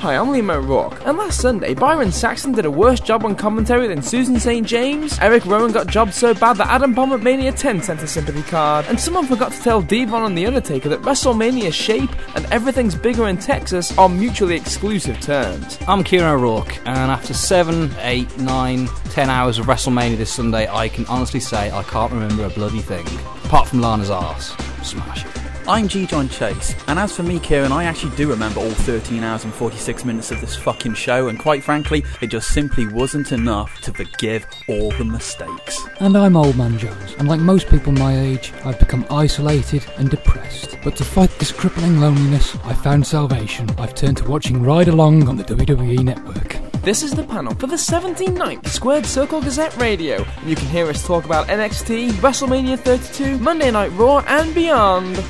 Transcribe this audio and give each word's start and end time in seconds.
Hi, 0.00 0.16
I'm 0.16 0.28
Liam 0.28 0.50
O'Rourke, 0.50 1.06
and 1.06 1.18
last 1.18 1.42
Sunday, 1.42 1.74
Byron 1.74 2.10
Saxton 2.10 2.52
did 2.52 2.64
a 2.64 2.70
worse 2.70 3.00
job 3.00 3.22
on 3.26 3.36
commentary 3.36 3.86
than 3.86 4.00
Susan 4.00 4.40
St. 4.40 4.66
James, 4.66 5.18
Eric 5.18 5.44
Rowan 5.44 5.72
got 5.72 5.88
jobbed 5.88 6.14
so 6.14 6.32
bad 6.32 6.56
that 6.56 6.68
Adam 6.68 6.94
Bomb 6.94 7.12
at 7.12 7.20
Mania 7.20 7.52
10 7.52 7.82
sent 7.82 8.02
a 8.02 8.06
sympathy 8.06 8.42
card, 8.44 8.86
and 8.86 8.98
someone 8.98 9.26
forgot 9.26 9.52
to 9.52 9.60
tell 9.60 9.82
Devon 9.82 10.22
and 10.22 10.38
The 10.38 10.46
Undertaker 10.46 10.88
that 10.88 11.02
WrestleMania's 11.02 11.74
shape 11.74 12.08
and 12.34 12.46
everything's 12.46 12.94
bigger 12.94 13.28
in 13.28 13.36
Texas 13.36 13.96
are 13.98 14.08
mutually 14.08 14.56
exclusive 14.56 15.20
terms. 15.20 15.76
I'm 15.86 16.02
Kieran 16.02 16.34
O'Rourke, 16.34 16.78
and 16.86 17.10
after 17.10 17.34
seven, 17.34 17.90
eight, 17.98 18.38
nine, 18.38 18.86
ten 19.10 19.28
hours 19.28 19.58
of 19.58 19.66
WrestleMania 19.66 20.16
this 20.16 20.32
Sunday, 20.32 20.66
I 20.66 20.88
can 20.88 21.04
honestly 21.08 21.40
say 21.40 21.70
I 21.70 21.82
can't 21.82 22.10
remember 22.10 22.46
a 22.46 22.50
bloody 22.50 22.80
thing. 22.80 23.06
Apart 23.44 23.68
from 23.68 23.82
Lana's 23.82 24.08
arse. 24.08 24.56
Smash 24.82 25.26
it. 25.26 25.39
I'm 25.70 25.86
G. 25.86 26.04
John 26.04 26.28
Chase, 26.28 26.74
and 26.88 26.98
as 26.98 27.14
for 27.14 27.22
me, 27.22 27.38
Kieran, 27.38 27.70
I 27.70 27.84
actually 27.84 28.16
do 28.16 28.28
remember 28.28 28.58
all 28.58 28.70
13 28.70 29.22
hours 29.22 29.44
and 29.44 29.54
46 29.54 30.04
minutes 30.04 30.32
of 30.32 30.40
this 30.40 30.56
fucking 30.56 30.94
show, 30.94 31.28
and 31.28 31.38
quite 31.38 31.62
frankly, 31.62 32.02
it 32.20 32.26
just 32.26 32.52
simply 32.52 32.88
wasn't 32.88 33.30
enough 33.30 33.80
to 33.82 33.92
forgive 33.92 34.48
all 34.66 34.90
the 34.90 35.04
mistakes. 35.04 35.80
And 36.00 36.18
I'm 36.18 36.36
Old 36.36 36.56
Man 36.56 36.76
Jones, 36.76 37.14
and 37.20 37.28
like 37.28 37.38
most 37.38 37.68
people 37.68 37.92
my 37.92 38.18
age, 38.18 38.52
I've 38.64 38.80
become 38.80 39.06
isolated 39.12 39.86
and 39.96 40.10
depressed. 40.10 40.76
But 40.82 40.96
to 40.96 41.04
fight 41.04 41.30
this 41.38 41.52
crippling 41.52 42.00
loneliness, 42.00 42.56
I 42.64 42.74
found 42.74 43.06
salvation. 43.06 43.70
I've 43.78 43.94
turned 43.94 44.16
to 44.16 44.28
watching 44.28 44.64
Ride 44.64 44.88
Along 44.88 45.28
on 45.28 45.36
the 45.36 45.44
WWE 45.44 46.02
Network. 46.02 46.58
This 46.82 47.04
is 47.04 47.12
the 47.12 47.22
panel 47.22 47.54
for 47.54 47.68
the 47.68 47.76
79th 47.76 48.66
Squared 48.66 49.06
Circle 49.06 49.40
Gazette 49.40 49.76
Radio. 49.76 50.26
You 50.44 50.56
can 50.56 50.66
hear 50.66 50.88
us 50.88 51.06
talk 51.06 51.26
about 51.26 51.46
NXT, 51.46 52.10
WrestleMania 52.14 52.76
32, 52.76 53.38
Monday 53.38 53.70
Night 53.70 53.92
Raw, 53.92 54.24
and 54.26 54.52
beyond. 54.52 55.22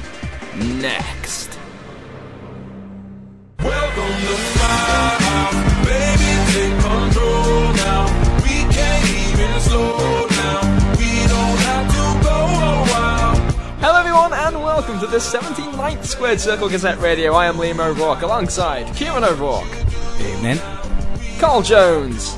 Next. 0.57 1.59
Welcome 3.61 4.03
to 4.03 4.35
my 4.59 5.17
house, 5.21 5.63
baby. 5.87 6.31
Take 6.51 6.77
control 6.83 7.73
now. 7.75 8.05
We 8.42 8.67
can't 8.75 9.05
even 9.11 9.61
slow 9.61 10.27
down. 10.29 10.65
We 10.98 11.11
don't 11.29 11.59
have 11.61 11.87
to 11.89 12.05
go 12.25 12.34
a 12.34 12.84
while. 12.91 13.37
Hello, 13.79 13.98
everyone, 14.01 14.33
and 14.33 14.57
welcome 14.62 14.98
to 15.01 15.07
the 15.07 15.19
79th 15.19 16.05
Squared 16.05 16.41
Circle 16.41 16.69
Gazette 16.69 16.98
Radio. 17.01 17.33
I 17.35 17.47
am 17.47 17.55
Liam 17.55 17.79
O'Rourke 17.79 18.23
alongside 18.23 18.92
Kieran 18.97 19.23
O'Rourke, 19.25 19.70
Evening. 20.20 20.59
Carl 21.39 21.62
Jones, 21.62 22.37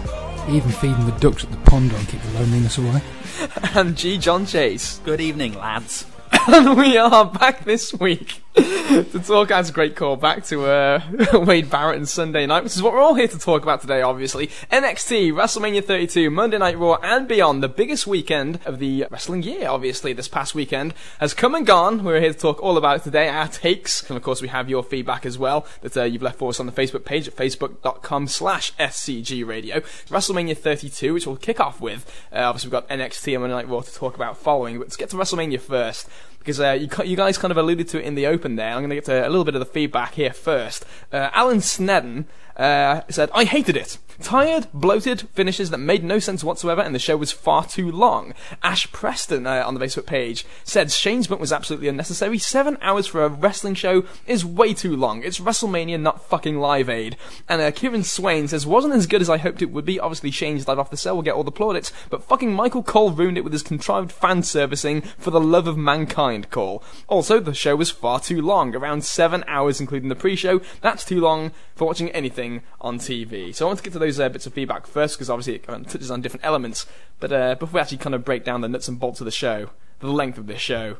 Even 0.49 0.71
feeding 0.71 1.07
the 1.07 1.17
ducks 1.19 1.45
at 1.45 1.51
the 1.51 1.57
pond 1.59 1.93
won't 1.93 2.09
keep 2.09 2.21
the 2.21 2.33
loneliness 2.39 2.77
away. 2.77 3.03
and 3.75 3.97
G. 3.97 4.19
John 4.19 4.45
Chase. 4.45 5.01
Good 5.05 5.21
evening, 5.21 5.55
lads. 5.55 6.05
And 6.33 6.77
we 6.77 6.97
are 6.97 7.25
back 7.25 7.65
this 7.65 7.93
week 7.95 8.43
to 8.55 9.23
talk. 9.25 9.49
That's 9.49 9.71
a 9.71 9.73
great 9.73 9.97
call 9.97 10.17
back 10.17 10.45
to 10.47 10.67
uh, 10.67 11.01
Wade 11.47 11.71
Barrett 11.71 11.97
and 11.97 12.07
Sunday 12.07 12.45
Night, 12.45 12.63
which 12.63 12.77
is 12.77 12.83
what 12.83 12.93
we're 12.93 13.01
all 13.01 13.15
here 13.15 13.29
to 13.29 13.39
talk 13.39 13.63
about 13.63 13.81
today. 13.81 14.03
Obviously, 14.03 14.49
NXT, 14.71 15.33
WrestleMania 15.33 15.83
32, 15.83 16.29
Monday 16.29 16.59
Night 16.59 16.77
Raw, 16.79 16.99
and 17.03 17.27
beyond. 17.27 17.63
The 17.63 17.69
biggest 17.69 18.07
weekend 18.07 18.61
of 18.67 18.79
the 18.79 19.07
wrestling 19.11 19.43
year. 19.43 19.69
Obviously, 19.69 20.13
this 20.13 20.29
past 20.29 20.55
weekend 20.55 20.93
has 21.19 21.33
come 21.33 21.55
and 21.55 21.67
gone. 21.67 22.05
We're 22.05 22.21
here 22.21 22.35
to 22.35 22.39
talk 22.39 22.63
all 22.63 22.77
about 22.77 22.99
it 22.99 23.05
today. 23.05 23.29
Our 23.29 23.49
takes, 23.49 24.07
and 24.11 24.19
of 24.19 24.23
course, 24.23 24.43
we 24.43 24.49
have 24.49 24.69
your 24.69 24.83
feedback 24.83 25.25
as 25.25 25.39
well 25.39 25.67
that 25.81 25.97
uh, 25.97 26.05
you've 26.05 26.21
left 26.21 26.39
for 26.39 26.51
us 26.51 26.61
on 26.61 26.67
the 26.67 26.73
Facebook 26.73 27.07
page 27.07 27.27
at 27.27 27.35
facebook.com/slash 27.35 28.75
scg 28.75 29.47
radio. 29.47 29.81
WrestleMania 30.11 30.59
32, 30.59 31.15
which 31.15 31.27
we'll 31.27 31.37
kick 31.37 31.59
off 31.59 31.81
with. 31.81 32.05
Uh, 32.31 32.41
obviously, 32.41 32.69
we've 32.69 32.73
got 32.73 32.89
NXT 32.91 33.33
and 33.33 33.41
Monday 33.41 33.57
Night 33.57 33.69
Raw 33.69 33.81
to 33.81 33.95
talk 33.95 34.15
about 34.15 34.37
following, 34.37 34.77
but 34.77 34.89
let's 34.89 34.97
get 34.97 35.09
to 35.09 35.17
WrestleMania 35.17 35.59
first 35.59 36.07
because 36.43 36.59
uh, 36.59 36.73
you, 36.73 36.89
you 37.05 37.17
guys 37.17 37.39
kind 37.39 37.53
of 37.53 37.57
alluded 37.57 37.87
to 37.89 38.01
it 38.01 38.05
in 38.05 38.17
the 38.17 38.27
open 38.27 38.57
there. 38.57 38.73
I'm 38.73 38.81
going 38.81 38.91
to 38.91 38.97
get 38.97 39.05
to 39.05 39.27
a 39.27 39.31
little 39.31 39.45
bit 39.45 39.55
of 39.55 39.61
the 39.61 39.67
feedback 39.67 40.15
here 40.15 40.33
first. 40.33 40.85
Uh, 41.13 41.31
Alan 41.33 41.61
Snedden 41.61 42.27
uh, 42.57 43.03
said, 43.09 43.31
I 43.35 43.45
hated 43.45 43.77
it. 43.77 43.99
Tired, 44.21 44.69
bloated 44.73 45.29
finishes 45.31 45.71
that 45.71 45.79
made 45.79 46.05
no 46.05 46.19
sense 46.19 46.45
whatsoever, 46.45 46.81
and 46.81 46.95
the 46.95 47.01
show 47.01 47.17
was 47.17 47.33
far 47.33 47.65
too 47.65 47.91
long. 47.91 48.35
Ash 48.63 48.91
Preston 48.93 49.47
uh, 49.47 49.65
on 49.67 49.75
the 49.75 49.81
Facebook 49.81 50.07
page 50.07 50.45
said 50.65 50.93
Shane's 50.93 51.27
bump 51.27 51.41
was 51.41 51.53
absolutely 51.53 51.89
unnecessary. 51.89 52.39
Seven 52.39 52.79
hours 52.81 53.07
for 53.07 53.25
a 53.25 53.29
wrestling 53.29 53.75
show 53.75 54.05
is 54.27 54.45
way 54.45 54.75
too 54.75 54.95
long. 54.95 55.23
It's 55.23 55.41
WrestleMania, 55.41 56.01
not 56.01 56.29
fucking 56.29 56.59
Live 56.61 56.89
Aid. 56.89 57.17
And 57.49 57.61
uh, 57.61 57.71
Kieran 57.73 58.05
Swain 58.05 58.47
says 58.49 58.67
wasn't 58.67 58.95
as 58.95 59.07
good 59.07 59.23
as 59.23 59.31
I 59.31 59.39
hoped 59.39 59.63
it 59.63 59.71
would 59.71 59.85
be. 59.85 59.99
Obviously, 59.99 60.31
Shane's 60.31 60.67
dive 60.67 60.79
off 60.79 60.91
the 60.91 60.97
cell 60.97 61.17
will 61.17 61.23
get 61.23 61.35
all 61.35 61.45
the 61.45 61.51
plaudits, 61.51 61.93
but 62.11 62.23
fucking 62.23 62.53
Michael 62.53 62.83
Cole 62.83 63.11
ruined 63.11 63.39
it 63.39 63.45
with 63.45 63.53
his 63.53 63.63
contrived 63.63 64.13
fan 64.13 64.43
servicing 64.43 65.01
for 65.01 65.31
the 65.31 65.41
love 65.41 65.67
of 65.67 65.77
mankind 65.77 66.51
call. 66.51 66.85
Also, 67.09 67.41
the 67.41 67.55
show 67.55 67.75
was 67.75 67.91
far 67.91 68.21
too 68.21 68.43
long, 68.43 68.77
around 68.77 69.05
seven 69.05 69.43
hours, 69.49 69.81
including 69.81 70.11
the 70.11 70.15
pre-show. 70.15 70.61
That's 70.81 71.05
too 71.05 71.21
long 71.21 71.51
for 71.75 71.87
watching 71.87 72.11
anything 72.11 72.42
on 72.81 72.99
TV. 72.99 73.55
So 73.55 73.65
I 73.65 73.69
want 73.69 73.79
to 73.79 73.85
get 73.85 73.93
to 73.95 73.99
those 73.99 74.19
uh, 74.21 74.29
bits 74.29 74.47
of 74.47 74.53
feedback 74.53 74.87
first, 74.87 75.17
because 75.17 75.31
obviously 75.31 75.55
it 75.57 75.67
kind 75.67 75.85
of 75.87 75.91
touches 75.93 76.11
on 76.11 76.21
different 76.21 76.45
elements. 76.45 76.87
But 77.21 77.33
uh, 77.33 77.55
before 77.57 77.75
we 77.75 77.81
actually 77.81 77.99
kind 77.99 78.15
of 78.15 78.25
break 78.25 78.45
down 78.45 78.61
the 78.61 78.69
nuts 78.69 78.89
and 78.89 78.99
bolts 79.01 79.21
of 79.21 79.25
the 79.25 79.31
show, 79.31 79.71
the 80.01 80.09
length 80.13 80.39
of 80.39 80.47
this 80.47 80.61
show, 80.61 80.97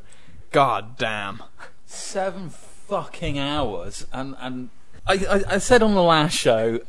god 0.51 0.97
damn. 0.97 1.43
Seven 1.85 2.49
fucking 2.49 3.37
hours, 3.37 4.05
and 4.11 4.35
and 4.39 4.69
I, 5.05 5.13
I, 5.13 5.55
I 5.55 5.57
said 5.59 5.83
on 5.83 5.93
the 5.93 6.01
last 6.03 6.33
show 6.35 6.79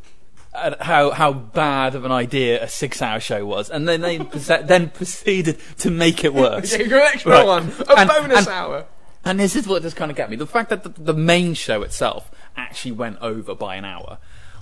uh, 0.53 0.75
how 0.83 1.11
how 1.11 1.33
bad 1.33 1.95
of 1.95 2.05
an 2.05 2.11
idea 2.11 2.63
a 2.63 2.67
six-hour 2.67 3.19
show 3.19 3.45
was, 3.45 3.69
and 3.69 3.87
then 3.87 4.01
they 4.01 4.17
then 4.63 4.89
proceeded 4.89 5.59
to 5.79 5.91
make 5.91 6.23
it 6.23 6.33
worse. 6.45 6.71
Yeah, 6.71 6.83
you're 6.85 6.99
an 6.99 7.07
extra 7.13 7.31
Right. 7.33 7.45
one, 7.45 7.71
a 7.87 7.93
And- 7.99 8.09
bonus 8.09 8.39
and- 8.39 8.47
hour. 8.47 8.85
And 9.27 9.39
this 9.39 9.55
is 9.55 9.67
what 9.67 9.81
just 9.81 9.95
kind 9.95 10.11
of 10.11 10.17
get 10.17 10.29
me. 10.29 10.35
The 10.35 10.45
fact 10.45 10.69
that 10.69 10.83
the, 10.83 10.89
the 10.89 11.13
main 11.15 11.55
show 11.55 11.81
itself 11.81 12.29
actually 12.55 12.91
went 12.91 13.17
over 13.21 13.55
by 13.55 13.75
an 13.75 13.83
hour, 13.83 14.19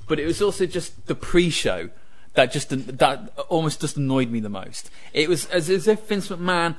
but 0.07 0.19
it 0.19 0.25
was 0.25 0.41
also 0.41 0.65
just 0.65 1.07
the 1.07 1.15
pre-show 1.15 1.89
that 2.33 2.51
just 2.51 2.69
that 2.69 3.33
almost 3.49 3.81
just 3.81 3.97
annoyed 3.97 4.29
me 4.29 4.39
the 4.39 4.49
most. 4.49 4.89
It 5.13 5.29
was 5.29 5.45
as, 5.47 5.69
as 5.69 5.87
if 5.87 6.07
Vince 6.07 6.29
McMahon 6.29 6.75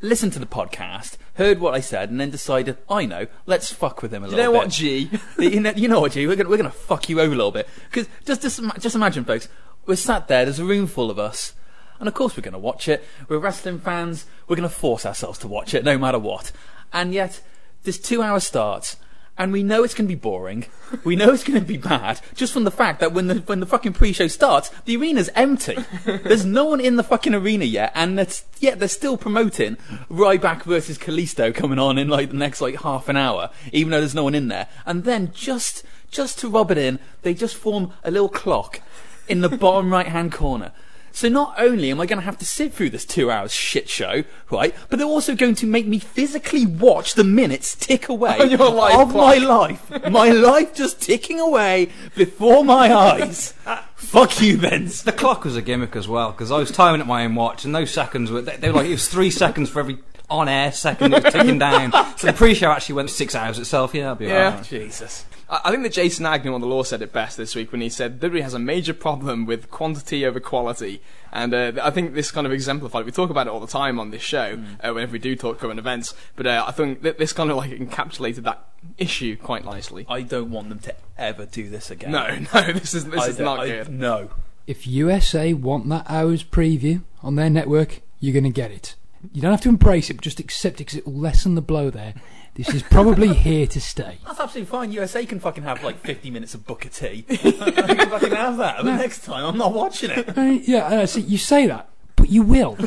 listened 0.00 0.32
to 0.32 0.38
the 0.38 0.46
podcast, 0.46 1.16
heard 1.34 1.60
what 1.60 1.74
I 1.74 1.80
said, 1.80 2.10
and 2.10 2.20
then 2.20 2.30
decided, 2.30 2.76
I 2.90 3.06
know, 3.06 3.26
let's 3.46 3.72
fuck 3.72 4.02
with 4.02 4.12
him 4.12 4.24
a 4.24 4.26
You 4.26 4.36
little 4.36 4.52
know 4.52 4.58
bit. 4.60 4.64
what, 4.66 4.70
G? 4.70 5.10
you, 5.38 5.60
know, 5.60 5.72
you 5.76 5.88
know 5.88 6.00
what, 6.00 6.12
G? 6.12 6.26
We're 6.26 6.36
gonna, 6.36 6.48
we're 6.48 6.56
gonna 6.56 6.70
fuck 6.70 7.08
you 7.08 7.20
over 7.20 7.32
a 7.32 7.36
little 7.36 7.52
bit. 7.52 7.68
Because 7.90 8.08
just, 8.24 8.42
just, 8.42 8.60
just 8.80 8.96
imagine, 8.96 9.24
folks, 9.24 9.48
we're 9.86 9.96
sat 9.96 10.28
there, 10.28 10.44
there's 10.44 10.58
a 10.58 10.64
room 10.64 10.86
full 10.86 11.10
of 11.10 11.18
us, 11.18 11.54
and 11.98 12.08
of 12.08 12.14
course 12.14 12.36
we're 12.36 12.42
gonna 12.42 12.58
watch 12.58 12.88
it. 12.88 13.04
We're 13.28 13.38
wrestling 13.38 13.78
fans, 13.78 14.26
we're 14.48 14.56
gonna 14.56 14.68
force 14.68 15.06
ourselves 15.06 15.38
to 15.40 15.48
watch 15.48 15.72
it, 15.74 15.84
no 15.84 15.96
matter 15.98 16.18
what. 16.18 16.52
And 16.92 17.14
yet, 17.14 17.40
this 17.84 17.98
two 17.98 18.22
hour 18.22 18.40
starts, 18.40 18.96
and 19.38 19.52
we 19.52 19.62
know 19.62 19.82
it's 19.82 19.94
gonna 19.94 20.08
be 20.08 20.14
boring, 20.14 20.66
we 21.04 21.16
know 21.16 21.32
it's 21.32 21.44
gonna 21.44 21.60
be 21.60 21.76
bad, 21.76 22.20
just 22.34 22.52
from 22.52 22.64
the 22.64 22.70
fact 22.70 23.00
that 23.00 23.12
when 23.12 23.26
the, 23.28 23.36
when 23.36 23.60
the 23.60 23.66
fucking 23.66 23.94
pre-show 23.94 24.28
starts, 24.28 24.70
the 24.84 24.96
arena's 24.96 25.30
empty. 25.34 25.76
There's 26.04 26.44
no 26.44 26.66
one 26.66 26.80
in 26.80 26.96
the 26.96 27.02
fucking 27.02 27.34
arena 27.34 27.64
yet, 27.64 27.92
and 27.94 28.18
it's, 28.20 28.44
yet 28.60 28.78
they're 28.78 28.88
still 28.88 29.16
promoting 29.16 29.76
Ryback 30.10 30.64
versus 30.64 30.98
Kalisto 30.98 31.54
coming 31.54 31.78
on 31.78 31.98
in 31.98 32.08
like 32.08 32.30
the 32.30 32.36
next 32.36 32.60
like 32.60 32.82
half 32.82 33.08
an 33.08 33.16
hour, 33.16 33.50
even 33.72 33.90
though 33.90 34.00
there's 34.00 34.14
no 34.14 34.24
one 34.24 34.34
in 34.34 34.48
there. 34.48 34.68
And 34.86 35.04
then 35.04 35.32
just, 35.32 35.82
just 36.10 36.38
to 36.40 36.48
rub 36.48 36.70
it 36.70 36.78
in, 36.78 36.98
they 37.22 37.34
just 37.34 37.56
form 37.56 37.92
a 38.04 38.10
little 38.10 38.28
clock 38.28 38.80
in 39.28 39.40
the 39.40 39.48
bottom 39.48 39.92
right 39.92 40.08
hand 40.08 40.32
corner. 40.32 40.72
So 41.12 41.28
not 41.28 41.54
only 41.58 41.90
am 41.90 42.00
I 42.00 42.06
going 42.06 42.18
to 42.18 42.24
have 42.24 42.38
to 42.38 42.46
sit 42.46 42.72
through 42.72 42.90
this 42.90 43.04
two 43.04 43.30
hours 43.30 43.52
shit 43.52 43.88
show, 43.88 44.24
right, 44.50 44.74
but 44.88 44.98
they're 44.98 45.06
also 45.06 45.34
going 45.34 45.54
to 45.56 45.66
make 45.66 45.86
me 45.86 45.98
physically 45.98 46.66
watch 46.66 47.14
the 47.14 47.24
minutes 47.24 47.76
tick 47.76 48.08
away 48.08 48.36
On 48.40 48.50
your 48.50 48.70
life 48.70 48.98
of 48.98 49.10
clock. 49.10 49.14
my 49.14 49.36
life. 49.36 50.10
my 50.10 50.30
life 50.30 50.74
just 50.74 51.00
ticking 51.00 51.38
away 51.38 51.90
before 52.16 52.64
my 52.64 52.92
eyes. 52.92 53.54
Fuck 53.94 54.40
you, 54.40 54.56
Vince. 54.56 55.02
The 55.02 55.12
clock 55.12 55.44
was 55.44 55.56
a 55.56 55.62
gimmick 55.62 55.94
as 55.96 56.08
well, 56.08 56.32
because 56.32 56.50
I 56.50 56.58
was 56.58 56.70
timing 56.70 57.00
at 57.00 57.06
my 57.06 57.24
own 57.24 57.34
watch, 57.34 57.64
and 57.64 57.74
those 57.74 57.90
seconds 57.90 58.30
were, 58.30 58.42
they, 58.42 58.56
they 58.56 58.68
were 58.70 58.78
like, 58.78 58.86
it 58.86 58.92
was 58.92 59.08
three 59.08 59.30
seconds 59.30 59.70
for 59.70 59.80
every 59.80 59.98
on 60.30 60.48
air 60.48 60.72
second 60.72 61.12
it 61.12 61.22
was 61.24 61.32
ticking 61.32 61.58
down. 61.58 61.92
So 62.16 62.28
the 62.28 62.32
pre 62.32 62.54
show 62.54 62.70
actually 62.70 62.94
went 62.94 63.10
six 63.10 63.34
hours 63.34 63.58
itself, 63.58 63.94
yeah, 63.94 64.08
I'll 64.08 64.14
be 64.14 64.26
Yeah. 64.26 64.62
Jesus. 64.62 65.26
I 65.52 65.60
I 65.66 65.70
think 65.70 65.82
that 65.84 65.92
Jason 65.92 66.26
Agnew 66.26 66.54
on 66.54 66.60
the 66.60 66.66
law 66.66 66.82
said 66.82 67.02
it 67.02 67.12
best 67.12 67.36
this 67.36 67.54
week 67.54 67.70
when 67.70 67.80
he 67.80 67.88
said 67.88 68.18
WWE 68.20 68.42
has 68.42 68.54
a 68.54 68.58
major 68.58 68.94
problem 68.94 69.46
with 69.46 69.70
quantity 69.70 70.24
over 70.26 70.40
quality, 70.40 71.00
and 71.30 71.52
uh, 71.54 71.72
I 71.82 71.90
think 71.90 72.14
this 72.14 72.30
kind 72.32 72.46
of 72.46 72.52
exemplified. 72.52 73.04
We 73.04 73.12
talk 73.12 73.30
about 73.30 73.46
it 73.46 73.50
all 73.50 73.60
the 73.60 73.66
time 73.66 74.00
on 74.00 74.10
this 74.10 74.22
show 74.22 74.58
uh, 74.82 74.92
whenever 74.92 75.12
we 75.12 75.18
do 75.18 75.36
talk 75.36 75.58
current 75.60 75.78
events, 75.78 76.14
but 76.36 76.46
uh, 76.46 76.64
I 76.66 76.72
think 76.72 77.02
that 77.02 77.18
this 77.18 77.32
kind 77.32 77.50
of 77.50 77.56
like 77.58 77.70
encapsulated 77.70 78.42
that 78.44 78.64
issue 78.98 79.36
quite 79.36 79.64
nicely. 79.64 80.06
I 80.08 80.22
don't 80.22 80.50
want 80.50 80.70
them 80.70 80.78
to 80.80 80.94
ever 81.18 81.46
do 81.46 81.68
this 81.68 81.90
again. 81.90 82.10
No, 82.12 82.26
no, 82.54 82.72
this 82.72 82.94
is 82.94 83.04
this 83.04 83.20
I 83.22 83.28
is 83.28 83.36
don't- 83.36 83.44
not 83.44 83.60
I- 83.60 83.66
good. 83.68 83.88
No. 83.90 84.30
If 84.66 84.86
USA 84.86 85.52
want 85.54 85.88
that 85.88 86.06
hour's 86.08 86.44
preview 86.44 87.02
on 87.22 87.34
their 87.34 87.50
network, 87.50 88.00
you're 88.20 88.32
going 88.32 88.44
to 88.44 88.50
get 88.50 88.70
it. 88.70 88.94
You 89.32 89.42
don't 89.42 89.50
have 89.50 89.60
to 89.62 89.68
embrace 89.68 90.08
it, 90.08 90.14
but 90.14 90.22
just 90.24 90.38
accept 90.40 90.76
it 90.80 90.84
because 90.86 90.98
it 90.98 91.06
will 91.06 91.14
lessen 91.18 91.56
the 91.56 91.60
blow 91.60 91.90
there. 91.90 92.14
This 92.54 92.68
is 92.74 92.82
probably 92.82 93.32
here 93.32 93.66
to 93.66 93.80
stay. 93.80 94.18
That's 94.26 94.38
absolutely 94.38 94.70
fine. 94.70 94.92
USA 94.92 95.24
can 95.24 95.40
fucking 95.40 95.64
have 95.64 95.82
like 95.82 95.98
50 95.98 96.30
minutes 96.30 96.52
of 96.52 96.66
Booker 96.66 96.90
T. 96.90 97.24
I 97.30 97.34
can 97.36 97.50
fucking 98.10 98.30
have 98.30 98.58
that. 98.58 98.76
But 98.84 98.96
next 98.96 99.24
time, 99.24 99.46
I'm 99.46 99.56
not 99.56 99.72
watching 99.72 100.10
it. 100.10 100.36
Uh, 100.36 100.42
yeah, 100.42 100.84
uh, 100.84 101.06
see, 101.06 101.22
you 101.22 101.38
say 101.38 101.66
that, 101.66 101.88
but 102.14 102.28
you 102.28 102.42
will. 102.42 102.76
you 102.80 102.86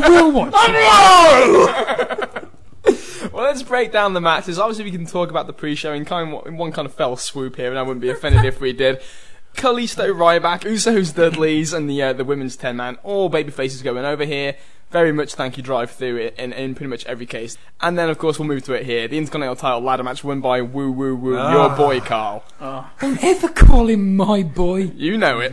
will 0.00 0.32
watch 0.32 0.52
it. 0.52 0.72
Well, 0.72 2.48
Well, 3.32 3.44
let's 3.44 3.62
break 3.62 3.92
down 3.92 4.14
the 4.14 4.20
matches. 4.20 4.58
Obviously, 4.58 4.84
we 4.84 4.90
can 4.90 5.06
talk 5.06 5.30
about 5.30 5.46
the 5.46 5.52
pre-show 5.52 5.92
in 5.92 6.04
kind 6.04 6.34
of, 6.34 6.46
in 6.46 6.56
one 6.56 6.72
kind 6.72 6.86
of 6.86 6.94
fell 6.94 7.16
swoop 7.16 7.54
here, 7.54 7.70
and 7.70 7.78
I 7.78 7.82
wouldn't 7.82 8.00
be 8.00 8.10
offended 8.10 8.44
if 8.44 8.60
we 8.60 8.72
did. 8.72 9.00
Kalisto, 9.58 10.14
Ryback, 10.14 10.60
Usos, 10.60 11.14
Dudleys, 11.14 11.72
and 11.72 11.90
the 11.90 12.00
uh, 12.00 12.12
the 12.12 12.24
women's 12.24 12.56
ten 12.56 12.76
man. 12.76 12.96
All 13.02 13.28
baby 13.28 13.50
faces 13.50 13.82
going 13.82 14.04
over 14.04 14.24
here. 14.24 14.54
Very 14.90 15.12
much 15.12 15.34
thank 15.34 15.58
you 15.58 15.62
drive 15.62 15.90
through 15.90 16.30
in, 16.38 16.54
in 16.54 16.74
pretty 16.74 16.88
much 16.88 17.04
every 17.04 17.26
case. 17.26 17.58
And 17.78 17.98
then, 17.98 18.08
of 18.08 18.16
course, 18.16 18.38
we'll 18.38 18.48
move 18.48 18.62
to 18.64 18.72
it 18.72 18.86
here. 18.86 19.06
The 19.06 19.18
Intercontinental 19.18 19.56
title 19.56 19.80
ladder 19.82 20.02
match 20.02 20.24
won 20.24 20.40
by 20.40 20.62
Woo 20.62 20.90
Woo 20.90 21.14
Woo, 21.14 21.36
your 21.36 21.76
boy 21.76 22.00
Carl. 22.00 22.42
Don't 22.58 23.22
ever 23.22 23.48
call 23.48 23.88
him 23.88 24.16
my 24.16 24.42
boy. 24.42 24.92
You 24.94 25.18
know 25.18 25.40
it. 25.40 25.52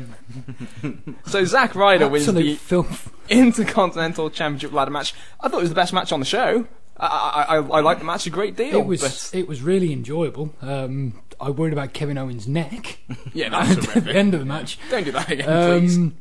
so 1.25 1.44
Zack 1.44 1.75
Ryder 1.75 2.07
wins 2.07 2.31
the 2.31 2.56
filth. 2.56 3.12
Intercontinental 3.28 4.30
Championship 4.30 4.72
ladder 4.72 4.92
match. 4.92 5.13
I 5.42 5.50
thought 5.50 5.57
it 5.57 5.62
was 5.62 5.69
the 5.69 5.75
best 5.75 5.92
match 5.92 6.13
on 6.13 6.19
the 6.22 6.25
show. 6.25 6.68
I 6.98 7.07
I, 7.07 7.57
I, 7.57 7.57
I 7.57 7.81
liked 7.81 8.00
the 8.00 8.06
match 8.06 8.25
a 8.28 8.30
great 8.30 8.56
deal. 8.56 8.78
It 8.78 8.86
was 8.86 9.02
but 9.02 9.31
it 9.34 9.48
was 9.48 9.62
really 9.62 9.92
enjoyable. 9.92 10.54
Um, 10.62 11.22
I 11.40 11.50
worried 11.50 11.74
about 11.74 11.94
Kevin 11.94 12.18
Owens' 12.18 12.48
neck 12.48 13.00
yeah, 13.34 13.50
that's 13.50 13.96
at 13.96 14.06
the 14.06 14.16
end 14.16 14.34
of 14.34 14.40
the 14.40 14.46
match. 14.46 14.78
Don't 14.90 15.04
do 15.04 15.12
that 15.12 15.30
again, 15.32 15.80
please. 15.80 15.98
Um, 15.98 16.18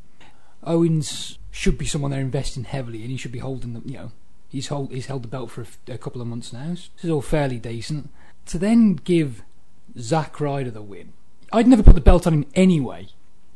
Owens 0.65 1.39
should 1.51 1.79
be 1.79 1.87
someone 1.87 2.11
they're 2.11 2.21
investing 2.21 2.65
heavily 2.65 3.05
in. 3.05 3.11
He 3.11 3.17
should 3.17 3.33
be 3.33 3.39
holding 3.39 3.75
the, 3.75 3.83
you 3.85 3.99
know, 3.99 4.13
he's 4.49 4.69
hold 4.69 4.93
he's 4.93 5.07
held 5.07 5.23
the 5.23 5.29
belt 5.29 5.51
for 5.51 5.63
a, 5.63 5.65
f- 5.65 5.79
a 5.89 5.99
couple 5.99 6.21
of 6.21 6.27
months 6.27 6.53
now. 6.53 6.71
This 6.71 6.91
is 7.03 7.11
all 7.11 7.23
fairly 7.23 7.59
decent. 7.59 8.11
To 8.47 8.59
then 8.59 8.95
give 8.95 9.43
Zack 9.99 10.41
Ryder 10.41 10.71
the 10.71 10.83
win, 10.83 11.13
I'd 11.53 11.67
never 11.69 11.83
put 11.83 11.95
the 11.95 12.01
belt 12.01 12.27
on 12.27 12.35
him 12.35 12.47
anyway, 12.55 13.09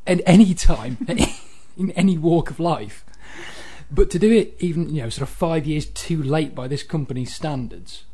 at 0.07 0.21
any 0.27 0.55
time, 0.55 0.99
in 1.77 1.91
any 1.93 2.17
walk 2.19 2.51
of 2.51 2.61
life. 2.61 3.05
But 3.91 4.11
to 4.11 4.19
do 4.19 4.31
it 4.31 4.55
even, 4.61 4.95
you 4.95 5.03
know, 5.03 5.09
sort 5.09 5.29
of 5.29 5.35
five 5.35 5.67
years 5.67 5.87
too 5.87 6.23
late 6.23 6.55
by 6.55 6.69
this 6.69 6.83
company's 6.83 7.35
standards. 7.35 8.05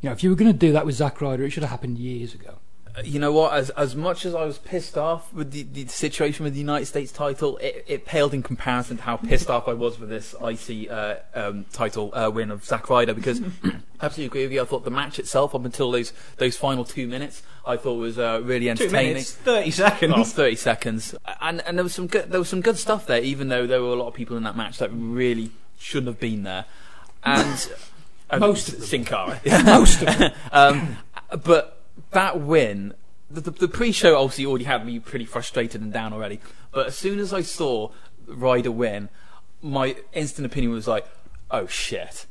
You 0.00 0.08
know, 0.08 0.12
if 0.12 0.22
you 0.22 0.30
were 0.30 0.36
going 0.36 0.52
to 0.52 0.58
do 0.58 0.72
that 0.72 0.86
with 0.86 0.96
Zack 0.96 1.20
Ryder, 1.20 1.44
it 1.44 1.50
should 1.50 1.62
have 1.62 1.70
happened 1.70 1.98
years 1.98 2.34
ago. 2.34 2.58
You 3.04 3.18
know 3.18 3.32
what? 3.32 3.54
As 3.54 3.70
as 3.70 3.96
much 3.96 4.26
as 4.26 4.34
I 4.34 4.44
was 4.44 4.58
pissed 4.58 4.98
off 4.98 5.32
with 5.32 5.50
the, 5.52 5.62
the 5.62 5.86
situation 5.86 6.44
with 6.44 6.52
the 6.52 6.60
United 6.60 6.86
States 6.86 7.10
title, 7.10 7.56
it, 7.58 7.84
it 7.88 8.04
paled 8.06 8.34
in 8.34 8.42
comparison 8.42 8.98
to 8.98 9.02
how 9.02 9.16
pissed 9.16 9.48
off 9.48 9.66
I 9.68 9.72
was 9.72 9.98
with 9.98 10.10
this 10.10 10.34
IC 10.44 10.90
uh, 10.90 11.16
um, 11.34 11.64
title 11.72 12.10
uh, 12.14 12.30
win 12.30 12.50
of 12.50 12.64
Zack 12.64 12.90
Ryder. 12.90 13.14
Because 13.14 13.40
I 13.64 13.72
absolutely 14.02 14.26
agree 14.26 14.42
with 14.44 14.52
you. 14.52 14.62
I 14.62 14.64
thought 14.64 14.84
the 14.84 14.90
match 14.90 15.18
itself, 15.18 15.54
up 15.54 15.64
until 15.64 15.90
those 15.90 16.12
those 16.36 16.56
final 16.56 16.84
two 16.84 17.06
minutes, 17.06 17.42
I 17.66 17.76
thought 17.76 17.94
was 17.94 18.18
uh, 18.18 18.40
really 18.44 18.66
Two 18.66 18.70
entertaining. 18.70 19.12
minutes, 19.14 19.32
30 19.36 19.70
seconds. 19.70 20.14
Oh, 20.16 20.24
30 20.24 20.56
seconds, 20.56 21.14
and 21.40 21.62
and 21.62 21.78
there 21.78 21.84
was 21.84 21.94
some 21.94 22.06
good 22.08 22.30
there 22.30 22.40
was 22.40 22.48
some 22.48 22.60
good 22.60 22.76
stuff 22.78 23.06
there. 23.06 23.22
Even 23.22 23.48
though 23.48 23.66
there 23.66 23.80
were 23.80 23.88
a 23.92 23.96
lot 23.96 24.08
of 24.08 24.14
people 24.14 24.36
in 24.36 24.42
that 24.42 24.56
match 24.56 24.78
that 24.78 24.90
really 24.92 25.50
shouldn't 25.78 26.08
have 26.08 26.20
been 26.20 26.42
there, 26.42 26.66
and 27.24 27.68
Most 28.38 28.68
of 28.68 28.74
them. 28.78 28.86
Sin 28.86 29.04
Cara. 29.04 29.40
Most 29.64 30.02
of 30.02 30.18
them. 30.18 30.32
um, 30.52 30.96
but 31.44 31.81
that 32.12 32.40
win, 32.40 32.94
the, 33.30 33.40
the, 33.40 33.50
the 33.50 33.68
pre-show 33.68 34.16
obviously 34.16 34.46
already 34.46 34.64
had 34.64 34.86
me 34.86 34.98
pretty 34.98 35.24
frustrated 35.24 35.80
and 35.80 35.92
down 35.92 36.12
already. 36.12 36.40
But 36.70 36.86
as 36.86 36.96
soon 36.96 37.18
as 37.18 37.32
I 37.32 37.42
saw 37.42 37.90
Ryder 38.26 38.72
win, 38.72 39.08
my 39.60 39.96
instant 40.12 40.46
opinion 40.46 40.72
was 40.72 40.88
like, 40.88 41.06
"Oh 41.50 41.66
shit!" 41.66 42.26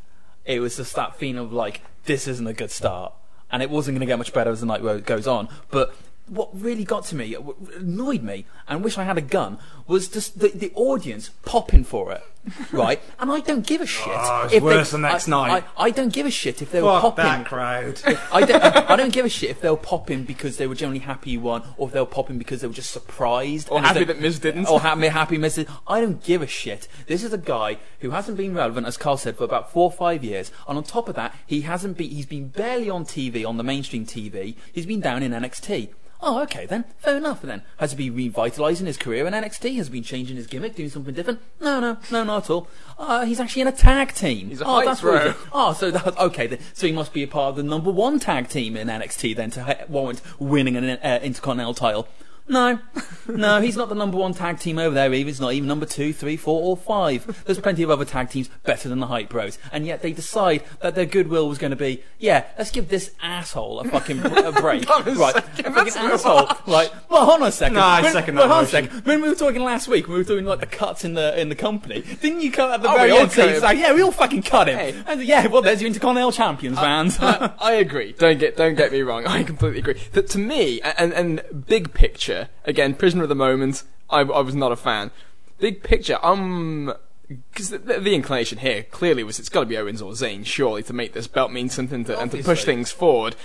It 0.45 0.59
was 0.59 0.77
just 0.77 0.95
that 0.95 1.15
feeling 1.15 1.37
of 1.37 1.53
like, 1.53 1.81
"This 2.05 2.27
isn't 2.27 2.47
a 2.47 2.53
good 2.53 2.71
start," 2.71 3.13
and 3.51 3.61
it 3.61 3.69
wasn't 3.69 3.95
going 3.95 4.07
to 4.07 4.11
get 4.11 4.17
much 4.17 4.33
better 4.33 4.51
as 4.51 4.61
the 4.61 4.65
night 4.65 5.05
goes 5.05 5.27
on. 5.27 5.49
But 5.69 5.95
what 6.31 6.49
really 6.59 6.85
got 6.85 7.03
to 7.05 7.15
me, 7.15 7.33
what 7.35 7.57
annoyed 7.75 8.23
me, 8.23 8.45
and 8.67 8.83
wish 8.83 8.97
I 8.97 9.03
had 9.03 9.17
a 9.17 9.21
gun, 9.21 9.57
was 9.85 10.07
just 10.07 10.39
the, 10.39 10.47
the 10.47 10.71
audience 10.75 11.29
popping 11.43 11.83
for 11.83 12.13
it, 12.13 12.23
right? 12.71 13.01
And 13.19 13.29
I 13.29 13.41
don't 13.41 13.67
give 13.67 13.81
a 13.81 13.85
shit. 13.85 14.07
Oh, 14.15 14.43
it's 14.45 14.53
if 14.53 14.63
worse 14.63 14.91
the 14.91 14.97
next 14.97 15.27
I, 15.27 15.31
night. 15.31 15.63
I, 15.77 15.87
I 15.87 15.89
don't 15.91 16.13
give 16.13 16.25
a 16.25 16.31
shit 16.31 16.61
if 16.61 16.71
they 16.71 16.81
were 16.81 16.87
Fuck 17.01 17.17
popping. 17.17 17.25
that 17.25 17.45
crowd. 17.45 18.01
I 18.31 18.45
don't, 18.45 18.63
I 18.63 18.95
don't 18.95 19.11
give 19.11 19.25
a 19.25 19.29
shit 19.29 19.49
if 19.49 19.59
they 19.59 19.69
were 19.69 19.75
popping 19.75 20.23
because 20.23 20.55
they 20.55 20.67
were 20.67 20.75
generally 20.75 20.99
happy 21.01 21.31
you 21.31 21.41
won, 21.41 21.63
or 21.75 21.89
if 21.89 21.93
they 21.93 21.99
were 21.99 22.05
popping 22.05 22.37
because 22.37 22.61
they 22.61 22.67
were 22.67 22.73
just 22.73 22.91
surprised, 22.91 23.67
Or 23.69 23.81
happy 23.81 23.99
they- 23.99 24.05
that 24.05 24.21
Miz 24.21 24.39
didn't. 24.39 24.67
or 24.67 24.79
happy 24.79 25.07
happy 25.09 25.37
Miz. 25.37 25.55
did. 25.55 25.67
I 25.85 25.99
don't 25.99 26.23
give 26.23 26.41
a 26.41 26.47
shit. 26.47 26.87
This 27.07 27.25
is 27.25 27.33
a 27.33 27.37
guy 27.37 27.77
who 27.99 28.11
hasn't 28.11 28.37
been 28.37 28.53
relevant, 28.55 28.87
as 28.87 28.95
Carl 28.95 29.17
said, 29.17 29.35
for 29.35 29.43
about 29.43 29.69
four 29.73 29.83
or 29.83 29.91
five 29.91 30.23
years, 30.23 30.49
and 30.65 30.77
on 30.77 30.83
top 30.85 31.09
of 31.09 31.15
that, 31.15 31.35
he 31.45 31.61
hasn't 31.61 31.97
been. 31.97 32.09
He's 32.09 32.25
been 32.25 32.47
barely 32.47 32.89
on 32.89 33.03
TV, 33.03 33.45
on 33.45 33.57
the 33.57 33.63
mainstream 33.63 34.05
TV. 34.05 34.55
He's 34.71 34.85
been 34.85 35.01
down 35.01 35.23
in 35.23 35.33
NXT. 35.33 35.89
Oh, 36.23 36.41
okay 36.43 36.65
then. 36.67 36.85
Fair 36.99 37.17
enough 37.17 37.41
then. 37.41 37.63
Has 37.77 37.93
he 37.93 38.09
been 38.09 38.31
revitalising 38.31 38.85
his 38.85 38.97
career 38.97 39.25
in 39.25 39.33
NXT? 39.33 39.75
Has 39.77 39.87
he 39.87 39.93
been 39.93 40.03
changing 40.03 40.35
his 40.35 40.45
gimmick, 40.45 40.75
doing 40.75 40.89
something 40.89 41.13
different? 41.13 41.39
No, 41.59 41.79
no, 41.79 41.97
no, 42.11 42.23
not 42.23 42.43
at 42.43 42.49
all. 42.51 42.67
Uh, 42.99 43.25
he's 43.25 43.39
actually 43.39 43.63
in 43.63 43.67
a 43.67 43.71
tag 43.71 44.13
team. 44.13 44.49
He's 44.49 44.61
a 44.61 44.65
oh, 44.65 44.85
that's 44.85 45.01
what 45.01 45.13
he 45.13 45.19
bro. 45.19 45.27
did. 45.31 45.35
Oh, 45.51 45.73
so 45.73 45.89
that, 45.89 46.17
okay, 46.19 46.47
then, 46.47 46.59
so 46.73 46.85
he 46.85 46.93
must 46.93 47.11
be 47.11 47.23
a 47.23 47.27
part 47.27 47.51
of 47.51 47.55
the 47.55 47.63
number 47.63 47.89
one 47.89 48.19
tag 48.19 48.49
team 48.49 48.77
in 48.77 48.87
NXT 48.87 49.35
then 49.35 49.49
to 49.51 49.85
warrant 49.89 50.21
winning 50.39 50.77
an 50.77 50.85
uh, 50.85 51.19
Intercontinental 51.23 51.73
title. 51.73 52.07
No, 52.47 52.79
no, 53.27 53.61
he's 53.61 53.77
not 53.77 53.87
the 53.87 53.95
number 53.95 54.17
one 54.17 54.33
tag 54.33 54.59
team 54.59 54.77
over 54.77 54.93
there 54.93 55.13
either. 55.13 55.27
He's 55.27 55.39
not 55.39 55.53
even 55.53 55.67
number 55.67 55.85
two, 55.85 56.11
three, 56.11 56.35
four, 56.35 56.61
or 56.61 56.75
five. 56.75 57.43
There's 57.45 57.59
plenty 57.59 57.81
of 57.83 57.89
other 57.89 58.03
tag 58.03 58.29
teams 58.29 58.49
better 58.63 58.89
than 58.89 58.99
the 58.99 59.07
Hype 59.07 59.29
Bros, 59.29 59.57
and 59.71 59.85
yet 59.85 60.01
they 60.01 60.11
decide 60.11 60.63
that 60.81 60.95
their 60.95 61.05
goodwill 61.05 61.47
was 61.47 61.57
going 61.57 61.69
to 61.71 61.77
be, 61.77 62.03
yeah, 62.19 62.45
let's 62.57 62.71
give 62.71 62.89
this 62.89 63.11
asshole 63.21 63.79
a 63.79 63.85
fucking 63.85 64.19
br- 64.19 64.27
a 64.27 64.51
break, 64.51 64.85
Hold 64.89 65.07
on 65.07 65.15
a 65.15 65.19
right? 65.19 65.33
second, 65.35 65.65
A 65.65 65.71
fucking 65.73 65.93
asshole, 65.95 66.47
right? 66.67 66.91
Well, 67.09 67.25
hold 67.25 67.41
on 67.41 67.47
a 67.47 67.51
second. 67.51 67.77
I 67.77 68.01
when, 68.01 68.11
second 68.11 68.35
well, 68.35 68.47
that 68.47 68.53
hold 68.53 68.59
on 68.59 68.65
a 68.65 68.67
second. 68.67 69.05
When 69.05 69.21
we 69.21 69.29
were 69.29 69.35
talking 69.35 69.63
last 69.63 69.87
week, 69.87 70.07
we 70.07 70.15
were 70.15 70.23
doing 70.23 70.43
like 70.45 70.59
the 70.59 70.65
cuts 70.65 71.05
in 71.05 71.13
the 71.13 71.39
in 71.39 71.47
the 71.49 71.55
company. 71.55 72.01
Didn't 72.21 72.41
you 72.41 72.51
cut 72.51 72.71
at 72.71 72.81
the 72.81 72.89
Oh, 72.91 72.95
very 72.97 73.11
end? 73.13 73.31
say, 73.31 73.41
cut 73.43 73.49
it's 73.49 73.57
him. 73.59 73.63
like, 73.63 73.77
yeah, 73.77 73.93
we 73.93 74.01
all 74.01 74.11
fucking 74.11 74.43
cut 74.43 74.67
him. 74.67 74.77
Hey. 74.77 75.03
And 75.07 75.21
yeah, 75.23 75.47
well, 75.47 75.61
there's 75.61 75.81
your 75.81 75.87
Intercontinental 75.87 76.31
Champions, 76.33 76.75
man. 76.77 77.11
I, 77.19 77.51
I 77.59 77.71
agree. 77.73 78.13
Don't 78.13 78.39
get 78.39 78.57
don't 78.57 78.75
get 78.75 78.91
me 78.91 79.01
wrong. 79.01 79.25
I 79.25 79.43
completely 79.43 79.79
agree. 79.79 80.01
That 80.13 80.27
to 80.31 80.37
me, 80.39 80.81
and 80.81 81.13
and 81.13 81.65
big 81.67 81.93
picture 81.93 82.30
again, 82.65 82.93
prisoner 82.95 83.23
of 83.23 83.29
the 83.29 83.35
moment. 83.35 83.83
I, 84.09 84.19
I 84.21 84.41
was 84.41 84.55
not 84.55 84.71
a 84.71 84.75
fan. 84.75 85.11
Big 85.59 85.83
picture, 85.83 86.17
um, 86.23 86.93
because 87.27 87.69
the, 87.69 87.77
the, 87.77 87.99
the 87.99 88.15
inclination 88.15 88.57
here 88.57 88.83
clearly 88.83 89.23
was 89.23 89.39
it's 89.39 89.49
got 89.49 89.61
to 89.61 89.65
be 89.65 89.77
Owens 89.77 90.01
or 90.01 90.11
Zayn, 90.13 90.45
surely, 90.45 90.83
to 90.83 90.93
make 90.93 91.13
this 91.13 91.27
belt 91.27 91.51
mean 91.51 91.69
something 91.69 92.03
to, 92.05 92.19
and 92.19 92.31
to 92.31 92.43
push 92.43 92.63
things 92.65 92.91
forward. 92.91 93.35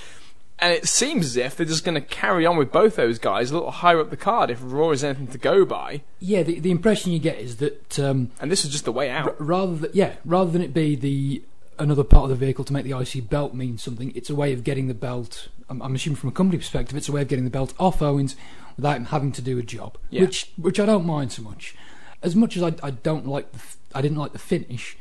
And 0.58 0.72
it 0.72 0.88
seems 0.88 1.26
as 1.26 1.36
if 1.36 1.54
they're 1.54 1.66
just 1.66 1.84
going 1.84 1.96
to 1.96 2.00
carry 2.00 2.46
on 2.46 2.56
with 2.56 2.72
both 2.72 2.96
those 2.96 3.18
guys 3.18 3.50
a 3.50 3.54
little 3.54 3.70
higher 3.70 4.00
up 4.00 4.08
the 4.08 4.16
card 4.16 4.50
if 4.50 4.58
Raw 4.62 4.90
is 4.90 5.04
anything 5.04 5.26
to 5.28 5.38
go 5.38 5.66
by. 5.66 6.00
Yeah, 6.18 6.42
the, 6.42 6.58
the 6.60 6.70
impression 6.70 7.12
you 7.12 7.18
get 7.18 7.38
is 7.38 7.56
that 7.58 7.98
um, 7.98 8.30
And 8.40 8.50
this 8.50 8.64
is 8.64 8.70
just 8.70 8.86
the 8.86 8.92
way 8.92 9.10
out. 9.10 9.26
r- 9.28 9.34
rather 9.38 9.76
than 9.76 9.90
yeah, 9.92 10.14
rather 10.24 10.50
than 10.50 10.62
it 10.62 10.72
be 10.72 10.96
the 10.96 11.42
another 11.78 12.02
part 12.04 12.24
of 12.24 12.30
the 12.30 12.36
vehicle 12.36 12.64
to 12.64 12.72
make 12.72 12.86
the 12.86 12.98
IC 12.98 13.28
belt 13.28 13.52
mean 13.52 13.76
something, 13.76 14.10
it's 14.16 14.30
a 14.30 14.34
way 14.34 14.54
of 14.54 14.64
getting 14.64 14.88
the 14.88 14.94
belt. 14.94 15.48
I'm, 15.68 15.82
I'm 15.82 15.94
assuming 15.94 16.16
from 16.16 16.30
a 16.30 16.32
company 16.32 16.56
perspective, 16.56 16.96
it's 16.96 17.10
a 17.10 17.12
way 17.12 17.20
of 17.20 17.28
getting 17.28 17.44
the 17.44 17.50
belt 17.50 17.74
off 17.78 18.00
Owens 18.00 18.34
without 18.76 18.96
him 18.96 19.04
having 19.06 19.32
to 19.32 19.42
do 19.42 19.58
a 19.58 19.62
job, 19.62 19.98
Yeah. 20.10 20.22
which 20.22 20.50
which 20.56 20.78
I 20.80 20.86
don't 20.86 21.06
mind 21.06 21.32
so 21.32 21.42
much. 21.42 21.74
As 22.22 22.34
much 22.36 22.56
as 22.56 22.62
I, 22.62 22.74
I 22.82 22.90
don't 22.90 23.26
like 23.26 23.52
the 23.52 23.60
I 23.94 24.02
didn't 24.02 24.18
like 24.18 24.32
the 24.32 24.38
finish, 24.38 24.96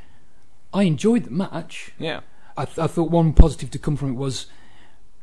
I 0.73 0.83
enjoyed 0.83 1.25
the 1.25 1.31
match. 1.31 1.91
Yeah. 1.99 2.21
I, 2.57 2.65
th- 2.65 2.79
I 2.79 2.87
thought 2.87 3.11
one 3.11 3.33
positive 3.33 3.69
to 3.71 3.79
come 3.79 3.97
from 3.97 4.11
it 4.11 4.15
was 4.15 4.45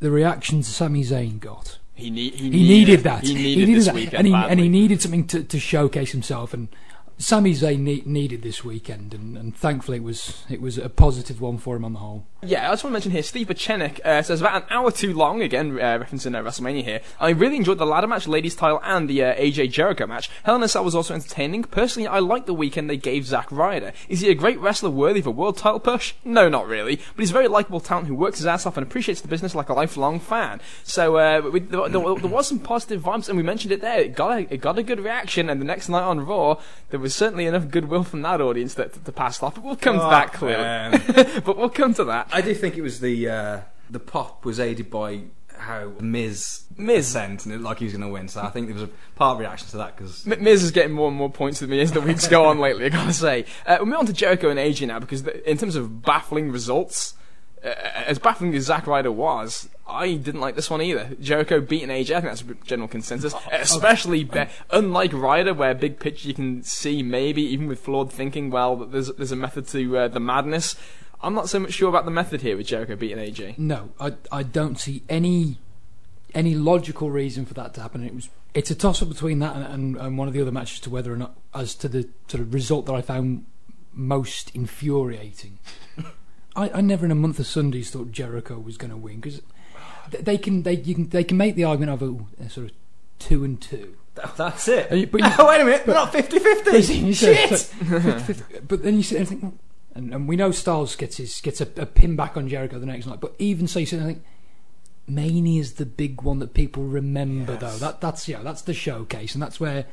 the 0.00 0.10
reaction 0.10 0.62
Sami 0.62 1.02
Zayn 1.02 1.40
got. 1.40 1.78
He, 1.94 2.10
need, 2.10 2.34
he, 2.34 2.50
He 2.50 2.68
needed 2.68 3.00
that. 3.04 3.22
He 3.24 3.34
needed, 3.34 3.76
this 3.76 3.86
that. 3.86 3.94
weekend 3.94 4.14
and 4.14 4.26
he 4.26 4.34
and 4.34 4.60
he 4.60 4.68
needed 4.68 5.00
something 5.00 5.26
to, 5.28 5.42
to 5.44 5.58
showcase 5.58 6.12
himself. 6.12 6.52
And 6.52 6.68
Sami 7.22 7.52
Zayn 7.52 7.78
ne- 7.78 8.02
needed 8.04 8.42
this 8.42 8.64
weekend, 8.64 9.14
and, 9.14 9.36
and 9.38 9.56
thankfully 9.56 9.98
it 9.98 10.02
was 10.02 10.44
it 10.50 10.60
was 10.60 10.76
a 10.76 10.88
positive 10.88 11.40
one 11.40 11.56
for 11.56 11.76
him 11.76 11.84
on 11.84 11.92
the 11.92 12.00
whole. 12.00 12.26
Yeah, 12.44 12.68
I 12.68 12.72
just 12.72 12.82
want 12.82 12.90
to 12.90 12.94
mention 12.94 13.12
here, 13.12 13.22
Steve 13.22 13.46
Pachenik 13.46 14.04
uh, 14.04 14.20
says 14.22 14.40
about 14.40 14.62
an 14.62 14.68
hour 14.68 14.90
too 14.90 15.14
long, 15.14 15.42
again, 15.42 15.78
uh, 15.78 16.00
referencing 16.00 16.36
uh, 16.36 16.42
WrestleMania 16.42 16.82
here. 16.82 17.00
I 17.20 17.30
really 17.30 17.54
enjoyed 17.54 17.78
the 17.78 17.86
ladder 17.86 18.08
match, 18.08 18.26
ladies 18.26 18.56
title, 18.56 18.80
and 18.82 19.08
the 19.08 19.22
uh, 19.22 19.34
AJ 19.36 19.70
Jericho 19.70 20.08
match. 20.08 20.28
Hell 20.42 20.56
in 20.56 20.62
a 20.64 20.66
Cell 20.66 20.82
was 20.82 20.96
also 20.96 21.14
entertaining. 21.14 21.62
Personally, 21.62 22.08
I 22.08 22.18
liked 22.18 22.46
the 22.46 22.54
weekend 22.54 22.90
they 22.90 22.96
gave 22.96 23.26
Zack 23.26 23.52
Ryder. 23.52 23.92
Is 24.08 24.18
he 24.18 24.28
a 24.28 24.34
great 24.34 24.58
wrestler 24.58 24.90
worthy 24.90 25.20
of 25.20 25.28
a 25.28 25.30
world 25.30 25.56
title 25.56 25.78
push? 25.78 26.14
No, 26.24 26.48
not 26.48 26.66
really. 26.66 26.96
But 26.96 27.20
he's 27.20 27.30
a 27.30 27.34
very 27.34 27.46
likable 27.46 27.78
talent 27.78 28.08
who 28.08 28.16
works 28.16 28.38
his 28.38 28.46
ass 28.46 28.66
off 28.66 28.76
and 28.76 28.84
appreciates 28.84 29.20
the 29.20 29.28
business 29.28 29.54
like 29.54 29.68
a 29.68 29.74
lifelong 29.74 30.18
fan. 30.18 30.60
So, 30.82 31.18
uh, 31.18 31.48
we, 31.48 31.60
there, 31.60 31.88
there, 31.88 32.14
there 32.16 32.28
was 32.28 32.48
some 32.48 32.58
positive 32.58 33.02
vibes, 33.02 33.28
and 33.28 33.36
we 33.36 33.44
mentioned 33.44 33.70
it 33.70 33.80
there. 33.80 34.00
It 34.00 34.16
got, 34.16 34.36
a, 34.36 34.52
it 34.52 34.60
got 34.60 34.80
a 34.80 34.82
good 34.82 34.98
reaction, 34.98 35.48
and 35.48 35.60
the 35.60 35.64
next 35.64 35.88
night 35.88 36.02
on 36.02 36.26
Raw, 36.26 36.60
there 36.90 36.98
was 36.98 37.11
certainly 37.14 37.46
enough 37.46 37.68
goodwill 37.68 38.04
from 38.04 38.22
that 38.22 38.40
audience 38.40 38.74
that, 38.74 38.92
to, 38.94 39.00
to 39.00 39.12
pass 39.12 39.42
off. 39.42 39.54
But 39.56 39.64
we'll 39.64 39.76
come 39.76 39.96
to 39.96 40.02
that 40.02 40.32
clearly. 40.32 41.40
but 41.44 41.56
we'll 41.56 41.68
come 41.68 41.94
to 41.94 42.04
that. 42.04 42.28
I 42.32 42.40
do 42.40 42.54
think 42.54 42.76
it 42.76 42.82
was 42.82 43.00
the 43.00 43.28
uh, 43.28 43.60
the 43.90 44.00
pop 44.00 44.44
was 44.44 44.58
aided 44.58 44.90
by 44.90 45.22
how 45.62 45.92
Miz 46.00 46.64
Miz. 46.76 47.06
sent 47.06 47.46
and 47.46 47.54
it, 47.54 47.60
like 47.60 47.78
he 47.78 47.84
was 47.84 47.94
going 47.94 48.02
to 48.02 48.12
win. 48.12 48.28
So 48.28 48.42
I 48.42 48.50
think 48.50 48.66
there 48.66 48.74
was 48.74 48.84
a 48.84 48.90
part 49.16 49.38
reaction 49.38 49.68
to 49.68 49.76
that 49.78 49.96
because 49.96 50.26
M- 50.26 50.42
Miz 50.42 50.62
is 50.62 50.70
getting 50.70 50.92
more 50.92 51.08
and 51.08 51.16
more 51.16 51.30
points 51.30 51.60
with 51.60 51.70
me 51.70 51.80
as 51.80 51.92
the 51.92 52.00
weeks 52.00 52.26
go 52.28 52.46
on 52.46 52.58
lately, 52.58 52.86
I 52.86 52.88
gotta 52.88 53.12
say. 53.12 53.46
Uh, 53.66 53.76
we'll 53.78 53.86
move 53.86 53.98
on 53.98 54.06
to 54.06 54.12
Jericho 54.12 54.50
and 54.50 54.58
AJ 54.58 54.88
now, 54.88 54.98
because 54.98 55.22
the, 55.22 55.48
in 55.48 55.58
terms 55.58 55.76
of 55.76 56.02
baffling 56.02 56.50
results, 56.50 57.14
as 57.62 58.18
baffling 58.18 58.54
as 58.54 58.64
Zack 58.64 58.86
Ryder 58.86 59.12
was, 59.12 59.68
I 59.88 60.14
didn't 60.14 60.40
like 60.40 60.56
this 60.56 60.70
one 60.70 60.82
either. 60.82 61.16
Jericho 61.20 61.60
beating 61.60 61.88
AJ, 61.88 62.16
I 62.16 62.20
think 62.20 62.24
that's 62.24 62.42
a 62.42 62.54
general 62.66 62.88
consensus. 62.88 63.34
Especially, 63.52 64.24
be- 64.24 64.46
unlike 64.70 65.12
Ryder, 65.12 65.54
where 65.54 65.74
big 65.74 66.00
picture 66.00 66.28
you 66.28 66.34
can 66.34 66.62
see 66.62 67.02
maybe, 67.02 67.42
even 67.42 67.68
with 67.68 67.80
flawed 67.80 68.12
thinking, 68.12 68.50
well, 68.50 68.76
there's, 68.76 69.08
there's 69.12 69.32
a 69.32 69.36
method 69.36 69.68
to 69.68 69.98
uh, 69.98 70.08
the 70.08 70.20
madness. 70.20 70.76
I'm 71.22 71.34
not 71.34 71.48
so 71.48 71.60
much 71.60 71.72
sure 71.72 71.88
about 71.88 72.04
the 72.04 72.10
method 72.10 72.40
here 72.40 72.56
with 72.56 72.66
Jericho 72.66 72.96
beating 72.96 73.18
AJ. 73.18 73.56
No, 73.58 73.90
I 74.00 74.14
I 74.32 74.42
don't 74.42 74.76
see 74.76 75.04
any 75.08 75.58
any 76.34 76.54
logical 76.56 77.10
reason 77.10 77.46
for 77.46 77.54
that 77.54 77.74
to 77.74 77.80
happen. 77.80 78.04
It 78.04 78.14
was 78.14 78.28
it's 78.54 78.70
a 78.70 78.74
toss 78.74 79.02
up 79.02 79.08
between 79.08 79.38
that 79.38 79.54
and, 79.54 79.64
and, 79.64 79.96
and 79.96 80.18
one 80.18 80.26
of 80.26 80.34
the 80.34 80.40
other 80.40 80.50
matches 80.50 80.80
to 80.80 80.90
whether 80.90 81.12
or 81.12 81.16
not 81.16 81.36
as 81.54 81.74
to 81.76 81.88
the 81.88 82.08
sort 82.26 82.40
of 82.40 82.52
result 82.52 82.86
that 82.86 82.94
I 82.94 83.02
found 83.02 83.46
most 83.92 84.50
infuriating. 84.54 85.58
I, 86.54 86.70
I 86.70 86.80
never 86.80 87.04
in 87.04 87.10
a 87.10 87.14
month 87.16 87.38
of 87.38 87.46
Sundays 87.46 87.90
thought 87.90 88.12
Jericho 88.12 88.58
was 88.58 88.76
going 88.76 88.90
to 88.90 88.96
win 88.96 89.20
because 89.20 89.40
they 90.20 90.36
can 90.38 90.62
they 90.62 90.74
you 90.74 90.94
can 90.94 91.08
they 91.08 91.24
can 91.24 91.36
make 91.36 91.54
the 91.54 91.64
argument 91.64 91.92
of 91.92 92.02
oh, 92.02 92.26
a, 92.40 92.44
a 92.44 92.50
sort 92.50 92.66
of 92.70 92.72
two 93.18 93.44
and 93.44 93.60
two. 93.60 93.96
That's 94.36 94.68
it. 94.68 94.92
You- 94.92 95.06
but 95.06 95.22
you- 95.22 95.30
oh, 95.38 95.48
wait 95.48 95.60
a 95.60 95.64
minute, 95.64 95.86
we're 95.86 95.94
not 95.94 96.12
50 96.12 96.38
50. 96.38 97.12
Shit! 97.14 97.72
but 98.68 98.82
then 98.82 98.96
you 98.96 99.02
sit 99.02 99.14
there 99.14 99.20
and 99.20 99.28
think, 99.28 99.42
well, 99.42 99.54
and, 99.94 100.14
and 100.14 100.28
we 100.28 100.36
know 100.36 100.50
Styles 100.50 100.96
gets 100.96 101.16
his 101.16 101.40
gets 101.40 101.60
a, 101.60 101.68
a 101.76 101.86
pin 101.86 102.16
back 102.16 102.36
on 102.36 102.48
Jericho 102.48 102.78
the 102.78 102.86
next 102.86 103.06
night. 103.06 103.20
But 103.20 103.34
even 103.38 103.66
so, 103.66 103.78
you 103.78 103.86
sit 103.86 103.98
there 103.98 104.08
and 104.08 104.16
think, 104.16 104.26
Mania's 105.08 105.74
the 105.74 105.86
big 105.86 106.22
one 106.22 106.38
that 106.38 106.54
people 106.54 106.84
remember, 106.84 107.56
though. 107.56 107.76
That 107.78 108.00
that's 108.00 108.28
yeah, 108.28 108.42
that's 108.42 108.62
the 108.62 108.74
showcase, 108.74 109.34
and 109.34 109.42
that's 109.42 109.58
where 109.60 109.86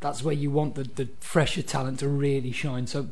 that's 0.00 0.22
where 0.22 0.34
you 0.34 0.50
want 0.50 0.74
the, 0.74 0.84
the 0.84 1.08
fresher 1.20 1.62
talent 1.62 2.00
to 2.00 2.08
really 2.08 2.52
shine. 2.52 2.86
So 2.86 3.08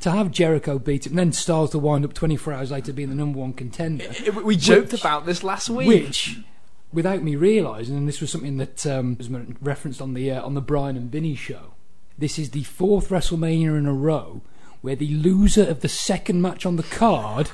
to 0.00 0.10
have 0.10 0.30
Jericho 0.30 0.78
beat 0.78 1.06
him, 1.06 1.12
and 1.12 1.18
then 1.18 1.32
Styles 1.32 1.70
to 1.70 1.78
wind 1.78 2.04
up 2.04 2.12
24 2.14 2.52
hours 2.52 2.70
later 2.70 2.92
being 2.92 3.08
the 3.10 3.14
number 3.14 3.38
one 3.38 3.52
contender, 3.52 4.04
It- 4.10 4.44
we 4.44 4.56
joked 4.56 4.92
Which- 4.92 5.00
about 5.00 5.26
this 5.26 5.42
last 5.42 5.70
week. 5.70 5.86
which, 5.88 6.38
without 6.92 7.22
me 7.22 7.36
realising, 7.36 7.96
and 7.96 8.06
this 8.08 8.20
was 8.20 8.30
something 8.30 8.56
that 8.58 8.86
um, 8.86 9.16
was 9.16 9.28
referenced 9.60 10.02
on 10.02 10.14
the 10.14 10.30
uh, 10.30 10.42
on 10.44 10.54
the 10.54 10.60
Bryan 10.60 10.96
and 10.96 11.10
Vinny 11.10 11.34
show. 11.34 11.74
This 12.18 12.38
is 12.38 12.50
the 12.50 12.64
fourth 12.64 13.08
WrestleMania 13.08 13.76
in 13.78 13.86
a 13.86 13.94
row 13.94 14.42
where 14.82 14.96
the 14.96 15.08
loser 15.14 15.64
of 15.64 15.80
the 15.80 15.88
second 15.88 16.42
match 16.42 16.66
on 16.66 16.76
the 16.76 16.82
card 16.82 17.50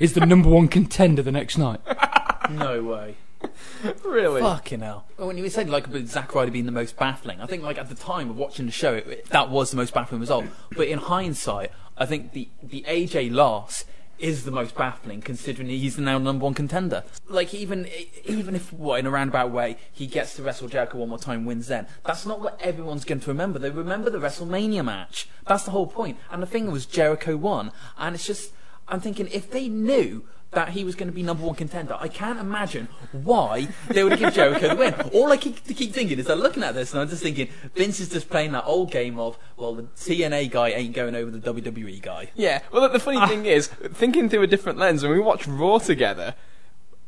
is 0.00 0.14
the 0.14 0.24
number 0.26 0.48
one 0.48 0.66
contender 0.66 1.22
the 1.22 1.32
next 1.32 1.56
night. 1.58 1.80
No 2.50 2.82
way. 2.82 3.14
really? 4.04 4.40
Fucking 4.42 4.80
hell. 4.80 5.06
Well, 5.18 5.28
when 5.28 5.38
you 5.38 5.48
said 5.48 5.68
like 5.70 5.86
about 5.86 6.06
Zack 6.06 6.34
Ryder 6.34 6.50
being 6.50 6.66
the 6.66 6.72
most 6.72 6.96
baffling, 6.96 7.40
I 7.40 7.46
think 7.46 7.62
like 7.62 7.78
at 7.78 7.88
the 7.88 7.94
time 7.94 8.30
of 8.30 8.36
watching 8.36 8.66
the 8.66 8.72
show, 8.72 8.94
it, 8.94 9.06
it- 9.06 9.26
that 9.30 9.50
was 9.50 9.70
the 9.70 9.76
most 9.76 9.94
baffling 9.94 10.20
result. 10.20 10.44
But 10.76 10.88
in 10.88 10.98
hindsight, 10.98 11.70
I 11.96 12.06
think 12.06 12.32
the 12.32 12.48
the 12.62 12.84
AJ 12.88 13.32
loss 13.32 13.84
is 14.18 14.44
the 14.44 14.50
most 14.50 14.74
baffling 14.74 15.22
considering 15.22 15.66
he's 15.68 15.96
the 15.96 16.02
now 16.02 16.18
number 16.18 16.44
one 16.44 16.52
contender. 16.52 17.02
Like 17.28 17.54
even 17.54 17.88
even 18.26 18.54
if 18.54 18.70
what 18.72 19.00
in 19.00 19.06
a 19.06 19.10
roundabout 19.10 19.50
way 19.50 19.78
he 19.90 20.06
gets 20.06 20.36
to 20.36 20.42
wrestle 20.42 20.68
Jericho 20.68 20.98
one 20.98 21.08
more 21.08 21.18
time, 21.18 21.46
wins 21.46 21.68
then. 21.68 21.86
That's 22.04 22.26
not 22.26 22.40
what 22.40 22.60
everyone's 22.60 23.04
going 23.06 23.20
to 23.20 23.28
remember. 23.28 23.58
They 23.58 23.70
remember 23.70 24.10
the 24.10 24.18
WrestleMania 24.18 24.84
match. 24.84 25.28
That's 25.46 25.64
the 25.64 25.70
whole 25.70 25.86
point. 25.86 26.18
And 26.30 26.42
the 26.42 26.46
thing 26.46 26.70
was 26.70 26.84
Jericho 26.84 27.36
won, 27.36 27.72
and 27.96 28.14
it's 28.14 28.26
just 28.26 28.52
I'm 28.88 29.00
thinking 29.00 29.28
if 29.32 29.50
they 29.50 29.68
knew 29.68 30.24
that 30.52 30.70
he 30.70 30.82
was 30.82 30.96
going 30.96 31.08
to 31.08 31.14
be 31.14 31.22
number 31.22 31.44
one 31.44 31.54
contender. 31.54 31.96
I 32.00 32.08
can't 32.08 32.38
imagine 32.38 32.88
why 33.12 33.68
they 33.88 34.02
would 34.02 34.18
give 34.18 34.34
Jericho 34.34 34.68
the 34.68 34.76
win. 34.76 34.94
All 35.12 35.30
I 35.30 35.36
keep, 35.36 35.64
keep 35.64 35.92
thinking 35.92 36.18
is 36.18 36.28
I'm 36.28 36.40
looking 36.40 36.62
at 36.64 36.74
this 36.74 36.92
and 36.92 37.00
I'm 37.00 37.08
just 37.08 37.22
thinking 37.22 37.48
Vince 37.74 38.00
is 38.00 38.08
just 38.08 38.28
playing 38.28 38.52
that 38.52 38.64
old 38.64 38.90
game 38.90 39.18
of 39.18 39.38
well 39.56 39.74
the 39.74 39.84
TNA 39.84 40.50
guy 40.50 40.70
ain't 40.70 40.94
going 40.94 41.14
over 41.14 41.30
the 41.30 41.38
WWE 41.38 42.02
guy. 42.02 42.30
Yeah. 42.34 42.62
Well, 42.72 42.88
the 42.88 42.98
funny 42.98 43.24
thing 43.28 43.46
is, 43.46 43.68
thinking 43.68 44.28
through 44.28 44.42
a 44.42 44.46
different 44.46 44.78
lens, 44.78 45.02
when 45.02 45.12
we 45.12 45.20
watch 45.20 45.46
Raw 45.46 45.78
together, 45.78 46.34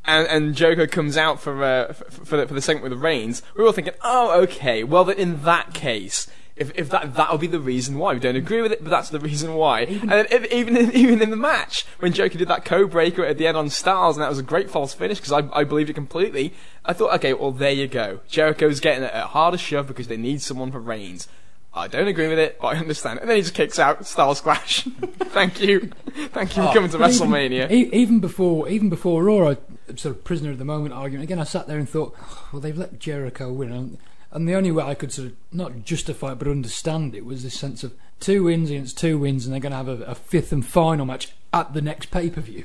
and, 0.04 0.26
and 0.28 0.54
Jericho 0.54 0.86
comes 0.86 1.16
out 1.16 1.40
for 1.40 1.62
uh, 1.62 1.86
f- 1.90 2.02
for 2.24 2.36
the, 2.36 2.46
for 2.46 2.54
the 2.54 2.62
segment 2.62 2.84
with 2.84 2.92
the 2.92 2.98
Reigns, 2.98 3.42
We're 3.56 3.66
all 3.66 3.72
thinking, 3.72 3.94
oh, 4.02 4.40
okay. 4.42 4.84
Well, 4.84 5.08
in 5.08 5.42
that 5.44 5.74
case. 5.74 6.26
If, 6.54 6.70
if 6.78 6.90
that 6.90 7.14
that'll 7.14 7.38
be 7.38 7.46
the 7.46 7.58
reason 7.60 7.96
why 7.96 8.12
we 8.12 8.20
don't 8.20 8.36
agree 8.36 8.60
with 8.60 8.72
it, 8.72 8.84
but 8.84 8.90
that's 8.90 9.08
the 9.08 9.18
reason 9.18 9.54
why. 9.54 9.80
and 9.82 10.10
then 10.10 10.26
if, 10.30 10.52
even 10.52 10.76
in, 10.76 10.92
even 10.94 11.22
in 11.22 11.30
the 11.30 11.36
match 11.36 11.86
when 11.98 12.12
Jericho 12.12 12.38
did 12.38 12.48
that 12.48 12.64
code 12.64 12.90
breaker 12.90 13.24
at 13.24 13.38
the 13.38 13.46
end 13.46 13.56
on 13.56 13.70
Styles, 13.70 14.16
and 14.16 14.22
that 14.22 14.28
was 14.28 14.38
a 14.38 14.42
great 14.42 14.70
false 14.70 14.92
finish 14.92 15.18
because 15.18 15.32
I, 15.32 15.48
I 15.58 15.64
believed 15.64 15.88
it 15.88 15.94
completely. 15.94 16.52
I 16.84 16.92
thought, 16.92 17.14
okay, 17.14 17.32
well 17.32 17.52
there 17.52 17.72
you 17.72 17.88
go. 17.88 18.20
Jericho's 18.28 18.80
getting 18.80 19.04
a, 19.04 19.10
a 19.14 19.20
harder 19.26 19.56
shove 19.58 19.86
because 19.86 20.08
they 20.08 20.16
need 20.18 20.42
someone 20.42 20.70
for 20.70 20.78
Reigns. 20.80 21.26
I 21.74 21.88
don't 21.88 22.06
agree 22.06 22.28
with 22.28 22.38
it, 22.38 22.58
but 22.60 22.68
I 22.68 22.78
understand. 22.78 23.20
And 23.20 23.30
then 23.30 23.36
he 23.36 23.42
just 23.42 23.54
kicks 23.54 23.78
out 23.78 24.06
Styles 24.06 24.42
Clash. 24.42 24.82
Thank 25.32 25.62
you, 25.62 25.90
thank 26.34 26.54
you 26.54 26.62
for 26.64 26.68
oh, 26.68 26.72
coming 26.74 26.90
to 26.90 26.98
But 26.98 27.14
even- 27.14 27.28
WrestleMania. 27.30 27.70
e- 27.70 27.88
even 27.94 28.20
before, 28.20 28.68
even 28.68 28.90
before 28.90 29.24
Raw, 29.24 29.52
I- 29.52 29.56
sort 29.96 30.14
of 30.16 30.22
prisoner 30.22 30.50
of 30.50 30.58
the 30.58 30.66
moment 30.66 30.92
argument. 30.94 31.24
Again, 31.24 31.38
I 31.38 31.44
sat 31.44 31.66
there 31.68 31.78
and 31.78 31.88
thought, 31.88 32.14
oh, 32.20 32.48
well, 32.52 32.60
they've 32.60 32.76
let 32.76 32.98
Jericho 32.98 33.50
win, 33.50 33.96
and, 34.32 34.40
and 34.40 34.48
the 34.48 34.54
only 34.54 34.70
way 34.72 34.84
I 34.84 34.94
could 34.94 35.12
sort 35.12 35.28
of 35.28 35.34
not 35.52 35.84
justify 35.84 36.32
it 36.32 36.38
but 36.38 36.48
understand 36.48 37.14
it 37.14 37.24
was 37.24 37.42
this 37.42 37.58
sense 37.58 37.84
of 37.84 37.94
two 38.20 38.44
wins 38.44 38.70
against 38.70 38.98
two 38.98 39.18
wins, 39.18 39.44
and 39.46 39.52
they're 39.52 39.60
going 39.60 39.72
to 39.72 39.76
have 39.76 39.88
a, 39.88 40.02
a 40.04 40.14
fifth 40.14 40.52
and 40.52 40.64
final 40.64 41.04
match 41.06 41.32
at 41.52 41.74
the 41.74 41.80
next 41.82 42.10
pay 42.10 42.30
per 42.30 42.40
view. 42.40 42.64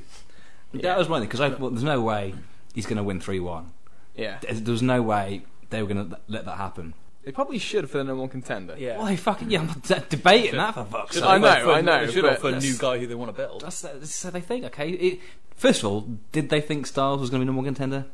Yeah. 0.74 0.82
That 0.84 0.98
was 0.98 1.10
my 1.10 1.20
thing, 1.20 1.30
because 1.30 1.60
well, 1.60 1.70
there's 1.72 1.84
no 1.84 2.02
way 2.02 2.36
he's 2.76 2.86
going 2.86 2.98
to 2.98 3.04
win 3.04 3.20
3 3.20 3.40
1. 3.40 3.72
Yeah, 4.16 4.38
There 4.42 4.72
was 4.72 4.82
no 4.82 5.02
way 5.02 5.44
they 5.70 5.82
were 5.84 5.94
going 5.94 6.10
to 6.10 6.20
let 6.28 6.46
that 6.46 6.58
happen. 6.58 6.94
they 7.24 7.32
probably 7.32 7.60
should 7.60 7.90
for 7.90 7.98
the 8.00 8.04
number 8.04 8.22
one 8.22 8.30
contender. 8.30 8.76
Yeah. 8.78 8.98
Well, 8.98 9.06
they 9.08 9.16
fucking, 9.16 9.52
yeah, 9.52 9.60
I'm 9.60 9.68
not 9.68 9.84
de- 9.84 10.04
debating 10.10 10.56
that 10.58 10.74
for 10.74 10.86
fuck's 10.86 11.16
sake. 11.16 11.24
I 11.24 11.38
know, 11.38 11.48
Like, 11.48 11.64
for- 11.64 11.72
I 11.72 11.82
know, 11.82 12.06
they 12.06 12.12
should 12.12 12.24
but 12.24 12.38
offer 12.38 12.50
a 12.50 12.60
new 12.60 12.76
guy 12.78 12.98
who 12.98 13.06
they 13.08 13.16
want 13.16 13.30
to 13.30 13.38
build. 13.38 13.62
That's, 13.62 13.84
uh, 13.86 13.94
that's 14.00 14.16
so 14.16 14.32
they 14.32 14.42
think, 14.42 14.66
okay. 14.66 14.90
It, 14.90 15.20
first 15.56 15.84
of 15.84 15.86
all, 15.92 16.08
did 16.32 16.50
they 16.50 16.62
think 16.62 16.88
Styles 16.88 17.22
was 17.22 17.30
going 17.30 17.42
to 17.42 17.44
be 17.44 17.48
number 17.48 17.58
one 17.60 17.66
contender 17.66 18.06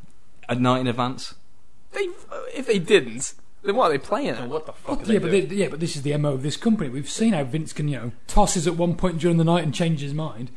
a 0.50 0.56
night 0.56 0.80
in 0.82 0.88
advance? 0.88 1.36
They, 1.94 2.08
if 2.54 2.66
they 2.68 2.80
didn't, 2.80 3.34
then 3.63 3.75
what 3.75 3.86
are 3.86 3.91
they 3.91 3.98
playing 3.98 4.29
And 4.29 4.38
at? 4.39 4.50
what 4.50 4.65
the 4.65 4.74
fuck 4.74 5.00
are 5.00 5.01
yeah, 5.01 5.08
they 5.08 5.17
but 5.20 5.32
doing? 5.32 5.48
they, 5.48 5.55
yeah, 5.55 5.67
but 5.70 5.79
this 5.79 5.96
is 5.96 6.01
the 6.01 6.15
mo 6.17 6.34
of 6.34 6.43
this 6.43 6.58
company. 6.58 6.89
We've 6.89 7.10
seen 7.10 7.34
how 7.34 7.43
Vince 7.43 7.74
can, 7.74 7.88
you 7.88 7.98
know, 7.98 8.12
tosses 8.27 8.67
at 8.67 8.75
one 8.75 8.96
point 8.96 9.20
during 9.20 9.38
the 9.38 9.43
night 9.43 9.63
and 9.63 9.74
changes 9.74 10.01
his 10.01 10.13
mind. 10.13 10.51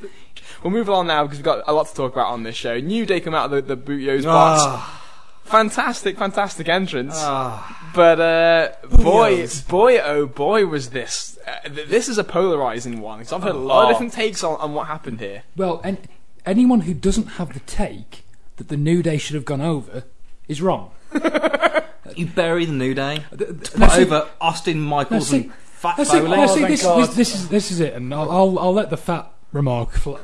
We'll 0.62 0.72
move 0.72 0.90
on 0.90 1.06
now 1.06 1.22
because 1.25 1.38
we've 1.38 1.44
got 1.44 1.62
a 1.66 1.72
lot 1.72 1.86
to 1.88 1.94
talk 1.94 2.12
about 2.12 2.26
on 2.32 2.42
this 2.42 2.56
show. 2.56 2.78
New 2.80 3.06
Day 3.06 3.20
come 3.20 3.34
out 3.34 3.46
of 3.46 3.50
the, 3.52 3.62
the 3.62 3.76
Booty-O's 3.76 4.25
Ah. 4.26 4.30
box. 5.02 5.02
Fantastic, 5.50 6.18
fantastic 6.18 6.68
entrance. 6.68 7.14
But 7.94 8.20
uh, 8.20 8.68
boy, 8.90 9.46
boy, 9.68 9.98
oh 10.00 10.26
boy, 10.26 10.66
was 10.66 10.90
this. 10.90 11.38
Uh, 11.46 11.68
th- 11.68 11.88
this 11.88 12.08
is 12.08 12.18
a 12.18 12.25
polarizing 12.25 13.00
one 13.00 13.18
because 13.20 13.32
I've 13.32 13.44
heard 13.44 13.54
a 13.54 13.58
lot 13.58 13.82
of 13.82 13.86
Oh. 13.86 13.92
different 13.92 14.12
takes 14.12 14.42
on, 14.42 14.58
on 14.58 14.75
what 14.75 14.88
happened 14.88 15.20
here. 15.20 15.44
Well, 15.56 15.80
and 15.84 15.98
anyone 16.44 16.80
who 16.80 16.94
doesn't 16.94 17.26
have 17.38 17.54
the 17.54 17.60
take 17.60 18.25
that 18.56 18.66
the 18.68 18.76
New 18.76 19.04
Day 19.04 19.18
should 19.18 19.34
have 19.36 19.44
gone 19.44 19.60
over 19.60 20.02
is 20.48 20.60
wrong. 20.60 20.90
You 22.16 22.26
bury 22.26 22.64
the 22.64 22.73
New 22.73 22.94
Day, 22.94 23.25
Th- 23.37 23.50
put 23.50 23.78
now 23.78 23.88
see- 23.88 24.02
over 24.02 24.28
Austin 24.40 24.80
Michaels 24.80 25.28
see- 25.28 25.37
and 25.44 25.54
Fat 25.54 25.99
now 25.99 26.04
see- 26.04 26.18
Foley. 26.20 26.30
now 26.37 26.46
see, 26.46 26.52
oh, 26.52 26.66
thank 26.66 26.68
this, 26.68 26.82
this, 26.82 27.14
this 27.16 27.35
is 27.35 27.49
this 27.49 27.70
is 27.70 27.80
it, 27.80 27.92
and 27.94 28.12
I'll, 28.14 28.30
I'll 28.30 28.58
I'll 28.58 28.73
let 28.75 28.90
the 28.90 28.96
fat 28.96 29.30
remark 29.52 29.92
fly 29.92 30.18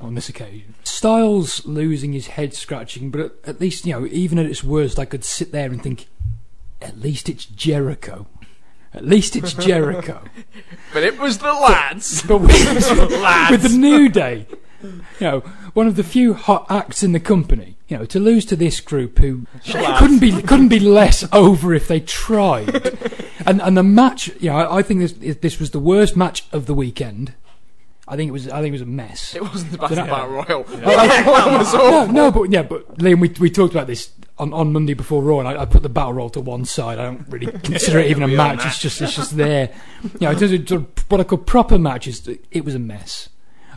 on 0.00 0.14
this 0.14 0.28
occasion. 0.28 0.74
Styles 0.84 1.64
losing 1.66 2.12
his 2.12 2.28
head 2.28 2.54
scratching, 2.54 3.10
but 3.10 3.20
at, 3.20 3.32
at 3.46 3.60
least 3.60 3.84
you 3.86 3.92
know, 3.92 4.06
even 4.06 4.38
at 4.38 4.46
its 4.46 4.64
worst, 4.64 4.98
I 4.98 5.04
could 5.04 5.24
sit 5.24 5.52
there 5.52 5.66
and 5.70 5.82
think, 5.82 6.06
at 6.80 6.98
least 6.98 7.28
it's 7.28 7.44
Jericho. 7.44 8.26
At 8.94 9.04
least 9.04 9.36
it's 9.36 9.52
Jericho. 9.66 10.22
But 10.94 11.02
it 11.02 11.18
was 11.18 11.38
the 11.38 11.52
lads. 11.52 12.22
But 12.22 12.38
with, 12.38 12.50
lads. 13.20 13.50
with 13.50 13.62
the 13.62 13.76
New 13.78 14.08
Day, 14.08 14.46
you 14.82 15.00
know, 15.20 15.40
one 15.74 15.86
of 15.86 15.96
the 15.96 16.04
few 16.04 16.32
hot 16.34 16.66
acts 16.70 17.02
in 17.02 17.12
the 17.12 17.20
company, 17.20 17.76
you 17.88 17.96
know, 17.96 18.04
to 18.04 18.20
lose 18.20 18.44
to 18.46 18.56
this 18.56 18.80
group 18.80 19.18
who 19.18 19.46
couldn't 19.98 20.18
be 20.20 20.42
couldn't 20.42 20.68
be 20.68 20.78
less 20.80 21.26
over 21.32 21.72
if 21.74 21.88
they 21.88 22.00
tried, 22.00 22.74
and 23.46 23.60
and 23.62 23.76
the 23.76 23.82
match, 23.82 24.28
you 24.40 24.50
know, 24.50 24.56
I, 24.56 24.78
I 24.78 24.82
think 24.82 25.00
this 25.00 25.36
this 25.38 25.58
was 25.58 25.70
the 25.70 25.78
worst 25.80 26.16
match 26.16 26.44
of 26.52 26.66
the 26.66 26.74
weekend. 26.74 27.34
I 28.06 28.16
think 28.16 28.28
it 28.28 28.32
was 28.32 28.48
I 28.48 28.60
think 28.62 28.68
it 28.68 28.72
was 28.72 28.80
a 28.82 28.86
mess. 28.86 29.34
It 29.34 29.42
wasn't 29.42 29.72
the 29.72 29.78
Battle 29.78 29.96
Battle 30.06 30.28
Royal. 30.28 30.64
That 30.80 31.58
was 31.58 31.74
No, 31.74 31.80
awful. 31.80 32.12
no, 32.14 32.30
but 32.30 32.50
yeah, 32.50 32.62
but 32.62 32.96
Liam, 32.98 33.20
we 33.20 33.28
we 33.40 33.50
talked 33.50 33.74
about 33.74 33.86
this 33.86 34.10
on, 34.38 34.52
on 34.54 34.72
Monday 34.72 34.94
before 34.94 35.22
Raw, 35.22 35.40
and 35.40 35.48
I, 35.48 35.62
I 35.62 35.64
put 35.66 35.82
the 35.82 35.88
battle 35.90 36.14
roll 36.14 36.30
to 36.30 36.40
one 36.40 36.64
side. 36.64 36.98
I 36.98 37.04
don't 37.04 37.26
really 37.28 37.52
consider 37.62 37.98
it 37.98 38.10
even 38.10 38.22
a 38.22 38.28
match. 38.28 38.64
It's 38.64 38.78
just 38.78 39.00
it's 39.02 39.14
just 39.14 39.36
there. 39.36 39.70
You 40.04 40.10
know, 40.22 40.30
in 40.30 40.38
terms 40.38 40.72
of 40.72 40.86
what 41.08 41.20
I 41.20 41.24
call 41.24 41.38
proper 41.38 41.78
matches, 41.78 42.26
it 42.50 42.64
was 42.64 42.74
a 42.74 42.78
mess. 42.78 43.28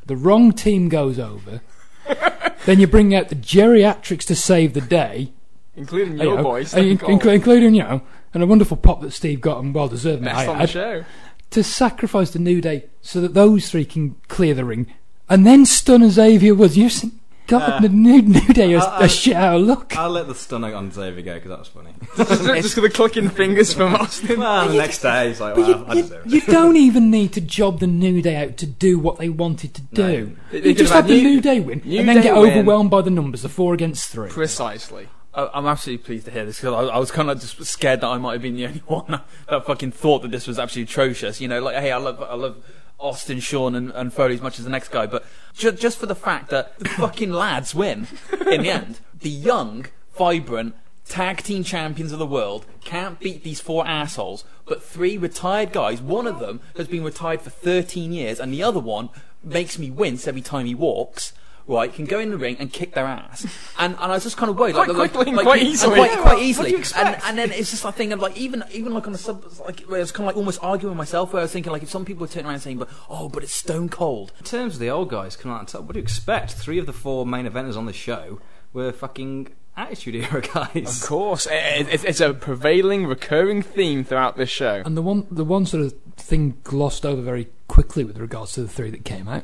The 0.05 0.15
wrong 0.15 0.51
team 0.53 0.87
goes 0.89 1.19
over. 1.19 1.61
then 2.65 2.79
you 2.79 2.87
bring 2.87 3.13
out 3.15 3.29
the 3.29 3.35
geriatrics 3.35 4.23
to 4.25 4.35
save 4.35 4.73
the 4.73 4.81
day. 4.81 5.33
Including 5.75 6.17
you 6.17 6.23
your 6.23 6.37
know, 6.37 6.43
boys. 6.43 6.73
in- 6.73 6.99
including 7.05 7.73
you 7.75 7.83
know, 7.83 8.01
and 8.33 8.43
a 8.43 8.47
wonderful 8.47 8.77
pop 8.77 9.01
that 9.01 9.11
Steve 9.11 9.41
got 9.41 9.63
and 9.63 9.73
well 9.73 9.87
deserved. 9.87 10.23
Best 10.23 10.47
on 10.47 10.57
the 10.59 10.67
show. 10.67 11.05
to 11.51 11.63
sacrifice 11.63 12.31
the 12.31 12.39
New 12.39 12.61
Day 12.61 12.85
so 13.01 13.21
that 13.21 13.33
those 13.33 13.69
three 13.69 13.85
can 13.85 14.15
clear 14.27 14.53
the 14.53 14.65
ring, 14.65 14.93
and 15.29 15.45
then 15.45 15.65
stun 15.65 16.09
Xavier 16.09 16.53
Woods. 16.53 16.77
You 16.77 16.89
think, 16.89 17.13
God, 17.59 17.83
the 17.83 17.89
New, 17.89 18.21
New 18.21 18.47
Day 18.53 18.73
is 18.73 18.83
uh, 18.83 18.97
a 19.01 19.07
shit 19.09 19.35
out 19.35 19.55
of 19.59 19.67
luck. 19.67 19.95
I'll 19.97 20.09
let 20.09 20.27
the 20.27 20.35
stunner 20.35 20.73
on 20.73 20.91
Xavier 20.91 21.21
go 21.21 21.33
because 21.35 21.49
that 21.49 21.59
was 21.59 21.67
funny. 21.67 21.93
Just 22.61 22.75
for 22.75 22.81
the 22.81 22.89
clicking 22.89 23.29
fingers 23.29 23.73
from 23.73 23.93
Austin. 23.95 24.39
well, 24.39 24.67
the 24.69 24.77
next 24.77 24.99
day 25.01 25.27
he's 25.29 25.39
like, 25.41 25.55
But 25.55 25.61
well, 25.67 25.69
you, 25.79 25.85
I 25.85 25.93
you, 25.93 26.01
deserve 26.03 26.25
it. 26.25 26.31
you 26.31 26.41
don't 26.41 26.77
even 26.77 27.11
need 27.11 27.33
to 27.33 27.41
job 27.41 27.79
the 27.79 27.87
New 27.87 28.21
Day 28.21 28.35
out 28.35 28.57
to 28.57 28.65
do 28.65 28.97
what 28.99 29.17
they 29.17 29.29
wanted 29.29 29.73
to 29.75 29.81
do. 29.81 30.35
They- 30.51 30.57
You 30.57 30.63
they 30.63 30.73
just 30.73 30.91
could 30.91 30.95
have 30.95 31.05
have 31.05 31.07
the 31.07 31.21
New- 31.21 31.29
New 31.35 31.41
Day 31.41 31.59
win 31.59 31.81
New 31.85 31.99
and 31.99 32.09
then 32.09 32.15
Day 32.17 32.23
get 32.23 32.35
win. 32.35 32.51
overwhelmed 32.51 32.89
by 32.89 33.01
the 33.01 33.09
numbers, 33.11 33.41
the 33.43 33.49
four 33.49 33.73
against 33.73 34.09
three. 34.09 34.29
Precisely. 34.29 35.07
I- 35.33 35.49
I'm 35.53 35.65
absolutely 35.65 36.03
pleased 36.03 36.25
to 36.25 36.31
hear 36.31 36.45
this 36.45 36.59
because 36.59 36.73
I, 36.89 36.93
I 36.95 36.97
was 36.97 37.11
kind 37.11 37.29
of 37.29 37.39
just 37.39 37.63
scared 37.65 38.01
that 38.01 38.07
I 38.07 38.17
might 38.17 38.33
have 38.33 38.41
been 38.41 38.55
the 38.55 38.67
only 38.67 38.79
one 38.87 39.21
that 39.49 39.65
fucking 39.65 39.91
thought 39.91 40.23
that 40.23 40.31
this 40.31 40.47
was 40.47 40.59
absolutely 40.59 40.91
atrocious. 40.91 41.39
You 41.39 41.47
know, 41.47 41.61
like 41.61 41.75
hey, 41.77 41.91
I 41.91 41.97
love 41.97 42.21
I 42.21 42.35
love 42.35 42.57
Austin, 43.01 43.39
Shawn, 43.39 43.75
and, 43.75 43.91
and 43.91 44.13
Foley 44.13 44.35
as 44.35 44.41
much 44.41 44.59
as 44.59 44.65
the 44.65 44.71
next 44.71 44.89
guy, 44.89 45.05
but 45.05 45.25
ju- 45.53 45.71
just 45.71 45.97
for 45.97 46.05
the 46.05 46.15
fact 46.15 46.49
that 46.49 46.77
the 46.79 46.89
fucking 46.89 47.31
lads 47.31 47.73
win 47.75 48.07
in 48.49 48.61
the 48.61 48.69
end. 48.69 48.99
The 49.19 49.29
young, 49.29 49.87
vibrant, 50.17 50.75
tag 51.07 51.43
team 51.43 51.63
champions 51.63 52.11
of 52.11 52.19
the 52.19 52.25
world 52.25 52.65
can't 52.83 53.19
beat 53.19 53.43
these 53.43 53.59
four 53.59 53.85
assholes, 53.87 54.45
but 54.65 54.83
three 54.83 55.17
retired 55.17 55.73
guys, 55.73 56.01
one 56.01 56.27
of 56.27 56.39
them 56.39 56.61
has 56.77 56.87
been 56.87 57.03
retired 57.03 57.41
for 57.41 57.49
13 57.49 58.11
years, 58.11 58.39
and 58.39 58.53
the 58.53 58.63
other 58.63 58.79
one 58.79 59.09
makes 59.43 59.77
me 59.77 59.91
wince 59.91 60.27
every 60.27 60.41
time 60.41 60.65
he 60.65 60.75
walks. 60.75 61.33
Right, 61.71 61.93
can 61.93 62.05
go 62.05 62.19
in 62.19 62.31
the 62.31 62.37
ring 62.37 62.57
and 62.59 62.71
kick 62.71 62.93
their 62.93 63.05
ass, 63.05 63.45
and 63.79 63.93
and 63.93 64.11
I 64.11 64.15
was 64.15 64.23
just 64.23 64.35
kind 64.37 64.49
of 64.49 64.57
worried, 64.57 64.75
Quite 64.75 64.89
like, 64.89 65.11
quickly 65.11 65.27
and 65.29 65.37
like, 65.37 65.45
quite 65.45 65.61
and 65.61 65.69
easily. 65.69 65.95
quite, 65.95 66.11
quite 66.11 66.19
what- 66.19 66.25
what 66.33 66.39
do 66.39 66.43
easily, 66.43 66.69
you 66.71 66.75
and 66.75 66.81
expect? 66.83 67.23
and 67.25 67.37
then 67.37 67.51
it's 67.51 67.71
just 67.71 67.85
a 67.85 67.91
thing 67.91 68.11
of 68.13 68.19
like 68.19 68.35
even 68.37 68.63
even 68.73 68.93
like 68.93 69.07
on 69.07 69.13
a 69.13 69.17
sub 69.17 69.45
like 69.65 69.81
where 69.81 69.97
I 69.97 70.01
was 70.01 70.11
kind 70.11 70.25
of 70.29 70.35
like 70.35 70.37
almost 70.37 70.59
arguing 70.61 70.91
with 70.91 70.97
myself, 70.97 71.31
where 71.33 71.39
I 71.39 71.43
was 71.43 71.51
thinking 71.51 71.71
like 71.71 71.83
if 71.83 71.89
some 71.89 72.03
people 72.05 72.21
were 72.21 72.27
turning 72.27 72.45
around 72.47 72.55
and 72.55 72.63
saying, 72.63 72.77
but 72.77 72.89
oh, 73.09 73.29
but 73.29 73.43
it's 73.43 73.53
stone 73.53 73.89
cold. 73.89 74.33
In 74.39 74.45
terms 74.45 74.73
of 74.75 74.79
the 74.79 74.89
old 74.89 75.09
guys 75.09 75.35
coming 75.35 75.55
out 75.55 75.61
on 75.61 75.65
top, 75.65 75.83
what 75.83 75.93
do 75.93 75.99
you 75.99 76.03
expect? 76.03 76.51
Three 76.53 76.77
of 76.77 76.85
the 76.85 76.93
four 76.93 77.25
main 77.25 77.47
eventers 77.47 77.77
on 77.77 77.85
the 77.85 77.93
show 77.93 78.39
were 78.73 78.91
fucking 78.91 79.47
Attitude 79.77 80.15
Era 80.15 80.41
guys. 80.53 81.01
Of 81.01 81.07
course, 81.07 81.47
it, 81.49 81.87
it, 81.89 82.03
it's 82.03 82.19
a 82.19 82.33
prevailing, 82.33 83.05
recurring 83.05 83.61
theme 83.61 84.03
throughout 84.03 84.35
this 84.35 84.49
show. 84.49 84.81
And 84.85 84.97
the 84.97 85.01
one, 85.01 85.25
the 85.31 85.45
one 85.45 85.65
sort 85.65 85.83
of 85.85 85.93
thing 86.17 86.57
glossed 86.65 87.05
over 87.05 87.21
very 87.21 87.47
quickly 87.69 88.03
with 88.03 88.17
regards 88.17 88.51
to 88.53 88.61
the 88.61 88.67
three 88.67 88.91
that 88.91 89.05
came 89.05 89.29
out, 89.29 89.43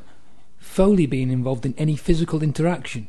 Foley 0.78 1.08
being 1.08 1.32
involved 1.32 1.66
in 1.66 1.74
any 1.76 1.96
physical 1.96 2.44
interaction, 2.44 3.08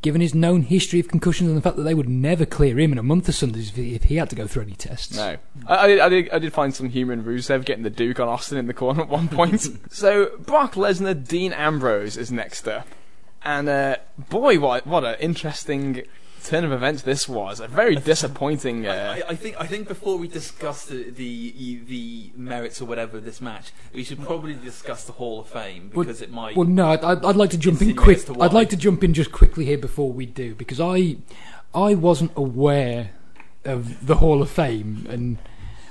given 0.00 0.22
his 0.22 0.34
known 0.34 0.62
history 0.62 0.98
of 0.98 1.08
concussions 1.08 1.50
and 1.50 1.58
the 1.58 1.60
fact 1.60 1.76
that 1.76 1.82
they 1.82 1.92
would 1.92 2.08
never 2.08 2.46
clear 2.46 2.78
him 2.78 2.90
in 2.90 2.96
a 2.96 3.02
month 3.02 3.28
of 3.28 3.34
Sundays 3.34 3.70
if 3.76 4.04
he, 4.04 4.16
had 4.16 4.30
to 4.30 4.34
go 4.34 4.46
through 4.46 4.62
any 4.62 4.72
tests. 4.72 5.14
No, 5.14 5.36
I, 5.66 5.74
I, 5.74 6.06
I, 6.06 6.08
did, 6.08 6.30
I 6.30 6.38
did 6.38 6.54
find 6.54 6.74
some 6.74 6.88
humour 6.88 7.12
in 7.12 7.22
Rusev 7.22 7.66
getting 7.66 7.82
the 7.82 7.90
Duke 7.90 8.18
on 8.18 8.28
Austin 8.28 8.56
in 8.56 8.66
the 8.66 8.72
corner 8.72 9.02
at 9.02 9.10
one 9.10 9.28
point. 9.28 9.68
so 9.92 10.38
Brock 10.38 10.72
Lesnar, 10.72 11.28
Dean 11.28 11.52
Ambrose 11.52 12.16
is 12.16 12.32
next 12.32 12.66
up, 12.66 12.88
and 13.44 13.68
uh, 13.68 13.96
boy, 14.30 14.58
what 14.58 14.86
what 14.86 15.04
an 15.04 15.16
interesting 15.20 16.04
turn 16.44 16.64
of 16.64 16.72
events 16.72 17.02
this 17.02 17.28
was. 17.28 17.60
A 17.60 17.68
very 17.68 17.96
disappointing. 18.12 18.86
Uh, 18.86 19.16
I, 19.16 19.30
I 19.30 19.36
think 19.36 19.60
I 19.60 19.66
think 19.66 19.88
before 19.88 20.18
we 20.18 20.28
discuss 20.28 20.86
the, 20.86 21.10
the 21.10 21.80
the 21.86 22.32
merits 22.36 22.80
or 22.80 22.84
whatever 22.86 23.18
of 23.18 23.24
this 23.24 23.40
match, 23.40 23.72
we 23.92 24.04
should 24.04 24.22
probably 24.22 24.54
discuss 24.54 25.04
the 25.04 25.12
Hall 25.12 25.40
of 25.40 25.48
Fame 25.48 25.90
Well- 25.94 26.04
because 26.04 26.22
it 26.22 26.30
might. 26.30 26.56
Well, 26.56 26.66
no, 26.66 26.90
I'd, 26.90 27.04
I'd, 27.04 27.36
like 27.36 27.50
to 27.50 27.58
jump 27.58 27.80
in 27.82 27.96
quick. 27.96 28.18
as 28.18 28.24
to 28.24 28.34
why. 28.34 28.46
I'd 28.46 28.52
like 28.52 28.70
to 28.70 28.76
jump 28.76 29.02
in 29.04 29.14
just 29.14 29.32
quickly 29.32 29.64
here 29.64 29.78
before 29.78 30.12
we 30.12 30.26
do 30.26 30.54
because 30.54 30.80
I, 30.80 31.16
I 31.74 31.94
wasn't 31.94 32.32
aware 32.36 33.10
of 33.64 34.06
the 34.06 34.16
Hall 34.16 34.42
of 34.42 34.50
Fame 34.50 35.06
and 35.08 35.38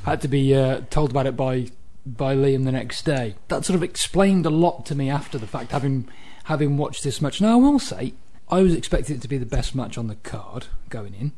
had 0.03 0.21
to 0.21 0.27
be 0.27 0.55
uh, 0.55 0.81
told 0.89 1.11
about 1.11 1.27
it 1.27 1.35
by 1.35 1.67
by 2.05 2.35
Liam 2.35 2.65
the 2.65 2.71
next 2.71 3.05
day. 3.05 3.35
That 3.47 3.63
sort 3.65 3.75
of 3.75 3.83
explained 3.83 4.45
a 4.45 4.49
lot 4.49 4.85
to 4.87 4.95
me 4.95 5.09
after 5.09 5.37
the 5.37 5.47
fact, 5.47 5.71
having 5.71 6.07
having 6.45 6.77
watched 6.77 7.03
this 7.03 7.21
match. 7.21 7.39
Now 7.41 7.53
I 7.53 7.55
will 7.55 7.79
say, 7.79 8.13
I 8.51 8.61
was 8.61 8.73
expecting 8.75 9.15
it 9.15 9.21
to 9.21 9.27
be 9.27 9.37
the 9.37 9.45
best 9.45 9.73
match 9.75 9.97
on 9.97 10.07
the 10.07 10.15
card 10.15 10.67
going 10.89 11.13
in. 11.13 11.31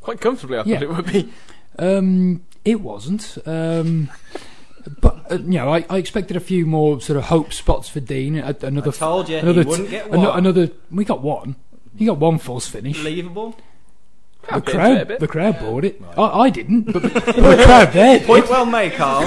quite 0.00 0.20
comfortably, 0.20 0.58
I 0.58 0.62
thought 0.62 0.68
Yeah. 0.68 0.80
it 0.82 0.88
would 0.90 1.06
be. 1.06 1.32
Um, 1.78 2.44
it 2.64 2.80
wasn't. 2.80 3.36
Um, 3.46 4.10
but 5.00 5.30
uh, 5.30 5.36
you 5.36 5.58
know, 5.58 5.72
I, 5.72 5.84
I 5.90 5.98
expected 5.98 6.36
a 6.36 6.40
few 6.40 6.66
more 6.66 7.00
sort 7.00 7.16
of 7.16 7.24
hope 7.24 7.52
spots 7.52 7.88
for 7.88 8.00
Dean. 8.00 8.36
Another 8.36 8.90
I 8.90 8.92
told 8.92 9.28
you, 9.28 9.36
another 9.38 9.62
he 9.62 9.68
wouldn't 9.68 9.90
get 9.90 10.06
ano- 10.06 10.28
one. 10.30 10.38
Another, 10.38 10.70
we 10.90 11.04
got 11.04 11.22
one. 11.22 11.56
He 11.96 12.06
got 12.06 12.18
one 12.18 12.38
false 12.38 12.66
finish. 12.66 12.96
Believable. 12.98 13.56
The 14.50 14.56
A 14.56 14.60
bit, 14.60 14.74
crowd, 14.74 15.08
bit. 15.08 15.20
the 15.20 15.28
crowd 15.28 15.58
bought 15.60 15.84
it. 15.84 16.02
I, 16.18 16.22
I 16.22 16.50
didn't, 16.50 16.92
but, 16.92 17.02
but 17.02 17.14
the 17.14 17.62
crowd 17.64 17.92
there 17.92 18.18
did. 18.18 18.26
Point 18.26 18.48
well 18.50 18.66
made, 18.66 18.92
Carl. 18.94 19.22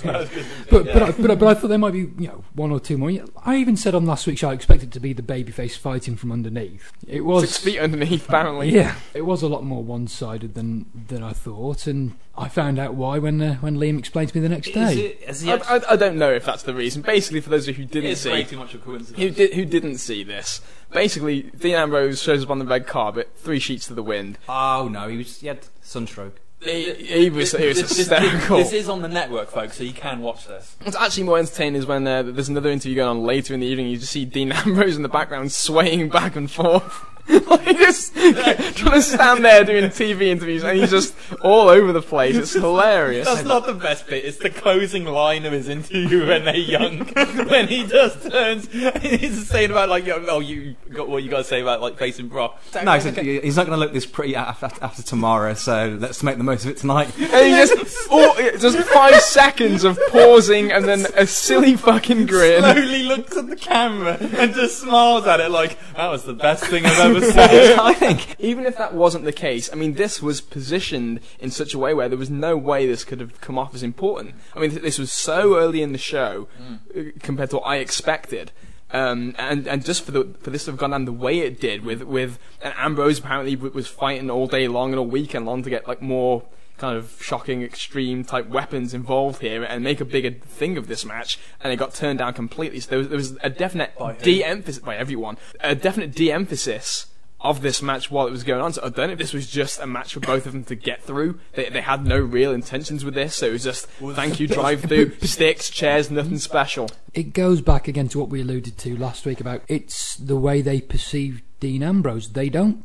But 0.00 0.84
but, 0.84 1.02
I, 1.02 1.10
but 1.12 1.30
I- 1.30 1.34
but 1.34 1.48
I 1.48 1.54
thought 1.54 1.68
there 1.68 1.78
might 1.78 1.92
be 1.92 2.00
you 2.18 2.28
know 2.28 2.44
one 2.54 2.70
or 2.70 2.80
two 2.80 2.96
more. 2.98 3.10
I 3.44 3.56
even 3.56 3.76
said 3.76 3.94
on 3.94 4.06
last 4.06 4.26
week's 4.26 4.40
show 4.40 4.50
I 4.50 4.54
expected 4.54 4.92
to 4.92 5.00
be 5.00 5.12
the 5.12 5.22
babyface 5.22 5.76
fighting 5.76 6.16
from 6.16 6.32
underneath. 6.32 6.92
It 7.06 7.22
was 7.24 7.42
Six 7.50 7.58
feet 7.58 7.78
underneath, 7.78 8.26
apparently. 8.28 8.70
Yeah, 8.70 8.94
it 9.14 9.22
was 9.22 9.42
a 9.42 9.48
lot 9.48 9.64
more 9.64 9.82
one-sided 9.82 10.54
than 10.54 10.86
than 11.08 11.22
I 11.22 11.32
thought, 11.32 11.86
and 11.86 12.14
I 12.36 12.48
found 12.48 12.78
out 12.78 12.94
why 12.94 13.18
when 13.18 13.40
uh, 13.42 13.54
when 13.56 13.76
Liam 13.76 13.98
explained 13.98 14.30
to 14.30 14.36
me 14.36 14.42
the 14.42 14.48
next 14.48 14.68
Is 14.68 14.74
day. 14.74 14.94
it, 15.20 15.36
he 15.40 15.50
I, 15.50 15.54
actually- 15.56 15.84
I, 15.86 15.92
I 15.92 15.96
don't 15.96 16.16
know 16.16 16.32
if 16.32 16.44
that's 16.46 16.62
the 16.62 16.74
reason. 16.74 17.02
Basically, 17.02 17.40
for 17.40 17.50
those 17.50 17.68
of 17.68 17.76
you 17.76 17.84
who 17.84 17.90
didn't 17.90 18.16
see, 18.16 18.44
too 18.44 18.56
much 18.56 18.72
of 18.74 18.82
coincidence. 18.84 19.18
who 19.18 19.30
did 19.30 19.52
who 19.54 19.64
didn't 19.66 19.98
see 19.98 20.22
this, 20.24 20.62
basically 20.90 21.42
Dean 21.58 21.74
Ambrose 21.74 22.22
shows 22.22 22.42
up 22.42 22.50
on 22.50 22.58
the 22.58 22.64
red 22.66 22.86
carpet, 22.86 23.30
three 23.36 23.58
sheets 23.58 23.86
to 23.88 23.94
the 23.94 24.02
wind. 24.02 24.38
oh 24.48 24.88
no, 24.90 25.08
he 25.08 25.18
was 25.18 25.40
he 25.40 25.46
had 25.48 25.60
sunstroke. 25.82 26.38
He, 26.60 26.94
he 26.94 27.28
was 27.28 27.52
he 27.52 27.66
was 27.66 27.80
This- 27.80 27.88
this- 27.88 27.98
hysterical. 28.08 28.56
This 28.56 28.72
is 28.72 28.88
on 28.88 29.02
the 29.02 29.08
network, 29.08 29.50
folks, 29.50 29.76
so 29.76 29.84
you 29.84 29.92
can 29.92 30.20
watch 30.20 30.46
this. 30.46 30.76
What's 30.84 30.96
actually 30.96 31.24
more 31.24 31.38
entertaining 31.38 31.74
is 31.80 31.86
when 31.86 32.06
uh, 32.06 32.22
there's 32.22 32.48
another 32.48 32.70
interview 32.70 32.94
going 32.96 33.08
on 33.18 33.24
later 33.24 33.52
in 33.52 33.60
the 33.60 33.66
evening. 33.66 33.88
You 33.88 33.98
just 33.98 34.12
see 34.12 34.24
Dean 34.24 34.52
Ambrose 34.52 34.96
in 34.96 35.02
the 35.02 35.08
background 35.08 35.50
swaying 35.52 36.08
back 36.08 36.36
and 36.36 36.48
forth. 36.50 37.04
Like 37.28 37.76
just 37.78 38.14
trying 38.14 38.76
to 38.92 39.02
stand 39.02 39.44
there 39.44 39.64
doing 39.64 39.84
TV 39.84 40.22
interviews, 40.22 40.64
and 40.64 40.78
he's 40.78 40.90
just 40.90 41.14
all 41.42 41.68
over 41.68 41.92
the 41.92 42.02
place. 42.02 42.36
It's 42.36 42.52
hilarious. 42.52 43.26
That's 43.26 43.44
not 43.44 43.66
the 43.66 43.74
best 43.74 44.06
bit. 44.06 44.24
It's 44.24 44.38
the 44.38 44.50
closing 44.50 45.04
line 45.04 45.46
of 45.46 45.52
his 45.52 45.68
interview 45.68 46.26
when 46.26 46.44
they're 46.44 46.56
young. 46.56 46.98
when 47.48 47.68
he 47.68 47.86
just 47.86 48.28
turns, 48.30 48.68
he's 49.02 49.48
saying 49.48 49.70
about 49.70 49.88
like, 49.88 50.08
oh, 50.08 50.40
you 50.40 50.74
got 50.92 51.08
what 51.08 51.22
you 51.22 51.30
got 51.30 51.38
to 51.38 51.44
say 51.44 51.60
about 51.60 51.80
like 51.80 51.96
facing 51.96 52.28
Brock. 52.28 52.60
No, 52.82 52.92
he 52.92 53.00
said, 53.00 53.16
he's 53.18 53.56
not 53.56 53.66
going 53.66 53.78
to 53.78 53.84
look 53.84 53.92
this 53.92 54.06
pretty 54.06 54.34
after, 54.34 54.70
after 54.80 55.02
tomorrow, 55.02 55.54
so 55.54 55.96
let's 56.00 56.22
make 56.22 56.38
the 56.38 56.44
most 56.44 56.64
of 56.64 56.70
it 56.70 56.76
tonight. 56.78 57.10
And 57.32 57.46
he 57.46 57.52
just, 57.52 58.08
oh, 58.10 58.50
just 58.58 58.78
five 58.88 59.20
seconds 59.20 59.84
of 59.84 59.98
pausing 60.10 60.70
and 60.70 60.84
then 60.84 61.06
a 61.16 61.26
silly 61.26 61.76
fucking 61.76 62.26
grin. 62.26 62.60
slowly 62.60 63.04
looks 63.04 63.36
at 63.36 63.48
the 63.48 63.56
camera 63.56 64.18
and 64.20 64.52
just 64.54 64.80
smiles 64.80 65.26
at 65.26 65.40
it 65.40 65.50
like 65.50 65.78
that 65.94 66.08
was 66.08 66.24
the 66.24 66.34
best 66.34 66.64
thing 66.64 66.84
I've 66.84 66.98
ever 66.98 67.11
said. 67.20 67.78
I 67.78 67.92
think. 67.94 68.36
Even 68.38 68.66
if 68.66 68.76
that 68.78 68.94
wasn't 68.94 69.24
the 69.24 69.32
case, 69.32 69.70
I 69.72 69.76
mean, 69.76 69.94
this 69.94 70.22
was 70.22 70.40
positioned 70.40 71.20
in 71.38 71.50
such 71.50 71.74
a 71.74 71.78
way 71.78 71.94
where 71.94 72.08
there 72.08 72.18
was 72.18 72.30
no 72.30 72.56
way 72.56 72.86
this 72.86 73.04
could 73.04 73.20
have 73.20 73.40
come 73.40 73.58
off 73.58 73.74
as 73.74 73.82
important. 73.82 74.34
I 74.54 74.60
mean, 74.60 74.70
th- 74.70 74.82
this 74.82 74.98
was 74.98 75.12
so 75.12 75.56
early 75.58 75.82
in 75.82 75.92
the 75.92 75.98
show 75.98 76.48
uh, 76.96 77.02
compared 77.20 77.50
to 77.50 77.56
what 77.56 77.66
I 77.66 77.76
expected. 77.76 78.52
Um, 78.94 79.34
and 79.38 79.66
and 79.66 79.82
just 79.84 80.04
for 80.04 80.10
the 80.10 80.34
for 80.40 80.50
this 80.50 80.66
to 80.66 80.72
have 80.72 80.78
gone 80.78 80.90
down 80.90 81.06
the 81.06 81.12
way 81.12 81.38
it 81.38 81.58
did, 81.58 81.82
with 81.82 82.02
with 82.02 82.38
and 82.60 82.74
Ambrose 82.76 83.20
apparently 83.20 83.54
w- 83.56 83.72
was 83.72 83.88
fighting 83.88 84.28
all 84.30 84.46
day 84.46 84.68
long 84.68 84.90
and 84.90 84.98
all 84.98 85.06
weekend 85.06 85.46
long 85.46 85.62
to 85.62 85.70
get 85.70 85.88
like 85.88 86.02
more 86.02 86.42
kind 86.82 86.98
of 86.98 87.16
shocking, 87.20 87.62
extreme 87.62 88.24
type 88.24 88.48
weapons 88.48 88.92
involved 88.92 89.40
here 89.40 89.62
and 89.62 89.84
make 89.84 90.00
a 90.00 90.04
bigger 90.04 90.32
thing 90.32 90.76
of 90.76 90.88
this 90.88 91.04
match, 91.04 91.38
and 91.62 91.72
it 91.72 91.76
got 91.76 91.94
turned 91.94 92.18
down 92.18 92.34
completely. 92.34 92.80
So 92.80 92.90
there 92.90 92.98
was, 92.98 93.08
there 93.08 93.16
was 93.16 93.38
a 93.40 93.50
definite 93.50 93.96
By 93.96 94.14
de-emphasis 94.14 94.82
by 94.82 94.96
everyone, 94.96 95.38
a 95.60 95.76
definite 95.76 96.12
de-emphasis 96.12 97.06
of 97.40 97.62
this 97.62 97.82
match 97.82 98.10
while 98.10 98.26
it 98.26 98.32
was 98.32 98.42
going 98.42 98.60
on. 98.60 98.72
So 98.72 98.82
I 98.82 98.88
don't 98.88 99.06
know 99.06 99.12
if 99.12 99.18
this 99.20 99.32
was 99.32 99.48
just 99.48 99.78
a 99.78 99.86
match 99.86 100.14
for 100.14 100.20
both 100.20 100.44
of 100.44 100.52
them 100.52 100.64
to 100.64 100.74
get 100.74 101.04
through. 101.04 101.38
They, 101.54 101.68
they 101.68 101.82
had 101.82 102.04
no 102.04 102.18
real 102.18 102.52
intentions 102.52 103.04
with 103.04 103.14
this, 103.14 103.36
so 103.36 103.46
it 103.46 103.52
was 103.52 103.62
just 103.62 103.86
thank 103.86 104.40
you, 104.40 104.48
drive 104.48 104.82
through, 104.82 105.20
sticks, 105.20 105.70
chairs, 105.70 106.10
nothing 106.10 106.38
special. 106.38 106.90
It 107.14 107.32
goes 107.32 107.60
back 107.60 107.86
again 107.86 108.08
to 108.08 108.18
what 108.18 108.28
we 108.28 108.40
alluded 108.40 108.76
to 108.78 108.96
last 108.96 109.24
week 109.24 109.40
about 109.40 109.62
it's 109.68 110.16
the 110.16 110.36
way 110.36 110.62
they 110.62 110.80
perceive 110.80 111.42
Dean 111.60 111.84
Ambrose. 111.84 112.30
They 112.30 112.48
don't, 112.48 112.84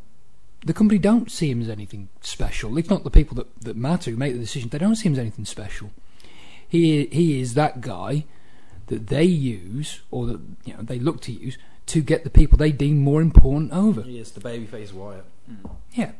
the 0.68 0.74
company 0.74 1.00
don't 1.00 1.32
see 1.32 1.50
him 1.50 1.62
as 1.62 1.70
anything 1.70 2.10
special. 2.22 2.78
If 2.78 2.90
not 2.90 3.04
the 3.04 3.10
people 3.10 3.36
that, 3.36 3.48
that 3.62 3.76
matter 3.76 4.12
who 4.12 4.18
make 4.18 4.34
the 4.34 4.40
decision, 4.40 4.70
they 4.70 4.78
don't 4.78 4.96
see 4.96 5.08
him 5.08 5.14
as 5.14 5.20
anything 5.20 5.46
special. 5.46 5.92
He 6.68 7.06
he 7.06 7.40
is 7.40 7.54
that 7.54 7.82
guy 7.82 8.26
that 8.88 9.08
they 9.08 9.24
use 9.24 10.02
or 10.12 10.26
that 10.28 10.40
you 10.66 10.74
know 10.74 10.82
they 10.82 11.00
look 11.00 11.22
to 11.22 11.32
use 11.32 11.58
to 11.88 12.02
get 12.02 12.24
the 12.24 12.30
people 12.30 12.58
they 12.58 12.72
deem 12.72 12.98
more 12.98 13.22
important 13.22 13.72
over. 13.72 14.02
He 14.02 14.20
is 14.20 14.32
the 14.32 14.42
babyface 14.42 14.92
Wyatt, 14.94 15.26
Yeah, 15.94 16.12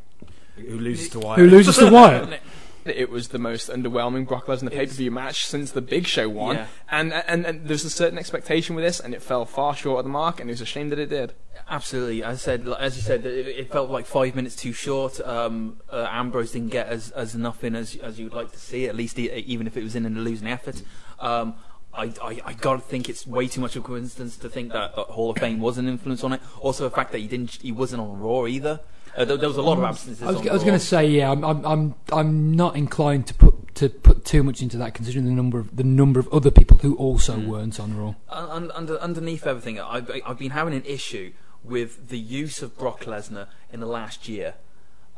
who 0.56 0.78
loses 0.78 1.10
to 1.10 1.18
Wyatt. 1.18 1.38
who 1.40 1.46
loses 1.46 1.76
to 1.76 1.90
Wyatt. 1.90 2.40
It 2.90 3.10
was 3.10 3.28
the 3.28 3.38
most 3.38 3.68
underwhelming 3.68 4.26
Brock 4.26 4.46
Lesnar 4.46 4.70
pay 4.70 4.86
per 4.86 4.92
view 4.92 5.10
match 5.10 5.46
since 5.46 5.70
the 5.72 5.80
Big 5.80 6.06
Show 6.06 6.28
one, 6.28 6.56
Yeah. 6.56 6.66
and, 6.90 7.12
and 7.12 7.44
and 7.46 7.66
there's 7.68 7.84
a 7.84 7.90
certain 7.90 8.18
expectation 8.18 8.74
with 8.74 8.84
this, 8.84 9.00
and 9.00 9.14
it 9.14 9.22
fell 9.22 9.44
far 9.44 9.74
short 9.74 9.98
of 10.00 10.04
the 10.04 10.10
mark, 10.10 10.40
and 10.40 10.48
it 10.50 10.52
was 10.52 10.60
a 10.60 10.66
shame 10.66 10.88
that 10.90 10.98
it 10.98 11.10
did. 11.10 11.34
Absolutely, 11.70 12.22
as 12.22 12.38
I 12.38 12.40
said, 12.40 12.68
as 12.78 12.96
you 12.96 13.02
said, 13.02 13.26
it, 13.26 13.46
it 13.46 13.70
felt 13.70 13.90
like 13.90 14.06
five 14.06 14.34
minutes 14.34 14.56
too 14.56 14.72
short. 14.72 15.20
Um, 15.20 15.80
uh, 15.90 16.06
Ambrose 16.10 16.52
didn't 16.52 16.70
get 16.70 16.86
as, 16.88 17.10
as 17.10 17.34
enough 17.34 17.62
in 17.64 17.74
as 17.74 17.96
as 17.96 18.18
you'd 18.18 18.32
like 18.32 18.52
to 18.52 18.58
see, 18.58 18.86
at 18.86 18.96
least 18.96 19.18
e- 19.18 19.30
even 19.46 19.66
if 19.66 19.76
it 19.76 19.82
was 19.82 19.94
in 19.94 20.06
a 20.06 20.10
losing 20.10 20.48
effort. 20.48 20.82
Um, 21.20 21.54
I, 21.92 22.12
I, 22.22 22.40
I 22.44 22.52
gotta 22.52 22.80
think 22.80 23.08
it's 23.08 23.26
way 23.26 23.48
too 23.48 23.60
much 23.60 23.74
of 23.74 23.84
a 23.84 23.86
coincidence 23.86 24.36
to 24.38 24.48
think 24.48 24.72
that 24.72 24.96
uh, 24.96 25.04
Hall 25.04 25.30
of 25.30 25.38
Fame 25.38 25.58
was 25.58 25.78
an 25.78 25.88
influence 25.88 26.22
on 26.22 26.32
it. 26.32 26.40
Also, 26.60 26.84
the 26.84 26.94
fact 26.94 27.12
that 27.12 27.18
he 27.18 27.26
didn't, 27.26 27.54
he 27.60 27.72
wasn't 27.72 28.00
on 28.02 28.18
Raw 28.20 28.46
either. 28.46 28.80
Uh, 29.18 29.24
there, 29.24 29.36
there 29.36 29.48
was 29.48 29.58
a 29.58 29.62
lot 29.62 29.76
of 29.78 29.84
absences. 29.84 30.22
I 30.22 30.30
was, 30.30 30.42
was 30.42 30.62
going 30.62 30.78
to 30.78 30.84
say, 30.84 31.06
yeah, 31.08 31.32
I'm, 31.32 31.44
I'm, 31.44 31.64
I'm, 31.66 31.94
I'm 32.12 32.54
not 32.54 32.76
inclined 32.76 33.26
to 33.26 33.34
put 33.34 33.74
to 33.74 33.88
put 33.88 34.24
too 34.24 34.42
much 34.42 34.62
into 34.62 34.76
that, 34.78 34.94
considering 34.94 35.24
the 35.24 35.32
number 35.32 35.58
of 35.58 35.76
the 35.76 35.84
number 35.84 36.20
of 36.20 36.28
other 36.32 36.50
people 36.50 36.78
who 36.78 36.94
also 36.96 37.38
weren't 37.38 37.78
on 37.80 37.96
Raw. 37.96 38.14
Un- 38.30 38.50
un- 38.50 38.70
under, 38.74 38.96
underneath 38.98 39.46
everything, 39.46 39.80
I've, 39.80 40.10
I've 40.24 40.38
been 40.38 40.50
having 40.50 40.74
an 40.74 40.84
issue 40.84 41.32
with 41.64 42.08
the 42.08 42.18
use 42.18 42.62
of 42.62 42.78
Brock 42.78 43.00
Lesnar 43.04 43.48
in 43.72 43.80
the 43.80 43.86
last 43.86 44.28
year. 44.28 44.54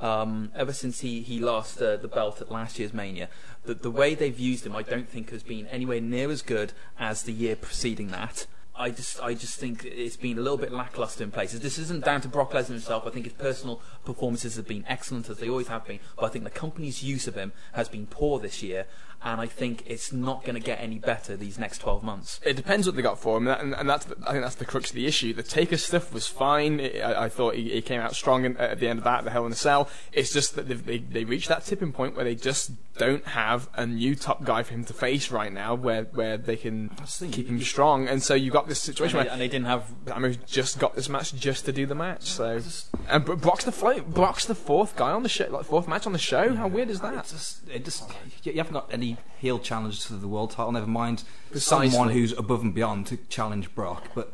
um, 0.00 0.50
ever 0.54 0.72
since 0.72 1.00
he, 1.00 1.20
he 1.22 1.38
lost 1.40 1.80
uh, 1.80 1.96
the 1.96 2.08
belt 2.08 2.40
at 2.40 2.50
last 2.50 2.78
year's 2.78 2.94
Mania, 2.94 3.28
the, 3.64 3.74
the 3.74 3.90
way 3.90 4.14
they've 4.14 4.38
used 4.38 4.64
him, 4.66 4.74
I 4.74 4.82
don't 4.82 5.08
think 5.08 5.30
has 5.30 5.42
been 5.42 5.66
anywhere 5.66 6.00
near 6.00 6.30
as 6.30 6.42
good 6.42 6.72
as 6.98 7.22
the 7.22 7.32
year 7.32 7.54
preceding 7.56 8.08
that. 8.08 8.46
I 8.80 8.90
just, 8.90 9.22
I 9.22 9.34
just 9.34 9.58
think 9.58 9.84
it's 9.84 10.16
been 10.16 10.38
a 10.38 10.40
little 10.40 10.56
bit 10.56 10.72
lackluster 10.72 11.22
in 11.22 11.30
places. 11.30 11.60
This 11.60 11.78
isn't 11.78 12.02
down 12.02 12.22
to 12.22 12.28
Brock 12.28 12.52
Lesnar 12.52 12.68
himself. 12.68 13.06
I 13.06 13.10
think 13.10 13.26
his 13.26 13.34
personal 13.34 13.82
performances 14.06 14.56
have 14.56 14.66
been 14.66 14.86
excellent 14.88 15.28
as 15.28 15.36
they 15.36 15.50
always 15.50 15.68
have 15.68 15.84
been. 15.84 16.00
But 16.16 16.24
I 16.24 16.28
think 16.30 16.44
the 16.44 16.50
company's 16.50 17.02
use 17.02 17.28
of 17.28 17.34
him 17.34 17.52
has 17.74 17.90
been 17.90 18.06
poor 18.06 18.38
this 18.38 18.62
year, 18.62 18.86
and 19.22 19.40
I 19.40 19.46
think 19.46 19.82
it's 19.86 20.12
not 20.12 20.44
going 20.44 20.54
to 20.54 20.60
get 20.60 20.80
any 20.80 20.98
better 20.98 21.36
these 21.36 21.58
next 21.58 21.78
12 21.78 22.02
months. 22.02 22.40
It 22.42 22.56
depends 22.56 22.86
what 22.86 22.96
they 22.96 23.02
got 23.02 23.18
for 23.18 23.36
him, 23.36 23.48
and, 23.48 23.74
and, 23.74 23.88
that's 23.88 24.06
the, 24.06 24.16
I 24.26 24.32
think 24.32 24.44
that's 24.44 24.54
the 24.54 24.64
crux 24.64 24.90
of 24.90 24.96
the 24.96 25.06
issue. 25.06 25.34
The 25.34 25.42
Taker 25.42 25.76
stuff 25.76 26.12
was 26.12 26.26
fine. 26.26 26.80
It, 26.80 27.02
I, 27.02 27.24
I 27.24 27.28
thought 27.28 27.54
he, 27.54 27.70
he 27.70 27.82
came 27.82 28.00
out 28.00 28.14
strong 28.14 28.46
in, 28.46 28.56
at 28.56 28.80
the 28.80 28.88
end 28.88 28.98
of 28.98 29.04
that, 29.04 29.24
the 29.24 29.30
Hell 29.30 29.44
in 29.44 29.52
a 29.52 29.56
Cell. 29.56 29.90
It's 30.12 30.32
just 30.32 30.56
that 30.56 30.68
they 30.68 30.98
they 30.98 31.24
reached 31.24 31.48
that 31.48 31.64
tipping 31.64 31.92
point 31.92 32.16
where 32.16 32.24
they 32.24 32.34
just 32.34 32.72
don't 32.96 33.26
have 33.26 33.68
a 33.74 33.86
new 33.86 34.14
top 34.14 34.44
guy 34.44 34.62
for 34.62 34.72
him 34.72 34.84
to 34.84 34.94
face 34.94 35.30
right 35.30 35.52
now, 35.52 35.74
where 35.74 36.04
where 36.04 36.38
they 36.38 36.56
can 36.56 36.90
keep 37.30 37.48
him 37.48 37.60
strong. 37.60 38.08
And 38.08 38.22
so 38.22 38.34
you 38.34 38.50
got 38.50 38.68
this 38.70 38.80
situation 38.80 39.18
And 39.18 39.26
they, 39.26 39.28
where 39.28 39.32
and 39.34 39.40
they 39.42 39.48
didn't 39.48 39.66
have 39.66 39.84
I 40.10 40.18
mean, 40.18 40.38
just 40.46 40.78
got 40.78 40.94
this 40.94 41.08
match 41.10 41.34
just 41.34 41.66
to 41.66 41.72
do 41.72 41.84
the 41.84 41.94
match. 41.94 42.22
So, 42.22 42.60
and 43.08 43.24
Brock's 43.24 43.64
the 43.64 43.72
flo- 43.72 44.00
Brock's 44.00 44.46
the 44.46 44.54
fourth 44.54 44.96
guy 44.96 45.10
on 45.10 45.22
the 45.22 45.28
show, 45.28 45.48
like 45.50 45.66
fourth 45.66 45.86
match 45.86 46.06
on 46.06 46.12
the 46.14 46.18
show. 46.18 46.54
How 46.54 46.68
weird 46.68 46.88
is 46.88 46.98
It 47.00 47.02
that? 47.02 47.24
just, 47.28 47.68
it 47.68 47.84
just, 47.84 48.08
you 48.44 48.52
you 48.52 48.58
haven't 48.58 48.72
got 48.72 48.88
any 48.92 49.18
heel 49.38 49.58
challenge 49.58 50.06
to 50.06 50.14
the 50.14 50.28
world 50.28 50.52
title. 50.52 50.72
Never 50.72 50.86
mind 50.86 51.24
Precisely. 51.50 51.90
someone 51.90 52.10
who's 52.10 52.32
above 52.32 52.62
and 52.62 52.72
beyond 52.74 53.06
to 53.08 53.18
challenge 53.28 53.74
Brock. 53.74 54.08
But 54.14 54.32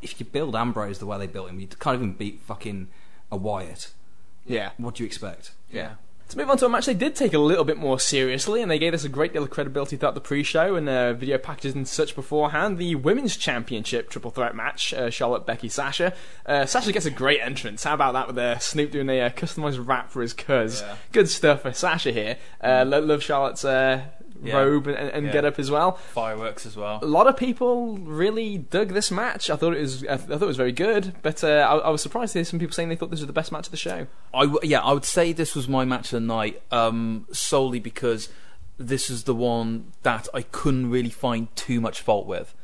if 0.00 0.18
you 0.18 0.24
build 0.26 0.56
Ambrose 0.56 0.98
the 0.98 1.06
way 1.06 1.18
they 1.18 1.26
built 1.26 1.50
him, 1.50 1.60
you 1.60 1.66
can't 1.66 1.96
even 1.96 2.12
beat 2.14 2.40
fucking 2.42 2.88
a 3.30 3.36
Wyatt. 3.36 3.92
Yeah. 4.46 4.70
What 4.78 4.94
do 4.96 5.02
you 5.02 5.06
expect? 5.06 5.52
Yeah. 5.70 5.92
To 6.32 6.38
move 6.38 6.48
on 6.48 6.56
to 6.56 6.64
a 6.64 6.68
match 6.70 6.86
they 6.86 6.94
did 6.94 7.14
take 7.14 7.34
a 7.34 7.38
little 7.38 7.62
bit 7.62 7.76
more 7.76 8.00
seriously, 8.00 8.62
and 8.62 8.70
they 8.70 8.78
gave 8.78 8.94
us 8.94 9.04
a 9.04 9.10
great 9.10 9.34
deal 9.34 9.42
of 9.42 9.50
credibility 9.50 9.98
throughout 9.98 10.14
the 10.14 10.20
pre-show 10.22 10.76
and 10.76 10.88
uh, 10.88 11.12
video 11.12 11.36
packages 11.36 11.74
and 11.74 11.86
such 11.86 12.14
beforehand. 12.14 12.78
The 12.78 12.94
Women's 12.94 13.36
Championship 13.36 14.08
Triple 14.08 14.30
Threat 14.30 14.56
match: 14.56 14.94
uh, 14.94 15.10
Charlotte, 15.10 15.44
Becky, 15.44 15.68
Sasha. 15.68 16.14
Uh, 16.46 16.64
Sasha 16.64 16.90
gets 16.90 17.04
a 17.04 17.10
great 17.10 17.42
entrance. 17.42 17.84
How 17.84 17.92
about 17.92 18.14
that 18.14 18.28
with 18.28 18.38
uh, 18.38 18.58
Snoop 18.60 18.90
doing 18.90 19.10
a 19.10 19.20
uh, 19.20 19.28
customized 19.28 19.86
rap 19.86 20.10
for 20.10 20.22
his 20.22 20.32
cuz? 20.32 20.80
Yeah. 20.80 20.96
Good 21.12 21.28
stuff 21.28 21.60
for 21.60 21.72
Sasha 21.74 22.12
here. 22.12 22.38
Uh, 22.62 22.86
lo- 22.88 23.00
love 23.00 23.22
Charlotte's 23.22 23.66
uh, 23.66 24.00
Yeah. 24.42 24.56
robe 24.58 24.86
and, 24.88 24.96
and 25.10 25.26
Yeah. 25.26 25.32
get 25.32 25.44
up 25.44 25.58
as 25.58 25.70
well. 25.70 25.92
fireworks 25.92 26.66
as 26.66 26.76
well. 26.76 26.98
A 27.02 27.06
lot 27.06 27.26
of 27.26 27.36
people 27.36 27.96
really 27.98 28.58
dug 28.58 28.88
this 28.90 29.10
match. 29.10 29.48
I 29.50 29.56
thought 29.56 29.74
it 29.74 29.80
was, 29.80 30.04
I 30.04 30.16
thought 30.16 30.42
it 30.42 30.46
was 30.46 30.56
very 30.56 30.72
good, 30.72 31.14
but 31.22 31.44
uh, 31.44 31.48
I, 31.70 31.76
I 31.78 31.90
was 31.90 32.02
surprised 32.02 32.32
to 32.32 32.40
hear 32.40 32.44
some 32.44 32.58
people 32.58 32.74
saying 32.74 32.88
they 32.88 32.96
thought 32.96 33.10
this 33.10 33.20
was 33.20 33.26
the 33.28 33.32
best 33.32 33.52
match 33.52 33.66
of 33.66 33.70
the 33.70 33.76
show. 33.76 34.06
I 34.34 34.40
w- 34.46 34.58
yeah, 34.62 34.80
I 34.80 34.92
would 34.92 35.04
say 35.04 35.32
this 35.32 35.54
was 35.54 35.68
my 35.68 35.84
match 35.84 36.06
of 36.12 36.20
the 36.20 36.26
night 36.26 36.60
um, 36.72 37.26
solely 37.32 37.78
because 37.80 38.28
this 38.78 39.08
is 39.10 39.24
the 39.24 39.34
one 39.34 39.92
that 40.02 40.28
I 40.34 40.42
couldn't 40.42 40.90
really 40.90 41.10
find 41.10 41.54
too 41.56 41.80
much 41.80 42.00
fault 42.00 42.26
with. 42.26 42.54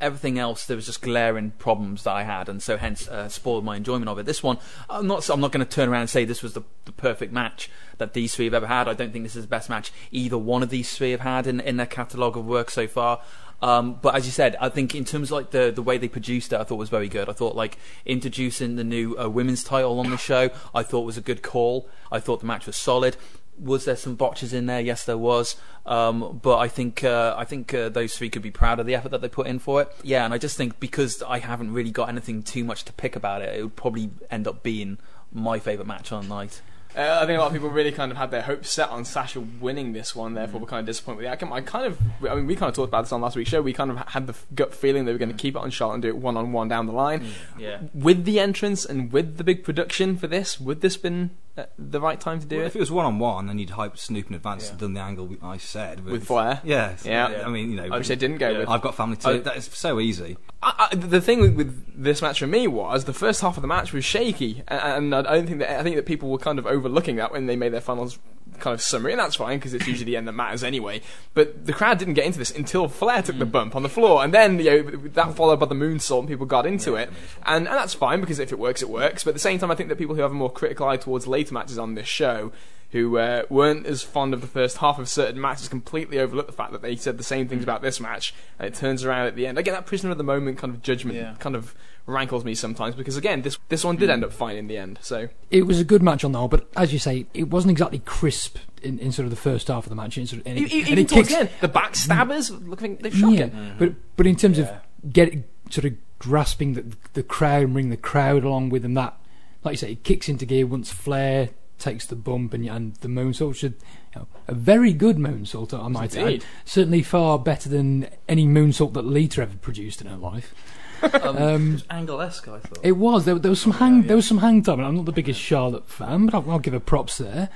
Everything 0.00 0.38
else, 0.38 0.64
there 0.66 0.76
was 0.76 0.86
just 0.86 1.02
glaring 1.02 1.50
problems 1.52 2.04
that 2.04 2.12
I 2.12 2.22
had, 2.22 2.48
and 2.48 2.62
so 2.62 2.76
hence 2.76 3.06
uh, 3.08 3.28
spoiled 3.28 3.64
my 3.64 3.76
enjoyment 3.76 4.08
of 4.08 4.18
it. 4.18 4.26
This 4.26 4.42
one, 4.42 4.58
I'm 4.88 5.06
not. 5.06 5.28
I'm 5.28 5.40
not 5.40 5.52
going 5.52 5.64
to 5.64 5.70
turn 5.70 5.88
around 5.88 6.02
and 6.02 6.10
say 6.10 6.24
this 6.24 6.42
was 6.42 6.54
the, 6.54 6.62
the 6.86 6.92
perfect 6.92 7.32
match 7.32 7.70
that 7.98 8.14
these 8.14 8.34
three 8.34 8.46
have 8.46 8.54
ever 8.54 8.66
had. 8.66 8.88
I 8.88 8.94
don't 8.94 9.12
think 9.12 9.24
this 9.24 9.36
is 9.36 9.44
the 9.44 9.48
best 9.48 9.68
match 9.68 9.92
either 10.10 10.38
one 10.38 10.62
of 10.62 10.70
these 10.70 10.96
three 10.96 11.10
have 11.10 11.20
had 11.20 11.46
in, 11.46 11.60
in 11.60 11.76
their 11.76 11.86
catalogue 11.86 12.36
of 12.36 12.46
work 12.46 12.70
so 12.70 12.86
far. 12.86 13.20
Um, 13.62 13.98
but 14.00 14.14
as 14.14 14.24
you 14.24 14.32
said, 14.32 14.56
I 14.58 14.70
think 14.70 14.94
in 14.94 15.04
terms 15.04 15.28
of 15.28 15.32
like 15.32 15.50
the 15.50 15.70
the 15.70 15.82
way 15.82 15.98
they 15.98 16.08
produced 16.08 16.52
it, 16.52 16.60
I 16.60 16.64
thought 16.64 16.76
was 16.76 16.88
very 16.88 17.08
good. 17.08 17.28
I 17.28 17.32
thought 17.32 17.54
like 17.54 17.76
introducing 18.06 18.76
the 18.76 18.84
new 18.84 19.18
uh, 19.18 19.28
women's 19.28 19.62
title 19.62 19.98
on 20.00 20.10
the 20.10 20.16
show, 20.16 20.50
I 20.74 20.82
thought 20.82 21.02
was 21.02 21.18
a 21.18 21.22
good 21.22 21.42
call. 21.42 21.88
I 22.10 22.20
thought 22.20 22.40
the 22.40 22.46
match 22.46 22.66
was 22.66 22.76
solid. 22.76 23.16
Was 23.60 23.84
there 23.84 23.96
some 23.96 24.14
botches 24.14 24.52
in 24.52 24.66
there? 24.66 24.80
Yes, 24.80 25.04
there 25.04 25.18
was. 25.18 25.56
Um, 25.86 26.40
but 26.42 26.58
I 26.58 26.68
think 26.68 27.04
uh, 27.04 27.34
I 27.36 27.44
think 27.44 27.72
uh, 27.74 27.88
those 27.88 28.16
three 28.16 28.30
could 28.30 28.42
be 28.42 28.50
proud 28.50 28.80
of 28.80 28.86
the 28.86 28.94
effort 28.94 29.10
that 29.10 29.20
they 29.20 29.28
put 29.28 29.46
in 29.46 29.58
for 29.58 29.82
it. 29.82 29.92
Yeah, 30.02 30.24
and 30.24 30.34
I 30.34 30.38
just 30.38 30.56
think 30.56 30.80
because 30.80 31.22
I 31.22 31.38
haven't 31.38 31.72
really 31.72 31.90
got 31.90 32.08
anything 32.08 32.42
too 32.42 32.64
much 32.64 32.84
to 32.84 32.92
pick 32.92 33.16
about 33.16 33.42
it, 33.42 33.56
it 33.58 33.62
would 33.62 33.76
probably 33.76 34.10
end 34.30 34.46
up 34.46 34.62
being 34.62 34.98
my 35.32 35.58
favourite 35.58 35.86
match 35.86 36.12
on 36.12 36.28
the 36.28 36.34
night. 36.34 36.62
Uh, 36.96 37.20
I 37.22 37.26
think 37.26 37.36
a 37.36 37.40
lot 37.40 37.46
of 37.46 37.52
people 37.52 37.70
really 37.70 37.92
kind 37.92 38.10
of 38.10 38.18
had 38.18 38.32
their 38.32 38.42
hopes 38.42 38.68
set 38.68 38.88
on 38.88 39.04
Sasha 39.04 39.40
winning 39.40 39.92
this 39.92 40.16
one, 40.16 40.34
therefore 40.34 40.60
we're 40.60 40.66
kind 40.66 40.80
of 40.80 40.86
disappointed 40.86 41.18
with 41.18 41.26
the 41.26 41.30
outcome. 41.30 41.52
I 41.52 41.60
kind 41.60 41.86
of, 41.86 41.98
I 42.28 42.34
mean, 42.34 42.46
we 42.46 42.56
kind 42.56 42.68
of 42.68 42.74
talked 42.74 42.88
about 42.88 43.02
this 43.02 43.12
on 43.12 43.20
last 43.20 43.36
week's 43.36 43.48
show. 43.48 43.62
We 43.62 43.72
kind 43.72 43.92
of 43.92 43.98
had 44.08 44.26
the 44.26 44.34
gut 44.56 44.74
feeling 44.74 45.04
they 45.04 45.12
were 45.12 45.18
going 45.18 45.30
to 45.30 45.36
keep 45.36 45.54
it 45.54 45.60
on 45.60 45.70
Charlotte 45.70 45.94
and 45.94 46.02
do 46.02 46.08
it 46.08 46.16
one 46.16 46.36
on 46.36 46.50
one 46.50 46.66
down 46.66 46.86
the 46.86 46.92
line. 46.92 47.26
Yeah. 47.56 47.82
With 47.94 48.24
the 48.24 48.40
entrance 48.40 48.84
and 48.84 49.12
with 49.12 49.36
the 49.36 49.44
big 49.44 49.62
production 49.62 50.16
for 50.16 50.26
this, 50.26 50.58
would 50.58 50.80
this 50.80 50.96
been 50.96 51.30
the 51.78 52.00
right 52.00 52.20
time 52.20 52.40
to 52.40 52.46
do 52.46 52.56
Well, 52.56 52.64
it? 52.64 52.68
if 52.68 52.76
it 52.76 52.80
was 52.80 52.90
one 52.90 53.06
on 53.06 53.18
one, 53.18 53.46
then 53.46 53.58
you'd 53.58 53.70
hype 53.70 53.96
Snoop 53.98 54.28
in 54.28 54.34
advance 54.34 54.64
Yeah. 54.64 54.70
and 54.70 54.78
done 54.80 54.94
the 54.94 55.00
angle 55.00 55.26
we- 55.26 55.38
I 55.42 55.56
said 55.58 56.04
With 56.04 56.26
Flair? 56.26 56.60
Yeah, 56.64 56.94
Yeah. 57.04 57.42
I 57.44 57.48
mean, 57.48 57.70
you 57.70 57.76
know, 57.76 57.88
Which 57.96 58.08
they 58.08 58.16
didn't 58.16 58.38
go 58.38 58.50
Yeah. 58.50 58.58
with. 58.60 58.68
I've 58.68 58.82
got 58.82 58.94
family 58.94 59.16
too. 59.16 59.28
I- 59.30 59.38
that 59.38 59.56
is 59.56 59.70
so 59.72 60.00
easy. 60.00 60.36
I, 60.62 60.88
I, 60.92 60.94
the 60.96 61.20
thing 61.20 61.40
with, 61.40 61.54
with 61.56 62.02
this 62.04 62.20
match 62.22 62.38
for 62.40 62.46
me 62.46 62.66
was 62.66 63.04
the 63.04 63.12
first 63.14 63.40
half 63.40 63.56
of 63.56 63.62
the 63.62 63.68
match 63.68 63.92
was 63.92 64.04
shaky, 64.04 64.62
and, 64.68 65.12
and 65.12 65.14
I 65.14 65.22
don't 65.36 65.46
think 65.46 65.60
that 65.60 65.78
I 65.80 65.82
think 65.82 65.96
that 65.96 66.06
people 66.06 66.30
were 66.30 66.38
kind 66.38 66.58
of 66.58 66.66
overlooking 66.66 67.16
that 67.16 67.32
when 67.32 67.46
they 67.46 67.56
made 67.56 67.72
their 67.72 67.80
finals 67.80 68.18
kind 68.60 68.74
of 68.74 68.80
summary, 68.80 69.12
and 69.12 69.20
that's 69.20 69.36
fine 69.36 69.58
because 69.58 69.74
it's 69.74 69.86
usually 69.86 70.04
the 70.04 70.16
end 70.16 70.28
that 70.28 70.32
matters 70.32 70.62
anyway. 70.62 71.00
But 71.34 71.66
the 71.66 71.72
crowd 71.72 71.98
didn't 71.98 72.14
get 72.14 72.26
into 72.26 72.38
this 72.38 72.50
until 72.50 72.88
Flair 72.88 73.22
took 73.22 73.38
the 73.38 73.46
mm. 73.46 73.52
bump 73.52 73.76
on 73.76 73.82
the 73.82 73.88
floor, 73.88 74.22
and 74.22 74.32
then 74.32 74.58
you 74.58 74.64
know 74.64 74.90
that 75.08 75.34
followed 75.34 75.60
by 75.60 75.66
the 75.66 75.74
moonsault, 75.74 76.20
and 76.20 76.28
people 76.28 76.46
got 76.46 76.66
into 76.66 76.94
it, 76.94 77.10
and, 77.44 77.66
and 77.66 77.76
that's 77.76 77.94
fine 77.94 78.20
because 78.20 78.38
if 78.38 78.52
it 78.52 78.58
works, 78.58 78.82
it 78.82 78.90
works. 78.90 79.24
But 79.24 79.30
at 79.30 79.34
the 79.34 79.40
same 79.40 79.58
time, 79.58 79.70
I 79.70 79.74
think 79.74 79.88
that 79.88 79.98
people 79.98 80.14
who 80.14 80.22
have 80.22 80.32
a 80.32 80.34
more 80.34 80.52
critical 80.52 80.86
eye 80.88 80.96
towards 80.96 81.26
later 81.26 81.54
matches 81.54 81.78
on 81.78 81.94
this 81.94 82.08
show. 82.08 82.52
Who 82.92 83.18
uh, 83.18 83.44
weren't 83.48 83.86
as 83.86 84.02
fond 84.02 84.34
of 84.34 84.40
the 84.40 84.48
first 84.48 84.78
half 84.78 84.98
of 84.98 85.08
certain 85.08 85.40
matches 85.40 85.68
completely 85.68 86.18
overlooked 86.18 86.48
the 86.48 86.56
fact 86.56 86.72
that 86.72 86.82
they 86.82 86.96
said 86.96 87.18
the 87.18 87.24
same 87.24 87.46
things 87.46 87.60
mm. 87.60 87.64
about 87.64 87.82
this 87.82 88.00
match, 88.00 88.34
and 88.58 88.66
it 88.66 88.74
turns 88.74 89.04
around 89.04 89.28
at 89.28 89.36
the 89.36 89.46
end. 89.46 89.58
Again, 89.58 89.74
that 89.74 89.86
prisoner 89.86 90.10
of 90.10 90.18
the 90.18 90.24
moment 90.24 90.58
kind 90.58 90.74
of 90.74 90.82
judgment 90.82 91.16
Yeah. 91.16 91.34
kind 91.38 91.54
of 91.54 91.74
rankles 92.06 92.44
me 92.44 92.54
sometimes 92.54 92.96
because 92.96 93.16
again, 93.16 93.42
this 93.42 93.58
this 93.68 93.84
one 93.84 93.96
did 93.96 94.08
mm. 94.08 94.14
end 94.14 94.24
up 94.24 94.32
fine 94.32 94.56
in 94.56 94.66
the 94.66 94.76
end. 94.76 94.98
So 95.02 95.28
It 95.50 95.66
was 95.66 95.78
a 95.78 95.84
good 95.84 96.02
match 96.02 96.24
on 96.24 96.32
the 96.32 96.38
whole, 96.38 96.48
but 96.48 96.68
as 96.76 96.92
you 96.92 96.98
say, 96.98 97.26
it 97.32 97.48
wasn't 97.48 97.70
exactly 97.70 98.00
crisp 98.00 98.58
in, 98.82 98.98
in 98.98 99.12
sort 99.12 99.24
of 99.24 99.30
the 99.30 99.36
first 99.36 99.68
half 99.68 99.84
of 99.84 99.90
the 99.90 99.96
match. 99.96 100.16
And, 100.16 100.28
sort 100.28 100.40
of, 100.40 100.46
and 100.48 100.58
it, 100.58 100.62
and 100.62 100.72
even 100.72 100.98
it 100.98 101.08
towards 101.08 101.28
kicks, 101.28 101.38
the 101.38 101.40
end, 101.40 101.50
the 101.60 101.68
backstabbers 101.68 102.50
mm. 102.50 102.68
looking 102.68 102.96
they're 102.96 103.12
shocking. 103.12 103.38
yeah, 103.38 103.74
but 103.78 103.92
but 104.16 104.26
in 104.26 104.34
terms 104.34 104.58
Yeah. 104.58 104.80
of 105.04 105.12
get 105.12 105.32
sort 105.70 105.84
of 105.84 105.92
grasping 106.18 106.74
the 106.74 106.84
the 107.12 107.22
crowd 107.22 107.62
and 107.64 107.72
bring 107.74 107.90
the 107.90 107.96
crowd 107.96 108.42
along 108.42 108.70
with 108.70 108.82
them, 108.82 108.94
that 108.94 109.16
like 109.62 109.74
you 109.74 109.78
say, 109.78 109.92
it 109.92 110.02
kicks 110.02 110.28
into 110.28 110.44
gear 110.44 110.66
once 110.66 110.90
Flair 110.90 111.50
takes 111.80 112.06
the 112.06 112.16
bump 112.16 112.54
and 112.54 112.66
and 112.66 112.94
the 112.96 113.08
moonsault 113.08 113.56
should. 113.56 113.74
You 114.14 114.20
know, 114.20 114.26
a 114.48 114.54
very 114.54 114.92
good 114.92 115.16
moonsault, 115.16 115.72
I 115.72 115.88
might 115.88 116.16
add. 116.16 116.44
Certainly 116.64 117.02
far 117.02 117.38
better 117.38 117.68
than 117.68 118.08
any 118.28 118.46
moonsault 118.46 118.92
that 118.94 119.04
Lita 119.04 119.42
ever 119.42 119.56
produced 119.56 120.00
in 120.00 120.06
her 120.06 120.16
life. 120.16 120.54
Um, 121.02 121.80
Angle-esque, 121.88 122.46
I 122.48 122.58
thought. 122.58 122.78
It 122.82 122.92
was. 122.92 123.24
There, 123.24 123.38
there 123.38 123.48
was 123.50 123.60
some 123.60 123.72
hang. 123.72 124.02
There 124.02 124.16
was 124.16 124.28
some 124.28 124.38
hang 124.38 124.62
time. 124.62 124.80
and 124.80 124.86
I'm 124.86 124.96
not 124.96 125.06
the 125.06 125.12
biggest 125.12 125.40
Charlotte 125.40 125.88
fan, 125.88 126.26
but 126.26 126.34
I'll, 126.34 126.50
I'll 126.50 126.58
give 126.58 126.74
her 126.74 126.80
props 126.80 127.16
there, 127.16 127.48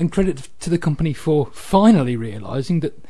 and 0.00 0.10
credit 0.10 0.48
to 0.58 0.68
the 0.68 0.78
company 0.78 1.12
for 1.12 1.46
finally 1.52 2.16
realizing 2.16 2.80
that 2.80 3.04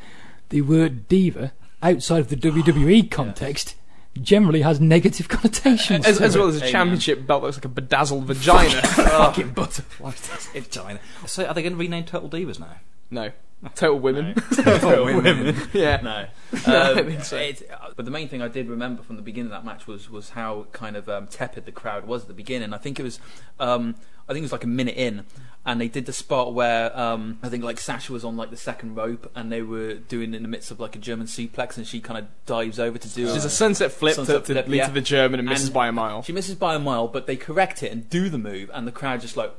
the 0.49 0.61
word 0.61 1.07
diva 1.07 1.53
outside 1.81 2.19
of 2.19 2.29
the 2.29 2.35
WWE 2.35 3.09
context 3.09 3.75
generally 4.21 4.61
has 4.61 4.79
negative 4.79 5.27
connotations. 5.29 6.05
As, 6.05 6.17
to 6.17 6.23
as 6.23 6.35
it. 6.35 6.39
well 6.39 6.47
as 6.49 6.55
a 6.55 6.59
Amen. 6.59 6.71
championship 6.71 7.25
belt 7.27 7.41
that 7.41 7.47
looks 7.47 7.57
like 7.57 7.65
a 7.65 7.69
bedazzled 7.69 8.25
vagina. 8.25 8.81
fucking 8.87 9.49
butterflies 9.53 10.49
in 10.53 10.65
China. 10.65 10.99
So 11.25 11.45
are 11.45 11.53
they 11.53 11.61
going 11.61 11.73
to 11.73 11.79
rename 11.79 12.05
Total 12.05 12.29
Divas 12.29 12.59
now? 12.59 12.75
no, 13.11 13.31
total 13.75 13.99
women. 13.99 14.35
Total 14.53 15.03
women. 15.05 15.55
yeah. 15.73 15.99
No, 16.01 16.27
I 16.65 16.91
um, 16.91 17.05
think 17.05 17.23
so. 17.23 17.37
it- 17.37 17.69
uh, 17.71 17.89
but 17.95 18.05
the 18.05 18.11
main 18.11 18.29
thing 18.29 18.41
I 18.41 18.47
did 18.47 18.69
remember 18.69 19.01
from 19.03 19.15
the 19.15 19.21
beginning 19.21 19.51
of 19.51 19.57
that 19.57 19.65
match 19.65 19.87
was 19.87 20.09
was 20.09 20.29
how 20.31 20.67
kind 20.71 20.95
of 20.95 21.09
um, 21.09 21.27
tepid 21.27 21.65
the 21.65 21.71
crowd 21.71 22.05
was 22.05 22.21
at 22.23 22.27
the 22.27 22.33
beginning. 22.33 22.73
I 22.73 22.77
think 22.77 22.99
it 22.99 23.03
was, 23.03 23.19
um, 23.59 23.95
I 24.27 24.33
think 24.33 24.43
it 24.43 24.45
was 24.45 24.51
like 24.51 24.63
a 24.63 24.67
minute 24.67 24.95
in, 24.95 25.25
and 25.65 25.79
they 25.79 25.87
did 25.87 26.05
the 26.05 26.13
spot 26.13 26.53
where 26.53 26.97
um, 26.97 27.37
I 27.43 27.49
think 27.49 27.63
like 27.63 27.79
Sasha 27.79 28.11
was 28.13 28.23
on 28.23 28.37
like 28.37 28.49
the 28.49 28.57
second 28.57 28.95
rope, 28.95 29.29
and 29.35 29.51
they 29.51 29.61
were 29.61 29.95
doing 29.95 30.33
in 30.33 30.41
the 30.41 30.47
midst 30.47 30.71
of 30.71 30.79
like 30.79 30.95
a 30.95 30.99
German 30.99 31.27
suplex, 31.27 31.77
and 31.77 31.85
she 31.85 31.99
kind 31.99 32.17
of 32.17 32.25
dives 32.45 32.79
over 32.79 32.97
to 32.97 33.09
do. 33.09 33.25
There's 33.25 33.43
a- 33.43 33.47
a 33.47 33.51
sunset 33.51 33.91
flip 33.91 34.15
Sunset 34.15 34.35
to, 34.45 34.53
to 34.53 34.53
flip, 34.53 34.67
lead 34.67 34.77
yeah. 34.77 34.87
to 34.87 34.93
the 34.93 35.01
German 35.01 35.39
and 35.39 35.47
misses 35.49 35.65
And 35.67 35.73
by 35.73 35.87
a 35.87 35.91
mile. 35.91 36.23
She 36.23 36.31
misses 36.33 36.55
by 36.55 36.75
a 36.75 36.79
mile, 36.79 37.07
but 37.07 37.27
they 37.27 37.35
correct 37.35 37.83
it 37.83 37.91
and 37.91 38.09
do 38.09 38.29
the 38.29 38.37
move, 38.39 38.71
and 38.73 38.87
the 38.87 38.91
crowd 38.91 39.21
just 39.21 39.35
like, 39.37 39.53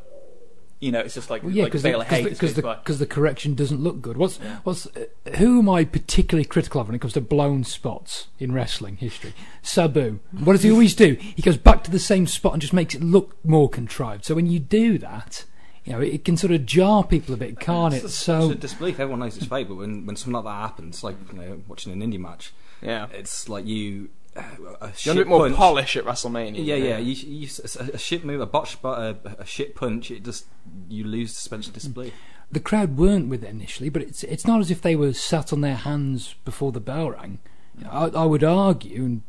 you 0.80 0.90
know, 0.90 1.00
it's 1.00 1.14
just 1.14 1.28
like 1.28 1.42
Well, 1.42 1.52
yeah, 1.52 1.66
because 1.66 1.82
veil 1.82 1.98
the, 1.98 2.04
of 2.04 2.08
'cause 2.08 2.16
hate 2.16 2.24
the, 2.24 2.30
as 2.30 2.38
'cause 2.40 2.54
goes 2.84 2.98
the, 2.98 3.04
the 3.04 3.06
correction 3.06 3.54
doesn't 3.54 3.80
look 3.82 4.00
good. 4.00 4.16
What's 4.16 4.38
Yeah. 4.42 4.60
what's 4.64 4.86
uh, 4.86 5.04
who 5.36 5.58
am 5.58 5.68
I 5.68 5.84
particularly 5.84 6.46
critical 6.46 6.80
of 6.80 6.88
when 6.88 6.94
it 6.94 7.00
comes 7.00 7.12
to 7.12 7.20
blown 7.20 7.64
spots 7.64 8.28
in 8.38 8.52
wrestling 8.52 8.96
history? 8.96 9.34
Sabu. 9.60 10.20
What 10.42 10.54
does 10.54 10.62
he 10.62 10.70
always 10.70 10.94
do? 10.94 11.18
He 11.20 11.42
goes 11.42 11.58
back 11.58 11.84
to 11.84 11.90
the 11.90 11.98
same 11.98 12.26
spot 12.26 12.54
and 12.54 12.62
just 12.62 12.72
makes 12.72 12.94
it 12.94 13.02
look 13.04 13.36
more 13.44 13.68
contrived. 13.68 14.24
So 14.24 14.34
when 14.34 14.46
you 14.46 14.58
do 14.58 14.96
that, 14.98 15.44
you 15.84 15.92
know, 15.92 16.00
it 16.00 16.24
can 16.24 16.36
sort 16.36 16.52
of 16.52 16.66
jar 16.66 17.02
people 17.04 17.34
a 17.34 17.38
bit, 17.38 17.58
can't 17.60 17.94
it? 17.94 18.04
It's 18.04 18.14
So 18.14 18.50
a 18.50 18.54
disbelief. 18.54 19.00
Everyone 19.00 19.20
knows 19.20 19.36
it's 19.36 19.46
fake, 19.46 19.68
but 19.68 19.76
when, 19.76 20.06
when 20.06 20.16
something 20.16 20.34
like 20.34 20.44
that 20.44 20.60
happens, 20.68 21.02
like 21.02 21.16
you 21.32 21.38
know, 21.38 21.62
watching 21.68 21.92
an 21.92 22.00
indie 22.00 22.18
match, 22.20 22.52
Yeah. 22.82 23.06
it's 23.12 23.48
like 23.48 23.66
you 23.66 24.10
uh, 24.36 24.42
a 24.80 24.86
You 25.02 25.06
want 25.06 25.06
a 25.08 25.14
bit 25.14 25.26
more 25.26 25.40
punch. 25.46 25.56
polish 25.56 25.96
at 25.96 26.04
WrestleMania. 26.04 26.64
Yeah, 26.64 26.76
yeah. 26.76 26.98
You, 26.98 27.12
you, 27.14 27.48
a, 27.80 27.94
a 27.94 27.98
shit 27.98 28.24
move, 28.24 28.40
a 28.40 28.46
botch, 28.46 28.80
bu- 28.80 28.88
a, 28.88 29.16
a 29.38 29.44
shit 29.44 29.74
punch. 29.74 30.10
It 30.10 30.22
just 30.24 30.44
you 30.88 31.02
lose 31.04 31.34
suspension 31.34 31.70
of 31.70 31.72
mm. 31.76 31.82
disbelief. 31.82 32.12
the 32.52 32.60
crowd 32.60 32.96
weren't 32.96 33.28
with 33.28 33.42
it 33.42 33.48
initially, 33.50 33.88
but 33.88 34.02
it's 34.02 34.22
it's 34.24 34.46
not 34.46 34.60
as 34.60 34.70
if 34.70 34.82
they 34.82 34.94
were 34.94 35.12
sat 35.14 35.52
on 35.52 35.62
their 35.62 35.74
hands 35.76 36.34
before 36.44 36.70
the 36.72 36.80
bell 36.80 37.10
rang. 37.10 37.38
You 37.78 37.84
know, 37.84 37.90
I, 37.90 38.06
I 38.22 38.24
would 38.24 38.44
argue, 38.44 39.04
and, 39.04 39.22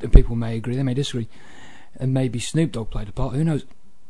and 0.00 0.12
people 0.12 0.36
may 0.36 0.56
agree, 0.56 0.76
they 0.76 0.82
may 0.84 0.94
disagree, 0.94 1.28
and 1.96 2.12
maybe 2.14 2.38
Snoop 2.38 2.72
Dogg 2.72 2.90
played 2.90 3.08
a 3.08 3.12
part. 3.12 3.34
Who 3.34 3.42
knows? 3.44 3.64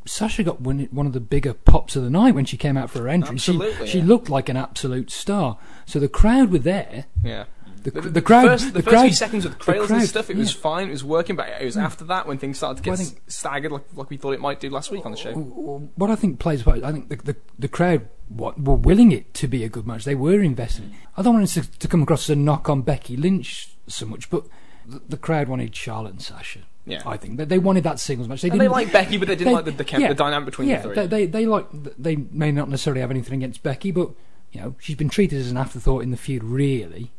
Sasha 0.07 0.43
got 0.43 0.61
one, 0.61 0.81
one 0.91 1.07
of 1.07 1.13
the 1.13 1.21
bigger 1.21 1.55
pops 1.55 1.97
of 1.97 2.03
the 2.05 2.11
night 2.11 2.35
when 2.35 2.45
she 2.45 2.57
came 2.57 2.77
out 2.77 2.91
for 2.91 3.01
her 3.01 3.09
entrance. 3.09 3.49
Absolutely, 3.49 3.87
she, 3.87 3.93
she 3.93 3.99
yeah. 3.99 4.05
looked 4.05 4.29
like 4.29 4.49
an 4.49 4.57
absolute 4.57 5.11
star. 5.11 5.59
So 5.87 5.99
the 5.99 6.09
crowd 6.09 6.51
were 6.53 6.59
there. 6.59 7.07
yeah. 7.23 7.45
The, 7.83 7.91
The, 7.91 8.01
the, 8.01 8.09
the 8.09 8.23
crowd, 8.23 8.47
first, 8.47 8.73
the, 8.73 8.83
first 8.83 8.89
crowd, 8.95 9.03
few 9.03 9.13
seconds 9.13 9.45
with 9.45 9.59
the 9.59 9.59
cradles 9.59 9.91
and 9.91 10.03
stuff, 10.09 10.31
it 10.31 10.39
was 10.39 10.55
yeah. 10.55 10.61
fine, 10.63 10.89
it 10.89 10.93
was 10.93 11.05
working, 11.05 11.37
but 11.37 11.49
it 11.61 11.67
was 11.67 11.77
after 11.77 12.05
that 12.05 12.27
when 12.27 12.39
things 12.39 12.57
started 12.57 12.79
to 12.79 12.83
get 12.83 12.91
Well, 12.93 12.97
think- 12.97 13.21
staggered 13.27 13.73
like, 13.73 13.85
like 13.95 14.09
we 14.09 14.17
thought 14.17 14.33
it 14.33 14.41
might 14.41 14.59
do 14.59 14.71
last 14.71 14.91
week 14.91 15.05
on 15.05 15.13
the 15.13 15.19
show. 15.19 15.35
what 15.35 16.11
I 16.11 16.17
think 16.17 16.39
plays 16.39 16.63
part. 16.63 16.83
I 16.83 16.93
think 16.93 17.11
the 17.11 17.17
the, 17.17 17.37
the 17.59 17.69
crowd 17.69 18.09
what, 18.29 18.59
were 18.59 18.75
willing 18.77 19.13
it 19.13 19.35
to 19.35 19.49
be 19.49 19.65
a 19.65 19.69
good 19.69 19.87
match. 19.87 20.05
They 20.05 20.15
were 20.15 20.41
invested. 20.41 20.91
I 21.15 21.21
don't 21.21 21.35
want 21.35 21.57
it 21.57 21.63
to, 21.63 21.79
to 21.79 21.87
come 21.89 22.03
across 22.03 22.25
as 22.25 22.31
a 22.31 22.37
knock 22.37 22.71
on 22.71 22.81
Becky 22.81 23.19
Lynch 23.19 23.77
so 23.87 24.07
much, 24.07 24.31
but 24.31 24.47
the, 24.87 25.03
the 25.07 25.17
crowd 25.19 25.49
wanted 25.49 25.77
Charlotte 25.77 26.13
and 26.13 26.23
Sasha. 26.23 26.61
Yeah. 26.87 27.03
I 27.07 27.17
think 27.17 27.39
they, 27.39 27.45
they 27.47 27.59
wanted 27.59 27.85
that 27.85 27.99
singles 27.99 28.29
match. 28.29 28.43
They 28.43 28.51
And 28.51 28.61
they 28.61 28.65
didn't 28.65 28.73
like 28.73 28.93
Becky, 28.93 29.17
but 29.17 29.29
they 29.29 29.37
didn't 29.37 29.49
they- 29.49 29.55
like 29.55 29.65
the, 29.65 29.71
the, 29.71 29.85
chem- 29.85 30.01
yeah, 30.03 30.09
the 30.09 30.15
dynamic 30.15 30.47
between 30.47 30.69
yeah, 30.69 30.83
the 30.83 30.83
three. 30.83 30.95
They, 30.95 31.07
they 31.07 31.27
they 31.27 31.47
like 31.47 31.67
they 31.99 32.17
may 32.17 32.53
not 32.53 32.69
necessarily 32.69 33.01
have 33.01 33.11
anything 33.11 33.35
against 33.43 33.63
Becky, 33.63 33.91
but 33.91 34.11
you 34.53 34.61
know 34.61 34.75
she's 34.81 34.97
been 34.97 35.09
treated 35.09 35.39
as 35.41 35.51
an 35.51 35.57
afterthought 35.57 36.03
in 36.03 36.11
the 36.11 36.17
feud, 36.17 36.45
really. 36.45 37.11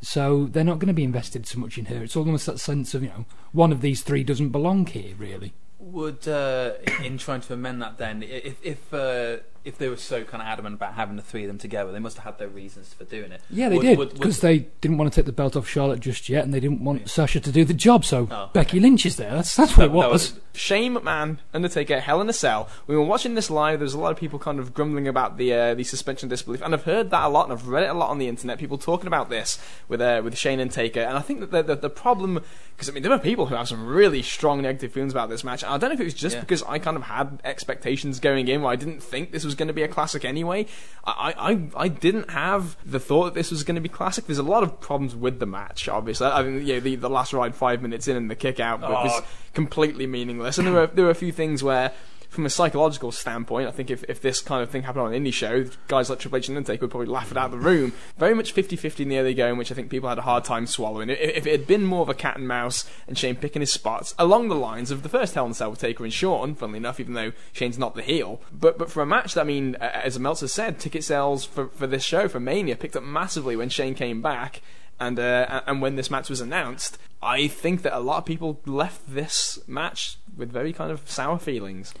So 0.00 0.46
they're 0.46 0.64
not 0.64 0.78
going 0.78 0.88
to 0.88 0.92
be 0.94 1.02
invested 1.04 1.46
so 1.46 1.58
much 1.58 1.78
in 1.78 1.86
her. 1.86 2.02
It's 2.04 2.14
almost 2.14 2.46
that 2.46 2.60
sense 2.60 2.94
of 2.94 3.02
you 3.02 3.08
know 3.08 3.24
one 3.52 3.72
of 3.72 3.80
these 3.80 4.02
three 4.02 4.22
doesn't 4.22 4.50
belong 4.50 4.86
here, 4.86 5.14
really. 5.18 5.54
Would 5.78 6.28
uh, 6.28 6.72
in 7.02 7.18
trying 7.18 7.40
to 7.42 7.54
amend 7.54 7.82
that 7.82 7.98
then, 7.98 8.22
if 8.22 8.64
if 8.64 8.94
uh, 8.94 9.38
if 9.64 9.78
they 9.78 9.88
were 9.88 9.96
so 9.96 10.24
kind 10.24 10.42
of 10.42 10.46
adamant 10.48 10.74
about 10.74 10.94
having 10.94 11.16
the 11.16 11.22
three 11.22 11.42
of 11.44 11.48
them 11.48 11.58
together, 11.58 11.90
they 11.90 11.98
must 11.98 12.16
have 12.18 12.24
had 12.24 12.38
their 12.38 12.48
reasons 12.48 12.92
for 12.92 13.04
doing 13.04 13.32
it. 13.32 13.40
Yeah, 13.50 13.68
they 13.68 13.76
Would- 13.76 13.82
did 13.82 13.98
would- 13.98 14.08
would- 14.12 14.18
because 14.20 14.40
they 14.40 14.66
didn't 14.80 14.98
want 14.98 15.12
to 15.12 15.16
take 15.16 15.26
the 15.26 15.32
belt 15.32 15.56
off 15.56 15.68
Charlotte 15.68 16.00
just 16.00 16.28
yet, 16.28 16.44
and 16.44 16.52
they 16.52 16.60
didn't 16.60 16.84
want 16.84 17.00
Yeah. 17.00 17.06
Sasha 17.06 17.40
to 17.40 17.50
do 17.50 17.64
the 17.64 17.74
job. 17.74 18.04
So 18.04 18.28
Oh, 18.30 18.50
Becky 18.52 18.78
Lynch 18.80 19.06
is 19.06 19.16
there. 19.16 19.30
That's 19.32 19.56
that's 19.56 19.76
what 19.76 19.86
it 19.86 19.92
No, 19.92 20.10
was. 20.10 20.34
Shane 20.56 20.94
McMahon, 20.94 21.38
Undertaker, 21.52 21.98
Hell 21.98 22.20
in 22.20 22.28
a 22.28 22.32
Cell. 22.32 22.68
We 22.86 22.94
were 22.94 23.02
watching 23.02 23.34
this 23.34 23.50
live. 23.50 23.80
There 23.80 23.84
was 23.84 23.94
a 23.94 23.98
lot 23.98 24.12
of 24.12 24.16
people 24.18 24.38
kind 24.38 24.60
of 24.60 24.72
grumbling 24.72 25.08
about 25.08 25.36
the 25.36 25.52
uh, 25.52 25.74
the 25.74 25.82
suspension 25.82 26.26
of 26.26 26.30
disbelief, 26.30 26.62
and 26.62 26.72
I've 26.72 26.84
heard 26.84 27.10
that 27.10 27.24
a 27.24 27.28
lot, 27.28 27.44
and 27.48 27.52
I've 27.58 27.66
read 27.66 27.82
it 27.82 27.88
a 27.90 27.94
lot 27.94 28.10
on 28.10 28.18
the 28.18 28.28
internet. 28.28 28.58
People 28.58 28.78
talking 28.78 29.08
about 29.08 29.30
this 29.30 29.58
with 29.88 30.00
uh, 30.00 30.20
with 30.22 30.36
Shane 30.38 30.60
and 30.60 30.70
Taker, 30.70 31.00
and 31.00 31.16
I 31.18 31.20
think 31.22 31.40
that 31.40 31.50
the 31.50 31.62
the, 31.62 31.74
the 31.74 31.90
problem 31.90 32.40
because 32.76 32.88
I 32.88 32.92
mean 32.92 33.02
there 33.02 33.10
are 33.12 33.18
people 33.18 33.46
who 33.46 33.54
have 33.56 33.66
some 33.68 33.84
really 33.86 34.22
strong 34.22 34.62
negative 34.62 34.92
feelings 34.92 35.12
about 35.12 35.28
this 35.28 35.42
match. 35.42 35.62
And 35.64 35.72
I 35.72 35.78
don't 35.78 35.90
know 35.90 35.94
if 35.94 36.00
it 36.00 36.04
was 36.04 36.14
just 36.14 36.36
Yeah. 36.36 36.40
because 36.40 36.62
I 36.64 36.78
kind 36.78 36.96
of 36.96 37.04
had 37.04 37.40
expectations 37.44 38.20
going 38.20 38.46
in 38.48 38.62
where 38.62 38.70
I 38.72 38.76
didn't 38.76 39.02
think 39.02 39.32
this 39.32 39.44
was 39.44 39.53
going 39.54 39.68
to 39.68 39.74
be 39.74 39.82
a 39.82 39.88
classic 39.88 40.24
anyway. 40.24 40.66
I 41.04 41.34
I, 41.76 41.84
I, 41.84 41.88
didn't 41.88 42.30
have 42.30 42.76
the 42.84 43.00
thought 43.00 43.24
that 43.24 43.34
this 43.34 43.50
was 43.50 43.64
going 43.64 43.74
to 43.76 43.80
be 43.80 43.88
classic. 43.88 44.26
There's 44.26 44.38
a 44.38 44.42
lot 44.42 44.62
of 44.62 44.80
problems 44.80 45.14
with 45.14 45.38
the 45.38 45.46
match, 45.46 45.88
obviously. 45.88 46.26
I 46.26 46.42
mean, 46.42 46.66
yeah, 46.66 46.80
the 46.80 46.96
the 46.96 47.10
last 47.10 47.32
ride 47.32 47.54
five 47.54 47.82
minutes 47.82 48.08
in 48.08 48.16
and 48.16 48.30
the 48.30 48.36
kick 48.36 48.60
out 48.60 48.80
was 48.80 49.10
Oh. 49.14 49.24
completely 49.52 50.06
meaningless. 50.06 50.58
And 50.58 50.66
there 50.66 50.74
were 50.74 50.86
there 50.88 51.04
were 51.04 51.10
a 51.10 51.14
few 51.14 51.32
things 51.32 51.62
where, 51.62 51.92
from 52.34 52.46
a 52.46 52.50
psychological 52.50 53.12
standpoint, 53.12 53.68
I 53.68 53.70
think 53.70 53.90
if, 53.90 54.04
if 54.04 54.20
this 54.20 54.40
kind 54.40 54.62
of 54.62 54.70
thing 54.70 54.82
happened 54.82 55.06
on 55.06 55.14
an 55.14 55.24
indie 55.24 55.32
show, 55.32 55.64
guys 55.88 56.10
like 56.10 56.18
Triple 56.18 56.38
H 56.38 56.48
and 56.48 56.56
Undertaker 56.56 56.82
would 56.82 56.90
probably 56.90 57.06
laugh 57.06 57.30
it 57.30 57.36
out 57.36 57.46
of 57.46 57.52
the 57.52 57.58
room. 57.58 57.92
Very 58.18 58.34
much 58.34 58.54
50-50 58.54 59.00
in 59.00 59.08
the 59.08 59.18
early 59.18 59.34
going, 59.34 59.56
which 59.56 59.72
I 59.72 59.74
think 59.74 59.88
people 59.88 60.08
had 60.08 60.18
a 60.18 60.22
hard 60.22 60.44
time 60.44 60.66
swallowing. 60.66 61.08
If, 61.10 61.46
it 61.46 61.50
had 61.50 61.66
been 61.66 61.84
more 61.84 62.02
of 62.02 62.08
a 62.08 62.14
cat 62.14 62.36
and 62.36 62.46
mouse 62.46 62.88
and 63.06 63.16
Shane 63.16 63.36
picking 63.36 63.60
his 63.60 63.72
spots 63.72 64.14
along 64.18 64.48
the 64.48 64.54
lines 64.54 64.90
of 64.90 65.02
the 65.02 65.08
first 65.08 65.34
Hell 65.34 65.46
in 65.46 65.52
a 65.52 65.54
Cell 65.54 65.70
with 65.70 65.80
Taker 65.80 66.04
and 66.04 66.12
Shawn, 66.12 66.54
funnily 66.54 66.78
enough, 66.78 67.00
even 67.00 67.14
though 67.14 67.32
Shane's 67.52 67.78
not 67.78 67.94
the 67.94 68.02
heel. 68.02 68.40
But 68.52 68.78
but 68.78 68.90
for 68.90 69.02
a 69.02 69.06
match 69.06 69.34
that, 69.34 69.42
I 69.42 69.44
mean, 69.44 69.76
as 69.76 70.18
Meltzer 70.18 70.48
said, 70.48 70.78
ticket 70.78 71.04
sales 71.04 71.44
for, 71.44 71.68
for 71.68 71.86
this 71.86 72.02
show, 72.02 72.28
for 72.28 72.40
Mania, 72.40 72.76
picked 72.76 72.96
up 72.96 73.02
massively 73.02 73.56
when 73.56 73.68
Shane 73.68 73.94
came 73.94 74.22
back. 74.22 74.60
And 75.00 75.18
uh, 75.18 75.62
and 75.66 75.82
when 75.82 75.96
this 75.96 76.10
match 76.10 76.30
was 76.30 76.40
announced, 76.40 76.98
I 77.20 77.48
think 77.48 77.82
that 77.82 77.96
a 77.96 78.00
lot 78.00 78.18
of 78.18 78.24
people 78.24 78.60
left 78.64 79.12
this 79.12 79.58
match 79.66 80.18
with 80.36 80.52
very 80.52 80.72
kind 80.72 80.92
of 80.92 81.10
sour 81.10 81.38
feelings. 81.38 81.94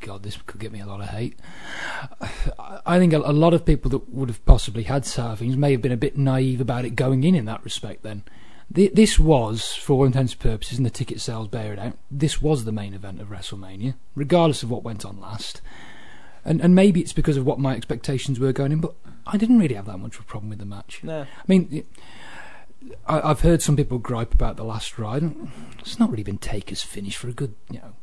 God, 0.00 0.22
this 0.22 0.38
could 0.46 0.60
get 0.60 0.72
me 0.72 0.80
a 0.80 0.86
lot 0.86 1.00
of 1.00 1.08
hate. 1.08 1.38
I- 2.86 2.98
think 2.98 3.12
a, 3.12 3.18
a 3.18 3.32
lot 3.32 3.54
of 3.54 3.64
people 3.64 3.90
that 3.90 4.08
would 4.12 4.28
have 4.28 4.44
possibly 4.46 4.84
had 4.84 5.04
feelings 5.36 5.56
may 5.56 5.72
have 5.72 5.82
been 5.82 5.92
a 5.92 5.96
bit 5.96 6.16
naive 6.16 6.60
about 6.60 6.84
it 6.84 6.90
going 6.90 7.24
in 7.24 7.34
in 7.34 7.44
that 7.46 7.64
respect. 7.64 8.02
Then, 8.02 8.22
Th- 8.72 8.92
this 8.92 9.18
was, 9.18 9.74
for 9.74 9.92
all 9.94 10.04
intents 10.06 10.32
and 10.32 10.40
purposes, 10.40 10.78
and 10.78 10.86
the 10.86 10.90
ticket 10.90 11.20
sales 11.20 11.48
bear 11.48 11.72
it 11.72 11.78
out. 11.78 11.98
This 12.10 12.40
was 12.40 12.64
the 12.64 12.72
main 12.72 12.94
event 12.94 13.20
of 13.20 13.28
WrestleMania, 13.28 13.94
regardless 14.14 14.62
of 14.62 14.70
what 14.70 14.82
went 14.84 15.04
on 15.04 15.20
last. 15.20 15.60
And 16.44 16.60
and 16.60 16.74
maybe 16.74 17.00
it's 17.00 17.12
because 17.12 17.36
of 17.36 17.44
what 17.46 17.58
my 17.58 17.74
expectations 17.74 18.38
were 18.38 18.52
going 18.52 18.72
in, 18.72 18.80
but 18.80 18.94
I 19.26 19.36
didn't 19.36 19.58
really 19.58 19.74
have 19.74 19.86
that 19.86 19.98
much 19.98 20.16
of 20.16 20.20
a 20.22 20.24
problem 20.24 20.50
with 20.50 20.58
the 20.60 20.66
match. 20.66 21.00
No. 21.02 21.22
I 21.22 21.26
mean, 21.46 21.68
it- 21.70 21.86
I, 23.06 23.30
I've 23.30 23.40
heard 23.40 23.62
some 23.62 23.76
people 23.76 23.98
gripe 23.98 24.34
about 24.34 24.56
the 24.56 24.64
last 24.64 24.98
ride. 24.98 25.34
It's 25.78 25.98
not 25.98 26.10
really 26.10 26.22
been 26.22 26.36
Taker's 26.38 26.82
finish 26.82 27.16
for 27.16 27.28
a 27.28 27.32
good, 27.32 27.54
you 27.70 27.78
know, 27.78 27.94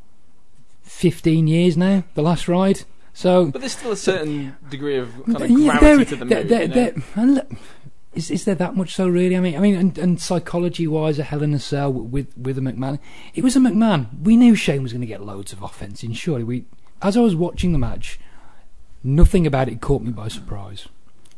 fifteen 0.92 1.48
years 1.48 1.78
now. 1.78 2.04
The 2.16 2.22
last 2.22 2.48
ride, 2.48 2.82
so 3.14 3.48
But 3.48 3.62
there's 3.62 3.74
still 3.78 3.92
a 3.92 3.98
certain 3.98 4.56
degree 4.70 4.98
of 4.98 5.10
kind 5.26 5.42
of 5.42 5.50
yeah, 5.50 5.80
gravity 5.80 6.10
to 6.12 6.16
the 6.18 6.26
there- 6.26 6.62
you 6.62 6.68
know? 6.68 7.04
and 7.16 7.58
is 8.14 8.30
is 8.30 8.44
there 8.46 8.56
that 8.56 8.76
much 8.76 8.94
so 8.94 9.08
really? 9.08 9.38
I 9.38 9.40
mean, 9.40 9.56
I 9.56 9.60
mean, 9.60 9.76
and, 9.76 9.98
and 9.98 10.22
psychology 10.22 10.86
wise, 10.86 11.18
a 11.18 11.24
Hell 11.24 11.44
in 11.44 11.54
a 11.54 11.60
Cell 11.60 11.92
with 11.94 12.38
with 12.38 12.58
a 12.58 12.62
McMahon, 12.62 13.00
it 13.34 13.44
was 13.44 13.56
a 13.56 13.60
McMahon. 13.60 14.08
We 14.22 14.36
knew 14.36 14.54
Shane 14.54 14.84
was 14.84 14.92
going 14.92 15.02
to 15.02 15.08
get 15.08 15.24
loads 15.24 15.54
of 15.54 15.64
offense 15.64 16.04
in. 16.04 16.14
Surely 16.14 16.44
we, 16.44 16.66
as 17.02 17.16
I 17.16 17.22
was 17.22 17.36
watching 17.36 17.72
the 17.72 17.80
match, 17.80 18.20
nothing 19.04 19.48
about 19.48 19.70
it 19.70 19.80
caught 19.82 20.02
me 20.02 20.12
by 20.12 20.28
surprise. 20.28 20.88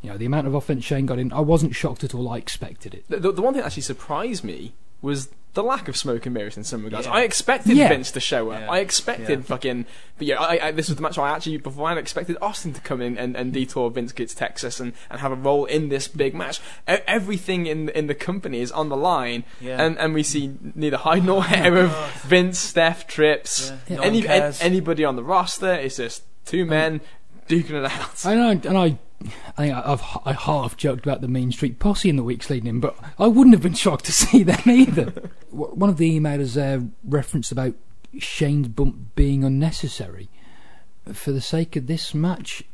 You 0.02 0.10
know, 0.10 0.18
the 0.18 0.26
amount 0.26 0.46
of 0.48 0.54
offense 0.54 0.84
Shane 0.84 1.06
got 1.06 1.18
in, 1.18 1.32
I 1.32 1.40
wasn't 1.40 1.74
shocked 1.74 2.04
at 2.04 2.14
all. 2.14 2.28
I 2.28 2.36
expected 2.36 2.92
it. 2.92 3.04
The, 3.08 3.18
the, 3.20 3.32
the 3.32 3.40
one 3.42 3.54
thing 3.54 3.60
that 3.62 3.66
actually 3.66 3.82
surprised 3.84 4.44
me 4.44 4.74
was 5.04 5.28
the 5.54 5.62
lack 5.62 5.86
of 5.86 5.96
smoke 5.96 6.26
and 6.26 6.34
mirrors 6.34 6.56
in 6.56 6.64
some 6.64 6.82
regards. 6.84 7.06
Yeah. 7.06 7.12
I 7.12 7.20
expected 7.20 7.76
Yeah. 7.76 7.88
Vince 7.88 8.10
to 8.10 8.18
show 8.18 8.50
up. 8.50 8.58
Yeah. 8.62 8.70
I 8.72 8.78
expected 8.80 9.38
Yeah. 9.38 9.44
fucking. 9.44 9.86
But 10.18 10.26
yeah, 10.26 10.40
I, 10.40 10.66
I, 10.66 10.70
this 10.72 10.88
was 10.88 10.96
the 10.96 11.02
match 11.02 11.16
I 11.16 11.30
actually 11.30 11.58
before 11.58 11.88
I 11.88 11.96
expected 11.96 12.36
Austin 12.42 12.72
to 12.72 12.80
come 12.80 13.00
in 13.00 13.16
and, 13.16 13.36
and 13.36 13.52
detour 13.52 13.88
Vince 13.92 14.10
Kids 14.10 14.34
Texas 14.34 14.80
and, 14.80 14.94
and 15.08 15.20
have 15.20 15.30
a 15.30 15.36
role 15.36 15.64
in 15.66 15.90
this 15.90 16.08
big 16.08 16.34
match. 16.34 16.58
E- 16.90 16.96
everything 17.06 17.66
in 17.66 17.88
in 17.90 18.08
the 18.08 18.16
company 18.16 18.58
is 18.62 18.72
on 18.72 18.88
the 18.88 18.96
line, 18.96 19.44
Yeah. 19.60 19.80
and 19.80 19.96
and 19.96 20.12
we 20.12 20.24
see 20.24 20.56
neither 20.74 20.96
hide 20.96 21.24
nor 21.24 21.44
hair 21.54 21.76
of 21.76 21.92
Vince, 22.22 22.58
Steph, 22.58 23.06
Trips, 23.06 23.72
Yeah. 23.86 23.96
No 23.98 24.02
any, 24.02 24.18
an- 24.22 24.24
cares. 24.26 24.60
anybody 24.60 25.04
on 25.04 25.14
the 25.14 25.22
roster. 25.22 25.72
It's 25.72 25.98
just 25.98 26.24
two 26.46 26.62
um, 26.62 26.68
men 26.70 27.00
duking 27.48 27.72
it 27.72 27.84
out. 27.84 28.26
I 28.26 28.34
know, 28.34 28.50
and 28.50 28.76
I, 28.76 28.98
I 29.22 29.66
think 29.68 29.74
I've 29.74 30.02
I 30.24 30.32
half 30.32 30.76
joked 30.76 31.06
about 31.06 31.20
the 31.20 31.28
Mean 31.28 31.50
Street 31.52 31.78
Posse 31.78 32.08
in 32.08 32.16
the 32.16 32.22
weeks 32.22 32.50
leading 32.50 32.68
in, 32.68 32.80
but 32.80 32.96
I 33.18 33.26
wouldn't 33.26 33.54
have 33.54 33.62
been 33.62 33.74
shocked 33.84 34.04
to 34.06 34.12
see 34.12 34.42
them 34.42 34.60
either. 34.66 35.12
One 35.50 35.88
of 35.88 35.96
the 35.96 36.18
emailers 36.18 36.56
uh, 36.60 36.84
referenced 37.04 37.52
about 37.52 37.74
Shane's 38.18 38.68
bump 38.68 39.14
being 39.14 39.44
unnecessary. 39.44 40.28
For 41.12 41.32
the 41.32 41.40
sake 41.40 41.76
of 41.76 41.86
this 41.86 42.14
match, 42.14 42.64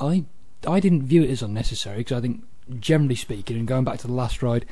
I 0.00 0.24
I 0.66 0.80
didn't 0.80 1.04
view 1.04 1.22
it 1.22 1.30
as 1.30 1.42
unnecessary 1.42 1.98
because 1.98 2.18
I 2.18 2.20
think, 2.20 2.42
generally 2.80 3.14
speaking, 3.14 3.56
and 3.56 3.66
going 3.68 3.84
back 3.84 3.98
to 4.00 4.06
the 4.06 4.12
last 4.12 4.42
ride, 4.42 4.66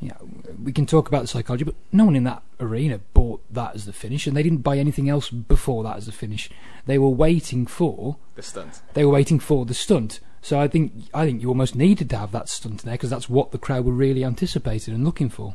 you 0.00 0.08
know, 0.08 0.28
we 0.62 0.72
can 0.72 0.86
talk 0.86 1.08
about 1.08 1.22
the 1.22 1.28
psychology, 1.28 1.64
but 1.64 1.74
no 1.92 2.04
one 2.04 2.16
in 2.16 2.24
that 2.24 2.42
arena 2.58 3.00
bought 3.14 3.42
that 3.52 3.74
as 3.74 3.86
the 3.86 3.92
finish, 3.92 4.26
and 4.26 4.36
they 4.36 4.42
didn't 4.42 4.58
buy 4.58 4.78
anything 4.78 5.08
else 5.08 5.30
before 5.30 5.82
that 5.84 5.96
as 5.96 6.06
the 6.06 6.12
finish. 6.12 6.48
They 6.86 6.98
were 6.98 7.08
waiting 7.08 7.66
for 7.66 8.16
The 8.34 8.42
stunt. 8.42 8.82
they 8.94 9.04
were 9.04 9.12
waiting 9.12 9.38
for 9.38 9.64
the 9.64 9.74
stunt. 9.74 10.20
So 10.42 10.58
I 10.58 10.68
think 10.68 10.92
I 11.12 11.26
think 11.26 11.42
you 11.42 11.48
almost 11.48 11.74
needed 11.74 12.10
to 12.10 12.16
have 12.16 12.32
that 12.32 12.48
stunt 12.48 12.82
in 12.82 12.86
there 12.86 12.94
because 12.94 13.10
that's 13.10 13.28
what 13.28 13.50
the 13.50 13.58
crowd 13.58 13.84
were 13.84 13.92
really 13.92 14.24
anticipating 14.24 14.94
and 14.94 15.04
looking 15.04 15.28
for. 15.28 15.54